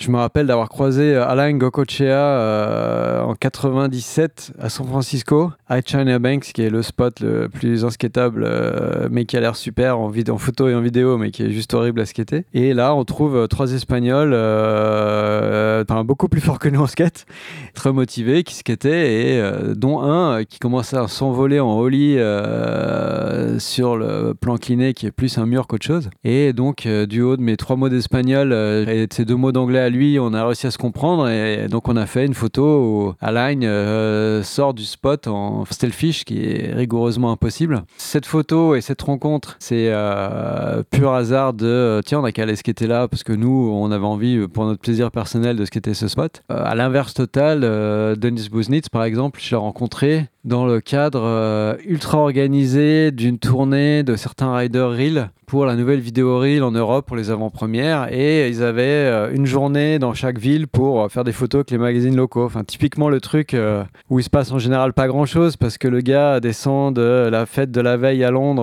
Euh, 0.00 0.04
Je 0.04 0.10
me 0.10 0.16
rappelle 0.16 0.46
d'avoir 0.46 0.68
croisé 0.68 1.14
Alain 1.14 1.52
Gocochea 1.52 2.04
euh, 2.04 3.22
en 3.22 3.34
97 3.34 4.52
à 4.58 4.68
San 4.68 4.86
Francisco, 4.86 5.50
à 5.68 5.80
China 5.82 6.18
Banks, 6.18 6.52
qui 6.52 6.62
est 6.62 6.70
le 6.70 6.82
spot 6.82 7.20
le 7.20 7.48
plus 7.48 7.84
inskatable, 7.84 8.44
euh, 8.46 9.08
mais 9.10 9.24
qui 9.24 9.36
a 9.36 9.40
l'air 9.40 9.56
super 9.56 9.98
en, 9.98 10.10
photo 10.38 10.68
et 10.68 10.74
en 10.74 10.80
vidéo, 10.80 11.18
mais 11.18 11.30
qui 11.30 11.42
est 11.42 11.50
juste 11.50 11.74
horrible 11.74 12.00
à 12.00 12.06
skater. 12.06 12.44
Et 12.54 12.74
là, 12.74 12.94
on 12.94 13.04
trouve 13.04 13.36
euh, 13.36 13.46
trois 13.46 13.72
Espagnols, 13.72 14.32
euh, 14.34 15.84
beaucoup 16.04 16.28
plus 16.28 16.40
forts 16.40 16.58
que 16.58 16.68
nous 16.68 16.80
en 16.80 16.86
skate, 16.86 17.26
très 17.74 17.92
motivés, 17.92 18.42
qui 18.42 18.54
skataient, 18.54 19.34
et 19.34 19.40
euh, 19.40 19.74
dont 19.74 20.00
un 20.00 20.40
euh, 20.40 20.44
qui 20.44 20.58
commençait 20.58 20.96
à 20.96 21.08
s'envoler 21.08 21.60
en 21.60 21.78
holly 21.78 22.16
euh, 22.18 23.58
sur 23.58 23.96
le 23.96 24.34
plan 24.34 24.56
cliné, 24.56 24.94
qui 24.94 25.06
est 25.06 25.10
plus 25.10 25.38
un 25.38 25.46
mur 25.46 25.66
qu'autre 25.66 25.86
chose. 25.86 26.10
Et 26.24 26.52
donc, 26.52 26.86
euh, 26.86 27.06
du 27.06 27.22
haut 27.22 27.36
de 27.36 27.42
mes 27.42 27.56
trois 27.56 27.76
mots 27.76 27.88
d'espagnol 27.88 28.52
euh, 28.52 28.86
et 28.86 29.06
de 29.06 29.12
ces 29.12 29.24
deux 29.24 29.36
mots 29.36 29.52
d'anglais 29.52 29.89
lui, 29.90 30.18
on 30.18 30.32
a 30.32 30.46
réussi 30.46 30.66
à 30.66 30.70
se 30.70 30.78
comprendre, 30.78 31.28
et 31.28 31.68
donc 31.68 31.88
on 31.88 31.96
a 31.96 32.06
fait 32.06 32.24
une 32.24 32.34
photo 32.34 32.62
où 32.62 33.14
Alain 33.20 33.62
euh, 33.62 34.42
sort 34.42 34.74
du 34.74 34.84
spot 34.84 35.26
en 35.26 35.64
stillfish, 35.70 36.24
qui 36.24 36.44
est 36.44 36.72
rigoureusement 36.74 37.32
impossible. 37.32 37.82
Cette 37.96 38.26
photo 38.26 38.74
et 38.74 38.80
cette 38.80 39.02
rencontre, 39.02 39.56
c'est 39.58 39.88
euh, 39.88 40.82
pur 40.90 41.12
hasard 41.12 41.52
de 41.52 41.66
euh, 41.66 42.00
tiens, 42.02 42.20
on 42.20 42.24
a 42.24 42.32
qu'à 42.32 42.42
aller 42.42 42.56
skater 42.56 42.86
là 42.86 43.08
parce 43.08 43.22
que 43.22 43.32
nous, 43.32 43.70
on 43.72 43.90
avait 43.90 44.04
envie 44.04 44.46
pour 44.48 44.64
notre 44.64 44.80
plaisir 44.80 45.10
personnel 45.10 45.56
de 45.56 45.64
skater 45.64 45.94
ce 45.94 46.08
spot. 46.08 46.42
Euh, 46.50 46.62
à 46.64 46.74
l'inverse 46.74 47.14
total, 47.14 47.60
Denis 47.60 48.48
Buznitz, 48.50 48.88
par 48.88 49.04
exemple, 49.04 49.40
je 49.42 49.50
l'ai 49.50 49.56
rencontré 49.56 50.26
dans 50.44 50.66
le 50.66 50.80
cadre 50.80 51.76
ultra 51.86 52.18
organisé 52.18 53.10
d'une 53.10 53.38
tournée 53.38 54.02
de 54.02 54.16
certains 54.16 54.54
riders 54.54 54.90
reel 54.90 55.30
pour 55.50 55.66
la 55.66 55.74
nouvelle 55.74 55.98
vidéo 55.98 56.38
reel 56.38 56.62
en 56.62 56.70
Europe 56.70 57.06
pour 57.06 57.16
les 57.16 57.32
avant-premières 57.32 58.06
et 58.12 58.48
ils 58.48 58.62
avaient 58.62 58.82
euh, 58.84 59.34
une 59.34 59.46
journée 59.46 59.98
dans 59.98 60.14
chaque 60.14 60.38
ville 60.38 60.68
pour 60.68 61.02
euh, 61.02 61.08
faire 61.08 61.24
des 61.24 61.32
photos 61.32 61.58
avec 61.58 61.72
les 61.72 61.78
magazines 61.78 62.14
locaux. 62.14 62.44
Enfin, 62.44 62.62
typiquement 62.62 63.08
le 63.08 63.20
truc 63.20 63.54
euh, 63.54 63.82
où 64.10 64.20
il 64.20 64.22
se 64.22 64.30
passe 64.30 64.52
en 64.52 64.60
général 64.60 64.92
pas 64.92 65.08
grand-chose 65.08 65.56
parce 65.56 65.76
que 65.76 65.88
le 65.88 66.02
gars 66.02 66.38
descend 66.38 66.94
de 66.94 67.28
la 67.28 67.46
fête 67.46 67.72
de 67.72 67.80
la 67.80 67.96
veille 67.96 68.22
à 68.22 68.30
Londres 68.30 68.62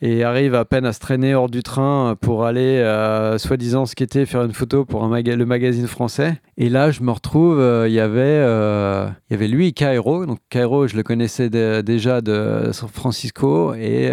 et 0.00 0.24
arrive 0.24 0.54
à 0.54 0.64
peine 0.64 0.86
à 0.86 0.94
se 0.94 1.00
traîner 1.00 1.34
hors 1.34 1.50
du 1.50 1.62
train 1.62 2.16
pour 2.18 2.46
aller 2.46 2.82
soi-disant 3.36 3.84
skater, 3.84 4.24
faire 4.24 4.44
une 4.44 4.54
photo 4.54 4.86
pour 4.86 5.04
un 5.04 5.08
maga- 5.08 5.36
le 5.36 5.44
magazine 5.44 5.86
français. 5.86 6.40
Et 6.56 6.70
là, 6.70 6.90
je 6.90 7.02
me 7.02 7.10
retrouve, 7.10 7.62
il 7.86 7.92
y 7.92 8.00
avait, 8.00 8.38
il 8.38 9.32
y 9.32 9.34
avait 9.34 9.48
lui 9.48 9.74
Cairo, 9.74 10.24
donc 10.24 10.38
Cairo, 10.48 10.86
je 10.86 10.96
le 10.96 11.02
connaissais 11.02 11.50
déjà 11.50 12.22
de 12.22 12.70
San 12.72 12.88
Francisco. 12.88 13.74
Et, 13.74 14.10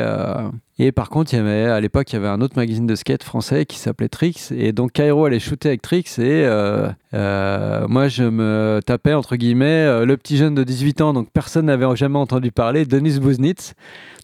et 0.79 0.91
par 0.91 1.09
contre, 1.09 1.33
il 1.33 1.37
y 1.37 1.39
avait, 1.39 1.65
à 1.65 1.79
l'époque, 1.79 2.11
il 2.11 2.13
y 2.13 2.19
avait 2.19 2.27
un 2.27 2.39
autre 2.39 2.55
magazine 2.55 2.85
de 2.85 2.93
skate 2.93 3.23
français 3.23 3.65
qui 3.65 3.79
s'appelait 3.79 4.09
Trix. 4.09 4.51
Et 4.55 4.73
donc, 4.73 4.91
Cairo 4.91 5.25
allait 5.25 5.39
shooter 5.39 5.69
avec 5.69 5.81
Trix. 5.81 6.03
Et 6.19 6.45
euh, 6.45 6.87
euh, 7.15 7.87
moi, 7.87 8.07
je 8.09 8.23
me 8.23 8.79
tapais, 8.85 9.13
entre 9.15 9.37
guillemets, 9.37 9.65
euh, 9.65 10.05
le 10.05 10.17
petit 10.17 10.37
jeune 10.37 10.53
de 10.53 10.63
18 10.63 11.01
ans. 11.01 11.13
Donc, 11.13 11.29
personne 11.31 11.65
n'avait 11.65 11.95
jamais 11.95 12.19
entendu 12.19 12.51
parler, 12.51 12.85
Denis 12.85 13.19
Buznitz. 13.19 13.73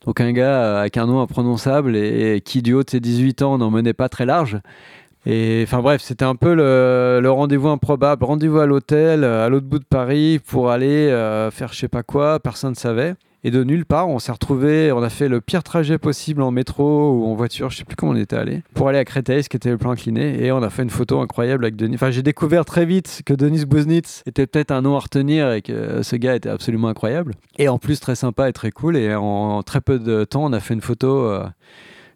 Donc, 0.06 0.22
un 0.22 0.32
gars 0.32 0.82
avec 0.82 0.98
un 0.98 1.08
nom 1.08 1.22
imprononçable 1.22 1.96
et, 1.96 2.40
qui, 2.46 2.62
du 2.62 2.74
haut 2.74 2.84
de 2.84 2.90
ses 2.90 3.00
18 3.00 3.42
ans, 3.42 3.58
n'en 3.58 3.72
menait 3.72 3.94
pas 3.94 4.10
très 4.10 4.28
large. 4.28 4.60
Et 5.26 5.64
enfin 5.66 5.80
bref, 5.82 6.02
c'était 6.02 6.26
un 6.26 6.36
peu 6.36 6.54
le, 6.54 7.32
rendez-vous 7.32 7.70
improbable. 7.70 8.26
Rendez-vous 8.26 8.60
à 8.60 8.66
l'hôtel, 8.68 9.24
à 9.24 9.48
l'autre 9.50 9.66
bout 9.66 9.80
de 9.80 9.86
Paris, 9.86 10.40
pour 10.46 10.70
aller 10.70 11.08
faire 11.52 11.72
je 11.72 11.80
sais 11.80 11.88
pas 11.88 12.04
quoi, 12.04 12.40
personne 12.42 12.72
ne 12.72 12.76
savait. 12.76 13.16
Et 13.44 13.52
de 13.52 13.64
nulle 13.64 13.86
part, 13.86 14.08
on 14.08 14.20
s'est 14.20 14.32
retrouvé, 14.32 14.92
on 14.92 15.04
a 15.04 15.10
fait 15.10 15.28
le 15.28 15.42
pire 15.42 15.64
trajet 15.64 15.98
possible 15.98 16.42
en 16.42 16.52
métro 16.52 17.12
ou 17.12 17.26
en 17.26 17.36
voiture, 17.36 17.70
je 17.70 17.78
sais 17.78 17.84
plus 17.84 17.96
comment 17.96 18.14
on 18.14 18.16
était 18.16 18.38
allé, 18.38 18.64
pour 18.74 18.88
aller 18.88 19.00
à 19.00 19.06
Créteil, 19.06 19.44
ce 19.44 19.50
qui 19.50 19.58
était 19.58 19.70
le 19.70 19.78
plan 19.78 19.92
incliné. 19.92 20.44
Et 20.44 20.52
on 20.52 20.64
a 20.64 20.70
fait 20.70 20.84
une 20.84 20.90
photo 20.90 21.20
incroyable 21.20 21.66
avec 21.66 21.76
Denis. 21.76 21.96
Enfin, 21.96 22.12
j'ai 22.12 22.24
découvert 22.24 22.64
très 22.64 22.86
vite 22.86 23.22
que 23.26 23.34
Denis 23.34 23.66
Buznitz 23.66 24.24
était 24.26 24.48
peut-être 24.48 24.72
un 24.72 24.82
nom 24.82 24.96
à 24.96 25.00
retenir 25.00 25.52
et 25.52 25.62
que 25.62 26.02
ce 26.04 26.16
gars 26.16 26.36
était 26.36 26.50
absolument 26.50 26.88
incroyable. 26.88 27.34
Et 27.58 27.68
en 27.68 27.80
plus, 27.80 28.00
très 28.00 28.16
sympa 28.16 28.48
et 28.48 28.54
très 28.54 28.72
cool. 28.72 28.96
Et 28.96 29.14
en, 29.14 29.62
très 29.64 29.82
peu 29.82 30.00
de 30.00 30.24
temps, 30.24 30.46
on 30.46 30.54
a 30.54 30.60
fait 30.60 30.74
une 30.74 30.82
photo. 30.82 31.26
euh, 31.26 31.44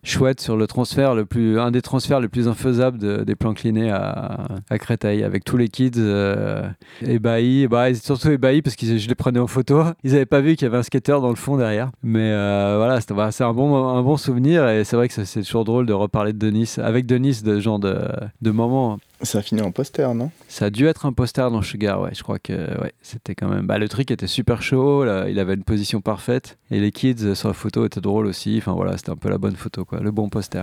chouette 0.07 0.41
sur 0.41 0.57
le 0.57 0.67
transfert 0.67 1.15
le 1.15 1.25
plus 1.25 1.59
un 1.59 1.71
des 1.71 1.81
transferts 1.81 2.19
les 2.19 2.27
plus 2.27 2.47
infaisables 2.47 2.97
de- 2.97 3.23
des 3.23 3.35
plans 3.35 3.53
clinés 3.53 3.91
à, 3.91 4.47
Créteil 4.79 5.23
avec 5.23 5.43
tous 5.43 5.57
les 5.57 5.69
kids 5.69 5.91
euh, 5.97 6.67
ébahis 7.01 7.67
bah, 7.67 7.89
ils 7.89 7.97
étaient 7.97 8.05
surtout 8.05 8.29
ébahis 8.29 8.61
parce 8.61 8.75
que 8.75 8.97
je 8.97 9.07
les 9.07 9.15
prenais 9.15 9.39
en 9.39 9.47
photo. 9.47 9.83
Ils 10.03 10.13
avaient 10.15 10.25
pas 10.27 10.39
vu 10.39 10.55
qu'il 10.55 10.65
y 10.65 10.69
avait 10.69 10.77
un 10.77 10.83
skateur 10.83 11.19
dans 11.19 11.29
le 11.29 11.35
fond 11.35 11.57
derrière. 11.57 11.89
Mais 12.03 12.31
euh, 12.31 12.75
voilà 12.77 12.99
bah, 13.09 13.31
c'est 13.31 13.43
un 13.43 13.53
bon 13.53 13.75
un 13.87 14.03
bon 14.03 14.17
souvenir 14.17 14.67
et 14.69 14.83
c'est 14.83 14.95
vrai 14.95 15.07
que 15.07 15.13
c'est 15.25 15.41
toujours 15.41 15.65
drôle 15.65 15.85
de 15.85 15.93
reparler 15.93 16.33
de 16.33 16.37
Denis 16.37 16.75
avec 16.77 17.05
Denis 17.05 17.41
de 17.43 17.59
genre 17.59 17.79
de, 17.79 17.97
de 18.41 18.51
moments 18.51 18.97
Ça 19.21 19.39
a 19.39 19.41
fini 19.41 19.61
en 19.61 19.71
poster, 19.71 20.13
non? 20.13 20.29
Ça 20.47 20.65
a 20.65 20.69
dû 20.69 20.85
être 20.85 21.05
un 21.07 21.11
poster 21.13 21.49
dans 21.49 21.61
Sugar, 21.63 22.01
ouais. 22.01 22.11
Je 22.13 22.21
crois 22.21 22.37
que 22.37 22.53
ouais, 22.53 22.93
c'était 23.01 23.33
quand 23.33 23.47
même. 23.49 23.65
Bah, 23.65 23.79
le 23.79 23.89
truc 23.89 24.11
était 24.11 24.27
super 24.27 24.61
chaud, 24.61 25.03
là, 25.05 25.27
il 25.27 25.39
avait 25.39 25.55
une 25.55 25.63
position 25.63 26.01
parfaite. 26.01 26.57
Et 26.69 26.79
les 26.79 26.91
kids 26.91 27.15
euh, 27.23 27.33
sur 27.35 27.47
la 27.47 27.55
photo 27.55 27.85
étaient 27.85 27.99
drôles 28.01 28.27
aussi. 28.27 28.57
Enfin 28.59 28.73
voilà, 28.73 28.95
c'était 28.95 29.09
un 29.09 29.15
peu 29.15 29.29
la 29.29 29.39
bonne 29.39 29.55
photo, 29.55 29.85
quoi. 29.85 29.99
Le 30.01 30.11
bon 30.11 30.29
poster. 30.29 30.61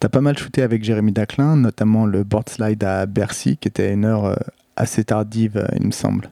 T'as 0.00 0.08
pas 0.08 0.20
mal 0.20 0.36
shooté 0.36 0.62
avec 0.62 0.82
Jérémy 0.82 1.12
Daclin, 1.12 1.56
notamment 1.56 2.04
le 2.06 2.24
board 2.24 2.48
slide 2.48 2.82
à 2.84 3.06
Bercy, 3.06 3.56
qui 3.56 3.68
était 3.68 3.86
à 3.86 3.90
une 3.92 4.04
heure 4.04 4.24
euh, 4.26 4.34
assez 4.76 5.04
tardive, 5.04 5.56
euh, 5.56 5.66
il 5.78 5.86
me 5.86 5.92
semble. 5.92 6.30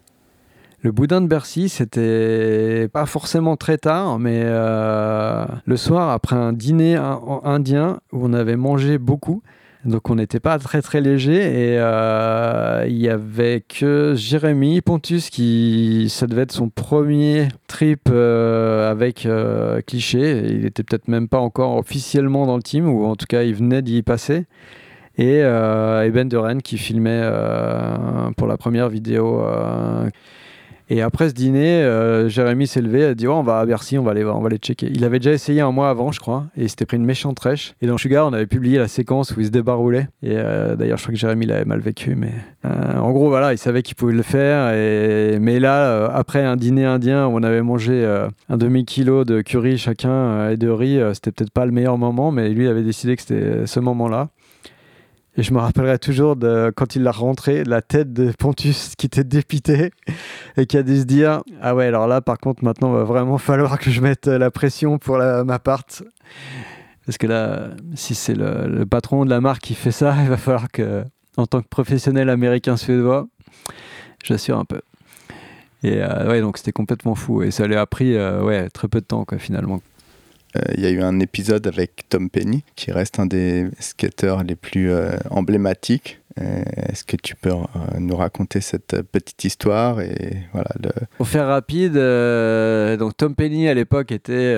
Le 0.82 0.92
boudin 0.92 1.20
de 1.20 1.26
Bercy, 1.26 1.68
c'était 1.68 2.88
pas 2.92 3.07
forcément 3.07 3.57
très 3.57 3.76
tard, 3.76 4.20
mais 4.20 4.42
euh, 4.44 5.44
le 5.64 5.76
soir, 5.76 6.11
après 6.11 6.36
un 6.36 6.53
dîner 6.53 6.94
in- 6.94 7.20
indien 7.42 7.99
où 8.12 8.24
on 8.24 8.32
avait 8.32 8.57
mangé 8.57 8.99
beaucoup. 8.99 9.42
Donc 9.87 10.11
on 10.11 10.16
n'était 10.16 10.41
pas 10.41 10.59
très 10.59 10.82
très 10.82 11.01
léger 11.01 11.37
et 11.37 11.78
euh, 11.78 12.84
il 12.89 12.97
y 12.97 13.09
avait 13.09 13.61
que 13.61 14.14
Jérémy 14.16 14.80
Pontus 14.80 15.30
qui 15.30 16.09
ça 16.11 16.26
devait 16.26 16.43
être 16.43 16.53
son 16.53 16.70
premier 16.70 17.47
trip 17.68 18.09
euh, 18.11 18.91
avec 18.91 19.26
euh, 19.26 19.80
Cliché. 19.87 20.43
Il 20.45 20.66
était 20.66 20.82
peut-être 20.82 21.07
même 21.07 21.28
pas 21.28 21.39
encore 21.39 21.76
officiellement 21.76 22.47
dans 22.47 22.57
le 22.57 22.64
team 22.64 22.89
ou 22.89 23.05
en 23.05 23.14
tout 23.14 23.26
cas 23.28 23.45
il 23.45 23.55
venait 23.55 23.80
d'y 23.80 24.03
passer. 24.03 24.47
Et, 25.18 25.39
et 25.39 26.11
Ben 26.11 26.28
de 26.28 26.37
Rennes 26.37 26.61
qui 26.61 26.76
filmait 26.76 27.26
pour 28.37 28.47
la 28.47 28.59
première 28.59 28.91
vidéo. 28.91 29.43
Et 30.89 31.03
après 31.03 31.28
ce 31.28 31.34
dîner, 31.34 31.82
euh, 31.82 32.28
Jérémy 32.28 32.66
s'est 32.66 32.80
levé 32.80 33.05
a 33.05 33.14
dit 33.14 33.26
oh, 33.26 33.34
on 33.34 33.43
va 33.43 33.59
à 33.59 33.66
Bercy, 33.66 33.99
on 33.99 34.05
va 34.05 34.12
aller 34.12 34.22
aller 34.22 34.59
checker. 34.59 34.89
Il 34.93 35.05
avait 35.05 35.18
déjà 35.18 35.32
essayé 35.32 35.61
un 35.61 35.72
mois 35.72 35.91
avant, 35.91 36.12
je 36.12 36.20
crois, 36.20 36.47
et 36.57 36.62
il 36.62 36.70
s'était 36.70 36.87
pris 36.87 36.97
une 36.97 37.05
méchante 37.05 37.37
trèche. 37.37 37.74
Et 37.82 37.87
dans 37.87 37.99
Sugar, 37.99 38.26
on 38.26 38.32
avait 38.32 38.47
publié 38.47 38.78
la 38.78 38.87
séquence 38.87 39.32
où 39.37 39.41
il 39.41 39.47
se 39.47 39.51
débaroulait. 39.51 40.09
Et 40.22 40.37
euh, 40.37 40.76
d'ailleurs, 40.76 40.99
je 40.99 41.03
crois 41.03 41.12
que 41.12 41.18
Jérémy 41.18 41.47
l'avait 41.47 41.64
mal 41.64 41.80
vécu, 41.80 42.14
mais 42.14 42.32
euh, 42.64 42.99
en 42.99 43.11
gros, 43.11 43.28
voilà, 43.28 43.53
il 43.53 43.59
savait 43.59 43.82
qu'il 43.82 43.97
pouvait 43.97 44.12
le 44.12 44.22
faire. 44.22 44.70
Mais 45.41 45.59
là, 45.59 46.07
après 46.12 46.45
un 46.45 46.57
dîner 46.57 46.84
indien 46.84 47.26
où 47.26 47.30
on 47.30 47.43
avait 47.43 47.62
mangé 47.62 48.05
un 48.49 48.57
demi-kilo 48.57 49.24
de 49.24 49.41
curry 49.41 49.78
chacun 49.78 50.51
et 50.51 50.57
de 50.57 50.68
riz, 50.68 51.01
c'était 51.14 51.32
peut-être 51.32 51.51
pas 51.51 51.66
le 51.66 51.72
meilleur 51.72 51.99
moment, 51.99 52.30
mais 52.30 52.49
lui 52.51 52.68
avait 52.68 52.82
décidé 52.82 53.16
que 53.16 53.22
c'était 53.22 53.66
ce 53.66 53.80
moment-là. 53.80 54.28
Et 55.39 55.43
je 55.43 55.53
me 55.53 55.59
rappellerai 55.59 55.99
toujours 55.99 56.34
de 56.37 56.72
quand 56.74 56.97
il 56.97 57.03
l'a 57.03 57.12
rentré, 57.12 57.62
la 57.64 57.82
tête 57.82 58.12
de 58.12 58.32
Pontus 58.32 58.95
qui 58.97 59.07
était 59.07 59.24
dépité 59.24 59.91
et 60.57 60.66
qui 60.66 60.78
a 60.78 60.82
dû 60.82 60.99
se 60.99 61.05
dire 61.05 61.43
Ah 61.61 61.74
ouais, 61.74 61.87
alors 61.87 62.07
là, 62.07 62.22
par 62.22 62.39
contre, 62.39 62.64
maintenant, 62.64 62.93
va 62.93 63.05
vraiment 63.05 63.37
falloir 63.39 63.78
que 63.78 63.91
je 63.91 64.01
mette 64.01 64.26
la 64.26 64.51
pression 64.51 64.99
pour 64.99 65.18
ma 65.18 65.59
part. 65.59 65.82
Parce 67.07 67.18
que 67.18 67.26
là, 67.26 67.68
si 67.95 68.14
c'est 68.14 68.34
le, 68.34 68.84
patron 68.84 69.24
de 69.24 69.30
la 69.30 69.41
marque 69.41 69.62
qui 69.62 69.74
fait 69.74 69.93
ça, 69.93 70.16
il 70.22 70.28
va 70.28 70.37
falloir 70.37 70.70
que, 70.70 71.05
en 71.37 71.47
tant 71.47 71.62
que 71.62 71.68
professionnel 71.68 72.28
américain-suédois, 72.28 73.28
j'assure 74.24 74.59
un 74.59 74.64
peu. 74.64 74.80
Et 75.82 76.03
euh, 76.03 76.28
ouais, 76.28 76.41
donc 76.41 76.59
c'était 76.59 76.72
complètement 76.72 77.14
fou. 77.14 77.43
Et 77.43 77.51
ça 77.51 77.66
lui 77.66 77.76
a 77.76 77.87
pris 77.87 78.16
euh, 78.16 78.43
ouais, 78.43 78.68
très 78.70 78.89
peu 78.89 79.01
de 79.01 79.07
temps, 79.07 79.24
quoi, 79.24 79.39
finalement. 79.39 79.80
Euh, 80.57 80.74
Il 80.76 80.82
y 80.82 80.86
a 80.86 80.90
eu 80.90 81.02
un 81.02 81.20
épisode 81.20 81.66
avec 81.66 82.09
Tom 82.09 82.30
Penny, 82.30 82.64
qui 82.74 82.92
reste 82.92 83.18
un 83.18 83.26
des 83.26 83.68
skateurs 83.80 84.42
les 84.42 84.57
plus 84.57 84.90
euh, 84.90 85.16
emblématiques. 85.30 86.20
Euh, 86.41 86.62
Est-ce 86.89 87.05
que 87.05 87.16
tu 87.16 87.34
peux 87.34 87.51
euh, 87.51 87.62
nous 87.99 88.16
raconter 88.16 88.61
cette 88.61 89.03
petite 89.11 89.43
histoire 89.45 90.01
et 90.01 90.37
voilà. 90.53 90.68
Pour 91.16 91.28
faire 91.28 91.47
rapide, 91.47 91.97
euh, 91.97 92.97
donc 92.97 93.16
Tom 93.16 93.34
Penny 93.34 93.68
à 93.68 93.74
l'époque 93.74 94.12
était 94.12 94.55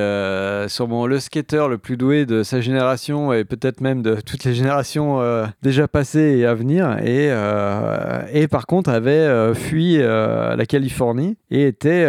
sûrement 0.68 1.06
le 1.06 1.20
skateur 1.20 1.68
le 1.68 1.78
plus 1.78 1.96
doué 1.96 2.26
de 2.26 2.42
sa 2.42 2.60
génération 2.60 3.32
et 3.32 3.44
peut-être 3.44 3.80
même 3.80 4.02
de 4.02 4.16
toutes 4.16 4.44
les 4.44 4.54
générations 4.54 5.20
déjà 5.62 5.86
passées 5.88 6.38
et 6.38 6.46
à 6.46 6.54
venir. 6.54 6.98
Et, 7.04 7.28
et 8.32 8.48
par 8.48 8.66
contre 8.66 8.90
avait 8.90 9.54
fui 9.54 9.98
la 9.98 10.66
Californie 10.66 11.36
et 11.50 11.66
était, 11.66 12.04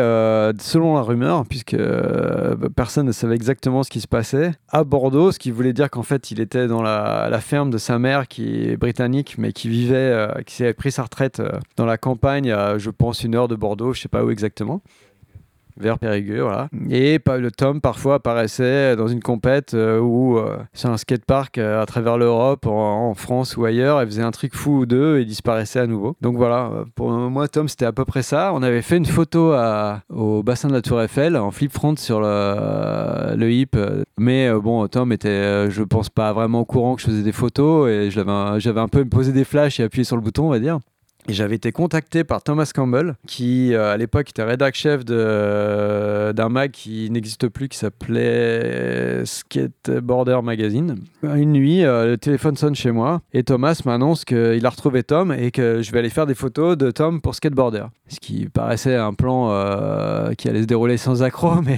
selon 0.60 0.96
la 0.96 1.02
rumeur, 1.02 1.46
puisque 1.48 1.78
personne 2.76 3.08
ne 3.08 3.12
savait 3.12 3.36
exactement 3.36 3.84
ce 3.84 3.90
qui 3.90 4.02
se 4.02 4.08
passait, 4.08 4.52
à 4.70 4.84
Bordeaux, 4.84 5.32
ce 5.32 5.40
qui 5.40 5.52
voulait 5.52 5.74
dire 5.74 5.90
qu'en 5.90 6.04
fait 6.04 6.32
il 6.32 6.40
était 6.40 6.68
dans 6.68 6.82
la, 6.82 7.28
la 7.30 7.40
ferme 7.40 7.70
de 7.70 7.78
sa 7.78 8.00
mère 8.00 8.28
qui 8.28 8.70
est 8.70 8.78
britannique 8.78 9.36
mais 9.38 9.54
qui 9.54 9.59
vivait, 9.68 9.96
euh, 9.96 10.42
qui 10.46 10.56
s'est 10.56 10.74
pris 10.74 10.92
sa 10.92 11.04
retraite 11.04 11.40
euh, 11.40 11.60
dans 11.76 11.86
la 11.86 11.98
campagne, 11.98 12.52
à, 12.52 12.78
je 12.78 12.90
pense 12.90 13.24
une 13.24 13.36
heure 13.36 13.48
de 13.48 13.56
Bordeaux, 13.56 13.94
je 13.94 14.02
sais 14.02 14.08
pas 14.08 14.24
où 14.24 14.30
exactement. 14.30 14.82
Vers 15.80 15.98
Périgueux, 15.98 16.42
voilà. 16.42 16.68
Et 16.90 17.20
le 17.26 17.52
Tom 17.52 17.80
parfois 17.80 18.16
apparaissait 18.16 18.98
dans 18.98 19.08
une 19.08 19.22
compète 19.22 19.74
euh, 19.74 20.00
ou 20.00 20.38
euh, 20.38 20.58
sur 20.74 20.90
un 20.90 20.98
skatepark 20.98 21.58
euh, 21.58 21.82
à 21.82 21.86
travers 21.86 22.18
l'Europe, 22.18 22.66
en, 22.68 23.14
France 23.14 23.56
ou 23.56 23.64
ailleurs, 23.64 24.02
et 24.02 24.06
faisait 24.06 24.22
un 24.22 24.32
truc 24.32 24.56
fou 24.56 24.80
ou 24.80 24.86
deux 24.86 25.20
et 25.20 25.26
disparaissait 25.26 25.80
à 25.80 25.88
nouveau. 25.88 26.16
Donc 26.22 26.36
voilà, 26.36 26.70
pour 26.96 27.12
moi, 27.12 27.48
Tom, 27.48 27.70
c'était 27.70 27.86
à 27.86 27.94
peu 27.94 28.04
près 28.04 28.24
ça. 28.24 28.52
On 28.54 28.62
avait 28.62 28.82
fait 28.82 28.98
une 28.98 29.06
photo 29.06 29.56
au 30.10 30.44
bassin 30.44 30.68
de 30.68 30.74
la 30.74 30.82
Tour 30.82 31.02
Eiffel 31.02 31.38
en 31.38 31.52
flip 31.52 31.72
front 31.72 31.96
sur 31.96 32.20
le, 32.20 33.52
hip, 33.52 33.78
mais 34.18 34.52
bon, 34.54 34.88
Tom 34.88 35.12
était, 35.12 35.72
je 35.72 35.84
pense, 35.84 36.10
pas 36.10 36.34
vraiment 36.34 36.62
au 36.62 36.66
courant 36.66 36.96
que 36.96 37.02
je 37.02 37.08
faisais 37.08 37.24
des 37.24 37.32
photos 37.32 37.90
et 37.90 38.12
je 38.12 38.20
l'avais 38.20 38.32
un- 38.32 38.60
j'avais 38.60 38.82
un 38.82 38.88
peu 38.88 39.06
posé 39.06 39.32
des 39.32 39.44
flashs 39.44 39.80
et 39.80 39.84
appuyé 39.84 40.04
sur 40.04 40.16
le 40.16 40.22
bouton, 40.22 40.46
on 40.48 40.50
va 40.50 40.60
dire. 40.60 40.80
Et 41.30 41.34
j'avais 41.34 41.58
été 41.58 41.72
contacté 41.72 42.24
par 42.24 42.42
Thomas 42.42 42.72
Campbell, 42.74 43.14
qui 43.28 43.76
euh, 43.76 43.94
à 43.94 43.98
l'époque 43.98 44.30
était 44.32 44.42
rédac 44.44 44.74
chef 44.74 45.06
de- 45.06 46.32
d'un 46.32 46.50
mag 46.50 46.72
qui 46.72 47.08
n'existe 47.12 47.48
plus, 47.50 47.70
qui 47.70 47.78
s'appelait 47.78 49.24
Skateboarder 49.26 50.40
Magazine. 50.44 50.96
Une 51.22 51.52
nuit, 51.52 51.84
euh, 51.86 52.08
le 52.08 52.18
téléphone 52.18 52.58
sonne 52.58 52.74
chez 52.74 52.92
moi 52.92 53.22
et 53.32 53.44
Thomas 53.44 53.80
m'annonce 53.86 54.26
qu'il 54.26 54.66
a 54.66 54.70
retrouvé 54.70 55.04
Tom 55.04 55.32
et 55.32 55.52
que 55.52 55.84
je 55.84 55.92
vais 55.92 56.00
aller 56.00 56.10
faire 56.10 56.26
des 56.26 56.34
photos 56.34 56.76
de 56.76 56.90
Tom 56.90 57.22
pour 57.22 57.36
Skateboarder. 57.36 57.84
Ce 58.08 58.20
qui 58.20 58.48
paraissait 58.50 58.96
un 58.96 59.14
plan 59.14 59.52
euh, 59.52 60.34
qui 60.34 60.50
allait 60.50 60.64
se 60.64 60.68
dérouler 60.68 60.98
sans 60.98 61.22
accroc, 61.22 61.62
mais 61.64 61.78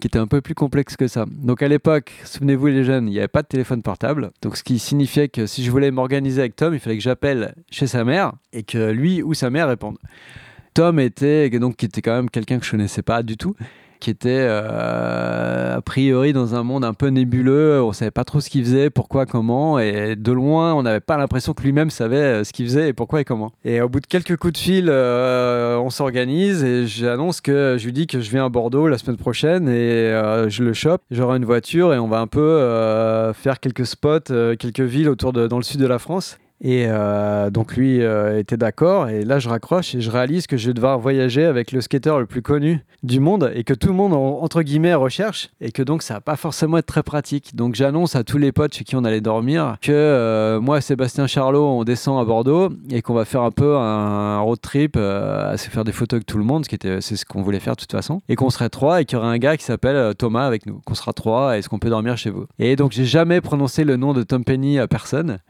qui 0.00 0.06
était 0.06 0.18
un 0.18 0.26
peu 0.26 0.40
plus 0.40 0.54
complexe 0.54 0.96
que 0.96 1.08
ça. 1.08 1.26
Donc 1.30 1.62
à 1.62 1.68
l'époque, 1.68 2.12
souvenez-vous 2.24 2.66
les 2.66 2.84
jeunes, 2.84 3.08
il 3.08 3.12
n'y 3.12 3.18
avait 3.18 3.28
pas 3.28 3.42
de 3.42 3.48
téléphone 3.48 3.82
portable. 3.82 4.30
Donc 4.42 4.56
ce 4.56 4.62
qui 4.62 4.78
signifiait 4.78 5.28
que 5.28 5.46
si 5.46 5.64
je 5.64 5.70
voulais 5.70 5.90
m'organiser 5.90 6.40
avec 6.40 6.56
Tom, 6.56 6.74
il 6.74 6.80
fallait 6.80 6.96
que 6.96 7.02
j'appelle 7.02 7.54
chez 7.70 7.86
sa 7.86 8.04
mère 8.04 8.32
et 8.52 8.62
que 8.62 8.90
lui 8.90 9.22
ou 9.22 9.34
sa 9.34 9.50
mère 9.50 9.68
répondent. 9.68 9.98
Tom 10.74 10.98
était 10.98 11.50
donc 11.50 11.76
qui 11.76 11.86
était 11.86 12.02
quand 12.02 12.14
même 12.14 12.30
quelqu'un 12.30 12.58
que 12.58 12.66
je 12.66 12.70
connaissais 12.72 13.02
pas 13.02 13.22
du 13.22 13.36
tout, 13.36 13.54
qui 14.04 14.10
était 14.10 14.28
euh, 14.28 15.76
a 15.76 15.80
priori 15.80 16.34
dans 16.34 16.54
un 16.54 16.62
monde 16.62 16.84
un 16.84 16.92
peu 16.92 17.06
nébuleux. 17.08 17.82
On 17.82 17.94
savait 17.94 18.10
pas 18.10 18.24
trop 18.24 18.40
ce 18.40 18.50
qu'il 18.50 18.62
faisait, 18.62 18.90
pourquoi, 18.90 19.24
comment, 19.24 19.78
et 19.78 20.14
de 20.14 20.30
loin, 20.30 20.74
on 20.74 20.82
n'avait 20.82 21.00
pas 21.00 21.16
l'impression 21.16 21.54
que 21.54 21.62
lui-même 21.62 21.88
savait 21.88 22.16
euh, 22.16 22.44
ce 22.44 22.52
qu'il 22.52 22.66
faisait 22.66 22.90
et 22.90 22.92
pourquoi 22.92 23.22
et 23.22 23.24
comment. 23.24 23.52
Et 23.64 23.80
au 23.80 23.88
bout 23.88 24.00
de 24.00 24.06
quelques 24.06 24.36
coups 24.36 24.52
de 24.52 24.58
fil, 24.58 24.88
euh, 24.90 25.78
on 25.78 25.88
s'organise 25.88 26.62
et 26.62 26.86
j'annonce 26.86 27.40
que 27.40 27.76
je 27.78 27.86
lui 27.86 27.94
dis 27.94 28.06
que 28.06 28.20
je 28.20 28.30
viens 28.30 28.44
à 28.44 28.50
Bordeaux 28.50 28.88
la 28.88 28.98
semaine 28.98 29.16
prochaine 29.16 29.70
et 29.70 30.10
je 30.48 30.62
le 30.62 30.74
chope. 30.74 31.00
J'aurai 31.10 31.38
une 31.38 31.46
voiture 31.46 31.94
et 31.94 31.98
on 31.98 32.08
va 32.08 32.20
un 32.20 32.26
peu 32.26 33.32
faire 33.32 33.58
quelques 33.58 33.86
spots, 33.86 34.56
quelques 34.58 34.80
villes 34.80 35.08
autour 35.08 35.32
de 35.32 35.46
dans 35.46 35.56
le 35.56 35.62
sud 35.62 35.80
de 35.80 35.86
la 35.86 35.98
France. 35.98 36.36
Et 36.66 36.86
euh, 36.88 37.50
donc 37.50 37.76
lui 37.76 38.00
euh, 38.02 38.38
était 38.38 38.56
d'accord. 38.56 39.10
Et 39.10 39.22
là, 39.22 39.38
je 39.38 39.50
raccroche 39.50 39.94
et 39.94 40.00
je 40.00 40.10
réalise 40.10 40.46
que 40.46 40.56
je 40.56 40.68
vais 40.68 40.72
devoir 40.72 40.98
voyager 40.98 41.44
avec 41.44 41.72
le 41.72 41.82
skater 41.82 42.14
le 42.18 42.24
plus 42.24 42.40
connu 42.40 42.80
du 43.02 43.20
monde 43.20 43.52
et 43.54 43.64
que 43.64 43.74
tout 43.74 43.88
le 43.88 43.92
monde, 43.94 44.14
en- 44.14 44.40
entre 44.42 44.62
guillemets, 44.62 44.94
recherche. 44.94 45.50
Et 45.60 45.72
que 45.72 45.82
donc, 45.82 46.02
ça 46.02 46.14
va 46.14 46.20
pas 46.22 46.36
forcément 46.36 46.78
être 46.78 46.86
très 46.86 47.02
pratique. 47.02 47.54
Donc, 47.54 47.74
j'annonce 47.74 48.16
à 48.16 48.24
tous 48.24 48.38
les 48.38 48.50
potes 48.50 48.72
chez 48.74 48.82
qui 48.84 48.96
on 48.96 49.04
allait 49.04 49.20
dormir 49.20 49.76
que 49.82 49.92
euh, 49.92 50.58
moi, 50.58 50.80
Sébastien 50.80 51.26
Charlot, 51.26 51.66
on 51.66 51.84
descend 51.84 52.18
à 52.18 52.24
Bordeaux 52.24 52.70
et 52.90 53.02
qu'on 53.02 53.12
va 53.12 53.26
faire 53.26 53.42
un 53.42 53.50
peu 53.50 53.76
un 53.76 54.38
road 54.40 54.58
trip 54.62 54.96
à 54.96 55.58
se 55.58 55.68
faire 55.68 55.84
des 55.84 55.92
photos 55.92 56.16
avec 56.16 56.26
tout 56.26 56.38
le 56.38 56.44
monde, 56.44 56.64
ce 56.64 56.70
qui 56.70 56.76
était, 56.76 57.02
c'est 57.02 57.16
ce 57.16 57.26
qu'on 57.26 57.42
voulait 57.42 57.60
faire 57.60 57.74
de 57.76 57.80
toute 57.82 57.92
façon. 57.92 58.22
Et 58.30 58.36
qu'on 58.36 58.48
serait 58.48 58.70
trois 58.70 59.02
et 59.02 59.04
qu'il 59.04 59.18
y 59.18 59.20
aurait 59.20 59.28
un 59.28 59.36
gars 59.38 59.58
qui 59.58 59.64
s'appelle 59.64 60.14
Thomas 60.14 60.46
avec 60.46 60.64
nous. 60.64 60.80
Qu'on 60.86 60.94
sera 60.94 61.12
trois. 61.12 61.58
Est-ce 61.58 61.68
qu'on 61.68 61.78
peut 61.78 61.90
dormir 61.90 62.16
chez 62.16 62.30
vous? 62.30 62.46
Et 62.58 62.74
donc, 62.74 62.92
j'ai 62.92 63.04
jamais 63.04 63.42
prononcé 63.42 63.84
le 63.84 63.96
nom 63.96 64.14
de 64.14 64.22
Tom 64.22 64.44
Penny 64.44 64.78
à 64.78 64.88
personne. 64.88 65.40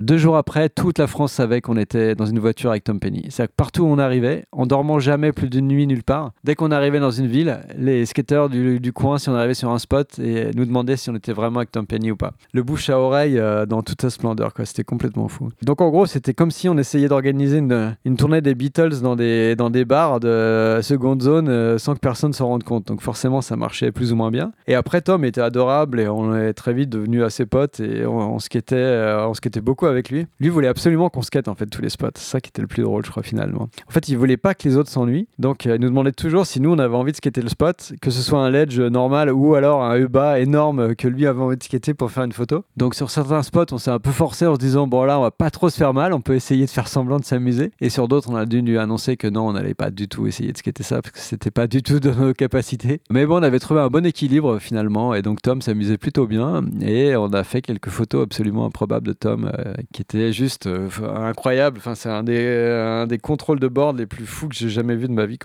Deux 0.00 0.16
jours 0.16 0.38
après, 0.38 0.70
toute 0.70 0.98
la 0.98 1.06
France 1.06 1.30
savait 1.30 1.60
qu'on 1.60 1.76
était 1.76 2.14
dans 2.14 2.24
une 2.24 2.38
voiture 2.38 2.70
avec 2.70 2.84
Tom 2.84 2.98
Penny. 2.98 3.26
C'est-à-dire 3.28 3.50
que 3.50 3.56
partout 3.56 3.82
où 3.82 3.86
on 3.86 3.98
arrivait, 3.98 4.44
en 4.50 4.64
dormant 4.64 4.98
jamais 4.98 5.30
plus 5.30 5.50
d'une 5.50 5.68
nuit 5.68 5.86
nulle 5.86 6.02
part, 6.02 6.32
dès 6.42 6.54
qu'on 6.54 6.70
arrivait 6.70 7.00
dans 7.00 7.10
une 7.10 7.26
ville, 7.26 7.60
les 7.76 8.06
skateurs 8.06 8.48
du, 8.48 8.92
coin, 8.94 9.18
si 9.18 9.28
on 9.28 9.34
arrivait 9.34 9.52
sur 9.52 9.70
un 9.70 9.78
spot, 9.78 10.18
et 10.18 10.52
nous 10.56 10.64
demandaient 10.64 10.96
si 10.96 11.10
on 11.10 11.14
était 11.14 11.34
vraiment 11.34 11.58
avec 11.58 11.70
Tom 11.70 11.86
Penny 11.86 12.10
ou 12.10 12.16
pas. 12.16 12.32
Le 12.54 12.62
bouche 12.62 12.88
à 12.88 12.98
oreille 12.98 13.38
euh, 13.38 13.66
dans 13.66 13.82
toute 13.82 14.00
sa 14.00 14.08
splendeur, 14.08 14.54
quoi. 14.54 14.64
C'était 14.64 14.84
complètement 14.84 15.28
fou. 15.28 15.50
Donc 15.62 15.82
en 15.82 15.90
gros, 15.90 16.06
c'était 16.06 16.32
comme 16.32 16.50
si 16.50 16.70
on 16.70 16.78
essayait 16.78 17.08
d'organiser 17.08 17.58
une, 17.58 18.16
tournée 18.16 18.40
des 18.40 18.54
Beatles 18.54 19.00
dans 19.02 19.16
des, 19.16 19.54
dans 19.54 19.68
des 19.68 19.84
bars 19.84 20.18
de 20.18 20.78
seconde 20.80 21.20
zone 21.20 21.48
euh, 21.50 21.76
sans 21.76 21.92
que 21.94 22.00
personne 22.00 22.32
s'en 22.32 22.46
rende 22.46 22.64
compte. 22.64 22.86
Donc 22.86 23.02
forcément, 23.02 23.42
ça 23.42 23.56
marchait 23.56 23.92
plus 23.92 24.12
ou 24.12 24.16
moins 24.16 24.30
bien. 24.30 24.52
Et 24.66 24.74
après, 24.74 25.02
Tom 25.02 25.26
était 25.26 25.42
adorable 25.42 26.00
et 26.00 26.08
on 26.08 26.34
est 26.34 26.54
très 26.54 26.72
vite 26.72 26.88
devenu 26.88 27.22
assez 27.22 27.44
potes 27.44 27.80
et 27.80 28.06
on, 28.06 28.36
on 28.36 28.38
skatait, 28.38 28.76
euh, 28.76 29.32
beaucoup 29.60 29.89
avec 29.90 30.10
lui. 30.10 30.26
Lui 30.40 30.48
voulait 30.48 30.68
absolument 30.68 31.10
qu'on 31.10 31.22
skate 31.22 31.48
en 31.48 31.54
fait 31.54 31.66
tous 31.66 31.82
les 31.82 31.90
spots. 31.90 32.08
C'est 32.14 32.30
ça 32.30 32.40
qui 32.40 32.48
était 32.48 32.62
le 32.62 32.68
plus 32.68 32.82
drôle, 32.82 33.04
je 33.04 33.10
crois, 33.10 33.22
finalement. 33.22 33.68
En 33.88 33.90
fait, 33.90 34.08
il 34.08 34.16
voulait 34.16 34.36
pas 34.36 34.54
que 34.54 34.68
les 34.68 34.76
autres 34.76 34.90
s'ennuient. 34.90 35.28
Donc, 35.38 35.66
euh, 35.66 35.76
il 35.76 35.80
nous 35.80 35.88
demandait 35.88 36.12
toujours 36.12 36.46
si 36.46 36.60
nous, 36.60 36.72
on 36.72 36.78
avait 36.78 36.96
envie 36.96 37.12
de 37.12 37.16
skater 37.16 37.42
le 37.42 37.48
spot, 37.48 37.92
que 38.00 38.10
ce 38.10 38.22
soit 38.22 38.40
un 38.40 38.50
ledge 38.50 38.80
normal 38.80 39.32
ou 39.32 39.54
alors 39.54 39.82
un 39.82 39.96
EBA 39.96 40.40
énorme 40.40 40.94
que 40.94 41.08
lui 41.08 41.26
avait 41.26 41.40
envie 41.40 41.56
de 41.56 41.62
skater 41.62 41.94
pour 41.94 42.10
faire 42.10 42.24
une 42.24 42.32
photo. 42.32 42.64
Donc, 42.76 42.94
sur 42.94 43.10
certains 43.10 43.42
spots, 43.42 43.72
on 43.72 43.78
s'est 43.78 43.90
un 43.90 43.98
peu 43.98 44.10
forcé 44.10 44.46
en 44.46 44.54
se 44.54 44.60
disant, 44.60 44.86
bon 44.86 45.04
là, 45.04 45.18
on 45.18 45.22
va 45.22 45.30
pas 45.30 45.50
trop 45.50 45.70
se 45.70 45.76
faire 45.76 45.94
mal, 45.94 46.12
on 46.12 46.20
peut 46.20 46.34
essayer 46.34 46.64
de 46.64 46.70
faire 46.70 46.88
semblant 46.88 47.18
de 47.18 47.24
s'amuser. 47.24 47.72
Et 47.80 47.90
sur 47.90 48.08
d'autres, 48.08 48.30
on 48.30 48.36
a 48.36 48.46
dû 48.46 48.60
lui 48.60 48.78
annoncer 48.78 49.16
que 49.16 49.26
non, 49.26 49.48
on 49.48 49.52
n'allait 49.52 49.74
pas 49.74 49.90
du 49.90 50.08
tout 50.08 50.26
essayer 50.26 50.52
de 50.52 50.58
skater 50.58 50.82
ça 50.82 51.02
parce 51.02 51.12
que 51.12 51.20
c'était 51.20 51.50
pas 51.50 51.66
du 51.66 51.82
tout 51.82 52.00
de 52.00 52.10
nos 52.10 52.32
capacités. 52.34 53.00
Mais 53.10 53.26
bon, 53.26 53.38
on 53.38 53.42
avait 53.42 53.58
trouvé 53.58 53.80
un 53.80 53.88
bon 53.88 54.04
équilibre 54.06 54.58
finalement. 54.58 55.14
Et 55.14 55.22
donc, 55.22 55.42
Tom 55.42 55.62
s'amusait 55.62 55.98
plutôt 55.98 56.26
bien. 56.26 56.64
Et 56.80 57.16
on 57.16 57.28
a 57.28 57.44
fait 57.44 57.62
quelques 57.62 57.88
photos 57.88 58.22
absolument 58.22 58.66
improbables 58.66 59.06
de 59.06 59.12
Tom 59.12 59.50
euh, 59.52 59.74
qui 59.92 60.02
étaient 60.02 60.32
juste 60.32 60.66
euh, 60.66 60.88
incroyables. 61.16 61.78
Enfin, 61.78 61.94
c'est 61.94 62.08
un 62.08 62.22
des, 62.22 63.18
contrôles 63.22 63.60
de 63.60 63.68
board 63.68 63.98
les 63.98 64.06
plus 64.06 64.26
fous 64.26 64.48
que 64.48 64.54
j'ai 64.54 64.68
jamais 64.68 64.96
vu 64.96 65.08
de 65.08 65.12
ma 65.12 65.26
vie. 65.26 65.38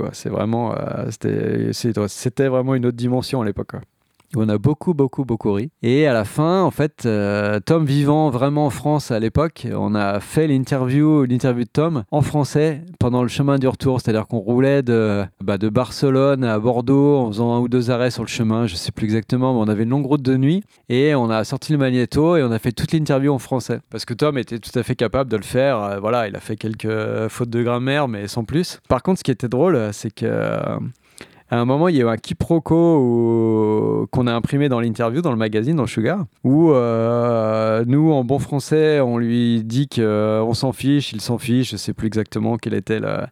euh, 0.74 1.10
c'était, 1.12 2.48
vraiment 2.48 2.76
une 2.76 2.86
autre 2.86 2.98
dimension 2.98 3.42
à 3.42 3.46
l'époque. 3.46 3.74
On 4.38 4.50
a 4.50 4.58
beaucoup, 4.58 4.94
beaucoup, 4.94 5.24
beaucoup 5.24 5.54
ri. 5.54 5.70
Et 5.82 6.08
à 6.08 6.14
la 6.14 6.26
fin, 6.26 6.62
en 6.62 6.72
fait, 6.72 7.04
euh, 7.06 7.60
Tom 7.60 7.86
vivant 7.86 8.30
vraiment 8.30 8.66
en 8.66 8.70
France 8.70 9.12
à 9.12 9.20
l'époque, 9.20 9.68
on 9.74 9.96
a 9.96 10.20
fait 10.20 10.48
l'interview, 10.48 11.24
l'interview 11.24 11.64
de 11.64 11.70
Tom 11.70 12.04
en 12.12 12.22
français 12.22 12.82
pendant 13.00 13.22
le 13.22 13.30
chemin 13.30 13.58
du 13.58 13.68
retour. 13.68 14.02
C'est-à-dire 14.02 14.28
qu'on 14.28 14.40
roulait 14.40 14.84
de, 14.84 15.24
bah, 15.42 15.58
de 15.58 15.70
Barcelone 15.70 16.44
à 16.44 16.60
Bordeaux 16.60 17.18
en 17.18 17.28
faisant 17.28 17.56
un 17.56 17.60
ou 17.60 17.70
deux 17.70 17.92
arrêts 17.92 18.12
sur 18.12 18.24
le 18.24 18.28
chemin, 18.28 18.68
je 18.68 18.76
sais 18.76 18.92
plus 18.92 19.06
exactement, 19.06 19.54
mais 19.54 19.60
on 19.60 19.72
avait 19.72 19.84
une 19.84 19.90
longue 19.90 20.06
route 20.06 20.22
de 20.22 20.36
nuit 20.36 20.64
et 20.90 21.16
on 21.16 21.30
a 21.30 21.44
sorti 21.44 21.72
le 21.72 21.78
magnéto 21.78 22.36
et 22.36 22.44
on 22.44 22.52
a 22.52 22.60
fait 22.60 22.72
toute 22.72 22.92
l'interview 22.92 23.32
en 23.32 23.40
français. 23.40 23.80
Parce 23.90 24.06
que 24.06 24.14
Tom 24.14 24.38
était 24.38 24.60
tout 24.60 24.78
à 24.78 24.84
fait 24.84 24.96
capable 24.96 25.32
de 25.32 25.38
le 25.38 25.44
faire. 25.44 25.82
Euh, 25.82 26.00
voilà, 26.00 26.28
il 26.28 26.36
a 26.36 26.40
fait 26.40 26.58
quelques 26.58 26.86
euh, 26.86 27.30
fautes 27.30 27.50
de 27.50 27.64
grammaire, 27.64 28.08
mais 28.08 28.28
sans 28.28 28.44
plus. 28.44 28.80
Par 28.90 29.02
contre, 29.02 29.20
ce 29.20 29.24
qui 29.24 29.32
était 29.32 29.50
drôle, 29.50 29.90
c'est 29.94 30.14
que. 30.14 30.52
Euh, 31.56 31.60
à 31.60 31.62
un 31.62 31.66
moment, 31.66 31.88
il 31.88 31.96
y 31.96 32.02
a 32.02 32.06
eu 32.06 32.08
un 32.08 32.18
quiproquo 32.18 34.08
qu'on 34.12 34.28
a 34.28 34.34
imprimé 34.34 34.70
dans 34.70 34.80
l'interview, 34.80 35.22
dans 35.22 35.32
le 35.32 35.38
magazine, 35.38 35.76
dans 35.76 35.88
Sugar, 35.88 36.26
où 36.44 36.72
euh, 36.72 37.84
nous, 37.88 38.12
en 38.12 38.24
bon 38.24 38.40
français, 38.40 39.00
on 39.00 39.18
lui 39.18 39.64
dit 39.64 39.88
qu'on 39.88 40.54
s'en 40.54 40.72
fiche, 40.72 41.14
il 41.14 41.22
s'en 41.22 41.38
fiche, 41.38 41.72
je 41.72 41.78
sais 41.78 41.94
plus 41.94 42.08
exactement 42.08 42.58
quel 42.58 42.74
était 42.74 43.00
le... 43.00 43.26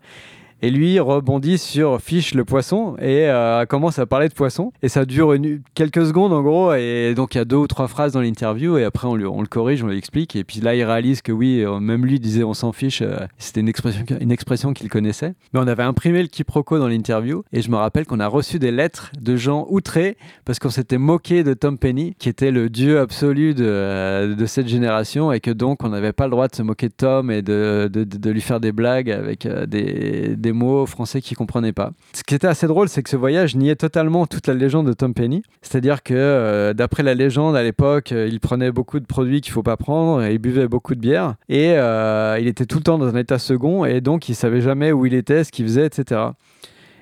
Et 0.63 0.71
lui 0.71 0.97
rebondit 0.99 1.57
sur 1.57 2.01
fiche 2.01 2.33
le 2.33 2.45
poisson 2.45 2.95
et 2.99 3.27
euh, 3.29 3.65
commence 3.65 3.99
à 3.99 4.05
parler 4.05 4.29
de 4.29 4.33
poisson. 4.33 4.71
Et 4.81 4.87
ça 4.87 5.03
dure 5.05 5.35
quelques 5.75 6.05
secondes 6.05 6.31
en 6.31 6.41
gros. 6.41 6.73
Et 6.73 7.13
donc 7.15 7.35
il 7.35 7.37
y 7.37 7.41
a 7.41 7.45
deux 7.45 7.57
ou 7.57 7.67
trois 7.67 7.89
phrases 7.89 8.13
dans 8.13 8.21
l'interview. 8.21 8.77
Et 8.77 8.85
après 8.85 9.07
on, 9.07 9.15
le 9.15 9.47
corrige, 9.47 9.83
on 9.83 9.87
lui 9.87 9.97
explique. 9.97 10.37
Et 10.37 10.45
puis 10.45 10.61
là 10.61 10.73
il 10.73 10.83
réalise 10.83 11.21
que 11.21 11.33
oui, 11.33 11.59
euh, 11.65 11.79
même 11.81 12.05
lui 12.05 12.19
disait 12.21 12.43
on 12.45 12.53
s'en 12.53 12.71
fiche. 12.71 13.01
euh, 13.01 13.17
C'était 13.37 13.59
une 13.59 13.67
expression, 13.67 14.05
une 14.21 14.31
expression 14.31 14.71
qu'il 14.73 14.87
connaissait. 14.87 15.33
Mais 15.53 15.59
on 15.59 15.67
avait 15.67 15.83
imprimé 15.83 16.21
le 16.21 16.29
quiproquo 16.29 16.79
dans 16.79 16.87
l'interview. 16.87 17.43
Et 17.51 17.61
je 17.61 17.69
me 17.69 17.75
rappelle 17.75 18.05
qu'on 18.05 18.21
a 18.21 18.27
reçu 18.27 18.57
des 18.57 18.71
lettres 18.71 19.11
de 19.21 19.35
gens 19.35 19.67
outrés 19.69 20.15
parce 20.45 20.59
qu'on 20.59 20.69
s'était 20.69 20.97
moqué 20.97 21.43
de 21.43 21.53
Tom 21.53 21.77
Penny, 21.77 22.15
qui 22.17 22.29
était 22.29 22.51
le 22.51 22.69
dieu 22.69 23.01
absolu 23.01 23.53
de, 23.53 24.33
de 24.33 24.45
cette 24.45 24.69
génération. 24.69 25.33
Et 25.33 25.41
que 25.41 25.51
donc 25.51 25.83
on 25.83 25.89
n'avait 25.89 26.13
pas 26.13 26.23
le 26.23 26.31
droit 26.31 26.47
de 26.47 26.55
se 26.55 26.63
moquer 26.63 26.87
de 26.87 26.93
Tom 26.95 27.29
et 27.31 27.41
de, 27.41 27.89
de- 27.91 28.29
lui 28.29 28.39
faire 28.41 28.61
des 28.61 28.71
blagues 28.71 29.11
avec 29.11 29.45
euh, 29.45 29.65
des, 29.65 30.35
des 30.53 30.59
mots 30.59 30.85
français 30.85 31.21
qu'il 31.21 31.35
comprenait 31.35 31.73
pas. 31.73 31.91
Ce 32.13 32.23
qui 32.23 32.35
était 32.35 32.47
assez 32.47 32.67
drôle, 32.67 32.87
c'est 32.87 33.03
que 33.03 33.09
ce 33.09 33.17
voyage 33.17 33.55
niait 33.55 33.75
totalement 33.75 34.27
toute 34.27 34.47
la 34.47 34.53
légende 34.53 34.87
de 34.87 34.93
Tom 34.93 35.13
Penny. 35.13 35.43
C'est-à-dire 35.61 36.03
que, 36.03 36.13
euh, 36.13 36.73
d'après 36.73 37.03
la 37.03 37.15
légende, 37.15 37.55
à 37.55 37.63
l'époque, 37.63 38.11
euh, 38.11 38.29
il 38.31 38.39
prenait 38.39 38.71
beaucoup 38.71 38.99
de 38.99 39.05
produits 39.05 39.41
qu'il 39.41 39.51
faut 39.51 39.63
pas 39.63 39.77
prendre 39.77 40.23
et 40.23 40.33
il 40.33 40.39
buvait 40.39 40.67
beaucoup 40.67 40.95
de 40.95 40.99
bière. 40.99 41.35
Et 41.49 41.71
euh, 41.71 42.37
il 42.39 42.47
était 42.47 42.65
tout 42.65 42.77
le 42.77 42.83
temps 42.83 42.97
dans 42.97 43.07
un 43.07 43.17
état 43.17 43.39
second 43.39 43.85
et 43.85 44.01
donc 44.01 44.29
il 44.29 44.35
savait 44.35 44.61
jamais 44.61 44.91
où 44.91 45.05
il 45.05 45.13
était, 45.13 45.43
ce 45.43 45.51
qu'il 45.51 45.65
faisait, 45.65 45.85
etc. 45.85 46.21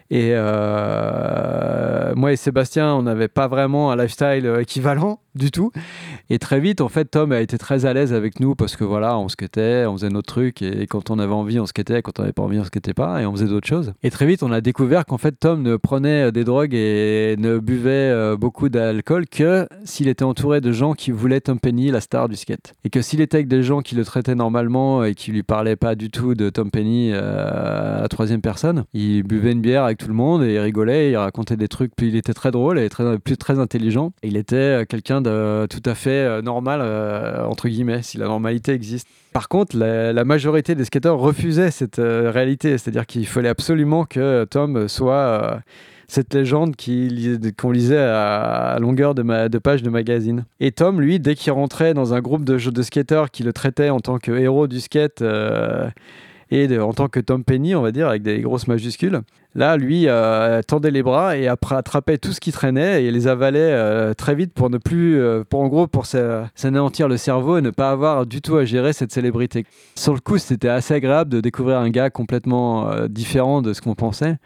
Et 0.09 0.33
moi 2.15 2.33
et 2.33 2.35
Sébastien, 2.35 2.93
on 2.95 3.03
n'avait 3.03 3.29
pas 3.29 3.47
vraiment 3.47 3.91
un 3.91 3.95
lifestyle 3.95 4.45
équivalent 4.59 5.20
du 5.36 5.51
tout. 5.51 5.71
Et 6.29 6.39
très 6.39 6.59
vite, 6.59 6.82
en 6.82 6.89
fait, 6.89 7.05
Tom 7.05 7.32
a 7.32 7.41
été 7.41 7.57
très 7.57 7.86
à 7.86 7.93
l'aise 7.93 8.13
avec 8.13 8.39
nous 8.39 8.55
parce 8.55 8.75
que 8.75 8.84
voilà, 8.84 9.17
on 9.17 9.29
skatait, 9.29 9.86
on 9.86 9.93
faisait 9.93 10.09
nos 10.09 10.21
trucs 10.21 10.61
et 10.61 10.88
quand 10.88 11.09
on 11.09 11.19
avait 11.19 11.34
envie, 11.34 11.59
on 11.59 11.65
skatait, 11.65 12.01
quand 12.01 12.19
on 12.19 12.23
n'avait 12.23 12.34
pas 12.34 12.43
envie, 12.43 12.59
on 12.59 12.63
skatait 12.63 12.93
pas 12.93 13.21
et 13.21 13.25
on 13.25 13.32
faisait 13.32 13.47
d'autres 13.47 13.67
choses. 13.67 13.93
Et 14.03 14.09
très 14.09 14.25
vite, 14.25 14.43
on 14.43 14.51
a 14.51 14.61
découvert 14.61 15.05
qu'en 15.05 15.17
fait, 15.17 15.34
Tom 15.39 15.61
ne 15.61 15.75
prenait 15.75 16.27
euh, 16.27 16.32
des 16.32 16.43
drogues 16.43 16.73
et 16.73 17.36
ne 17.38 17.59
buvait 17.59 17.91
euh, 17.91 18.38
beaucoup 18.38 18.69
d'alcool 18.69 19.27
que 19.27 19.67
s'il 19.86 20.07
était 20.07 20.23
entouré 20.23 20.61
de 20.61 20.71
gens 20.71 20.93
qui 20.93 21.11
voulaient 21.11 21.41
Tom 21.41 21.59
Penny, 21.59 21.91
la 21.91 22.01
star 22.01 22.29
du 22.29 22.36
skate. 22.36 22.73
Et 22.84 22.89
que 22.89 23.01
s'il 23.01 23.21
était 23.21 23.38
avec 23.38 23.47
des 23.47 23.63
gens 23.63 23.82
qui 23.82 23.95
le 23.95 24.05
traitaient 24.05 24.36
normalement 24.36 25.03
et 25.03 25.15
qui 25.15 25.32
lui 25.32 25.43
parlaient 25.43 25.75
pas 25.75 25.95
du 25.95 26.09
tout 26.09 26.36
de 26.36 26.49
Tom 26.49 26.71
Penny 26.71 27.11
euh, 27.13 28.03
à 28.03 28.07
troisième 28.07 28.41
personne, 28.41 28.86
il 28.93 29.23
buvait 29.23 29.51
une 29.51 29.61
bière 29.61 29.84
avec 29.84 29.97
tout 29.97 30.07
le 30.07 30.13
monde 30.13 30.43
et 30.43 30.53
il 30.53 30.59
rigolait, 30.59 31.11
il 31.11 31.17
racontait 31.17 31.57
des 31.57 31.67
trucs, 31.67 31.93
puis 31.95 32.07
il 32.09 32.15
était 32.15 32.34
très 32.34 32.51
drôle 32.51 32.79
et 32.79 32.89
très, 32.89 33.17
plus 33.19 33.38
très 33.38 33.59
intelligent. 33.59 34.11
Il 34.23 34.38
était 34.38 34.55
euh, 34.55 34.86
de 35.22 35.67
tout 35.67 35.82
à 35.86 35.95
fait 35.95 36.09
euh, 36.09 36.41
normal, 36.41 36.82
euh, 36.84 37.45
entre 37.45 37.69
guillemets, 37.69 38.01
si 38.01 38.17
la 38.17 38.26
normalité 38.26 38.74
existe. 38.74 39.07
Par 39.34 39.47
contre, 39.47 39.78
la, 39.78 40.26
majorité 40.26 40.76
des 40.76 40.84
skateurs 40.84 41.17
refusaient 41.17 41.72
cette 41.72 41.99
euh, 41.99 42.32
réalité, 42.32 42.78
c'est-à-dire 42.78 43.05
qu'il 43.05 43.26
fallait 43.26 43.49
absolument 43.49 44.03
que 44.03 44.43
Tom 44.43 44.89
soit 44.89 45.13
euh, 45.13 45.55
cette 46.09 46.34
légende 46.34 46.76
qu'on 47.57 47.72
lisait 47.72 47.97
à, 47.97 48.78
longueur 48.82 49.15
de, 49.15 49.47
de 49.47 49.57
pages 49.57 49.84
de 49.84 49.89
magazine. 49.89 50.43
Et 50.59 50.74
Tom, 50.74 50.99
lui, 50.99 51.22
dès 51.22 51.36
qu'il 51.36 51.53
rentrait 51.53 51.93
dans 51.93 52.13
un 52.13 52.19
groupe 52.19 52.43
de, 52.43 52.57
de 52.57 52.82
skateurs 52.82 53.32
qui 53.32 53.43
le 53.43 53.53
traitait 53.53 53.89
en 53.89 54.01
tant 54.01 54.17
que 54.17 54.32
héros 54.34 54.67
du 54.67 54.82
skate 54.82 55.22
euh, 55.22 55.89
et 56.51 56.77
en 56.79 56.93
tant 56.93 57.07
que 57.07 57.19
Tom 57.19 57.43
Penny, 57.43 57.75
on 57.75 57.81
va 57.81 57.91
dire, 57.91 58.09
avec 58.09 58.21
des 58.23 58.41
grosses 58.41 58.67
majuscules, 58.67 59.21
là, 59.55 59.77
lui, 59.77 60.07
euh, 60.07 60.61
tendait 60.61 60.91
les 60.91 61.01
bras 61.01 61.37
et 61.37 61.47
après 61.47 61.75
attrapait 61.75 62.17
tout 62.17 62.33
ce 62.33 62.39
qui 62.41 62.51
traînait 62.51 63.05
et 63.05 63.11
les 63.11 63.27
avalait 63.27 63.59
euh, 63.59 64.13
très 64.13 64.35
vite 64.35 64.53
pour 64.53 64.69
ne 64.69 64.77
plus, 64.77 65.19
euh, 65.19 65.43
pour 65.49 65.61
en 65.61 65.67
gros, 65.69 65.87
pour 65.87 66.05
s'a- 66.05 66.49
s'anéantir 66.55 67.07
le 67.07 67.17
cerveau 67.17 67.57
et 67.57 67.61
ne 67.61 67.69
pas 67.69 67.89
avoir 67.91 68.25
du 68.25 68.41
tout 68.41 68.57
à 68.57 68.65
gérer 68.65 68.91
cette 68.93 69.11
célébrité. 69.11 69.65
Sur 69.95 70.13
le 70.13 70.19
coup, 70.19 70.37
c'était 70.37 70.67
assez 70.69 70.93
agréable 70.93 71.29
de 71.29 71.39
découvrir 71.39 71.77
un 71.77 71.89
gars 71.89 72.09
complètement 72.09 72.89
différent 73.07 73.61
de 73.61 73.73
ce 73.73 73.81
qu'on 73.81 73.95
pensait. 73.95 74.37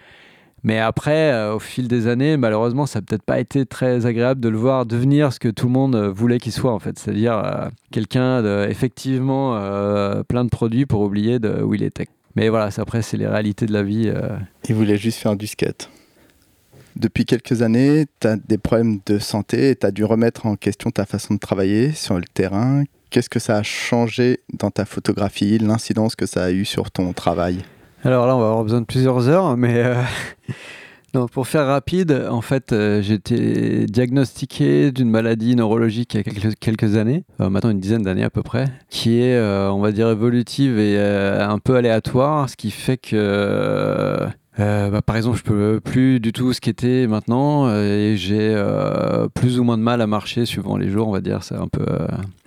Mais 0.68 0.80
après, 0.80 1.32
euh, 1.32 1.54
au 1.54 1.60
fil 1.60 1.88
des 1.88 2.08
années, 2.08 2.38
malheureusement, 2.38 2.88
ça 2.88 2.98
n'a 2.98 3.04
peut-être 3.04 3.22
pas 3.24 3.40
été 3.40 3.68
très 3.68 4.08
agréable 4.08 4.42
de 4.42 4.50
le 4.50 4.58
voir 4.58 4.88
devenir 4.88 5.32
ce 5.32 5.40
que 5.40 5.48
tout 5.50 5.68
le 5.68 5.72
monde 5.74 5.96
euh, 5.96 6.10
voulait 6.12 6.40
qu'il 6.40 6.52
soit, 6.52 6.74
en 6.74 6.80
fait. 6.80 6.98
C'est-à-dire 6.98 7.38
euh, 7.38 7.68
quelqu'un 7.92 8.42
de, 8.42 8.66
effectivement 8.68 9.56
euh, 9.58 10.24
plein 10.24 10.44
de 10.44 10.50
produits 10.50 10.88
pour 10.88 11.02
oublier 11.02 11.38
de 11.38 11.62
où 11.62 11.76
il 11.76 11.84
était. 11.84 12.08
Mais 12.36 12.50
voilà, 12.50 12.72
c'est- 12.72 12.82
après, 12.82 13.04
c'est 13.04 13.16
les 13.16 13.28
réalités 13.28 13.68
de 13.68 13.74
la 13.74 13.84
vie. 13.84 14.12
euh. 14.14 14.30
Il 14.68 14.74
voulait 14.74 14.98
juste 14.98 15.20
faire 15.20 15.36
du 15.36 15.46
skate. 15.46 15.88
Depuis 16.96 17.26
quelques 17.26 17.62
années, 17.62 18.06
tu 18.20 18.26
as 18.28 18.36
des 18.38 18.58
problèmes 18.58 19.02
de 19.06 19.20
santé 19.20 19.70
et 19.70 19.76
tu 19.76 19.86
as 19.86 19.92
dû 19.92 20.04
remettre 20.04 20.48
en 20.48 20.56
question 20.56 20.90
ta 20.90 21.06
façon 21.06 21.36
de 21.36 21.40
travailler 21.40 21.92
sur 21.92 22.16
le 22.16 22.24
terrain. 22.34 22.84
Qu'est-ce 23.12 23.30
que 23.30 23.40
ça 23.40 23.58
a 23.58 23.64
changé 23.64 24.40
dans 24.52 24.72
ta 24.72 24.86
photographie, 24.86 25.60
l'incidence 25.60 26.16
que 26.16 26.26
ça 26.26 26.46
a 26.46 26.52
eu 26.52 26.66
sur 26.66 26.90
ton 26.90 27.14
travail? 27.14 27.60
Alors 28.04 28.26
là, 28.28 28.36
on 28.36 28.40
va 28.40 28.48
avoir 28.48 28.64
besoin 28.64 28.82
de 28.82 28.86
plusieurs 28.86 29.28
heures, 29.30 29.56
mais 29.58 29.84
Non, 31.16 31.28
pour 31.30 31.48
faire 31.48 31.66
rapide, 31.68 32.28
en 32.30 32.42
fait, 32.42 32.74
euh, 32.74 33.02
j'ai 33.02 33.14
été 33.14 33.86
diagnostiqué 33.86 34.92
d'une 34.92 35.10
maladie 35.10 35.56
neurologique 35.56 36.14
il 36.14 36.18
y 36.18 36.20
a 36.20 36.56
quelques, 36.60 36.98
années, 36.98 37.24
euh, 37.40 37.50
maintenant 37.50 37.70
une 37.70 37.80
dizaine 37.80 38.02
d'années 38.04 38.26
à 38.26 38.30
peu 38.30 38.44
près, 38.44 38.66
qui 38.90 39.22
est, 39.22 39.38
euh, 39.38 39.72
on 39.72 39.80
va 39.80 39.94
dire, 39.94 40.10
évolutive 40.10 40.78
et 40.78 41.00
un 41.00 41.58
peu 41.60 41.78
aléatoire, 41.78 42.50
ce 42.50 42.58
qui 42.58 42.70
fait 42.70 42.98
que, 42.98 44.28
bah, 44.58 45.02
par 45.06 45.16
exemple, 45.16 45.38
je 45.38 45.44
peux 45.44 45.80
plus 45.80 46.20
du 46.20 46.34
tout 46.34 46.52
skater 46.52 47.08
maintenant 47.08 47.74
et 47.74 48.16
j'ai 48.18 48.54
plus 49.36 49.58
ou 49.58 49.64
moins 49.64 49.78
de 49.78 49.84
mal 49.84 50.02
à 50.02 50.08
marcher 50.08 50.46
suivant 50.46 50.76
les 50.76 50.90
jours, 50.90 51.08
on 51.08 51.14
va 51.14 51.22
dire. 51.22 51.44
C'est 51.44 51.56
un 51.56 51.70
peu, 51.70 51.86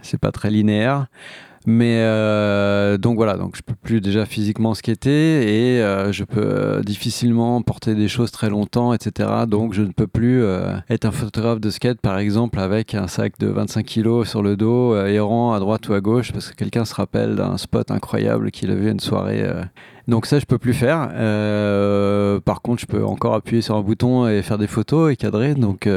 c'est 0.02 0.20
pas 0.20 0.30
très 0.30 0.50
linéaire. 0.50 1.06
Mais 1.66 1.98
euh, 1.98 2.98
donc 2.98 3.16
voilà, 3.16 3.36
donc 3.36 3.56
je 3.56 3.62
peux 3.62 3.74
plus 3.74 4.00
déjà 4.00 4.24
physiquement 4.26 4.74
skater 4.74 5.42
et 5.76 5.82
euh, 5.82 6.12
je 6.12 6.24
peux 6.24 6.40
euh, 6.40 6.82
difficilement 6.82 7.60
porter 7.62 7.94
des 7.94 8.08
choses 8.08 8.30
très 8.30 8.48
longtemps, 8.48 8.92
etc. 8.92 9.30
Donc 9.46 9.74
je 9.74 9.82
ne 9.82 9.92
peux 9.92 10.06
plus 10.06 10.42
être 10.88 11.04
un 11.04 11.10
photographe 11.10 11.60
de 11.60 11.70
skate, 11.70 12.00
par 12.00 12.18
exemple, 12.18 12.58
avec 12.58 12.94
un 12.94 13.08
sac 13.08 13.38
de 13.38 13.48
25 13.48 13.84
kilos 13.84 14.28
sur 14.28 14.42
le 14.42 14.56
dos, 14.56 14.96
errant 14.96 15.52
à 15.52 15.58
droite 15.58 15.88
ou 15.88 15.94
à 15.94 16.00
gauche, 16.00 16.32
parce 16.32 16.50
que 16.50 16.56
quelqu'un 16.56 16.84
se 16.84 16.94
rappelle 16.94 17.36
d'un 17.36 17.58
spot 17.58 17.90
incroyable 17.90 18.50
qu'il 18.50 18.70
a 18.70 18.74
vu 18.74 18.90
une 18.90 19.00
soirée. 19.00 19.44
Donc 20.06 20.26
ça, 20.26 20.38
je 20.38 20.46
peux 20.46 20.58
plus 20.58 20.74
faire. 20.74 21.08
Par 22.42 22.62
contre, 22.62 22.80
je 22.80 22.86
peux 22.86 23.04
encore 23.04 23.34
appuyer 23.34 23.62
sur 23.62 23.76
un 23.76 23.82
bouton 23.82 24.26
et 24.28 24.42
faire 24.42 24.58
des 24.58 24.66
photos 24.66 25.12
et 25.12 25.16
cadrer. 25.16 25.54
Donc 25.54 25.88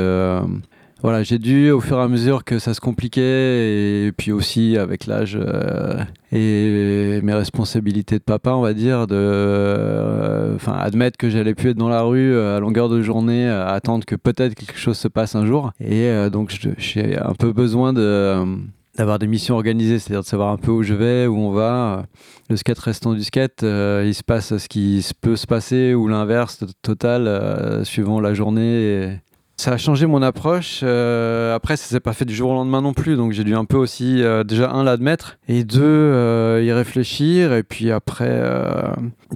voilà, 1.03 1.23
j'ai 1.23 1.39
dû, 1.39 1.71
au 1.71 1.79
fur 1.79 1.97
et 1.97 2.01
à 2.01 2.07
mesure 2.07 2.43
que 2.43 2.59
ça 2.59 2.75
se 2.75 2.79
compliquait, 2.79 4.05
et 4.05 4.11
puis 4.11 4.31
aussi 4.31 4.77
avec 4.77 5.07
l'âge 5.07 5.35
euh, 5.35 6.03
et 6.31 7.21
mes 7.23 7.33
responsabilités 7.33 8.19
de 8.19 8.23
papa, 8.23 8.51
on 8.51 8.61
va 8.61 8.75
dire, 8.75 9.07
euh, 9.11 10.57
admettre 10.67 11.17
que 11.17 11.31
j'allais 11.31 11.55
plus 11.55 11.71
être 11.71 11.77
dans 11.77 11.89
la 11.89 12.03
rue 12.03 12.31
euh, 12.31 12.57
à 12.57 12.59
longueur 12.59 12.87
de 12.87 13.01
journée, 13.01 13.49
attendre 13.49 14.05
que 14.05 14.15
peut-être 14.15 14.53
quelque 14.53 14.77
chose 14.77 14.95
se 14.95 15.07
passe 15.07 15.33
un 15.33 15.47
jour. 15.47 15.71
Et 15.79 16.11
donc, 16.31 16.55
j'ai 16.77 17.17
un 17.17 17.33
peu 17.33 17.51
besoin 17.51 17.93
d'avoir 17.93 19.17
des 19.17 19.27
missions 19.27 19.55
organisées, 19.55 19.97
c'est-à-dire 19.97 20.21
de 20.21 20.27
savoir 20.27 20.51
un 20.51 20.57
peu 20.57 20.69
où 20.69 20.83
je 20.83 20.93
vais, 20.93 21.25
où 21.25 21.35
on 21.35 21.51
va. 21.51 22.05
Le 22.51 22.57
skate 22.57 22.77
restant 22.77 23.13
du 23.13 23.23
skate, 23.23 23.63
il 23.63 24.13
se 24.13 24.23
passe 24.23 24.55
ce 24.55 24.67
qui 24.67 25.03
peut 25.19 25.35
se 25.35 25.47
passer 25.47 25.95
ou 25.95 26.07
l'inverse 26.07 26.63
total 26.83 27.83
suivant 27.85 28.19
la 28.19 28.35
journée. 28.35 29.17
Ça 29.61 29.73
a 29.73 29.77
changé 29.77 30.07
mon 30.07 30.23
approche. 30.23 30.79
Euh, 30.81 31.55
après, 31.55 31.77
ça 31.77 31.85
s'est 31.85 31.99
pas 31.99 32.13
fait 32.13 32.25
du 32.25 32.33
jour 32.33 32.49
au 32.49 32.53
lendemain 32.55 32.81
non 32.81 32.93
plus, 32.93 33.15
donc 33.15 33.31
j'ai 33.31 33.43
dû 33.43 33.53
un 33.53 33.65
peu 33.65 33.77
aussi 33.77 34.23
euh, 34.23 34.43
déjà 34.43 34.71
un 34.71 34.83
l'admettre 34.83 35.37
et 35.47 35.63
deux 35.63 35.83
euh, 35.83 36.63
y 36.63 36.71
réfléchir 36.71 37.53
et 37.53 37.61
puis 37.61 37.91
après 37.91 38.41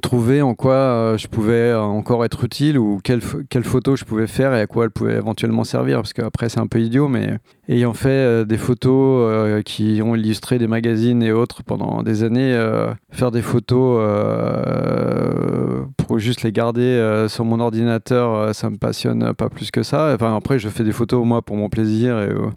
trouver 0.01 0.41
en 0.41 0.55
quoi 0.55 1.15
je 1.17 1.27
pouvais 1.27 1.73
encore 1.73 2.25
être 2.25 2.43
utile 2.43 2.79
ou 2.79 2.99
quelle, 3.03 3.21
quelle 3.49 3.63
photo 3.63 3.95
je 3.95 4.03
pouvais 4.03 4.27
faire 4.27 4.53
et 4.53 4.61
à 4.61 4.67
quoi 4.67 4.85
elle 4.85 4.89
pouvait 4.89 5.15
éventuellement 5.15 5.63
servir 5.63 5.97
parce 5.97 6.13
qu'après 6.13 6.49
c'est 6.49 6.59
un 6.59 6.67
peu 6.67 6.81
idiot, 6.81 7.07
mais 7.07 7.37
ayant 7.69 7.93
fait 7.93 8.45
des 8.45 8.57
photos 8.57 9.63
qui 9.63 10.01
ont 10.03 10.15
illustré 10.15 10.57
des 10.57 10.67
magazines 10.67 11.21
et 11.21 11.31
autres 11.31 11.63
pendant 11.63 12.01
des 12.01 12.23
années, 12.23 12.57
faire 13.11 13.31
des 13.31 13.41
photos 13.41 14.01
pour 15.97 16.19
juste 16.19 16.41
les 16.41 16.51
garder 16.51 17.25
sur 17.29 17.45
mon 17.45 17.59
ordinateur, 17.59 18.55
ça 18.55 18.69
me 18.69 18.77
passionne 18.77 19.33
pas 19.33 19.49
plus 19.49 19.71
que 19.71 19.83
ça. 19.83 20.14
Après, 20.21 20.59
je 20.59 20.69
fais 20.69 20.83
des 20.83 20.91
photos 20.91 21.25
moi 21.25 21.41
pour 21.41 21.55
mon 21.57 21.69
plaisir 21.69 22.19
et 22.19 22.29
euh, 22.29 22.49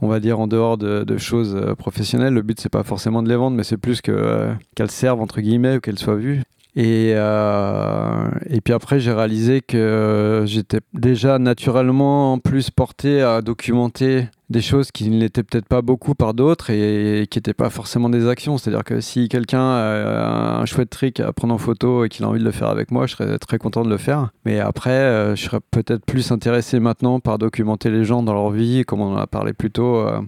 on 0.00 0.08
va 0.08 0.20
dire 0.20 0.40
en 0.40 0.46
dehors 0.46 0.78
de, 0.78 1.04
de 1.04 1.18
choses 1.18 1.56
euh, 1.56 1.74
professionnelles. 1.74 2.34
Le 2.34 2.42
but 2.42 2.60
c'est 2.60 2.68
pas 2.68 2.82
forcément 2.82 3.22
de 3.22 3.28
les 3.28 3.36
vendre, 3.36 3.56
mais 3.56 3.64
c'est 3.64 3.76
plus 3.76 4.00
que 4.00 4.12
euh, 4.12 4.52
qu'elles 4.74 4.90
servent 4.90 5.20
entre 5.20 5.40
guillemets 5.40 5.76
ou 5.76 5.80
qu'elles 5.80 5.98
soient 5.98 6.16
vues. 6.16 6.42
Et, 6.76 7.12
euh, 7.14 8.28
et 8.48 8.60
puis 8.60 8.72
après, 8.72 9.00
j'ai 9.00 9.12
réalisé 9.12 9.60
que 9.60 10.44
j'étais 10.46 10.80
déjà 10.94 11.38
naturellement 11.38 12.38
plus 12.38 12.70
porté 12.70 13.22
à 13.22 13.42
documenter 13.42 14.28
des 14.50 14.60
choses 14.62 14.90
qui 14.92 15.10
ne 15.10 15.18
l'étaient 15.18 15.42
peut-être 15.42 15.66
pas 15.66 15.82
beaucoup 15.82 16.14
par 16.14 16.34
d'autres 16.34 16.70
et, 16.70 17.26
qui 17.30 17.38
n'étaient 17.38 17.54
pas 17.54 17.70
forcément 17.70 18.08
des 18.08 18.28
actions. 18.28 18.58
C'est-à-dire 18.58 18.84
que 18.84 19.00
si 19.00 19.28
quelqu'un 19.28 19.60
a 19.60 20.60
un 20.60 20.64
chouette 20.66 20.90
trick 20.90 21.20
à 21.20 21.32
prendre 21.32 21.54
en 21.54 21.58
photo 21.58 22.04
et 22.04 22.08
qu'il 22.08 22.24
a 22.24 22.28
envie 22.28 22.40
de 22.40 22.44
le 22.44 22.52
faire 22.52 22.68
avec 22.68 22.90
moi, 22.90 23.06
je 23.06 23.16
serais 23.16 23.38
très 23.38 23.58
content 23.58 23.82
de 23.82 23.90
le 23.90 23.98
faire. 23.98 24.30
Mais 24.44 24.60
après, 24.60 24.90
euh, 24.90 25.36
je 25.36 25.44
serais 25.44 25.60
peut-être 25.70 26.04
plus 26.04 26.30
intéressé 26.32 26.80
maintenant 26.80 27.20
par 27.20 27.38
documenter 27.38 27.90
les 27.90 28.04
gens 28.04 28.22
dans 28.22 28.34
leur 28.34 28.50
vie, 28.50 28.84
comme 28.86 29.00
on 29.00 29.14
en 29.14 29.16
a 29.16 29.26
parlé 29.26 29.52
plus 29.52 29.70
tôt. 29.70 29.96
euh, 29.96 30.20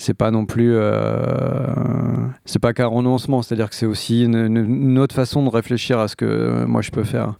c'est 0.00 0.14
pas 0.14 0.30
non 0.30 0.46
plus 0.46 0.76
c'est 2.48 2.58
pas 2.58 2.72
qu'un 2.72 2.86
renoncement 2.86 3.42
c'est 3.42 3.54
à 3.54 3.56
dire 3.56 3.68
que 3.68 3.76
c'est 3.76 3.86
aussi 3.86 4.24
une, 4.24 4.98
autre 4.98 5.14
façon 5.14 5.44
de 5.44 5.50
réfléchir 5.50 5.98
à 5.98 6.08
ce 6.08 6.16
que 6.16 6.24
euh, 6.24 6.66
moi 6.66 6.82
je 6.82 6.90
peux 6.90 7.04
faire. 7.04 7.34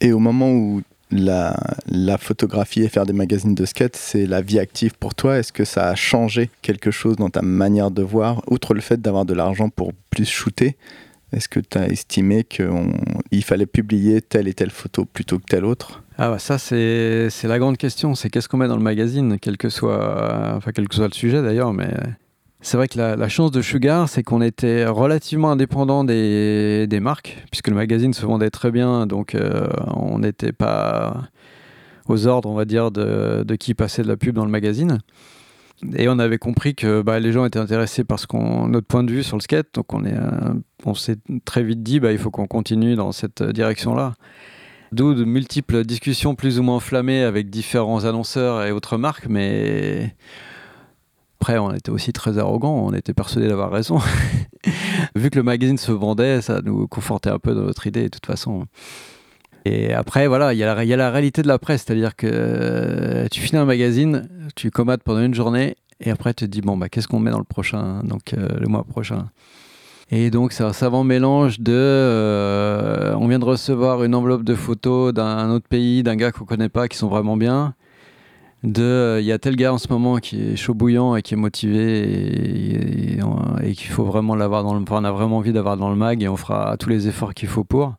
Et 0.00 0.12
au 0.12 0.18
moment 0.18 0.50
où 0.50 0.82
la, 1.10 1.56
la 1.86 2.18
photographie 2.18 2.82
et 2.82 2.88
faire 2.88 3.06
des 3.06 3.12
magazines 3.12 3.54
de 3.54 3.64
skate, 3.64 3.96
c'est 3.96 4.26
la 4.26 4.42
vie 4.42 4.58
active 4.58 4.94
pour 4.98 5.14
toi, 5.14 5.38
est-ce 5.38 5.52
que 5.52 5.64
ça 5.64 5.88
a 5.88 5.94
changé 5.94 6.50
quelque 6.62 6.90
chose 6.90 7.16
dans 7.16 7.30
ta 7.30 7.42
manière 7.42 7.90
de 7.90 8.02
voir, 8.02 8.42
outre 8.48 8.74
le 8.74 8.80
fait 8.80 9.00
d'avoir 9.00 9.24
de 9.24 9.32
l'argent 9.32 9.68
pour 9.68 9.92
plus 10.10 10.28
shooter? 10.28 10.76
Est-ce 11.32 11.48
que 11.48 11.60
tu 11.60 11.78
as 11.78 11.88
estimé 11.88 12.44
qu'il 12.44 13.44
fallait 13.44 13.66
publier 13.66 14.20
telle 14.20 14.48
et 14.48 14.54
telle 14.54 14.70
photo 14.70 15.04
plutôt 15.04 15.38
que 15.38 15.44
telle 15.44 15.64
autre? 15.64 16.02
Ah 16.18 16.30
bah 16.30 16.38
ça 16.38 16.56
c'est 16.56 17.28
c'est 17.30 17.48
la 17.48 17.58
grande 17.58 17.76
question. 17.76 18.14
C'est 18.14 18.30
qu'est-ce 18.30 18.48
qu'on 18.48 18.56
met 18.56 18.68
dans 18.68 18.76
le 18.76 18.82
magazine 18.82 19.38
quel 19.40 19.56
que 19.56 19.68
soit 19.68 20.54
enfin 20.56 20.72
quel 20.72 20.88
que 20.88 20.94
soit 20.94 21.08
le 21.08 21.14
sujet 21.14 21.42
d'ailleurs 21.42 21.72
mais 21.72 21.90
c'est 22.66 22.76
vrai 22.76 22.88
que 22.88 22.98
la, 22.98 23.28
chance 23.28 23.52
de 23.52 23.62
Sugar 23.62 24.08
c'est 24.08 24.24
qu'on 24.24 24.42
était 24.42 24.86
relativement 24.86 25.52
indépendant 25.52 26.02
des, 26.02 26.98
marques 27.00 27.44
puisque 27.52 27.68
le 27.68 27.76
magazine 27.76 28.12
se 28.12 28.26
vendait 28.26 28.50
très 28.50 28.72
bien 28.72 29.06
donc 29.06 29.36
euh, 29.36 29.68
on 29.94 30.18
n'était 30.18 30.50
pas 30.50 31.28
aux 32.08 32.26
ordres 32.26 32.50
on 32.50 32.54
va 32.54 32.64
dire 32.64 32.90
de, 32.90 33.44
qui 33.54 33.74
passait 33.74 34.02
de 34.02 34.08
la 34.08 34.16
pub 34.16 34.34
dans 34.34 34.44
le 34.44 34.50
magazine 34.50 34.98
Et 35.94 36.08
on 36.08 36.18
avait 36.18 36.38
compris 36.38 36.74
que 36.74 37.02
bah, 37.02 37.20
les 37.20 37.30
gens 37.30 37.44
étaient 37.44 37.60
intéressés 37.60 38.02
par 38.02 38.18
notre 38.66 38.88
point 38.88 39.04
de 39.04 39.12
vue 39.12 39.22
sur 39.22 39.36
le 39.36 39.42
skate. 39.42 39.68
Donc 39.74 39.86
euh, 39.94 40.54
on 40.84 40.94
s'est 40.94 41.18
très 41.44 41.62
vite 41.62 41.84
dit 41.84 42.00
bah, 42.00 42.10
il 42.10 42.18
faut 42.18 42.32
qu'on 42.32 42.48
continue 42.48 42.96
dans 42.96 43.12
cette 43.12 43.44
direction-là. 43.44 44.14
D'où 44.90 45.14
de 45.14 45.24
multiples 45.24 45.84
discussions 45.84 46.34
plus 46.34 46.58
ou 46.58 46.64
moins 46.64 46.76
enflammées 46.76 47.22
avec 47.22 47.48
différents 47.48 48.04
annonceurs 48.06 48.64
et 48.64 48.72
autres 48.72 48.96
marques. 48.96 49.26
Mais 49.28 50.16
on 51.50 51.72
était 51.72 51.90
aussi 51.90 52.12
très 52.12 52.38
arrogants. 52.38 52.86
On 52.86 52.92
était 52.92 53.14
persuadés 53.14 53.48
d'avoir 53.48 53.70
raison. 53.70 53.98
Vu 55.14 55.30
que 55.30 55.36
le 55.36 55.42
magazine 55.42 55.78
se 55.78 55.92
vendait, 55.92 56.42
ça 56.42 56.60
nous 56.64 56.86
confortait 56.88 57.30
un 57.30 57.38
peu 57.38 57.54
dans 57.54 57.62
notre 57.62 57.86
idée 57.86 58.04
de 58.04 58.08
toute 58.08 58.26
façon. 58.26 58.66
Et 59.64 59.92
après, 59.92 60.28
voilà, 60.28 60.52
il 60.54 60.58
y 60.58 60.62
a 60.62 60.96
la 60.96 61.10
réalité 61.10 61.42
de 61.42 61.48
la 61.48 61.58
presse, 61.58 61.84
c'est-à-dire 61.84 62.14
que 62.14 62.28
euh, 62.30 63.26
tu 63.32 63.40
finis 63.40 63.60
un 63.60 63.64
magazine, 63.64 64.28
tu 64.54 64.70
commates 64.70 65.02
pendant 65.02 65.22
une 65.22 65.34
journée, 65.34 65.76
et 66.00 66.10
après 66.10 66.34
tu 66.34 66.44
te 66.44 66.50
dis, 66.50 66.60
bon, 66.60 66.76
bah, 66.76 66.88
qu'est-ce 66.88 67.08
qu'on 67.08 67.18
met 67.18 67.32
dans 67.32 67.38
le 67.38 67.44
prochain, 67.44 68.02
donc 68.04 68.32
euh, 68.34 68.46
le 68.60 68.68
mois 68.68 68.84
prochain? 68.84 69.26
Et 70.12 70.30
donc, 70.30 70.52
c'est 70.52 70.62
un 70.62 70.72
savant 70.72 71.02
mélange 71.02 71.58
de. 71.58 71.72
euh, 71.74 73.14
on 73.18 73.26
vient 73.26 73.40
de 73.40 73.44
recevoir 73.44 74.04
une 74.04 74.14
enveloppe 74.14 74.44
de 74.44 74.54
photos 74.54 75.12
d'un 75.12 75.50
autre 75.50 75.66
pays, 75.68 76.04
d'un 76.04 76.14
gars 76.14 76.30
qu'on 76.30 76.44
connaît 76.44 76.68
pas, 76.68 76.86
qui 76.86 76.96
sont 76.96 77.08
vraiment 77.08 77.36
bien. 77.36 77.74
De, 78.66 78.82
euh, 78.82 79.20
il 79.20 79.26
y 79.26 79.30
a 79.30 79.38
tel 79.38 79.54
gars 79.54 79.72
en 79.72 79.78
ce 79.78 79.86
moment 79.88 80.16
qui 80.18 80.42
est 80.42 80.56
chaud 80.56 80.74
bouillant 80.74 81.14
et 81.14 81.22
qui 81.22 81.34
est 81.34 81.36
motivé 81.36 82.00
et, 82.02 83.18
et- 83.62 83.72
qu'il 83.74 83.90
faut 83.90 84.04
vraiment 84.04 84.34
l'avoir 84.34 84.64
dans 84.64 84.74
le. 84.74 84.84
On 84.90 85.04
a 85.04 85.12
vraiment 85.12 85.36
envie 85.36 85.52
d'avoir 85.52 85.76
dans 85.76 85.88
le 85.88 85.94
mag 85.94 86.20
et 86.20 86.26
on 86.28 86.36
fera 86.36 86.76
tous 86.76 86.88
les 86.88 87.06
efforts 87.06 87.32
qu'il 87.32 87.48
faut 87.48 87.62
pour 87.62 87.94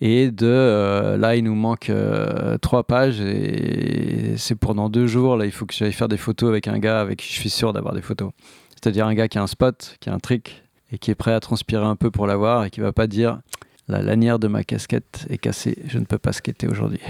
et 0.00 0.30
de 0.30 0.46
euh, 0.46 1.18
là 1.18 1.36
il 1.36 1.44
nous 1.44 1.54
manque 1.54 1.90
euh, 1.90 2.56
trois 2.58 2.84
pages 2.84 3.20
et 3.20 4.34
c'est 4.38 4.54
pour 4.54 4.74
dans 4.74 4.88
deux 4.88 5.06
jours 5.06 5.36
là 5.36 5.44
il 5.44 5.52
faut 5.52 5.66
que 5.66 5.74
j'aille 5.74 5.92
faire 5.92 6.08
des 6.08 6.16
photos 6.16 6.48
avec 6.48 6.68
un 6.68 6.78
gars 6.78 7.00
avec 7.00 7.18
qui 7.18 7.28
je 7.28 7.38
suis 7.38 7.50
sûr 7.50 7.74
d'avoir 7.74 7.94
des 7.94 8.00
photos 8.00 8.30
c'est 8.76 8.88
à 8.88 8.92
dire 8.92 9.06
un 9.06 9.12
gars 9.14 9.28
qui 9.28 9.36
a 9.36 9.42
un 9.42 9.46
spot 9.46 9.96
qui 10.00 10.08
a 10.08 10.14
un 10.14 10.18
trick 10.18 10.62
et 10.90 10.96
qui 10.96 11.10
est 11.10 11.14
prêt 11.14 11.34
à 11.34 11.40
transpirer 11.40 11.84
un 11.84 11.96
peu 11.96 12.10
pour 12.10 12.26
l'avoir 12.26 12.64
et 12.64 12.70
qui 12.70 12.80
va 12.80 12.92
pas 12.92 13.06
dire 13.06 13.40
la 13.88 14.00
lanière 14.00 14.38
de 14.38 14.48
ma 14.48 14.64
casquette 14.64 15.26
est 15.28 15.36
cassée 15.36 15.76
je 15.86 15.98
ne 15.98 16.04
peux 16.06 16.18
pas 16.18 16.32
skater 16.32 16.66
aujourd'hui 16.66 17.00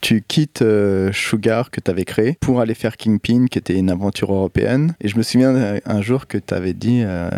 Tu 0.00 0.22
quittes 0.22 0.62
euh, 0.62 1.12
Sugar 1.12 1.70
que 1.70 1.80
tu 1.80 1.90
avais 1.90 2.04
créé 2.04 2.36
pour 2.40 2.60
aller 2.60 2.74
faire 2.74 2.96
Kingpin, 2.96 3.46
qui 3.46 3.58
était 3.58 3.74
une 3.74 3.90
aventure 3.90 4.32
européenne. 4.32 4.94
Et 5.00 5.08
je 5.08 5.16
me 5.16 5.22
souviens 5.22 5.54
euh, 5.54 5.80
un 5.84 6.02
jour 6.02 6.26
que 6.26 6.38
tu 6.38 6.54
avais 6.54 6.72
dit 6.72 7.02
euh, 7.04 7.30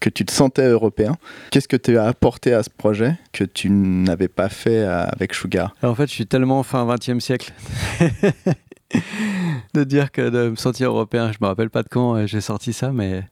que 0.00 0.10
tu 0.10 0.24
te 0.24 0.32
sentais 0.32 0.66
européen. 0.66 1.16
Qu'est-ce 1.50 1.68
que 1.68 1.76
tu 1.76 1.96
as 1.98 2.04
apporté 2.06 2.52
à 2.52 2.62
ce 2.62 2.70
projet 2.70 3.16
que 3.32 3.44
tu 3.44 3.70
n'avais 3.70 4.28
pas 4.28 4.48
fait 4.48 4.80
euh, 4.80 5.04
avec 5.06 5.34
Sugar? 5.34 5.74
En 5.82 5.94
fait 5.94 6.08
je 6.08 6.14
suis 6.14 6.26
tellement 6.26 6.62
fin 6.62 6.84
20e 6.86 7.20
siècle 7.20 7.52
de 9.74 9.84
dire 9.84 10.10
que 10.10 10.28
de 10.28 10.50
me 10.50 10.56
sentir 10.56 10.88
européen 10.88 11.30
je 11.32 11.38
me 11.40 11.46
rappelle 11.46 11.70
pas 11.70 11.82
de 11.82 11.88
quand 11.88 12.26
j'ai 12.26 12.40
sorti 12.40 12.72
ça 12.72 12.90
mais 12.92 13.22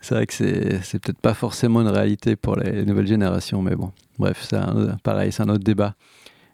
c'est 0.00 0.14
vrai 0.14 0.26
que 0.26 0.32
c'est 0.34 1.00
peut-être 1.00 1.20
pas 1.20 1.34
forcément 1.34 1.80
une 1.80 1.88
réalité 1.88 2.36
pour 2.36 2.56
les 2.56 2.84
nouvelles 2.84 3.06
générations, 3.06 3.62
mais 3.62 3.74
bon, 3.74 3.90
bref, 4.18 4.46
c'est 4.48 4.56
pareil, 5.02 5.32
c'est 5.32 5.42
un 5.42 5.48
autre 5.48 5.64
débat. 5.64 5.94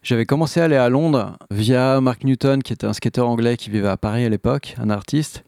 J'avais 0.04 0.26
commencé 0.26 0.60
à 0.60 0.64
aller 0.64 0.76
à 0.76 0.90
Londres 0.90 1.38
via 1.50 1.98
Mark 2.02 2.24
Newton, 2.24 2.62
qui 2.62 2.74
était 2.74 2.86
un 2.86 2.92
skateur 2.92 3.26
anglais 3.26 3.56
qui 3.56 3.70
vivait 3.70 3.88
à 3.88 3.96
Paris 3.96 4.26
à 4.26 4.28
l'époque, 4.28 4.76
un 4.78 4.90
artiste. 4.90 5.44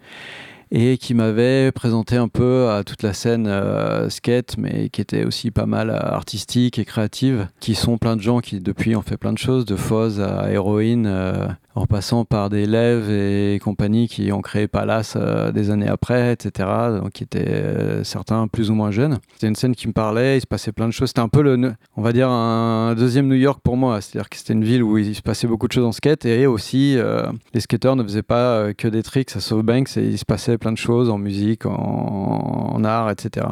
et 0.73 0.97
qui 0.97 1.15
m'avait 1.15 1.71
présenté 1.71 2.17
un 2.17 2.27
peu 2.27 2.71
à 2.71 2.83
toute 2.83 3.05
la 3.05 3.13
scène 3.13 3.47
euh, 3.47 4.09
skate, 4.09 4.57
mais 4.59 4.89
qui 4.89 5.01
était 5.01 5.25
aussi 5.25 5.53
pas 5.53 5.67
mal 5.67 5.91
euh, 5.91 5.99
artistique 6.01 6.79
et 6.81 6.85
créative, 6.85 7.49
qui 7.61 7.77
sont 7.77 7.99
plein 7.99 8.17
de 8.17 8.23
gens 8.23 8.41
qui 8.41 8.59
depuis 8.61 8.97
ont 8.97 9.03
fait 9.03 9.17
plein 9.17 9.33
de 9.33 9.39
choses, 9.39 9.65
de 9.65 9.77
Foz 9.77 10.21
à 10.21 10.51
Héroïne, 10.51 11.07
euh, 11.07 11.47
en 11.77 11.85
passant 11.87 12.25
par 12.25 12.49
des 12.49 12.67
Lev 12.67 13.11
et 13.11 13.59
compagnie 13.59 14.09
qui 14.09 14.33
ont 14.33 14.41
créé 14.41 14.67
Palace 14.67 15.15
euh, 15.17 15.53
des 15.53 15.71
années 15.71 15.89
après, 15.89 16.33
etc. 16.33 16.69
Donc 17.01 17.11
qui 17.11 17.23
étaient 17.23 17.49
euh, 17.49 18.03
certains 18.03 18.49
plus 18.49 18.71
ou 18.71 18.75
moins 18.75 18.91
jeunes. 18.91 19.19
C'était 19.35 19.49
une 19.49 19.55
scène 19.55 19.75
qui 19.77 19.87
me 19.87 19.93
parlait, 19.93 20.39
il 20.39 20.41
se 20.41 20.47
passait 20.47 20.73
plein 20.73 20.87
de 20.87 20.93
choses. 20.93 21.09
C'était 21.09 21.21
un 21.21 21.29
peu 21.29 21.43
le, 21.43 21.75
on 21.97 22.03
va 22.03 22.13
dire 22.13 22.31
un 22.31 22.95
deuxième 22.95 23.29
New 23.29 23.35
York 23.35 23.61
pour 23.63 23.77
moi, 23.77 24.01
c'est-à-dire 24.01 24.31
que 24.31 24.39
c'était 24.39 24.55
une 24.55 24.65
ville 24.65 24.83
où 24.83 24.97
il 24.97 25.15
se 25.15 25.23
passait 25.23 25.47
beaucoup 25.47 25.69
de 25.69 25.73
choses 25.73 25.85
en 25.85 25.93
skate 25.93 26.25
et 26.25 26.47
aussi 26.47 26.97
euh, 26.97 27.31
les 27.53 27.61
skateurs 27.61 27.95
ne 27.95 28.03
faisaient 28.03 28.23
pas 28.23 28.73
que 28.73 28.89
des 28.89 29.03
tricks 29.03 29.37
à 29.37 29.41
Softbanks 29.41 29.99
et 29.99 30.07
il 30.07 30.19
se 30.19 30.25
passait 30.25 30.57
plein 30.57 30.73
de 30.73 30.79
choses 30.79 31.11
en 31.11 31.19
musique, 31.19 31.67
en 31.67 32.83
art, 32.85 33.11
etc. 33.11 33.47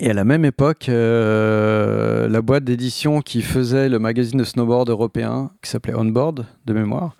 Et 0.00 0.10
à 0.10 0.14
la 0.14 0.24
même 0.24 0.44
époque, 0.44 0.88
euh, 0.88 2.28
la 2.28 2.40
boîte 2.40 2.64
d'édition 2.64 3.20
qui 3.20 3.42
faisait 3.42 3.88
le 3.88 3.98
magazine 3.98 4.38
de 4.38 4.44
snowboard 4.44 4.88
européen, 4.90 5.50
qui 5.62 5.70
s'appelait 5.70 5.94
Onboard, 5.94 6.46
de 6.66 6.72
mémoire, 6.72 7.16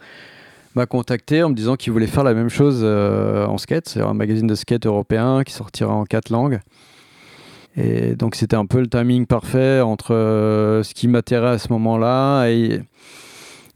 m'a 0.77 0.87
contacté 0.87 1.43
en 1.43 1.49
me 1.49 1.55
disant 1.55 1.75
qu'il 1.75 1.93
voulait 1.93 2.07
faire 2.07 2.23
la 2.23 2.35
même 2.35 2.51
chose 2.51 2.81
euh, 2.83 3.47
en 3.47 3.59
skate. 3.59 3.89
C'est 3.89 4.01
un 4.01 4.15
magazine 4.15 4.47
de 4.47 4.55
skate 4.55 4.87
européen 4.87 5.43
qui 5.45 5.53
sortira 5.53 5.93
en 5.93 6.05
quatre 6.05 6.31
langues. 6.31 6.61
Et 7.77 8.15
donc 8.15 8.37
c'était 8.37 8.57
un 8.57 8.67
peu 8.67 8.81
le 8.81 8.89
timing 8.89 9.27
parfait 9.27 9.81
entre 9.81 10.15
euh, 10.15 10.83
ce 10.83 10.95
qui 10.95 11.09
m'attirait 11.09 11.51
à 11.51 11.59
ce 11.59 11.73
moment-là 11.73 12.47
et, 12.49 12.81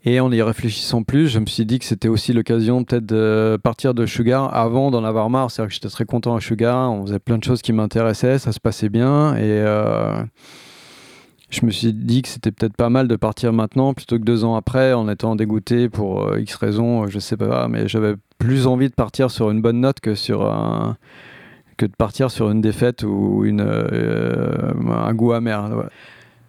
et 0.05 0.20
en 0.20 0.33
y 0.33 0.43
réfléchissant 0.43 1.03
plus, 1.05 1.29
je 1.29 1.39
me 1.39 1.47
suis 1.47 1.65
dit 1.65 1.79
que 1.79 1.85
c'était 1.85 2.09
aussi 2.09 2.33
l'occasion 2.33 2.83
peut-être 2.83 3.07
de 3.07 3.59
partir 3.62 3.95
de 3.95 4.05
Sugar 4.05 4.55
avant 4.55 4.91
d'en 4.91 5.05
avoir 5.05 5.31
marre. 5.31 5.51
C'est-à-dire 5.51 5.69
que 5.69 5.74
j'étais 5.74 5.89
très 5.89 6.05
content 6.05 6.35
à 6.35 6.41
Sugar, 6.41 6.91
on 6.91 7.07
faisait 7.07 7.20
plein 7.20 7.39
de 7.39 7.45
choses 7.45 7.62
qui 7.62 7.73
m'intéressaient, 7.73 8.39
ça 8.39 8.53
se 8.53 8.61
passait 8.61 8.89
bien 8.89 9.37
et 9.37 9.43
euh, 9.43 10.23
je 11.51 11.65
me 11.65 11.70
suis 11.70 11.93
dit 11.93 12.23
que 12.23 12.29
c'était 12.29 12.51
peut-être 12.51 12.77
pas 12.77 12.89
mal 12.89 13.07
de 13.07 13.15
partir 13.15 13.53
maintenant 13.53 13.95
plutôt 13.95 14.19
que 14.19 14.24
deux 14.24 14.43
ans 14.45 14.57
après 14.57 14.93
en 14.93 15.09
étant 15.09 15.37
dégoûté 15.37 15.89
pour 15.89 16.27
euh, 16.27 16.41
X 16.41 16.57
raisons, 16.57 17.07
je 17.07 17.19
sais 17.20 17.37
pas, 17.37 17.69
mais 17.69 17.87
j'avais 17.87 18.15
plus 18.39 18.66
envie 18.66 18.89
de 18.89 18.95
partir 18.95 19.31
sur 19.31 19.51
une 19.51 19.62
bonne 19.62 19.81
note 19.81 20.01
que 20.01 20.16
sur 20.16 20.51
que 21.77 21.87
de 21.87 21.95
partir 21.97 22.31
sur 22.31 22.51
une 22.51 22.61
défaite 22.61 23.03
ou 23.03 23.45
euh, 23.45 24.73
un 24.91 25.15
goût 25.15 25.33
amer. 25.33 25.89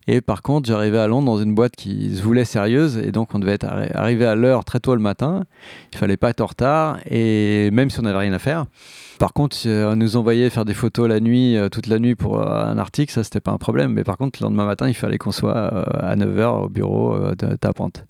Et 0.07 0.19
par 0.21 0.41
contre, 0.41 0.67
j'arrivais 0.67 0.99
à 0.99 1.07
Londres 1.07 1.25
dans 1.27 1.41
une 1.41 1.55
boîte 1.55 1.75
qui 1.77 2.15
se 2.15 2.21
voulait 2.21 2.43
sérieuse 2.45 2.97
et 2.97 3.11
donc 3.11 3.33
on 3.33 3.39
devait 3.39 3.53
être 3.53 3.65
arri- 3.65 3.91
arrivé 3.95 4.25
à 4.25 4.35
l'heure 4.35 4.65
très 4.65 4.79
tôt 4.79 4.95
le 4.95 5.01
matin. 5.01 5.45
Il 5.93 5.97
fallait 5.97 6.17
pas 6.17 6.29
être 6.29 6.41
en 6.41 6.45
retard 6.47 6.97
et 7.09 7.69
même 7.71 7.89
si 7.89 7.99
on 7.99 8.03
n'avait 8.03 8.17
rien 8.19 8.33
à 8.33 8.39
faire. 8.39 8.65
Par 9.19 9.31
contre, 9.31 9.55
euh, 9.65 9.95
nous 9.95 10.17
envoyer 10.17 10.49
faire 10.49 10.65
des 10.65 10.73
photos 10.73 11.07
la 11.07 11.21
nuit, 11.21 11.55
euh, 11.55 11.69
toute 11.69 11.87
la 11.87 11.99
nuit 11.99 12.15
pour 12.15 12.41
euh, 12.41 12.65
un 12.65 12.77
article, 12.77 13.13
ça 13.13 13.23
c'était 13.23 13.39
pas 13.39 13.51
un 13.51 13.57
problème. 13.57 13.93
Mais 13.93 14.03
par 14.03 14.17
contre, 14.17 14.39
le 14.41 14.45
lendemain 14.47 14.65
matin, 14.65 14.89
il 14.89 14.93
fallait 14.93 15.17
qu'on 15.17 15.31
soit 15.31 15.53
à 15.55 16.15
9h 16.17 16.63
au 16.65 16.69
bureau 16.69 17.17
de 17.37 17.55
Tapante. 17.55 18.05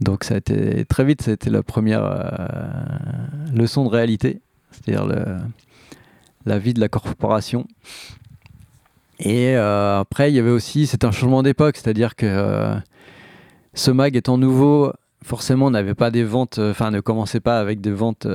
Donc 0.00 0.24
ça 0.24 0.34
a 0.34 0.36
été 0.36 0.84
très 0.84 1.04
vite, 1.04 1.22
ça 1.22 1.30
a 1.30 1.34
été 1.34 1.48
la 1.48 1.62
première 1.62 2.04
leçon 3.54 3.84
de 3.84 3.88
réalité, 3.88 4.42
c'est-à-dire 4.70 5.06
la 6.44 6.58
vie 6.58 6.74
de 6.74 6.80
la 6.80 6.88
corporation. 6.88 7.66
Et 9.18 9.56
euh, 9.56 10.00
après, 10.00 10.30
il 10.30 10.34
y 10.34 10.38
avait 10.38 10.50
aussi, 10.50 10.86
c'est 10.86 11.04
un 11.04 11.10
changement 11.10 11.42
d'époque, 11.42 11.76
c'est-à-dire 11.76 12.16
que 12.16 12.26
euh, 12.26 12.74
ce 13.74 13.90
mag 13.90 14.14
étant 14.16 14.36
nouveau, 14.36 14.92
forcément, 15.24 15.70
n'avait 15.70 15.94
pas 15.94 16.10
des 16.10 16.24
ventes, 16.24 16.58
euh, 16.58 16.70
enfin, 16.70 16.90
ne 16.90 17.00
commençait 17.00 17.40
pas 17.40 17.58
avec 17.58 17.80
des 17.80 17.92
ventes 17.92 18.26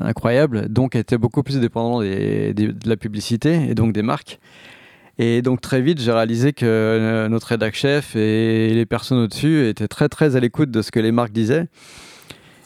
incroyables, 0.00 0.68
donc 0.68 0.94
était 0.94 1.18
beaucoup 1.18 1.42
plus 1.42 1.58
dépendant 1.58 2.00
de 2.00 2.88
la 2.88 2.96
publicité 2.96 3.70
et 3.70 3.74
donc 3.74 3.92
des 3.92 4.02
marques. 4.02 4.38
Et 5.18 5.42
donc 5.42 5.60
très 5.60 5.82
vite, 5.82 6.00
j'ai 6.00 6.12
réalisé 6.12 6.52
que 6.52 7.26
notre 7.28 7.48
rédac 7.48 7.74
chef 7.74 8.16
et 8.16 8.72
les 8.72 8.86
personnes 8.86 9.18
au-dessus 9.18 9.68
étaient 9.68 9.88
très 9.88 10.08
très 10.08 10.36
à 10.36 10.40
l'écoute 10.40 10.70
de 10.70 10.80
ce 10.80 10.90
que 10.90 11.00
les 11.00 11.12
marques 11.12 11.32
disaient. 11.32 11.66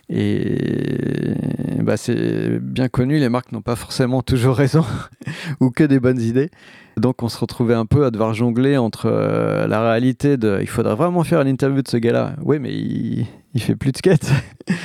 Et 0.09 1.35
bah, 1.83 1.97
c'est 1.97 2.59
bien 2.61 2.89
connu, 2.89 3.19
les 3.19 3.29
marques 3.29 3.53
n'ont 3.53 3.63
pas 3.63 3.77
forcément 3.77 4.23
toujours 4.23 4.57
raison 4.57 4.85
ou 5.61 5.71
que 5.71 5.85
des 5.85 6.01
bonnes 6.01 6.21
idées. 6.21 6.51
Donc 6.97 7.23
on 7.23 7.29
se 7.29 7.39
retrouvait 7.39 7.75
un 7.75 7.87
peu 7.87 8.07
à 8.07 8.11
devoir 8.11 8.33
jongler 8.33 8.77
entre 8.77 9.07
euh, 9.07 9.67
la 9.67 9.83
réalité 9.89 10.37
de 10.37 10.59
il 10.61 10.69
faudrait 10.69 10.95
vraiment 10.95 11.25
faire 11.25 11.41
une 11.43 11.49
interview 11.49 11.83
de 11.83 11.89
ce 11.89 11.97
gars-là. 11.97 12.35
Oui, 12.43 12.59
mais 12.59 12.73
il, 12.73 13.27
il 13.55 13.63
fait 13.63 13.77
plus 13.77 13.93
de 13.93 13.99
skate. 13.99 14.31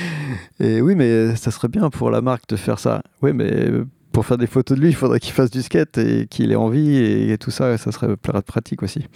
Et 0.60 0.80
oui, 0.80 0.94
mais 0.94 1.36
ça 1.36 1.50
serait 1.50 1.68
bien 1.68 1.88
pour 1.90 2.10
la 2.10 2.20
marque 2.20 2.48
de 2.48 2.56
faire 2.56 2.78
ça. 2.78 3.02
Oui, 3.22 3.32
mais 3.32 3.70
pour 4.12 4.26
faire 4.26 4.38
des 4.38 4.46
photos 4.46 4.76
de 4.76 4.82
lui, 4.82 4.90
il 4.90 4.94
faudrait 4.94 5.20
qu'il 5.20 5.32
fasse 5.32 5.50
du 5.50 5.62
skate 5.62 5.98
et 5.98 6.26
qu'il 6.28 6.52
ait 6.52 6.56
envie 6.56 6.96
et, 6.96 7.36
tout 7.38 7.50
ça, 7.50 7.78
ça 7.78 7.90
serait 7.92 8.16
pratique 8.16 8.82
aussi. 8.82 9.06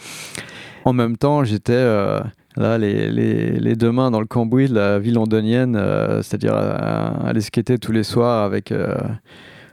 En 0.85 0.93
même 0.93 1.17
temps, 1.17 1.45
j'étais 1.45 1.73
euh, 1.75 2.21
là, 2.57 2.79
les, 2.79 3.11
les, 3.11 3.59
les 3.59 3.77
deux 3.77 3.93
mains 3.93 4.11
dans 4.11 4.21
le 4.21 4.27
cambouis 4.27 4.69
de 4.69 4.75
la 4.75 4.99
vie 4.99 5.13
londonienne, 5.13 5.77
euh, 5.77 6.23
c'est-à-dire 6.23 6.55
à 6.55 7.27
aller 7.27 7.41
skater 7.41 7.79
tous 7.79 7.93
les 7.93 8.03
soirs 8.05 8.45
avec 8.45 8.73
euh, 8.73 8.95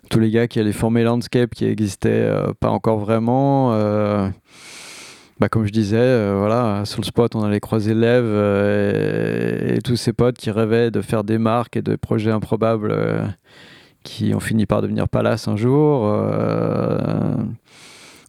tous 0.10 0.19
les 0.19 0.31
gars 0.31 0.47
qui 0.47 0.60
allaient 0.60 0.72
former 0.72 1.03
Landscape 1.03 1.51
qui 1.55 1.65
existait 1.65 2.10
euh, 2.10 2.53
pas 2.60 2.69
encore 2.69 2.99
vraiment. 2.99 3.73
euh, 3.73 4.30
bah, 5.39 5.49
comme 5.49 5.65
je 5.65 5.72
disais, 5.72 5.97
euh, 5.97 6.35
voilà, 6.38 6.85
sur 6.85 7.01
le 7.01 7.05
spot, 7.05 7.35
on 7.35 7.43
allait 7.43 7.60
croiser 7.60 7.93
Lev 7.93 8.23
euh, 8.23 9.76
et, 9.76 9.81
tous 9.81 9.95
ses 9.95 10.14
potes 10.14 10.38
qui 10.38 10.51
rêvaient 10.51 10.91
de 10.91 11.01
faire 11.01 11.23
des 11.23 11.38
marques 11.38 11.76
et 11.76 11.81
de 11.81 11.95
projets 11.95 12.31
improbables 12.31 12.91
euh, 12.91 13.26
qui 14.03 14.34
ont 14.35 14.39
fini 14.39 14.65
par 14.65 14.81
devenir 14.81 15.10
Palace 15.10 15.47
un 15.47 15.55
jour. 15.55 16.05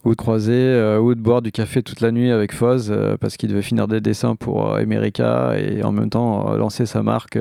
Ou 0.05 0.11
de 0.11 0.17
croiser, 0.17 0.53
euh, 0.53 1.01
ou 1.01 1.15
de 1.15 1.21
boire 1.21 1.43
du 1.43 1.51
café 1.51 1.83
toute 1.83 2.01
la 2.01 2.13
nuit 2.13 2.31
avec 2.31 2.53
Foz 2.53 2.91
euh, 2.91 3.17
parce 3.19 3.37
qu'il 3.37 3.49
devait 3.49 3.63
finir 3.63 3.89
des 3.89 4.01
dessins 4.01 4.37
pour 4.37 4.69
euh, 4.69 4.81
America 4.81 5.55
et 5.59 5.83
en 5.83 5.93
même 5.93 6.11
temps 6.11 6.55
lancer 6.57 6.87
sa 6.87 7.03
marque 7.03 7.39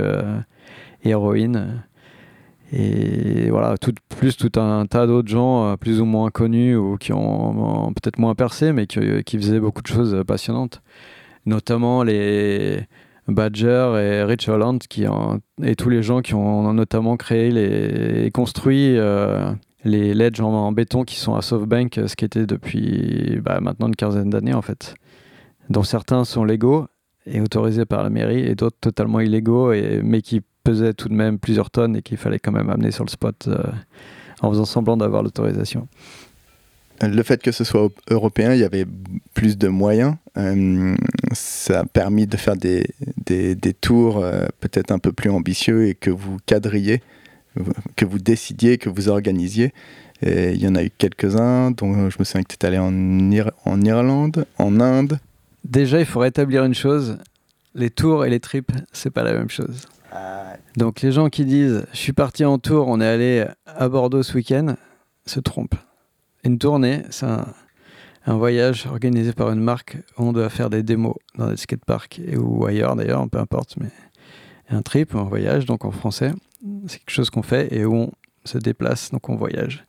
Héroïne. 1.03 1.83
Et 2.71 3.51
voilà, 3.51 3.77
tout, 3.77 3.93
plus 4.17 4.35
tout 4.35 4.59
un 4.59 4.85
tas 4.87 5.05
d'autres 5.05 5.27
gens 5.27 5.75
plus 5.77 6.01
ou 6.01 6.05
moins 6.05 6.31
connus 6.31 6.75
ou 6.75 6.97
qui 6.97 7.13
ont, 7.13 7.93
peut-être 7.93 8.17
moins 8.17 8.33
percé, 8.33 8.71
mais 8.73 8.87
qui, 8.87 9.37
faisaient 9.37 9.59
beaucoup 9.59 9.83
de 9.83 9.87
choses 9.87 10.23
passionnantes. 10.25 10.81
Notamment 11.45 12.01
les 12.01 12.79
Badger 13.27 13.93
et 13.99 14.23
Rich 14.23 14.49
Holland 14.49 14.79
qui 14.79 15.07
ont- 15.07 15.39
et 15.61 15.75
tous 15.75 15.89
les 15.89 16.01
gens 16.01 16.21
qui 16.21 16.33
ont 16.33 16.73
notamment 16.73 17.15
créé 17.15 17.51
les, 17.51 18.25
et 18.25 18.31
construit 18.31 18.97
les 19.83 20.13
ledges 20.13 20.41
en, 20.41 20.51
en 20.51 20.71
béton 20.71 21.03
qui 21.03 21.17
sont 21.17 21.35
à 21.35 21.41
Softbank, 21.41 21.97
euh, 21.97 22.07
ce 22.07 22.15
qui 22.15 22.25
était 22.25 22.45
depuis 22.45 23.39
bah, 23.41 23.59
maintenant 23.61 23.87
une 23.87 23.95
quinzaine 23.95 24.29
d'années 24.29 24.53
en 24.53 24.61
fait. 24.61 24.95
Dont 25.69 25.83
certains 25.83 26.25
sont 26.25 26.43
légaux 26.43 26.87
et 27.25 27.39
autorisés 27.39 27.85
par 27.85 28.03
la 28.03 28.09
mairie 28.09 28.41
et 28.41 28.55
d'autres 28.55 28.77
totalement 28.79 29.19
illégaux, 29.19 29.71
et, 29.71 30.01
mais 30.03 30.21
qui 30.21 30.41
pesaient 30.63 30.93
tout 30.93 31.09
de 31.09 31.13
même 31.13 31.39
plusieurs 31.39 31.69
tonnes 31.69 31.97
et 31.97 32.01
qu'il 32.01 32.17
fallait 32.17 32.39
quand 32.39 32.51
même 32.51 32.69
amener 32.69 32.91
sur 32.91 33.03
le 33.03 33.09
spot 33.09 33.47
euh, 33.47 33.63
en 34.41 34.49
faisant 34.49 34.65
semblant 34.65 34.97
d'avoir 34.97 35.23
l'autorisation. 35.23 35.87
Le 37.01 37.23
fait 37.23 37.41
que 37.41 37.51
ce 37.51 37.63
soit 37.63 37.89
européen, 38.09 38.53
il 38.53 38.59
y 38.59 38.63
avait 38.63 38.85
plus 39.33 39.57
de 39.57 39.67
moyens. 39.67 40.15
Euh, 40.37 40.95
ça 41.33 41.81
a 41.81 41.85
permis 41.85 42.27
de 42.27 42.37
faire 42.37 42.55
des, 42.55 42.85
des, 43.25 43.73
tours 43.73 44.23
peut-être 44.61 44.91
un 44.91 44.99
peu 44.99 45.11
plus 45.11 45.29
ambitieux 45.29 45.87
et 45.87 45.95
que 45.95 46.11
vous 46.11 46.37
cadriez, 46.45 47.01
que 47.95 48.05
vous 48.05 48.19
décidiez, 48.19 48.77
que 48.77 48.89
vous 48.89 49.09
organisiez. 49.09 49.73
Et 50.21 50.53
il 50.53 50.61
y 50.61 50.67
en 50.67 50.75
a 50.75 50.83
eu 50.83 50.89
quelques-uns, 50.97 51.71
dont 51.71 52.09
je 52.09 52.15
me 52.17 52.23
souviens 52.23 52.43
que 52.43 52.47
tu 52.47 52.55
es 52.61 52.65
allé 52.65 52.77
en, 52.77 52.93
Ir- 53.31 53.51
en 53.65 53.81
Irlande, 53.81 54.45
en 54.57 54.79
Inde. 54.79 55.19
Déjà, 55.65 55.99
il 55.99 56.05
faut 56.05 56.19
rétablir 56.19 56.63
une 56.63 56.73
chose 56.75 57.17
les 57.75 57.89
tours 57.89 58.23
et 58.25 58.29
les 58.29 58.39
trips, 58.39 58.71
c'est 58.91 59.09
pas 59.09 59.23
la 59.23 59.33
même 59.33 59.49
chose. 59.49 59.87
Donc 60.77 61.01
les 61.01 61.11
gens 61.11 61.29
qui 61.29 61.43
disent 61.43 61.85
je 61.91 61.97
suis 61.97 62.13
parti 62.13 62.45
en 62.45 62.59
tour, 62.59 62.87
on 62.87 63.01
est 63.01 63.07
allé 63.07 63.45
à 63.65 63.89
Bordeaux 63.89 64.21
ce 64.21 64.35
week-end, 64.35 64.75
se 65.25 65.39
trompent. 65.39 65.75
Une 66.43 66.59
tournée, 66.59 67.01
c'est 67.09 67.25
un, 67.25 67.47
un 68.27 68.37
voyage 68.37 68.85
organisé 68.85 69.33
par 69.33 69.51
une 69.51 69.59
marque 69.61 69.97
où 70.17 70.23
on 70.25 70.33
doit 70.33 70.49
faire 70.49 70.69
des 70.69 70.83
démos 70.83 71.15
dans 71.37 71.49
des 71.49 71.57
skateparks 71.57 72.19
et 72.19 72.37
ou 72.37 72.65
ailleurs 72.65 72.95
d'ailleurs, 72.95 73.27
peu 73.27 73.39
importe. 73.39 73.75
Mais 73.79 73.89
un 74.69 74.83
trip, 74.83 75.15
un 75.15 75.23
voyage, 75.23 75.65
donc 75.65 75.83
en 75.83 75.91
français, 75.91 76.31
c'est 76.87 76.99
quelque 76.99 77.11
chose 77.11 77.29
qu'on 77.29 77.43
fait 77.43 77.73
et 77.73 77.85
où 77.85 77.95
on 77.95 78.11
se 78.45 78.57
déplace, 78.57 79.11
donc 79.11 79.29
on 79.29 79.35
voyage. 79.35 79.85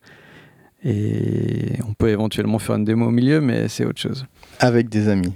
Et 0.84 1.78
on 1.88 1.94
peut 1.94 2.10
éventuellement 2.10 2.58
faire 2.58 2.76
une 2.76 2.84
démo 2.84 3.06
au 3.06 3.10
milieu, 3.10 3.40
mais 3.40 3.68
c'est 3.68 3.84
autre 3.84 4.00
chose. 4.00 4.26
Avec 4.60 4.88
des 4.88 5.08
amis. 5.08 5.32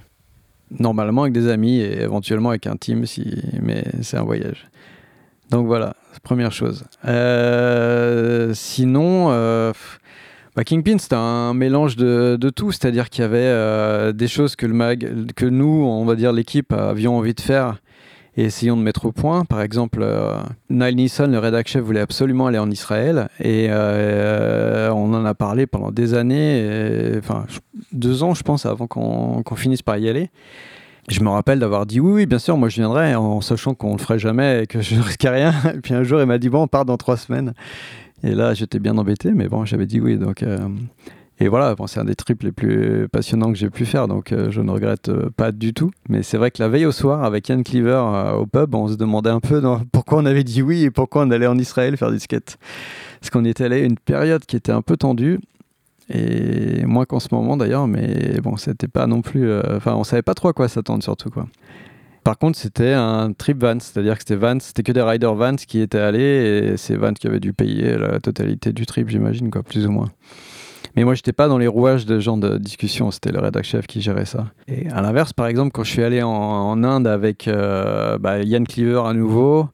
normalement 0.70 1.22
avec 1.22 1.32
des 1.32 1.48
amis 1.48 1.78
et 1.78 2.02
éventuellement 2.02 2.50
avec 2.50 2.66
un 2.66 2.76
team 2.76 3.06
si 3.06 3.42
mais 3.62 3.84
c'est 4.02 4.18
un 4.18 4.22
voyage. 4.22 4.68
Donc 5.50 5.66
voilà 5.66 5.96
première 6.22 6.52
chose. 6.52 6.84
Euh, 7.06 8.52
sinon 8.52 9.28
euh, 9.30 9.72
bah, 10.54 10.64
Kingpin 10.64 10.98
c'était 10.98 11.16
un 11.16 11.54
mélange 11.54 11.96
de, 11.96 12.36
de 12.38 12.50
tout. 12.50 12.72
C'est 12.72 12.86
à 12.86 12.90
dire 12.90 13.08
qu'il 13.08 13.22
y 13.22 13.24
avait 13.24 13.38
euh, 13.38 14.12
des 14.12 14.28
choses 14.28 14.56
que 14.56 14.66
le 14.66 14.74
mag 14.74 15.32
que 15.34 15.46
nous 15.46 15.66
on 15.86 16.04
va 16.04 16.16
dire 16.16 16.32
l'équipe 16.32 16.72
avions 16.72 17.16
envie 17.16 17.34
de 17.34 17.40
faire 17.40 17.80
et 18.38 18.44
essayons 18.44 18.76
de 18.76 18.82
mettre 18.82 19.04
au 19.04 19.12
point. 19.12 19.44
Par 19.44 19.60
exemple, 19.60 19.98
euh, 20.00 20.36
Nile 20.70 20.94
Nissan, 20.94 21.30
le 21.30 21.38
rédac 21.40 21.66
chef, 21.66 21.82
voulait 21.82 22.00
absolument 22.00 22.46
aller 22.46 22.58
en 22.58 22.70
Israël 22.70 23.28
et 23.40 23.66
euh, 23.68 24.90
on 24.92 25.12
en 25.12 25.24
a 25.24 25.34
parlé 25.34 25.66
pendant 25.66 25.90
des 25.90 26.14
années, 26.14 27.12
enfin 27.18 27.46
deux 27.92 28.22
ans 28.22 28.34
je 28.34 28.42
pense 28.42 28.64
avant 28.64 28.86
qu'on 28.86 29.42
qu'on 29.42 29.56
finisse 29.56 29.82
par 29.82 29.98
y 29.98 30.08
aller. 30.08 30.30
Je 31.10 31.20
me 31.20 31.30
rappelle 31.30 31.58
d'avoir 31.58 31.84
dit 31.84 31.98
oui, 31.98 32.12
oui, 32.12 32.26
bien 32.26 32.38
sûr, 32.38 32.56
moi 32.56 32.68
je 32.68 32.76
viendrai 32.76 33.16
en 33.16 33.40
sachant 33.40 33.74
qu'on 33.74 33.92
le 33.92 33.98
ferait 33.98 34.20
jamais 34.20 34.62
et 34.62 34.66
que 34.66 34.80
je 34.82 34.94
ne 34.94 35.00
risquais 35.00 35.30
rien. 35.30 35.52
Et 35.74 35.80
puis 35.80 35.94
un 35.94 36.04
jour 36.04 36.20
il 36.20 36.26
m'a 36.26 36.38
dit 36.38 36.48
bon, 36.48 36.62
on 36.62 36.68
part 36.68 36.84
dans 36.84 36.96
trois 36.96 37.16
semaines. 37.16 37.54
Et 38.22 38.34
là 38.36 38.54
j'étais 38.54 38.78
bien 38.78 38.96
embêté, 38.98 39.32
mais 39.32 39.48
bon, 39.48 39.64
j'avais 39.64 39.86
dit 39.86 40.00
oui. 40.00 40.16
Donc, 40.16 40.44
euh, 40.44 40.58
et 41.40 41.46
voilà, 41.48 41.76
c'est 41.86 42.00
un 42.00 42.04
des 42.04 42.16
trips 42.16 42.42
les 42.42 42.50
plus 42.50 43.06
passionnants 43.08 43.52
que 43.52 43.58
j'ai 43.58 43.70
pu 43.70 43.86
faire, 43.86 44.08
donc 44.08 44.32
euh, 44.32 44.50
je 44.50 44.60
ne 44.60 44.72
regrette 44.72 45.08
euh, 45.08 45.30
pas 45.36 45.52
du 45.52 45.72
tout. 45.72 45.92
Mais 46.08 46.24
c'est 46.24 46.36
vrai 46.36 46.50
que 46.50 46.60
la 46.60 46.68
veille 46.68 46.86
au 46.86 46.90
soir, 46.90 47.22
avec 47.22 47.48
Yann 47.48 47.62
Cleaver 47.62 48.02
euh, 48.06 48.32
au 48.32 48.46
pub, 48.46 48.74
on 48.74 48.88
se 48.88 48.96
demandait 48.96 49.30
un 49.30 49.38
peu 49.38 49.62
pourquoi 49.92 50.18
on 50.18 50.26
avait 50.26 50.42
dit 50.42 50.62
oui 50.62 50.82
et 50.82 50.90
pourquoi 50.90 51.22
on 51.22 51.30
allait 51.30 51.46
en 51.46 51.56
Israël 51.56 51.96
faire 51.96 52.10
du 52.10 52.18
skate. 52.18 52.58
Parce 53.20 53.30
qu'on 53.30 53.44
était 53.44 53.64
allé 53.64 53.82
à 53.82 53.84
une 53.84 53.98
période 53.98 54.44
qui 54.46 54.56
était 54.56 54.72
un 54.72 54.82
peu 54.82 54.96
tendue, 54.96 55.38
et 56.08 56.84
moins 56.86 57.04
qu'en 57.04 57.20
ce 57.20 57.28
moment 57.30 57.56
d'ailleurs, 57.56 57.86
mais 57.86 58.40
bon, 58.42 58.56
c'était 58.56 58.88
pas 58.88 59.06
non 59.06 59.22
plus. 59.22 59.52
Enfin, 59.70 59.94
on 59.94 60.04
savait 60.04 60.22
pas 60.22 60.34
trop 60.34 60.48
à 60.48 60.52
quoi 60.52 60.66
s'attendre 60.66 61.04
surtout, 61.04 61.30
quoi. 61.30 61.46
Par 62.24 62.36
contre, 62.36 62.58
c'était 62.58 62.92
un 62.92 63.32
trip 63.32 63.62
Vans, 63.62 63.78
c'est-à-dire 63.80 64.14
que 64.14 64.20
c'était 64.20 64.36
Vans, 64.36 64.58
c'était 64.60 64.82
que 64.82 64.92
des 64.92 65.02
riders 65.02 65.34
Vans 65.34 65.56
qui 65.56 65.80
étaient 65.80 65.98
allés 65.98 66.72
et 66.72 66.76
c'est 66.76 66.96
Vans 66.96 67.12
qui 67.12 67.26
avait 67.26 67.40
dû 67.40 67.52
payer 67.52 67.96
la 67.96 68.20
totalité 68.20 68.72
du 68.72 68.86
trip, 68.86 69.08
j'imagine, 69.08 69.50
quoi, 69.50 69.62
plus 69.62 69.86
ou 69.86 69.90
moins. 69.90 70.10
Mais 70.96 71.04
moi, 71.04 71.14
j'étais 71.14 71.32
pas 71.32 71.48
dans 71.48 71.58
les 71.58 71.66
rouages 71.66 72.06
de 72.06 72.18
genre 72.20 72.36
de 72.38 72.58
discussion, 72.58 73.10
c'était 73.10 73.32
le 73.32 73.40
rédac 73.40 73.64
chef 73.64 73.86
qui 73.86 74.00
gérait 74.00 74.24
ça. 74.24 74.46
Et 74.66 74.88
à 74.90 75.02
l'inverse, 75.02 75.32
par 75.32 75.46
exemple, 75.46 75.70
quand 75.72 75.84
je 75.84 75.90
suis 75.90 76.02
allé 76.02 76.22
en, 76.22 76.82
Inde 76.82 77.06
avec 77.06 77.48
euh, 77.48 78.18
bah, 78.18 78.42
Yann 78.42 78.66
Cleaver 78.66 79.02
à 79.06 79.12
nouveau, 79.12 79.68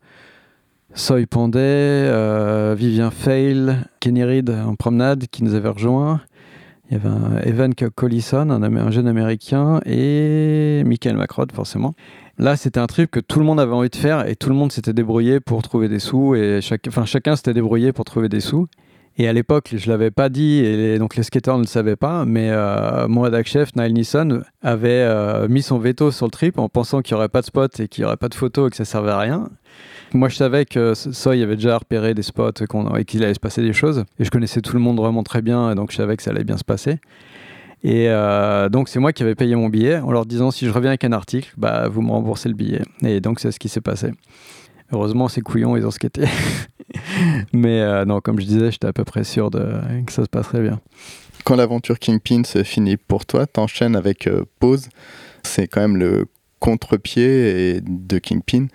Soy 0.95 1.27
Pandey, 1.27 1.59
euh, 1.59 2.75
Vivien 2.77 3.11
Fail, 3.11 3.77
Kenny 4.01 4.25
Reed 4.25 4.51
en 4.51 4.75
promenade 4.75 5.27
qui 5.31 5.45
nous 5.45 5.55
avait 5.55 5.69
rejoint. 5.69 6.21
Il 6.91 6.99
y 6.99 7.01
avait 7.01 7.49
Evan 7.49 7.75
Collison, 7.75 8.51
un, 8.51 8.91
jeune 8.91 9.09
américain, 9.09 9.81
et 9.87 10.83
Michael 10.85 11.17
Macrod, 11.17 11.51
forcément. 11.51 11.95
Là, 12.39 12.57
c'était 12.57 12.81
un 12.81 12.87
trip 12.87 13.11
que 13.11 13.21
tout 13.21 13.39
le 13.39 13.45
monde 13.45 13.59
avait 13.59 13.73
envie 13.73 13.89
de 13.89 13.97
faire 13.97 14.29
et 14.29 14.37
tout 14.37 14.49
le 14.49 14.55
monde 14.55 14.71
s'était 14.71 14.93
débrouillé 14.93 15.41
pour 15.41 15.63
trouver 15.63 15.89
des 15.89 16.01
sous 16.01 16.35
et 16.35 16.61
enfin, 16.89 17.05
chacun 17.05 17.37
s'était 17.37 17.55
débrouillé 17.55 17.93
pour 17.93 18.05
trouver 18.05 18.29
des 18.29 18.41
sous. 18.41 18.67
Et 19.17 19.29
à 19.29 19.33
l'époque, 19.33 19.75
je 19.77 19.89
l'avais 19.89 20.11
pas 20.11 20.29
dit 20.29 20.59
et 20.65 20.99
donc 20.99 21.15
les 21.15 21.23
skateurs 21.23 21.57
ne 21.57 21.63
le 21.63 21.69
savaient 21.69 21.95
pas, 21.95 22.25
mais 22.25 22.51
euh, 22.51 23.07
mon 23.07 23.21
rédac 23.21 23.47
chef, 23.47 23.77
Nile 23.77 23.93
Nisson, 23.93 24.43
avait 24.61 24.89
euh, 24.91 25.47
mis 25.49 25.63
son 25.63 25.79
veto 25.79 26.11
sur 26.11 26.27
le 26.27 26.33
trip 26.33 26.59
en 26.59 26.69
pensant 26.69 27.01
qu'il 27.01 27.15
n'y 27.15 27.19
aurait 27.19 27.29
pas 27.29 27.41
de 27.41 27.47
spot 27.47 27.79
et 27.79 27.87
qu'il 27.87 28.03
n'y 28.03 28.07
aurait 28.07 28.17
pas 28.17 28.29
de 28.29 28.35
photos 28.35 28.67
et 28.67 28.71
que 28.71 28.77
ça 28.77 28.85
servait 28.85 29.13
à 29.13 29.19
rien. 29.19 29.49
Moi, 30.15 30.29
je 30.29 30.37
savais 30.37 30.65
que 30.65 30.95
Soy 30.95 31.43
avait 31.43 31.57
déjà 31.57 31.79
repéré 31.79 32.15
des 32.15 32.23
spots 32.23 32.51
et 32.97 33.05
qu'il 33.05 33.25
allait 33.25 33.35
se 33.35 33.41
passer 33.41 33.63
des 33.63 33.73
choses. 33.73 34.05
Et 34.19 34.25
je 34.25 34.31
connaissais 34.31 34.61
tout 34.61 34.75
le 34.75 34.81
monde 34.81 34.97
vraiment 34.97 35.23
très 35.23 35.43
bien, 35.43 35.71
et 35.71 35.75
donc 35.75 35.91
je 35.91 35.97
savais 35.97 36.17
que 36.17 36.23
ça 36.23 36.31
allait 36.31 36.45
bien 36.45 36.57
se 36.57 36.65
passer. 36.65 36.99
Et 37.85 38.09
euh, 38.09 38.71
donc, 38.71 38.89
c'est 38.89 38.99
moi 38.99 39.13
qui 39.13 39.23
avais 39.23 39.35
payé 39.35 39.55
mon 39.55 39.69
billet 39.69 39.99
en 39.99 40.11
leur 40.11 40.25
disant 40.25 40.51
si 40.51 40.67
je 40.67 40.71
reviens 40.71 40.91
avec 40.91 41.05
un 41.05 41.13
article, 41.13 41.53
bah, 41.59 41.87
vous 41.89 42.01
me 42.01 42.11
remboursez 42.11 42.49
le 42.49 42.55
billet. 42.55 42.83
Et 43.05 43.21
donc, 43.21 43.41
c'est 43.41 43.53
ce 43.53 43.59
qui 43.59 43.69
s'est 43.69 43.83
passé. 43.83 44.11
Heureusement, 44.95 45.27
ces 45.27 45.41
couillons, 45.41 45.77
ils 45.77 45.85
ont 45.85 45.91
skaté. 45.91 46.25
Mais 47.53 47.81
euh, 47.81 48.05
non, 48.05 48.21
comme 48.21 48.39
je 48.41 48.47
disais, 48.47 48.71
j'étais 48.71 48.87
à 48.87 48.93
peu 48.93 49.05
près 49.05 49.25
sûr 49.25 49.51
de, 49.51 49.81
que 50.07 50.13
ça 50.13 50.23
se 50.23 50.29
passerait 50.29 50.63
bien. 50.63 50.81
Quand 51.45 51.57
l'aventure 51.57 51.99
Kingpin 51.99 52.45
se 52.45 52.63
finit 52.63 52.97
pour 52.97 53.27
toi, 53.27 53.47
t'enchaînes 53.47 53.97
avec 53.97 54.29
euh, 54.29 54.45
Pose. 54.61 54.89
C'est 55.43 55.67
quand 55.67 55.81
même 55.81 55.97
le 55.97 56.27
contre-pied 56.61 57.81
de 57.83 58.19
Kingpin. 58.19 58.69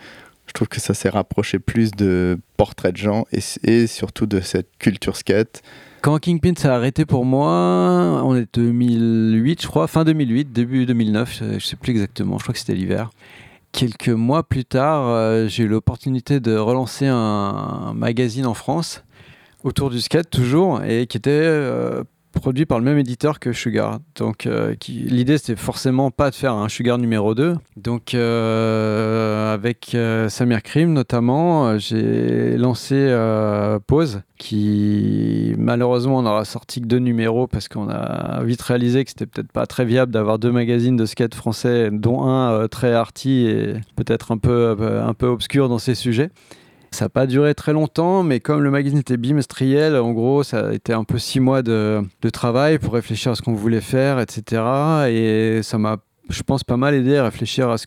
Je 0.45 0.53
trouve 0.53 0.67
que 0.67 0.81
ça 0.81 0.93
s'est 0.93 1.09
rapproché 1.09 1.57
plus 1.57 1.91
de 1.91 2.37
portraits 2.57 2.91
de 2.91 2.97
gens 2.97 3.25
et, 3.31 3.39
et 3.63 3.87
surtout 3.87 4.25
de 4.25 4.41
cette 4.41 4.77
culture 4.77 5.15
skate. 5.15 5.61
Quand 6.01 6.19
Kingpin 6.19 6.53
s'est 6.57 6.67
arrêté 6.67 7.05
pour 7.05 7.23
moi, 7.23 8.21
on 8.25 8.35
est 8.35 8.47
2008, 8.53 9.61
je 9.61 9.67
crois, 9.67 9.87
fin 9.87 10.03
2008, 10.03 10.51
début 10.51 10.85
2009, 10.85 11.33
je 11.39 11.59
je 11.59 11.65
sais 11.65 11.75
plus 11.77 11.91
exactement, 11.91 12.37
je 12.37 12.43
crois 12.43 12.53
que 12.53 12.59
c'était 12.59 12.75
l'hiver. 12.75 13.09
Quelques 13.71 14.09
mois 14.09 14.43
plus 14.43 14.65
tard, 14.65 15.07
euh, 15.07 15.47
j'ai 15.47 15.63
eu 15.63 15.67
l'opportunité 15.67 16.39
de 16.39 16.55
relancer 16.55 17.05
un, 17.07 17.93
magazine 17.95 18.45
en 18.45 18.53
France 18.53 19.03
autour 19.63 19.89
du 19.89 20.01
skate 20.01 20.29
toujours 20.29 20.83
et 20.83 21.05
qui 21.07 21.17
était 21.17 21.29
euh, 21.31 22.03
produit 22.39 22.65
par 22.65 22.79
le 22.79 22.85
même 22.85 22.97
éditeur 22.97 23.39
que 23.39 23.53
Sugar. 23.53 23.99
Donc 24.15 24.45
euh, 24.45 24.75
l'idée 24.87 25.37
c'était 25.37 25.55
forcément 25.55 26.11
pas 26.11 26.29
de 26.29 26.35
faire 26.35 26.53
un 26.53 26.69
Sugar 26.69 26.97
numéro 26.97 27.35
2. 27.35 27.55
Donc 27.77 28.13
euh, 28.13 29.53
avec 29.53 29.91
euh, 29.93 30.29
Samir 30.29 30.63
Krim 30.63 30.93
notamment, 30.93 31.77
j'ai 31.77 32.57
lancé 32.57 33.15
Pause 33.87 34.21
qui 34.37 35.53
malheureusement 35.57 36.21
n'aura 36.21 36.45
sorti 36.45 36.81
que 36.81 36.87
deux 36.87 36.99
numéros 36.99 37.47
parce 37.47 37.67
qu'on 37.67 37.89
a 37.89 38.41
vite 38.43 38.61
réalisé 38.61 39.03
que 39.03 39.11
c'était 39.11 39.25
peut-être 39.25 39.51
pas 39.51 39.65
très 39.65 39.85
viable 39.85 40.11
d'avoir 40.11 40.39
deux 40.39 40.51
magazines 40.51 40.95
de 40.95 41.05
skate 41.05 41.35
français 41.35 41.89
dont 41.91 42.23
un 42.23 42.67
très 42.67 42.93
arty 42.93 43.47
et 43.47 43.73
peut-être 43.95 44.31
un 44.31 44.37
peu, 44.37 44.75
un 45.03 45.13
peu 45.13 45.27
obscur 45.27 45.67
dans 45.67 45.79
ses 45.79 45.95
sujets. 45.95 46.31
Ça 46.91 47.05
n'a 47.05 47.09
pas 47.09 47.27
duré 47.27 47.53
très 47.53 47.73
longtemps, 47.73 48.23
mais 48.23 48.39
comme 48.39 48.61
le 48.61 48.71
magazine 48.71 48.99
était 48.99 49.17
bimestriel, 49.17 49.95
en 49.95 50.11
gros, 50.11 50.43
ça 50.43 50.69
a 50.69 50.73
été 50.73 50.93
un 50.93 51.03
peu 51.03 51.19
six 51.19 51.39
mois 51.39 51.61
de, 51.61 52.03
travail 52.33 52.79
pour 52.79 52.93
réfléchir 52.93 53.31
à 53.31 53.35
ce 53.35 53.41
qu'on 53.41 53.53
voulait 53.53 53.81
faire, 53.81 54.19
etc. 54.19 54.61
Et 55.09 55.61
ça 55.63 55.77
m'a, 55.77 55.97
je 56.29 56.41
pense, 56.43 56.63
pas 56.63 56.77
mal 56.77 56.95
aidé 56.95 57.17
à 57.17 57.23
réfléchir 57.23 57.69
à 57.69 57.77
ce, 57.77 57.85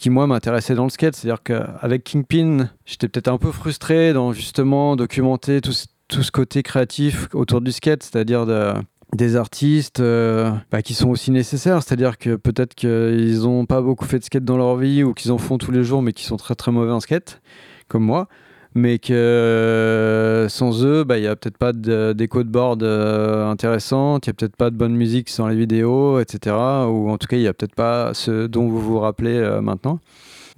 qui, 0.00 0.10
moi, 0.10 0.26
m'intéressait 0.26 0.74
dans 0.74 0.84
le 0.84 0.90
skate. 0.90 1.16
C'est-à-dire 1.16 1.42
qu'avec 1.42 2.04
Kingpin, 2.04 2.70
j'étais 2.84 3.08
peut-être 3.08 3.28
un 3.28 3.38
peu 3.38 3.52
frustré 3.52 4.12
dans 4.12 4.32
justement 4.32 4.96
documenter 4.96 5.60
tout, 5.60 5.72
ce- 5.72 5.86
côté 6.30 6.62
créatif 6.62 7.28
autour 7.34 7.60
du 7.60 7.72
skate, 7.72 8.04
c'est-à-dire 8.04 8.46
de, 8.46 8.72
des 9.14 9.36
artistes 9.36 10.00
euh, 10.00 10.52
bah, 10.70 10.82
qui 10.82 10.94
sont 10.94 11.08
aussi 11.08 11.30
nécessaires, 11.30 11.82
c'est-à-dire 11.82 12.18
que 12.18 12.36
peut-être 12.36 12.74
qu'ils 12.74 13.40
n'ont 13.40 13.66
pas 13.66 13.80
beaucoup 13.80 14.04
fait 14.04 14.18
de 14.18 14.24
skate 14.24 14.44
dans 14.44 14.56
leur 14.56 14.76
vie 14.76 15.02
ou 15.02 15.14
qu'ils 15.14 15.32
en 15.32 15.38
font 15.38 15.58
tous 15.58 15.70
les 15.72 15.84
jours 15.84 16.02
mais 16.02 16.12
qui 16.12 16.24
sont 16.24 16.36
très 16.36 16.54
très 16.54 16.72
mauvais 16.72 16.92
en 16.92 17.00
skate, 17.00 17.40
comme 17.88 18.04
moi, 18.04 18.28
mais 18.76 18.98
que 18.98 19.12
euh, 19.14 20.48
sans 20.48 20.84
eux, 20.84 21.02
bah, 21.02 21.16
il 21.18 21.22
n'y 21.22 21.26
a 21.26 21.34
peut-être 21.34 21.56
pas 21.56 21.72
d'écho 21.72 22.44
de 22.44 22.48
board 22.48 22.82
euh, 22.82 23.48
intéressante, 23.50 24.26
il 24.26 24.30
n'y 24.30 24.32
a 24.32 24.34
peut-être 24.34 24.56
pas 24.56 24.70
de 24.70 24.76
bonne 24.76 24.94
musique 24.94 25.30
sans 25.30 25.48
les 25.48 25.56
vidéos, 25.56 26.20
etc. 26.20 26.54
Ou 26.88 27.10
en 27.10 27.16
tout 27.16 27.26
cas, 27.26 27.36
il 27.36 27.40
n'y 27.40 27.48
a 27.48 27.54
peut-être 27.54 27.74
pas 27.74 28.12
ce 28.12 28.46
dont 28.46 28.68
vous 28.68 28.80
vous 28.80 29.00
rappelez 29.00 29.36
euh, 29.38 29.62
maintenant. 29.62 29.98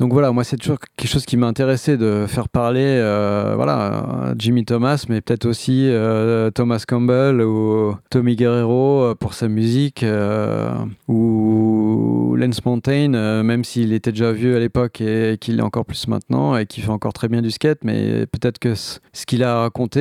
Donc 0.00 0.12
voilà, 0.12 0.30
moi 0.30 0.44
c'est 0.44 0.56
toujours 0.56 0.78
quelque 0.96 1.10
chose 1.10 1.24
qui 1.26 1.36
m'a 1.36 1.48
intéressé 1.48 1.96
de 1.96 2.26
faire 2.28 2.48
parler, 2.48 2.84
euh, 2.84 3.55
voilà, 3.56 4.32
Jimmy 4.38 4.64
Thomas, 4.64 5.05
mais 5.09 5.20
peut-être 5.20 5.46
aussi 5.46 5.90
Thomas 6.55 6.84
Campbell 6.86 7.40
ou 7.42 7.96
Tommy 8.09 8.36
Guerrero 8.36 9.16
pour 9.16 9.34
sa 9.34 9.48
musique, 9.48 10.05
ou 11.09 12.27
Lance 12.39 12.65
Mountain, 12.65 13.15
euh, 13.15 13.43
même 13.43 13.65
s'il 13.65 13.93
était 13.93 14.12
déjà 14.12 14.32
vieux 14.32 14.56
à 14.56 14.59
l'époque 14.59 15.01
et 15.01 15.36
qu'il 15.40 15.56
l'est 15.56 15.62
encore 15.62 15.85
plus 15.85 16.09
maintenant 16.09 16.56
et 16.56 16.66
qui 16.66 16.81
fait 16.81 16.90
encore 16.90 17.12
très 17.12 17.28
bien 17.28 17.43
du 17.43 17.51
skate, 17.51 17.81
mais 17.85 18.27
peut-être 18.27 18.59
que 18.59 18.74
ce 18.74 18.98
qu'il 19.27 19.43
a 19.44 19.60
raconté 19.60 20.01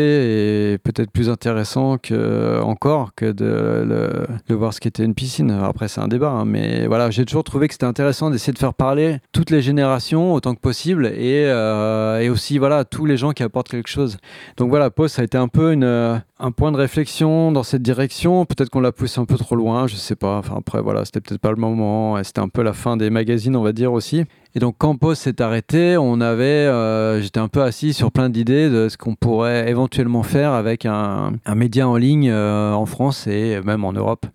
est 0.73 0.77
peut-être 0.77 1.11
plus 1.11 1.29
intéressant 1.29 1.97
que 1.97 2.59
encore 2.61 3.13
que 3.15 3.25
de, 3.31 3.83
le- 3.85 4.27
de 4.47 4.55
voir 4.55 4.73
ce 4.73 4.79
qu'était 4.79 5.03
une 5.03 5.13
piscine. 5.15 5.51
Après 5.51 5.87
c'est 5.87 6.01
un 6.01 6.07
débat, 6.07 6.29
hein, 6.31 6.45
mais 6.45 6.87
voilà, 6.87 7.09
j'ai 7.09 7.25
toujours 7.25 7.43
trouvé 7.43 7.67
que 7.67 7.73
c'était 7.73 7.85
intéressant 7.85 8.29
d'essayer 8.29 8.53
de 8.53 8.59
faire 8.59 8.73
parler 8.73 9.17
toutes 9.31 9.49
les 9.49 9.61
générations 9.61 10.33
autant 10.33 10.53
que 10.55 10.59
possible 10.61 11.07
et, 11.07 11.45
euh, 11.47 12.31
aussi 12.31 12.57
voilà 12.57 12.85
tous 12.85 13.05
les 13.05 13.17
gens 13.17 13.31
qui 13.31 13.43
apportent 13.43 13.69
quelque 13.69 13.89
chose. 13.89 14.17
Donc 14.57 14.69
voilà, 14.69 14.89
Pause 14.89 15.11
ça 15.13 15.21
a 15.21 15.25
été 15.25 15.37
un 15.37 15.47
peu 15.47 15.73
une, 15.73 16.21
un 16.39 16.51
point 16.51 16.71
de 16.71 16.77
réflexion 16.77 17.51
dans 17.51 17.63
cette 17.63 17.81
direction. 17.81 18.45
Peut-être 18.45 18.69
qu'on 18.69 18.79
l'a 18.79 18.91
poussé 18.91 19.19
un 19.19 19.25
peu 19.25 19.37
trop 19.37 19.55
loin, 19.55 19.87
je 19.87 19.95
sais 19.95 20.15
pas. 20.15 20.37
Enfin 20.37 20.55
après 20.59 20.81
voilà, 20.81 21.05
c'était 21.05 21.21
peut-être 21.21 21.41
pas 21.41 21.51
le 21.51 21.57
moment. 21.57 22.21
C'était 22.23 22.41
un 22.41 22.49
peu 22.49 22.61
la 22.61 22.73
fin 22.73 22.97
des 22.97 23.09
magazines, 23.09 23.55
on 23.55 23.63
va 23.63 23.73
dire 23.73 23.91
aussi. 23.93 24.23
Et 24.55 24.59
donc 24.59 24.77
Pause 24.77 25.17
s'est 25.17 25.41
arrêté, 25.41 25.97
on 25.97 26.19
avait, 26.19 26.43
euh, 26.43 27.21
j'étais 27.21 27.39
un 27.39 27.47
peu 27.47 27.61
assis 27.61 27.93
sur 27.93 28.11
plein 28.11 28.29
d'idées 28.29 28.69
de 28.69 28.89
ce 28.89 28.97
qu'on 28.97 29.15
pourrait 29.15 29.69
éventuellement 29.69 30.23
faire 30.23 30.53
avec 30.53 30.85
un, 30.85 31.33
média 31.55 31.87
en 31.87 31.95
ligne 31.95 32.29
euh, 32.31 32.73
en 32.73 32.87
France 32.87 33.27
et 33.27 33.61
même 33.63 33.83
en 33.83 33.93
Europe. 33.93 34.25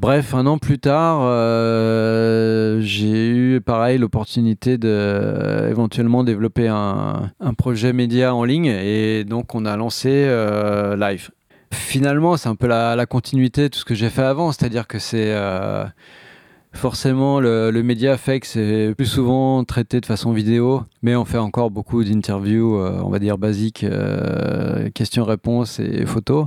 Bref, 0.00 0.34
un 0.34 0.46
an 0.46 0.58
plus 0.58 0.78
tard, 0.78 1.20
euh, 1.22 2.80
j'ai 2.80 3.28
eu 3.28 3.60
pareil 3.60 3.98
l'opportunité 3.98 4.78
de 4.78 5.68
éventuellement 5.70 6.24
développer 6.24 6.68
un, 6.68 7.30
projet 7.56 7.92
média 7.92 8.34
en 8.34 8.44
ligne 8.44 8.66
et 8.66 9.24
donc 9.24 9.54
on 9.54 9.66
a 9.66 9.76
lancé 9.76 10.26
Live. 10.98 11.30
Finalement, 11.72 12.36
c'est 12.36 12.48
un 12.48 12.56
peu 12.56 12.66
la, 12.66 13.06
continuité 13.06 13.62
de 13.62 13.68
tout 13.68 13.78
ce 13.78 13.84
que 13.84 13.94
j'ai 13.94 14.10
fait 14.10 14.22
avant, 14.22 14.52
c'est-à-dire 14.52 14.86
que 14.88 14.98
c'est 14.98 15.32
euh, 15.32 15.84
forcément 16.72 17.40
le, 17.40 17.70
le 17.70 17.82
média 17.82 18.16
fait 18.16 18.40
que 18.40 18.46
c'est 18.46 18.94
plus 18.96 19.06
souvent 19.06 19.62
traité 19.64 20.00
de 20.00 20.06
façon 20.06 20.32
vidéo, 20.32 20.82
mais 21.02 21.14
on 21.14 21.24
fait 21.24 21.38
encore 21.38 21.70
beaucoup 21.70 22.02
d'interviews, 22.02 22.76
euh, 22.76 23.00
on 23.04 23.08
va 23.08 23.18
dire 23.18 23.38
basiques, 23.38 23.84
euh, 23.84 24.90
questions-réponses 24.90 25.80
et 25.80 26.06
photos. 26.06 26.46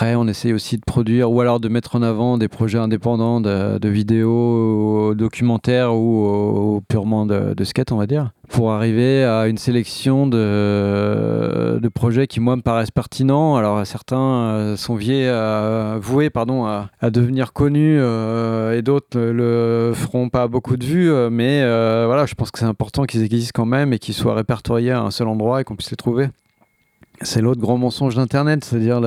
Après, 0.00 0.14
on 0.14 0.28
essaye 0.28 0.52
aussi 0.52 0.76
de 0.76 0.82
produire 0.86 1.28
ou 1.28 1.40
alors 1.40 1.58
de 1.58 1.68
mettre 1.68 1.96
en 1.96 2.02
avant 2.02 2.38
des 2.38 2.46
projets 2.46 2.78
indépendants 2.78 3.40
de, 3.40 3.88
vidéos, 3.88 5.12
documentaires 5.16 5.92
ou, 5.92 6.80
purement 6.88 7.26
de, 7.26 7.52
de 7.52 7.64
skate, 7.64 7.90
on 7.90 7.96
va 7.96 8.06
dire, 8.06 8.30
pour 8.48 8.70
arriver 8.70 9.24
à 9.24 9.48
une 9.48 9.58
sélection 9.58 10.28
de, 10.28 11.80
de 11.82 11.88
projets 11.88 12.28
qui, 12.28 12.38
moi, 12.38 12.54
me 12.54 12.62
paraissent 12.62 12.92
pertinents. 12.92 13.56
Alors, 13.56 13.84
certains 13.84 14.20
euh, 14.20 14.76
sont 14.76 14.94
viés 14.94 15.28
à, 15.28 15.98
voués 16.00 16.30
pardon, 16.30 16.64
à, 16.64 17.10
devenir 17.10 17.52
connus 17.52 17.98
euh, 17.98 18.78
et 18.78 18.82
d'autres 18.82 19.18
le 19.18 19.90
feront 19.96 20.28
pas 20.28 20.46
beaucoup 20.46 20.76
de 20.76 20.84
vues. 20.84 21.10
euh, 21.10 21.28
Mais 21.28 21.62
euh, 21.64 22.04
voilà, 22.06 22.24
je 22.24 22.36
pense 22.36 22.52
que 22.52 22.60
c'est 22.60 22.66
important 22.66 23.02
qu'ils 23.02 23.24
existent 23.24 23.50
quand 23.52 23.66
même 23.66 23.92
et 23.92 23.98
qu'ils 23.98 24.14
soient 24.14 24.36
répertoriés 24.36 24.92
à 24.92 25.00
un 25.00 25.10
seul 25.10 25.26
endroit 25.26 25.60
et 25.60 25.64
qu'on 25.64 25.74
puisse 25.74 25.90
les 25.90 25.96
trouver. 25.96 26.28
C'est 27.22 27.40
l'autre 27.40 27.60
grand 27.60 27.78
mensonge 27.78 28.14
d'Internet, 28.14 28.64
c'est-à-dire 28.64 29.00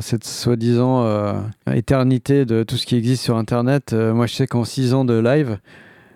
cette 0.00 0.24
soi-disant 0.24 1.04
euh, 1.04 1.34
éternité 1.74 2.46
de 2.46 2.62
tout 2.62 2.76
ce 2.76 2.86
qui 2.86 2.96
existe 2.96 3.22
sur 3.22 3.36
Internet. 3.36 3.92
Euh, 3.92 4.14
moi, 4.14 4.26
je 4.26 4.34
sais 4.34 4.46
qu'en 4.46 4.64
6 4.64 4.94
ans 4.94 5.04
de 5.04 5.18
live, 5.18 5.58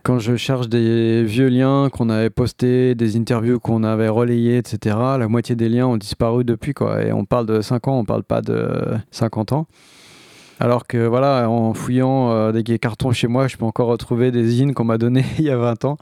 quand 0.03 0.19
je 0.19 0.37
cherche 0.37 0.69
des 0.69 1.23
vieux 1.24 1.49
liens 1.49 1.91
qu'on 1.93 2.09
avait 2.09 2.31
postés, 2.31 2.95
des 2.95 3.16
interviews 3.16 3.61
qu'on 3.61 3.85
avait 3.85 4.09
relayées, 4.09 4.57
etc., 4.57 4.97
la 5.19 5.29
moitié 5.29 5.55
des 5.55 5.69
liens 5.69 5.87
ont 5.87 5.99
disparu 5.99 6.43
depuis. 6.45 6.73
Et 7.05 7.12
on 7.12 7.27
parle 7.27 7.45
de 7.45 7.61
5 7.61 7.87
ans, 7.87 7.99
on 7.99 8.05
parle 8.07 8.24
pas 8.24 8.41
de 8.41 8.97
50 9.11 9.53
ans. 9.53 9.66
Alors 10.59 10.87
que 10.87 11.07
voilà, 11.07 11.51
en 11.51 11.74
fouillant 11.74 12.31
euh, 12.31 12.53
des 12.53 12.79
cartons 12.79 13.12
chez 13.12 13.27
moi, 13.27 13.47
je 13.47 13.57
peux 13.57 13.65
encore 13.65 13.89
retrouver 13.89 14.31
des 14.31 14.45
zines 14.47 14.74
qu'on 14.74 14.85
m'a 14.85 14.97
donnés 14.97 15.24
il 15.39 15.45
y 15.45 15.51
a 15.51 15.57
20 15.57 15.85
ans, 15.85 15.99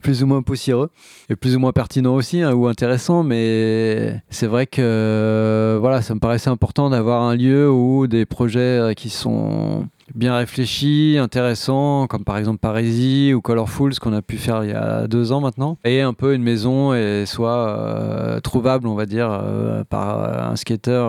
plus 0.00 0.22
ou 0.22 0.26
moins 0.26 0.42
poussiéreux 0.42 0.90
et 1.28 1.36
plus 1.36 1.54
ou 1.54 1.60
moins 1.60 1.72
pertinents 1.72 2.14
aussi 2.14 2.42
hein, 2.42 2.52
ou 2.52 2.66
intéressants. 2.66 3.22
Mais 3.22 4.20
c'est 4.30 4.46
vrai 4.46 4.66
que 4.66 4.80
euh, 4.82 5.78
voilà, 5.80 6.02
ça 6.02 6.14
me 6.14 6.20
paraissait 6.20 6.50
important 6.50 6.90
d'avoir 6.90 7.22
un 7.22 7.36
lieu 7.36 7.70
où 7.70 8.06
des 8.06 8.26
projets 8.26 8.60
euh, 8.60 8.92
qui 8.94 9.10
sont 9.10 9.86
bien 10.14 10.36
réfléchis, 10.36 11.18
intéressants, 11.20 12.08
comme 12.08 12.24
par 12.24 12.36
exemple 12.36 12.58
Parisi 12.58 13.32
ou 13.32 13.40
Colorful, 13.40 13.94
ce 13.94 14.00
qu'on 14.00 14.12
a 14.12 14.22
pu 14.22 14.38
faire 14.38 14.64
il 14.64 14.70
y 14.70 14.74
a 14.74 15.06
deux 15.06 15.30
ans 15.30 15.40
maintenant, 15.40 15.78
et 15.84 16.00
un 16.00 16.14
peu 16.14 16.34
une 16.34 16.42
maison 16.42 16.92
et 16.94 17.26
soit 17.26 17.68
euh, 17.68 18.40
trouvable, 18.40 18.88
on 18.88 18.94
va 18.94 19.06
dire, 19.06 19.28
par 19.88 20.50
un 20.50 20.56
skater. 20.56 21.06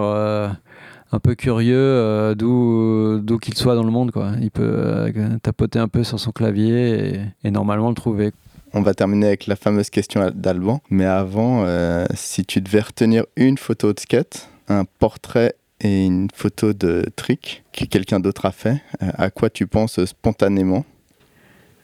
un 1.14 1.20
peu 1.20 1.34
curieux 1.34 2.36
d'où 2.38 3.40
qu'il 3.42 3.56
soit 3.56 3.76
dans 3.76 3.84
le 3.84 3.92
monde 3.92 4.12
quoi. 4.12 4.34
Il 4.40 4.52
peut 4.52 5.12
tapoter 5.42 5.80
un 5.80 5.88
peu 5.88 6.04
sur 6.04 6.20
son 6.20 6.32
clavier 6.32 7.16
et, 7.16 7.22
et 7.44 7.52
normalement 7.52 7.90
le 7.90 7.96
trouver. 7.96 8.32
On 8.74 8.82
va 8.82 8.94
terminer 8.94 9.28
avec 9.28 9.48
la 9.48 9.58
fameuse 9.58 9.90
question 9.90 10.32
d'Alban. 10.34 10.82
Mais 10.90 11.06
avant, 11.06 11.64
euh, 11.66 12.06
si 12.14 12.46
tu 12.46 12.62
devais 12.62 12.80
retenir 12.80 13.26
une 13.36 13.58
photo 13.58 13.92
de 13.92 14.00
skate, 14.00 14.50
un 14.70 14.86
portrait 14.86 15.56
et 15.82 16.06
une 16.06 16.30
photo 16.34 16.72
de 16.72 17.06
trick 17.16 17.64
que 17.74 17.84
quelqu'un 17.84 18.22
d'autre 18.22 18.46
a 18.46 18.52
fait, 18.52 18.82
euh, 19.04 19.12
à 19.18 19.30
quoi 19.30 19.50
tu 19.50 19.68
penses 19.68 20.04
spontanément? 20.06 20.86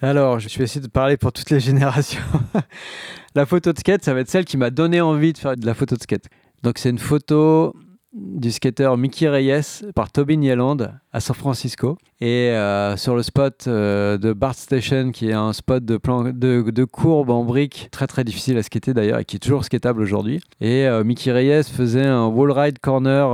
Alors, 0.01 0.39
je 0.39 0.57
vais 0.57 0.63
essayer 0.63 0.79
de 0.79 0.87
parler 0.87 1.17
pour 1.17 1.33
toutes 1.33 1.49
les 1.49 1.59
générations. 1.59 2.21
la 3.35 3.45
photo 3.45 3.73
de 3.73 3.79
skate, 3.79 4.05
ça 4.05 4.13
va 4.13 4.21
être 4.21 4.29
celle 4.29 4.45
qui 4.45 4.55
m'a 4.55 4.69
donné 4.69 5.01
envie 5.01 5.33
de 5.33 5.37
faire 5.37 5.57
de 5.57 5.65
la 5.65 5.73
photo 5.73 5.95
de 5.95 6.01
skate. 6.01 6.25
Donc, 6.63 6.77
c'est 6.77 6.89
une 6.89 6.99
photo 6.99 7.75
du 8.13 8.51
skater 8.51 8.95
Mickey 8.97 9.27
Reyes 9.27 9.83
par 9.93 10.11
Tobin 10.11 10.41
Yelland 10.41 10.77
à 11.11 11.19
San 11.19 11.35
Francisco. 11.35 11.97
Et 12.19 12.49
euh, 12.51 12.97
sur 12.97 13.15
le 13.15 13.21
spot 13.21 13.65
euh, 13.67 14.17
de 14.17 14.33
Bart 14.33 14.55
Station 14.55 15.11
qui 15.11 15.29
est 15.29 15.33
un 15.33 15.53
spot 15.53 15.85
de, 15.85 15.97
plan 15.97 16.23
de, 16.23 16.83
courbe 16.85 17.29
en 17.29 17.43
briques 17.43 17.89
très 17.91 18.07
très 18.07 18.23
difficile 18.23 18.57
à 18.57 18.63
skater 18.63 18.93
d'ailleurs 18.93 19.19
et 19.19 19.25
qui 19.25 19.35
est 19.35 19.39
toujours 19.39 19.63
skatable 19.65 20.01
aujourd'hui. 20.01 20.39
Et 20.61 20.87
euh, 20.87 21.03
Mickey 21.03 21.31
Reyes 21.31 21.63
faisait 21.63 22.05
un 22.05 22.25
wall 22.25 22.51
ride 22.51 22.79
corner 22.79 23.27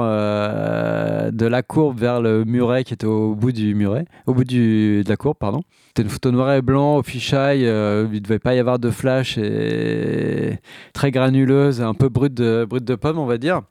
de 1.31 1.45
la 1.45 1.63
courbe 1.63 1.97
vers 1.97 2.21
le 2.21 2.43
muret 2.43 2.83
qui 2.83 2.93
était 2.93 3.05
au 3.05 3.35
bout 3.35 3.51
du 3.51 3.75
muret 3.75 4.05
au 4.25 4.33
bout 4.33 4.43
du, 4.43 5.03
de 5.03 5.09
la 5.09 5.15
courbe 5.15 5.37
pardon. 5.39 5.61
C'était 5.87 6.03
une 6.03 6.09
photo 6.09 6.31
noir 6.31 6.53
et 6.53 6.61
blanc 6.61 6.97
au 6.97 7.03
fisheye 7.03 7.61
il 7.61 7.65
ne 7.65 8.19
devait 8.19 8.39
pas 8.39 8.55
y 8.55 8.59
avoir 8.59 8.79
de 8.79 8.89
flash 8.89 9.37
et 9.37 10.59
très 10.93 11.11
granuleuse 11.11 11.81
un 11.81 11.93
peu 11.93 12.09
brute 12.09 12.41
brute 12.41 12.83
de 12.83 12.95
pomme 12.95 13.19
on 13.19 13.25
va 13.25 13.37
dire 13.37 13.61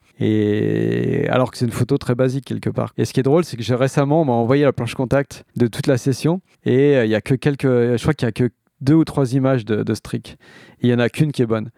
alors 1.28 1.51
que 1.51 1.59
c'est 1.59 1.65
une 1.65 1.73
photo 1.73 1.99
très 1.99 2.15
basique 2.15 2.44
quelque 2.44 2.70
part. 2.70 2.93
Et 2.99 3.05
ce 3.05 3.12
qui 3.12 3.20
est 3.20 3.24
drôle, 3.24 3.44
c'est 3.44 3.57
que 3.57 3.62
j'ai 3.62 3.74
récemment 3.74 4.23
on 4.23 4.24
m'a 4.24 4.32
envoyé 4.32 4.65
la 4.65 4.73
planche 4.73 4.94
contact 4.94 5.44
de 5.57 5.66
toute 5.66 5.86
la 5.86 5.99
session 5.99 6.40
et 6.65 6.97
euh, 6.97 7.05
il 7.05 7.11
y 7.11 7.15
a 7.15 7.20
que 7.20 7.35
quelques, 7.35 7.66
je 7.66 8.01
crois 8.01 8.15
qu'il 8.15 8.27
y 8.27 8.28
a 8.28 8.32
que 8.32 8.51
deux 8.81 8.94
ou 8.94 9.05
trois 9.05 9.35
images 9.35 9.65
de, 9.65 9.82
de 9.82 9.94
ce 9.94 10.01
trick. 10.01 10.36
Et 10.81 10.89
il 10.89 10.90
y 10.90 10.94
en 10.94 10.99
a 10.99 11.09
qu'une 11.09 11.32
qui 11.32 11.43
est 11.43 11.47
bonne. 11.47 11.70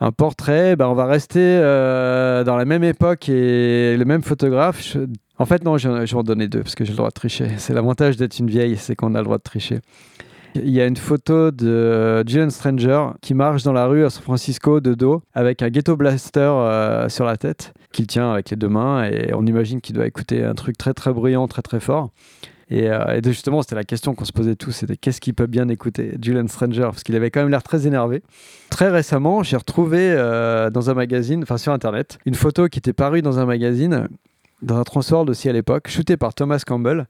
Un 0.00 0.12
portrait, 0.12 0.76
ben, 0.76 0.86
on 0.86 0.94
va 0.94 1.04
rester 1.04 1.40
euh, 1.40 2.42
dans 2.44 2.56
la 2.56 2.64
même 2.64 2.84
époque 2.84 3.28
et 3.28 3.96
le 3.96 4.04
même 4.04 4.22
photographe. 4.22 4.96
En 5.38 5.44
fait, 5.44 5.62
non, 5.64 5.76
je 5.76 5.88
vais 5.88 6.14
en 6.14 6.22
donner 6.22 6.48
deux 6.48 6.62
parce 6.62 6.74
que 6.74 6.84
j'ai 6.84 6.92
le 6.92 6.96
droit 6.96 7.08
de 7.08 7.14
tricher. 7.14 7.48
C'est 7.58 7.74
l'avantage 7.74 8.16
d'être 8.16 8.38
une 8.38 8.48
vieille, 8.48 8.76
c'est 8.76 8.94
qu'on 8.94 9.14
a 9.14 9.18
le 9.18 9.24
droit 9.24 9.38
de 9.38 9.42
tricher. 9.42 9.80
Il 10.54 10.70
y 10.70 10.80
a 10.80 10.86
une 10.86 10.96
photo 10.96 11.50
de 11.50 11.68
euh, 11.68 12.24
Jalen 12.26 12.50
Stranger 12.50 13.10
qui 13.20 13.34
marche 13.34 13.62
dans 13.62 13.72
la 13.72 13.86
rue 13.86 14.04
à 14.04 14.10
San 14.10 14.22
Francisco 14.22 14.80
de 14.80 14.94
dos 14.94 15.22
avec 15.32 15.62
un 15.62 15.68
ghetto 15.68 15.96
blaster 15.96 16.40
euh, 16.40 17.08
sur 17.08 17.24
la 17.24 17.36
tête 17.36 17.72
qu'il 17.92 18.06
tient 18.06 18.32
avec 18.32 18.50
les 18.50 18.56
deux 18.56 18.68
mains 18.68 19.04
et 19.04 19.32
on 19.32 19.46
imagine 19.46 19.80
qu'il 19.80 19.94
doit 19.94 20.06
écouter 20.06 20.44
un 20.44 20.54
truc 20.54 20.76
très 20.76 20.92
très 20.92 21.12
bruyant, 21.12 21.46
très 21.46 21.62
très 21.62 21.78
fort. 21.78 22.10
Et, 22.68 22.88
euh, 22.88 23.20
justement, 23.24 23.62
c'était 23.62 23.74
la 23.74 23.84
question 23.84 24.14
qu'on 24.14 24.24
se 24.24 24.32
posait 24.32 24.54
tous, 24.54 24.70
c'était 24.70 24.96
qu'est-ce 24.96 25.20
qu'il 25.20 25.34
peut 25.34 25.48
bien 25.48 25.68
écouter, 25.68 26.16
Julian 26.22 26.46
Stranger, 26.46 26.82
parce 26.82 27.02
qu'il 27.02 27.16
avait 27.16 27.30
quand 27.30 27.40
même 27.40 27.50
l'air 27.50 27.64
très 27.64 27.88
énervé. 27.88 28.22
Très 28.70 28.90
récemment, 28.90 29.42
j'ai 29.42 29.56
retrouvé 29.56 30.14
dans 30.72 30.88
un 30.90 30.94
magazine, 30.94 31.42
enfin 31.42 31.58
sur 31.58 31.72
Internet, 31.72 32.18
une 32.26 32.36
photo 32.36 32.68
qui 32.68 32.78
était 32.78 32.92
parue 32.92 33.22
dans 33.22 33.40
un 33.40 33.44
magazine, 33.44 34.08
dans 34.62 34.76
un 34.76 34.84
Transworld 34.84 35.28
aussi 35.30 35.48
à 35.48 35.52
l'époque, 35.52 35.88
shootée 35.88 36.16
par 36.16 36.32
Thomas 36.32 36.62
Campbell, 36.64 37.06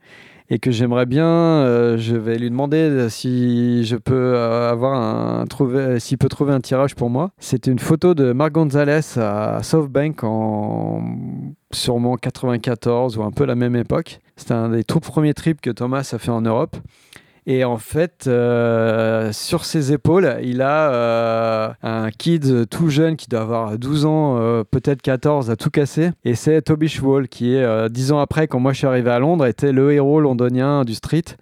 et 0.51 0.59
que 0.59 0.73
j'aimerais 0.73 1.07
bien, 1.07 1.29
euh, 1.29 1.97
je 1.97 2.17
vais 2.17 2.37
lui 2.37 2.51
demander 2.51 3.09
si 3.09 3.85
je 3.85 3.97
peux 3.97 4.35
euh, 4.35 4.69
avoir 4.71 5.01
un, 5.01 5.47
trouver, 5.47 6.01
s'il 6.01 6.19
peut 6.19 6.29
trouver 6.29 6.53
un 6.53 6.61
tirage 6.61 6.97
pour 6.97 7.09
moi. 7.09 7.31
C'était 7.39 7.71
une 7.71 7.79
photo 7.79 8.15
de 8.15 8.33
Marc 8.33 8.53
Gonzalez 8.53 9.17
à 9.17 9.63
SoftBank 9.63 10.25
en 10.25 11.03
sûrement 11.71 12.17
94 12.17 13.17
ou 13.17 13.23
un 13.23 13.31
peu 13.31 13.45
la 13.45 13.55
même 13.55 13.77
époque. 13.77 14.19
C'était 14.37 14.55
un 14.55 14.71
des 14.71 14.83
tout 14.83 14.99
premiers 14.99 15.35
trips 15.35 15.61
que 15.61 15.71
Thomas 15.71 16.11
a 16.13 16.19
fait 16.19 16.33
en 16.33 16.43
Europe. 16.43 16.77
Et 17.47 17.65
en 17.65 17.79
fait, 17.79 18.27
euh, 18.27 19.33
sur 19.33 19.65
ses 19.65 19.93
épaules, 19.93 20.39
il 20.43 20.61
a 20.61 20.93
euh, 20.93 21.71
un 21.83 22.11
kid 22.11 22.69
tout 22.69 22.91
jeune 22.91 23.17
qui 23.17 23.29
doit 23.29 23.41
avoir 23.41 23.79
12 23.79 24.05
ans, 24.05 24.37
euh, 24.39 24.63
peut-être 24.63 25.01
14, 25.01 25.51
à 25.51 25.57
tout 25.57 25.71
casser. 25.71 26.11
Et 26.25 26.35
c'est 26.35 26.61
Toby 26.63 26.89
Schwall 26.89 27.29
qui 27.29 27.55
est, 27.55 27.63
euh, 27.63 27.89
10 27.89 28.13
ans 28.13 28.21
après, 28.21 28.47
quand 28.47 28.61
moi 28.61 28.73
je 28.73 28.79
suis 28.79 28.87
arrivé 28.87 29.11
à 29.11 29.19
Londres, 29.19 29.47
était 29.47 29.73
le 29.73 29.93
héros 29.93 30.21
londonien 30.21 30.85
du 30.85 30.95
street 30.95 31.37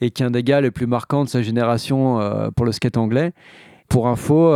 et 0.00 0.10
qui 0.10 0.22
est 0.22 0.26
un 0.26 0.30
des 0.30 0.42
gars 0.42 0.60
les 0.60 0.70
plus 0.70 0.86
marquants 0.86 1.24
de 1.24 1.28
sa 1.28 1.42
génération 1.42 2.20
pour 2.56 2.66
le 2.66 2.72
skate 2.72 2.96
anglais. 2.96 3.32
Pour 3.88 4.08
info, 4.08 4.52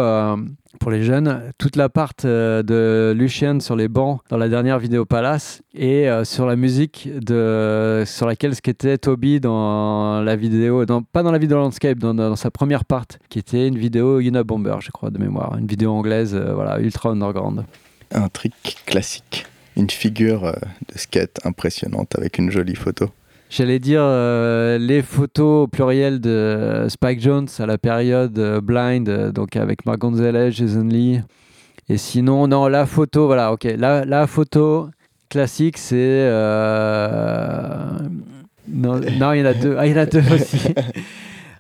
pour 0.81 0.91
les 0.91 1.03
jeunes, 1.03 1.53
toute 1.57 1.77
la 1.77 1.89
part 1.89 2.13
euh, 2.25 2.63
de 2.63 3.13
Lucien 3.17 3.61
sur 3.61 3.75
les 3.75 3.89
bancs 3.89 4.21
dans 4.29 4.37
la 4.37 4.49
dernière 4.49 4.79
vidéo 4.79 5.05
Palace 5.05 5.63
et 5.75 6.09
euh, 6.09 6.25
sur 6.25 6.47
la 6.47 6.57
musique 6.57 7.09
de, 7.13 8.05
sur 8.07 8.27
laquelle 8.27 8.55
skatait 8.55 8.99
Toby 8.99 9.41
dans 9.41 10.21
la 10.23 10.37
vidéo, 10.37 10.85
pas 11.13 11.23
dans 11.23 11.33
la 11.33 11.39
vidéo 11.39 11.59
Landscape, 11.59 11.99
dans, 11.99 12.37
sa 12.37 12.51
première 12.51 12.85
part, 12.85 13.07
qui 13.29 13.39
était 13.39 13.67
une 13.67 13.79
vidéo 13.79 14.21
Unabomber, 14.21 14.77
je 14.81 14.91
crois, 14.91 15.11
de 15.11 15.19
mémoire, 15.19 15.57
une 15.57 15.67
vidéo 15.67 15.93
anglaise, 15.93 16.35
euh, 16.35 16.53
voilà, 16.55 16.79
ultra 16.81 17.11
underground. 17.11 17.65
Un 18.13 18.29
trick 18.29 18.77
classique, 18.87 19.47
une 19.77 19.91
figure 19.91 20.53
de 20.93 20.99
skate 20.99 21.41
impressionnante 21.45 22.17
avec 22.17 22.39
une 22.39 22.51
jolie 22.51 22.75
photo. 22.75 23.11
J'allais 23.51 23.79
dire 23.79 24.03
euh, 24.03 24.77
les 24.77 25.01
photos 25.01 25.65
au 25.65 25.69
pluriel 25.69 26.21
de 26.21 26.87
Spike 26.91 27.21
Jones 27.21 27.49
à 27.59 27.65
la 27.65 27.79
période 27.79 28.39
euh, 28.39 28.61
Blind, 28.61 29.09
euh, 29.09 29.33
donc 29.33 29.57
avec 29.57 29.87
Mark 29.87 29.99
Gonzalez, 29.99 30.51
Jason 30.53 30.85
Lee. 30.85 31.21
Et 31.89 31.97
sinon, 31.97 32.47
non, 32.47 32.69
la 32.69 32.85
photo, 32.85 33.25
voilà, 33.27 33.51
ok. 33.53 33.65
La, 33.79 34.05
la 34.05 34.27
photo 34.27 34.91
classique, 35.31 35.79
c'est. 35.79 36.29
Non, 38.69 39.01
non, 39.19 39.33
il 39.33 39.39
y 39.39 39.43
en 39.43 39.47
a 39.47 39.55
deux. 39.55 39.77
Ah, 39.79 39.87
il 39.87 39.93
y 39.93 39.95
en 39.95 40.03
a 40.03 40.07
deux 40.07 40.19
aussi. 40.35 40.75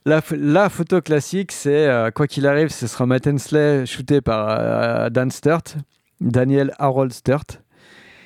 La, 0.05 0.21
la 0.31 0.69
photo 0.69 1.01
classique, 1.01 1.53
c'est 1.53 1.89
quoi 2.15 2.27
qu'il 2.27 2.47
arrive, 2.47 2.69
ce 2.69 2.87
sera 2.87 3.07
Matt 3.07 3.27
Hensley 3.27 3.87
shooté 3.87 4.21
par 4.21 5.11
Dan 5.11 5.31
Sturt, 5.31 5.77
Daniel 6.21 6.75
Harold 6.79 7.15
Sturt, 7.15 7.63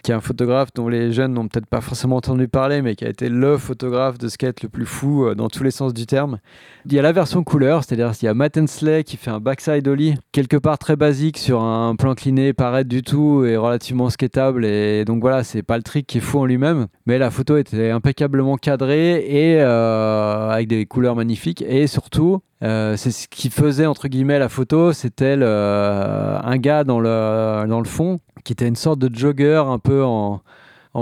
qui 0.03 0.11
est 0.11 0.15
un 0.15 0.20
photographe 0.20 0.70
dont 0.74 0.89
les 0.89 1.12
jeunes 1.12 1.33
n'ont 1.33 1.47
peut-être 1.47 1.66
pas 1.66 1.81
forcément 1.81 2.16
entendu 2.16 2.49
parler, 2.49 2.83
mais 2.83 2.97
qui 2.97 3.05
a 3.05 3.09
été 3.09 3.29
le 3.29 3.57
photographe 3.57 4.19
de 4.19 4.29
skate 4.29 4.62
le 4.62 4.69
plus 4.69 4.87
fou 4.87 5.27
euh, 5.27 5.35
dans 5.35 5.49
tous 5.49 5.62
les 5.62 5.70
sens 5.70 5.95
du 5.95 6.07
terme. 6.07 6.39
Il 6.87 6.93
y 6.93 6.99
a 6.99 7.03
la 7.03 7.12
version 7.12 7.45
couleur, 7.45 7.85
c'est-à-dire 7.85 8.11
qu'il 8.12 8.27
y 8.27 8.29
a 8.29 8.35
Matt 8.35 8.59
Hensley 8.59 9.05
qui 9.05 9.16
fait 9.16 9.31
un 9.31 9.39
backside 9.39 9.87
ollie, 9.87 10.15
quelque 10.33 10.57
part 10.57 10.79
très 10.79 10.97
basique 10.97 11.39
sur 11.39 11.62
un 11.62 11.95
plan 11.95 12.15
cliné, 12.15 12.53
pas 12.53 12.70
raide 12.70 12.89
du 12.89 13.03
tout 13.03 13.45
et 13.45 13.57
relativement 13.57 14.11
skatable. 14.11 14.65
Et 14.65 15.05
donc 15.05 15.20
voilà, 15.20 15.45
c'est 15.45 15.62
pas 15.62 15.77
le 15.77 15.85
trick 15.85 16.09
qui 16.09 16.19
est 16.19 16.23
fou 16.23 16.41
en 16.41 16.47
lui-même, 16.47 16.89
mais 17.07 17.19
la 17.19 17.31
photo 17.31 17.57
était 17.57 17.91
impeccablement 17.91 18.57
cadrée 18.57 19.24
et 19.24 19.61
euh, 19.61 20.51
avec 20.51 20.66
des 20.66 20.85
couleurs 20.87 21.15
magnifiques. 21.15 21.62
Et 21.62 21.87
surtout, 21.87 22.41
euh, 22.65 22.97
c'est 22.97 23.12
ce 23.12 23.29
qui 23.29 23.51
faisait 23.51 23.87
entre 23.87 24.09
guillemets 24.09 24.41
la 24.41 24.49
photo, 24.49 24.93
c'était 24.93 25.41
un 25.41 26.57
gars 26.57 26.83
dans 26.83 26.99
le, 26.99 27.66
dans 27.69 27.81
le 27.81 27.87
fond 27.87 28.19
qui 28.45 28.53
était 28.53 28.66
une 28.66 28.77
sorte 28.77 28.99
de 28.99 29.15
jogger 29.15 29.62
un 29.66 29.79
peu 29.79 29.91
en, 30.01 30.40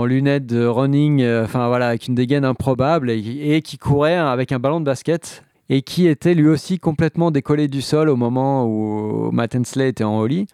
lunettes 0.05 0.45
de 0.45 0.65
running, 0.65 1.21
euh, 1.21 1.45
enfin 1.45 1.67
voilà, 1.67 1.87
avec 1.87 2.07
une 2.07 2.15
dégaine 2.15 2.45
improbable 2.45 3.09
et, 3.09 3.55
et 3.55 3.61
qui 3.61 3.77
courait 3.77 4.15
avec 4.15 4.51
un 4.51 4.59
ballon 4.59 4.79
de 4.79 4.85
basket 4.85 5.43
et 5.69 5.81
qui 5.81 6.07
était 6.07 6.33
lui 6.33 6.49
aussi 6.49 6.79
complètement 6.79 7.31
décollé 7.31 7.69
du 7.69 7.81
sol 7.81 8.09
au 8.09 8.17
moment 8.17 8.65
où 8.65 9.31
Matt 9.31 9.55
Hensley 9.55 9.89
était 9.89 10.03
en 10.03 10.19
holly. 10.19 10.47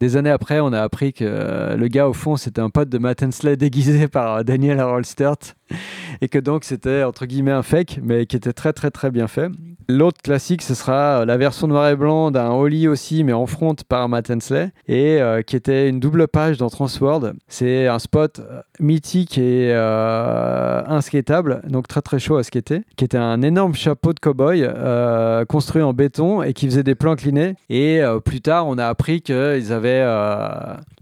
Des 0.00 0.16
années 0.16 0.30
après, 0.30 0.60
on 0.60 0.72
a 0.72 0.82
appris 0.82 1.14
que 1.14 1.74
le 1.76 1.88
gars, 1.88 2.08
au 2.08 2.12
fond, 2.12 2.36
c'était 2.36 2.60
un 2.60 2.68
pote 2.68 2.90
de 2.90 2.98
Matt 2.98 3.22
Hensley 3.22 3.56
déguisé 3.58 4.06
par 4.06 4.44
Daniel 4.44 4.80
Harold 4.80 5.06
Sturt 5.06 5.56
et 6.20 6.28
que 6.28 6.38
donc 6.38 6.64
c'était 6.64 7.02
entre 7.02 7.26
guillemets 7.26 7.52
un 7.52 7.62
fake, 7.62 8.00
mais 8.02 8.26
qui 8.26 8.36
était 8.36 8.52
très 8.52 8.72
très 8.72 8.90
très 8.90 9.10
bien 9.10 9.28
fait. 9.28 9.50
L'autre 9.88 10.22
classique, 10.22 10.62
ce 10.62 10.74
sera 10.74 11.20
euh, 11.20 11.24
la 11.26 11.36
version 11.36 11.66
noir 11.66 11.88
et 11.88 11.96
blanc 11.96 12.30
d'un 12.30 12.50
Holly 12.50 12.88
aussi, 12.88 13.22
mais 13.22 13.34
en 13.34 13.46
front 13.46 13.74
par 13.86 14.08
Matt 14.08 14.30
Hensley, 14.30 14.70
et 14.88 15.20
euh, 15.20 15.42
qui 15.42 15.56
était 15.56 15.90
une 15.90 16.00
double 16.00 16.26
page 16.26 16.56
dans 16.56 16.70
Transworld. 16.70 17.34
C'est 17.48 17.86
un 17.86 17.98
spot 17.98 18.38
euh, 18.38 18.62
mythique 18.80 19.36
et 19.36 19.70
euh, 19.72 20.82
donc 21.68 21.88
très 21.88 22.00
très 22.00 22.18
chaud 22.18 22.36
à 22.36 22.42
skater, 22.42 22.82
qui 22.96 23.04
était 23.04 23.18
un 23.18 23.42
énorme 23.42 23.74
chapeau 23.74 24.12
de 24.12 24.20
cow-boy 24.20 25.46
construit 25.46 25.82
en 25.82 25.92
béton 25.92 26.42
et 26.42 26.52
qui 26.52 26.66
faisait 26.66 26.82
des 26.82 26.94
plans 26.94 27.12
inclinés. 27.12 27.54
Et 27.68 28.00
plus 28.24 28.40
tard, 28.40 28.66
on 28.66 28.78
a 28.78 28.86
appris 28.86 29.20
qu'ils 29.20 29.72
avaient 29.72 30.04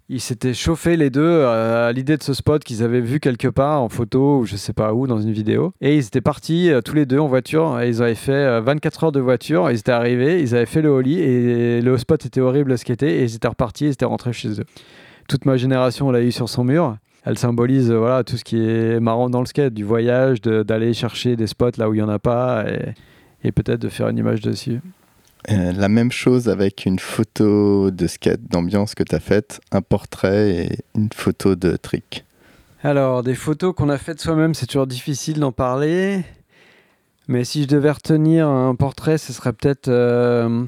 ils 0.08 0.20
s'étaient 0.20 0.54
chauffés 0.54 0.96
les 0.96 1.10
deux 1.10 1.22
euh, 1.22 1.88
à 1.88 1.92
l'idée 1.92 2.16
de 2.16 2.22
ce 2.22 2.34
spot 2.34 2.62
qu'ils 2.64 2.82
avaient 2.82 3.00
vu 3.00 3.20
quelque 3.20 3.48
part 3.48 3.82
en 3.82 3.88
photo 3.88 4.40
ou 4.40 4.46
je 4.46 4.56
sais 4.56 4.72
pas 4.72 4.92
où 4.92 5.06
dans 5.06 5.20
une 5.20 5.32
vidéo. 5.32 5.72
Et 5.80 5.96
ils 5.96 6.06
étaient 6.06 6.20
partis 6.20 6.70
euh, 6.70 6.80
tous 6.80 6.94
les 6.94 7.06
deux 7.06 7.18
en 7.18 7.28
voiture 7.28 7.80
et 7.80 7.88
ils 7.88 8.02
avaient 8.02 8.14
fait 8.14 8.32
euh, 8.32 8.60
24 8.60 9.04
heures 9.04 9.12
de 9.12 9.20
voiture. 9.20 9.70
Ils 9.70 9.78
étaient 9.78 9.92
arrivés, 9.92 10.42
ils 10.42 10.54
avaient 10.54 10.66
fait 10.66 10.82
le 10.82 10.90
holly 10.90 11.20
et 11.20 11.80
le 11.80 11.96
spot 11.98 12.26
était 12.26 12.40
horrible 12.40 12.72
à 12.72 12.76
skater 12.76 13.20
et 13.20 13.22
ils 13.24 13.34
étaient 13.36 13.48
repartis, 13.48 13.86
ils 13.86 13.92
étaient 13.92 14.04
rentrés 14.04 14.32
chez 14.32 14.60
eux. 14.60 14.64
Toute 15.28 15.44
ma 15.46 15.56
génération 15.56 16.10
l'a 16.10 16.20
eu 16.20 16.32
sur 16.32 16.48
son 16.48 16.64
mur. 16.64 16.96
Elle 17.24 17.38
symbolise 17.38 17.90
euh, 17.90 17.98
voilà, 17.98 18.24
tout 18.24 18.36
ce 18.36 18.44
qui 18.44 18.58
est 18.58 18.98
marrant 19.00 19.30
dans 19.30 19.40
le 19.40 19.46
skate, 19.46 19.72
du 19.72 19.84
voyage, 19.84 20.40
d'aller 20.40 20.92
chercher 20.92 21.36
des 21.36 21.46
spots 21.46 21.78
là 21.78 21.88
où 21.88 21.94
il 21.94 21.98
n'y 21.98 22.02
en 22.02 22.08
a 22.08 22.18
pas 22.18 22.64
et, 22.68 22.94
et 23.44 23.52
peut-être 23.52 23.80
de 23.80 23.88
faire 23.88 24.08
une 24.08 24.18
image 24.18 24.40
dessus. 24.40 24.80
Euh, 25.50 25.72
la 25.72 25.88
même 25.88 26.12
chose 26.12 26.48
avec 26.48 26.86
une 26.86 26.98
photo 26.98 27.90
de 27.90 28.06
skate 28.06 28.42
d'ambiance 28.48 28.94
que 28.94 29.02
tu 29.02 29.18
faite, 29.18 29.60
un 29.72 29.82
portrait 29.82 30.50
et 30.50 30.78
une 30.96 31.08
photo 31.12 31.56
de 31.56 31.76
trick. 31.76 32.24
Alors, 32.84 33.22
des 33.22 33.34
photos 33.34 33.74
qu'on 33.74 33.88
a 33.88 33.98
faites 33.98 34.20
soi-même, 34.20 34.54
c'est 34.54 34.66
toujours 34.66 34.86
difficile 34.86 35.40
d'en 35.40 35.52
parler. 35.52 36.22
Mais 37.28 37.44
si 37.44 37.62
je 37.62 37.68
devais 37.68 37.90
retenir 37.90 38.48
un 38.48 38.74
portrait, 38.74 39.18
ce 39.18 39.32
serait 39.32 39.52
peut-être 39.52 39.88
euh, 39.88 40.64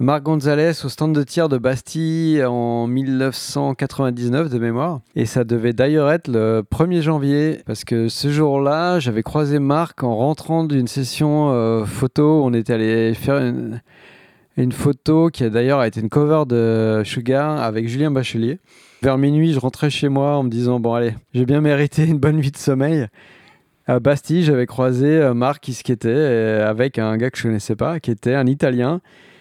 Marc 0.00 0.24
Gonzalez 0.24 0.72
au 0.84 0.88
stand 0.88 1.14
de 1.14 1.22
tir 1.22 1.48
de 1.48 1.56
Bastille 1.56 2.44
en 2.44 2.88
1999 2.88 4.50
de 4.50 4.58
mémoire. 4.58 5.00
Et 5.14 5.24
ça 5.24 5.44
devait 5.44 5.72
d'ailleurs 5.72 6.10
être 6.10 6.26
le 6.26 6.64
1er 6.68 7.00
janvier, 7.00 7.60
parce 7.64 7.84
que 7.84 8.08
ce 8.08 8.28
jour-là, 8.28 8.98
j'avais 8.98 9.22
croisé 9.22 9.60
Marc 9.60 10.02
en 10.02 10.16
rentrant 10.16 10.64
d'une 10.64 10.88
session 10.88 11.52
euh, 11.52 11.84
photo. 11.84 12.42
On 12.44 12.52
était 12.54 12.72
allé 12.72 13.14
faire 13.14 13.36
une, 13.36 14.72
photo 14.72 15.28
qui 15.28 15.44
a 15.44 15.50
d'ailleurs 15.50 15.84
été 15.84 16.00
une 16.00 16.08
cover 16.08 16.42
de 16.44 17.02
Sugar 17.04 17.62
avec 17.62 17.86
Julien 17.86 18.10
Bachelier. 18.10 18.58
Vers 19.00 19.16
minuit, 19.16 19.52
je 19.52 19.60
rentrais 19.60 19.90
chez 19.90 20.08
moi 20.08 20.36
en 20.36 20.42
me 20.42 20.50
disant 20.50 20.80
Bon, 20.80 20.94
allez, 20.94 21.14
j'ai 21.34 21.46
bien 21.46 21.60
mérité 21.60 22.04
une 22.04 22.18
bonne 22.18 22.38
nuit 22.38 22.50
de 22.50 22.56
sommeil. 22.56 23.06
À 23.86 24.00
Bastille, 24.00 24.42
j'avais 24.42 24.66
croisé 24.66 25.06
euh, 25.06 25.34
Marc 25.34 25.62
qui 25.62 25.72
skatait 25.72 26.08
euh, 26.08 26.68
avec 26.68 26.98
un 26.98 27.16
gars 27.16 27.30
que 27.30 27.38
je 27.38 27.44
connaissais 27.44 27.76
pas, 27.76 28.00
qui 28.00 28.10
était 28.10 28.34
un 28.34 28.46
Italien 28.48 29.00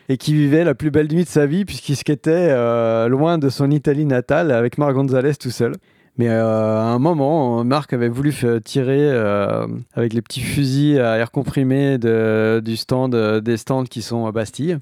et 0.10 0.18
qui 0.18 0.34
vivait 0.34 0.64
la 0.64 0.76
plus 0.76 0.92
belle 0.92 1.08
nuit 1.12 1.24
de 1.24 1.30
sa 1.30 1.46
vie 1.46 1.66
puisqu'il 1.66 1.96
skatait 1.96 2.50
euh, 2.50 3.08
loin 3.08 3.38
de 3.38 3.50
son 3.50 3.72
Italie 3.72 4.06
natale 4.06 4.52
avec 4.52 4.78
Marc 4.78 4.94
Gonzalez 4.94 5.36
tout 5.36 5.52
seul. 5.52 5.74
Mais 6.18 6.30
euh, 6.30 6.80
à 6.80 6.84
un 6.84 7.00
moment, 7.00 7.64
Marc 7.64 7.92
avait 7.94 8.10
voulu 8.10 8.34
tirer 8.64 9.10
euh, 9.12 9.66
avec 9.94 10.14
les 10.14 10.22
petits 10.22 10.42
fusils 10.42 11.00
à 11.00 11.18
air 11.18 11.32
comprimé 11.32 11.98
du 11.98 12.78
stand, 12.78 13.16
euh, 13.16 13.42
des 13.42 13.58
stands 13.58 13.86
qui 13.86 14.02
sont 14.02 14.28
à 14.28 14.32
Bastille. 14.32 14.78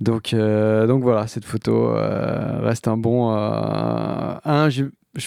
Donc, 0.00 0.32
donc 0.32 1.02
voilà, 1.02 1.26
cette 1.26 1.44
photo 1.44 1.92
reste 1.92 2.86
un 2.86 2.96
bon. 2.96 3.30
un, 3.32 4.68
je, 4.68 4.84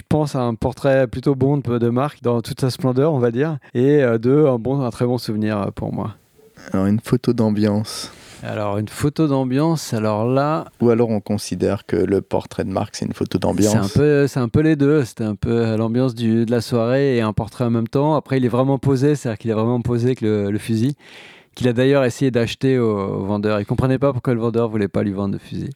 pense 0.07 0.33
à 0.37 0.43
un 0.43 0.55
portrait 0.55 1.07
plutôt 1.07 1.35
bon 1.35 1.57
de, 1.57 1.89
Marc 1.89 2.21
dans 2.21 2.41
toute 2.41 2.61
sa 2.61 2.69
splendeur, 2.69 3.11
on 3.11 3.19
va 3.19 3.31
dire. 3.31 3.57
Et 3.73 4.01
deux, 4.17 4.47
un, 4.47 4.59
bon, 4.59 4.81
un 4.81 4.89
très 4.89 5.05
bon 5.05 5.17
souvenir 5.17 5.73
pour 5.75 5.93
moi. 5.93 6.15
Alors 6.71 6.85
une 6.85 7.01
photo 7.01 7.33
d'ambiance. 7.33 8.13
Alors, 8.43 8.77
une 8.79 8.87
photo 8.87 9.27
d'ambiance, 9.27 9.93
alors 9.93 10.25
là, 10.25 10.65
Ou 10.81 10.89
alors 10.89 11.09
on 11.09 11.19
considère 11.19 11.85
que 11.85 11.95
le 11.95 12.21
portrait 12.21 12.63
de 12.63 12.69
Marc 12.71 12.95
c'est 12.95 13.05
une 13.05 13.13
photo 13.13 13.37
c'est 13.37 13.45
un, 13.45 13.49
d'ambiance. 13.51 13.93
peu, 13.93 14.25
c'est 14.27 14.39
un 14.39 14.49
peu 14.49 14.61
les 14.61 14.75
deux. 14.75 15.03
C'était 15.05 15.23
un 15.25 15.35
peu 15.35 15.75
l'ambiance 15.75 16.15
du- 16.15 16.45
de 16.45 16.51
la 16.51 16.61
soirée 16.61 17.17
et 17.17 17.21
un 17.21 17.33
portrait 17.33 17.65
en 17.65 17.69
même 17.69 17.87
temps. 17.87 18.15
Après, 18.15 18.37
il 18.37 18.45
est 18.45 18.49
vraiment 18.49 18.79
posé, 18.79 19.15
c'est-à-dire 19.15 19.37
qu'il 19.37 19.51
est 19.51 19.55
vraiment 19.55 19.81
posé 19.81 20.07
avec 20.07 20.21
le, 20.21 20.49
le 20.49 20.57
fusil, 20.57 20.95
qu'il 21.53 21.67
a 21.67 21.73
d'ailleurs 21.73 22.03
essayé 22.03 22.31
d'acheter 22.31 22.79
au, 22.79 22.97
au 22.97 23.25
vendeur. 23.25 23.59
Il 23.59 23.65
comprenait 23.65 23.99
pas 23.99 24.11
pourquoi 24.11 24.33
le 24.33 24.39
vendeur 24.39 24.69
voulait 24.69 24.87
pas 24.87 25.03
lui 25.03 25.11
vendre 25.11 25.35
de 25.35 25.39
fusil. 25.39 25.69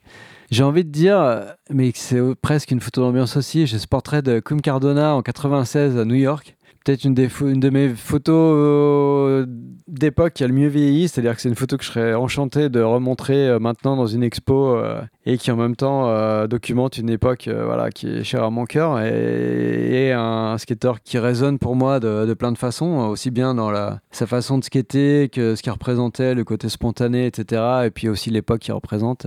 J'ai 0.50 0.62
envie 0.64 0.84
de 0.84 0.90
dire, 0.90 1.42
mais 1.70 1.92
c'est 1.94 2.20
presque 2.40 2.70
une 2.72 2.80
photo 2.80 3.00
d'ambiance 3.02 3.36
aussi. 3.36 3.66
J'ai 3.66 3.78
ce 3.78 3.86
portrait 3.88 4.22
de 4.22 4.40
Cum 4.40 4.60
Cardona 4.60 5.14
en 5.14 5.22
96 5.22 5.96
à 5.98 6.04
New 6.04 6.14
York. 6.14 6.55
Peut-être 6.86 7.02
une, 7.02 7.14
des 7.14 7.28
une 7.40 7.58
de 7.58 7.68
mes 7.68 7.88
photos 7.88 8.54
euh, 8.54 9.44
d'époque 9.88 10.34
qui 10.34 10.44
a 10.44 10.46
le 10.46 10.52
mieux 10.52 10.68
vieilli, 10.68 11.08
c'est-à-dire 11.08 11.34
que 11.34 11.40
c'est 11.40 11.48
une 11.48 11.56
photo 11.56 11.76
que 11.76 11.82
je 11.82 11.90
serais 11.90 12.14
enchanté 12.14 12.68
de 12.68 12.80
remontrer 12.80 13.48
euh, 13.48 13.58
maintenant 13.58 13.96
dans 13.96 14.06
une 14.06 14.22
expo 14.22 14.76
euh, 14.76 15.02
et 15.24 15.36
qui 15.36 15.50
en 15.50 15.56
même 15.56 15.74
temps 15.74 16.46
documente 16.46 16.96
une 16.98 17.10
époque 17.10 17.50
voilà, 17.52 17.90
qui 17.90 18.06
est 18.06 18.22
chère 18.22 18.44
à 18.44 18.50
mon 18.50 18.66
cœur 18.66 19.00
et, 19.00 20.12
un 20.12 20.56
skateur 20.58 21.02
qui 21.02 21.18
résonne 21.18 21.58
pour 21.58 21.74
moi 21.74 21.98
de, 21.98 22.32
plein 22.34 22.52
de 22.52 22.58
façons, 22.58 23.08
aussi 23.08 23.32
bien 23.32 23.56
dans 23.56 23.72
la, 23.72 23.98
sa 24.12 24.28
façon 24.28 24.58
de 24.58 24.62
skater 24.62 25.28
que 25.28 25.56
ce 25.56 25.64
qu'il 25.64 25.72
représentait, 25.72 26.36
le 26.36 26.44
côté 26.44 26.68
spontané, 26.68 27.26
etc. 27.26 27.62
Et 27.86 27.90
puis 27.90 28.08
aussi 28.08 28.30
l'époque 28.30 28.60
qu'il 28.60 28.74
représente. 28.74 29.26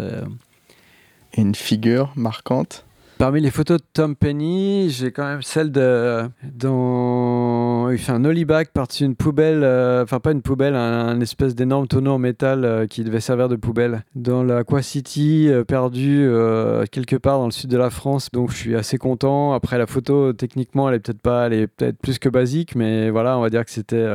Une 1.35 1.55
figure 1.55 2.13
marquante? 2.15 2.85
Parmi 3.19 3.41
les 3.41 3.51
photos 3.51 3.79
de 3.81 3.85
Tom 3.91 4.15
Penny, 4.15 4.89
j'ai 4.91 5.11
quand 5.11 5.25
même 5.25 5.41
celle 5.41 5.73
de 5.73 6.29
dans 6.41 7.89
il 7.89 7.97
fait 7.97 8.13
un 8.13 8.23
ollie-back 8.23 8.69
par-dessus 8.71 9.03
une 9.03 9.17
poubelle, 9.17 9.59
euh, 9.65 10.03
enfin 10.03 10.21
pas 10.21 10.31
une 10.31 10.41
poubelle, 10.41 10.73
un, 10.73 11.19
espèce 11.19 11.53
d'énorme 11.53 11.85
tonneau 11.85 12.13
en 12.13 12.17
métal 12.17 12.63
euh, 12.63 12.87
qui 12.87 13.03
devait 13.03 13.19
servir 13.19 13.49
de 13.49 13.57
poubelle 13.57 14.05
dans 14.15 14.41
l'Aqua 14.41 14.81
City, 14.81 15.49
euh, 15.49 15.65
perdu 15.65 16.21
euh, 16.21 16.85
quelque 16.89 17.17
part 17.17 17.39
dans 17.39 17.45
le 17.47 17.51
sud 17.51 17.69
de 17.69 17.75
la 17.75 17.89
France. 17.89 18.29
Donc 18.31 18.51
je 18.51 18.55
suis 18.55 18.75
assez 18.77 18.97
content. 18.97 19.51
Après 19.51 19.77
la 19.77 19.85
photo, 19.85 20.31
techniquement, 20.31 20.87
elle 20.87 20.95
est 20.95 20.99
peut-être 20.99 21.19
pas, 21.19 21.47
elle 21.47 21.53
est 21.53 21.67
peut-être 21.67 21.97
plus 21.97 22.19
que 22.19 22.29
basique, 22.29 22.73
mais 22.73 23.09
voilà, 23.09 23.37
on 23.37 23.41
va 23.41 23.49
dire 23.49 23.65
que 23.65 23.71
c'était 23.71 24.07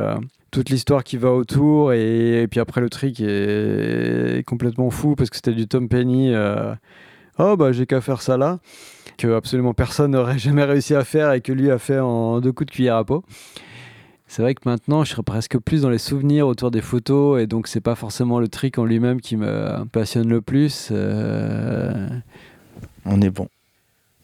toute 0.51 0.71
l'histoire 0.71 1.05
qui 1.05 1.19
va 1.19 1.31
autour 1.31 1.93
et, 1.93 2.47
puis 2.51 2.59
après 2.59 2.81
le 2.81 2.89
trick 2.89 3.21
est, 3.21 4.39
est 4.39 4.45
complètement 4.45 4.89
fou 4.89 5.15
parce 5.15 5.29
que 5.29 5.37
c'était 5.37 5.53
du 5.53 5.69
Tom 5.69 5.91
Penny. 5.91 6.33
oh 7.39 7.57
bah 7.59 7.73
j'ai 7.73 7.85
qu'à 7.85 8.01
faire 8.01 8.23
ça 8.23 8.39
là 8.39 8.61
que 9.17 9.29
absolument 9.29 9.75
personne 9.75 10.13
n'aurait 10.13 10.39
jamais 10.47 10.65
réussi 10.65 10.95
à 10.95 11.05
faire 11.05 11.33
et 11.33 11.41
que 11.41 11.53
lui 11.53 11.71
a 11.71 11.79
fait 11.79 11.99
en 11.99 12.41
deux 12.41 12.53
coups 12.53 12.71
de 12.71 12.75
cuillère 12.75 12.97
à 12.97 13.05
peau. 13.05 13.25
C'est 14.27 14.43
vrai 14.43 14.55
que 14.55 14.63
maintenant, 14.65 15.05
je 15.05 15.11
serais 15.11 15.23
presque 15.23 15.59
plus 15.59 15.83
dans 15.83 15.91
les 15.91 15.99
souvenirs 15.99 16.49
autour 16.49 16.71
des 16.71 16.81
photos 16.81 17.41
et 17.41 17.47
donc 17.47 17.69
c'est 17.69 17.81
pas 17.81 17.95
forcément 17.95 18.41
le 18.41 18.49
trick 18.49 18.79
en 18.79 18.85
lui-même 18.85 19.21
qui 19.21 19.37
me 19.37 19.85
passionne 19.93 20.29
le 20.29 20.41
plus. 20.41 20.89
euh, 20.91 22.09
On 23.05 23.21
est 23.21 23.31
bon. 23.31 23.49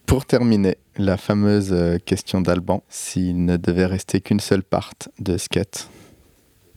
Pour 0.07 0.27
terminer, 0.27 0.79
la 0.97 1.17
fameuse 1.17 1.73
euh, 1.73 1.99
question 2.05 2.41
d'Alban, 2.41 2.83
s'il 2.89 3.45
ne 3.45 3.57
devait 3.57 3.87
rester 3.87 4.21
qu'une 4.21 4.41
seule 4.41 4.65
part 4.65 4.93
de 5.21 5.37
skate. 5.37 5.89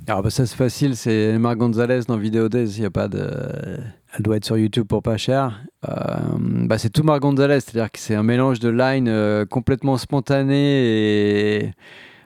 Alors 0.05 0.21
bah 0.21 0.29
ça 0.29 0.45
c'est 0.45 0.55
facile, 0.57 0.95
c'est 0.97 1.37
Marc 1.39 1.57
Gonzalez 1.57 2.01
dans 2.07 2.17
Video 2.17 2.49
Days, 2.49 2.73
il 2.77 2.83
y 2.83 2.85
a 2.85 2.91
pas 2.91 3.07
de... 3.07 3.79
Elle 4.15 4.21
doit 4.21 4.37
être 4.37 4.45
sur 4.45 4.57
YouTube 4.57 4.87
pour 4.87 5.01
pas 5.01 5.17
cher. 5.17 5.63
Euh, 5.89 5.93
bah 6.37 6.77
c'est 6.77 6.91
tout 6.91 7.01
Marc 7.01 7.21
Gonzalez, 7.21 7.59
c'est-à-dire 7.61 7.91
que 7.91 7.97
c'est 7.99 8.13
un 8.13 8.21
mélange 8.21 8.59
de 8.59 8.69
lines 8.69 9.07
euh, 9.07 9.45
complètement 9.45 9.97
spontané 9.97 10.55
et 10.55 11.71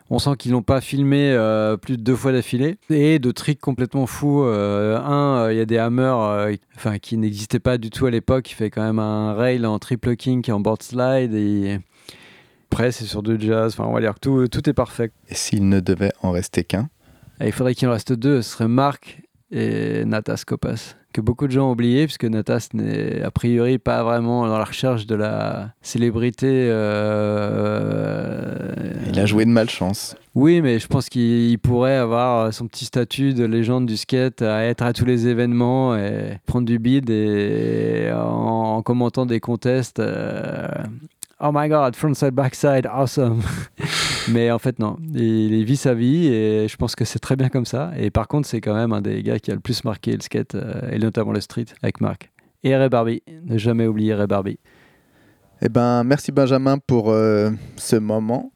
on 0.10 0.20
sent 0.20 0.32
qu'ils 0.38 0.52
l'ont 0.52 0.64
pas 0.64 0.82
filmé 0.82 1.32
euh, 1.32 1.78
plus 1.78 1.98
de 1.98 2.04
deux 2.04 2.16
fois 2.16 2.34
d'affilée 2.34 2.78
et 2.90 3.20
de 3.20 3.32
tricks 3.32 3.62
complètement 3.62 4.06
fous. 4.06 4.44
Euh, 4.44 5.00
un, 5.00 5.50
il 5.50 5.58
y 5.58 5.62
a 5.62 5.66
des 5.66 5.78
hammers 5.78 6.50
enfin, 6.76 6.98
qui 7.00 7.18
n'existaient 7.18 7.60
pas 7.60 7.78
du 7.78 7.90
tout 7.90 8.06
à 8.06 8.12
l'époque, 8.12 8.52
il 8.52 8.56
fait 8.56 8.70
quand 8.70 8.84
même 8.84 9.00
un 9.00 9.34
rail 9.34 9.66
en 9.66 9.80
triple 9.80 10.18
king 10.18 10.42
qui 10.42 10.50
est 10.50 10.54
en 10.54 10.60
board 10.60 10.84
slide 10.84 11.34
et 11.34 11.80
après 12.70 12.92
c'est 12.92 13.06
sur 13.06 13.24
deux 13.24 13.40
jazz, 13.40 13.74
enfin 13.74 13.90
on 13.90 13.94
va 13.94 14.02
dire 14.02 14.16
que 14.16 14.20
tout, 14.20 14.48
tout 14.50 14.70
est 14.70 14.74
parfait. 14.74 15.12
Et 15.30 15.36
s'il 15.36 15.70
ne 15.70 15.80
devait 15.80 16.12
en 16.22 16.32
rester 16.32 16.66
qu'un? 16.66 16.90
Et 17.40 17.48
il 17.48 17.52
faudrait 17.52 17.76
qu'il 17.76 17.88
en 17.88 17.92
reste 17.92 18.14
deux. 18.14 18.42
Ce 18.42 18.52
serait 18.52 18.68
Marc 18.68 19.22
et 19.52 20.06
Natas 20.06 20.44
Kopas. 20.46 20.96
Que 21.14 21.22
beaucoup 21.22 21.48
de 21.48 21.52
gens 21.52 21.70
ont 21.70 21.72
oublié, 21.72 22.06
puisque 22.06 22.26
Natas 22.26 22.70
n'est 22.74 23.24
a 23.24 23.32
priori 23.32 23.80
pas 23.80 24.04
vraiment 24.04 24.46
dans 24.48 24.58
la 24.58 24.66
recherche 24.66 25.08
de 25.08 25.16
la 25.16 25.70
célébrité. 25.82 26.68
euh, 26.70 28.72
Il 29.12 29.20
a 29.20 29.26
joué 29.26 29.46
de 29.46 29.50
malchance. 29.50 30.16
Oui, 30.36 30.62
mais 30.62 30.78
je 30.80 30.88
pense 30.88 31.10
qu'il 31.10 31.22
il 31.50 31.58
pourrait 31.58 31.96
avoir 31.96 32.54
son 32.54 32.68
petit 32.68 32.86
statut 32.86 33.34
de 33.34 33.46
légende 33.46 33.88
du 33.88 33.98
skate, 33.98 34.42
à 34.44 34.64
être 34.66 34.84
à 34.84 34.94
tous 34.94 35.06
les 35.06 35.28
événements 35.28 35.96
et 35.96 36.38
prendre 36.46 36.68
du 36.68 36.78
bid 36.78 37.10
et 37.10 38.12
en, 38.14 38.76
en 38.78 38.82
commentant 38.84 39.26
des 39.26 39.40
contests. 39.40 40.00
euh, 40.00 40.68
oh 41.40 41.50
my 41.54 41.68
god, 41.70 41.96
frontside, 41.96 42.32
backside, 42.32 42.86
awesome. 42.86 43.42
Mais 44.30 44.52
en 44.52 44.60
fait, 44.60 44.80
non. 44.80 44.98
Il, 45.14 45.64
vit 45.64 45.78
sa 45.78 45.94
vie 45.94 46.28
et 46.28 46.68
je 46.68 46.76
pense 46.76 46.96
que 46.96 47.06
c'est 47.06 47.20
très 47.20 47.36
bien 47.36 47.50
comme 47.50 47.66
ça. 47.66 47.92
Et 47.98 48.10
par 48.10 48.28
contre, 48.28 48.48
c'est 48.48 48.62
quand 48.62 48.74
même 48.74 48.92
un 48.94 49.02
des 49.02 49.24
gars 49.24 49.40
qui 49.40 49.52
a 49.52 49.54
le 49.54 49.60
plus 49.60 49.84
marqué 49.84 50.14
le 50.14 50.22
skate 50.22 50.56
euh, 50.56 50.90
et 50.92 51.00
notamment 51.00 51.32
le 51.32 51.42
street 51.42 51.66
avec 51.82 52.02
Marc. 52.02 52.32
Et 52.64 52.76
Ray 52.76 52.90
Barbie, 52.90 53.24
ne 53.46 53.58
jamais 53.58 53.88
oublier 53.88 54.14
Ray 54.14 54.28
Barbie. 54.28 54.60
Eh 55.62 55.70
ben, 55.70 56.04
merci 56.04 56.32
Benjamin 56.32 56.78
pour 56.78 57.12
euh, 57.12 57.52
ce 57.78 57.96
moment. 57.96 58.52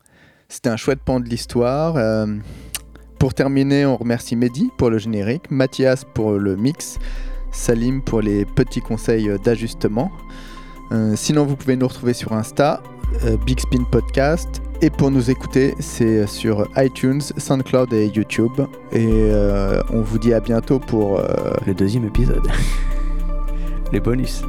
C'était 0.49 0.69
un 0.69 0.77
chouette 0.77 0.99
pan 1.03 1.19
de 1.19 1.29
l'histoire. 1.29 1.95
Euh, 1.95 2.27
pour 3.17 3.33
terminer, 3.33 3.85
on 3.85 3.95
remercie 3.95 4.35
Mehdi 4.35 4.69
pour 4.77 4.89
le 4.89 4.97
générique, 4.97 5.49
Mathias 5.51 6.03
pour 6.13 6.33
le 6.33 6.55
mix, 6.57 6.97
Salim 7.51 8.01
pour 8.01 8.21
les 8.21 8.45
petits 8.45 8.81
conseils 8.81 9.29
d'ajustement. 9.43 10.11
Sinon, 11.15 11.45
vous 11.45 11.55
pouvez 11.55 11.77
nous 11.77 11.87
retrouver 11.87 12.11
sur 12.11 12.33
Insta, 12.33 12.83
Big 13.45 13.59
Spin 13.59 13.83
Podcast. 13.83 14.61
Et 14.83 14.89
pour 14.89 15.11
nous 15.11 15.29
écouter, 15.29 15.75
c'est 15.79 16.25
sur 16.25 16.67
iTunes, 16.77 17.21
SoundCloud 17.37 17.93
et 17.93 18.07
YouTube. 18.07 18.53
Et 18.91 19.05
euh, 19.07 19.81
on 19.91 20.01
vous 20.01 20.17
dit 20.17 20.33
à 20.33 20.39
bientôt 20.39 20.79
pour... 20.79 21.19
euh, 21.19 21.53
Le 21.67 21.73
deuxième 21.75 22.05
épisode. 22.05 22.47
Les 23.91 23.99
bonus. 23.99 24.41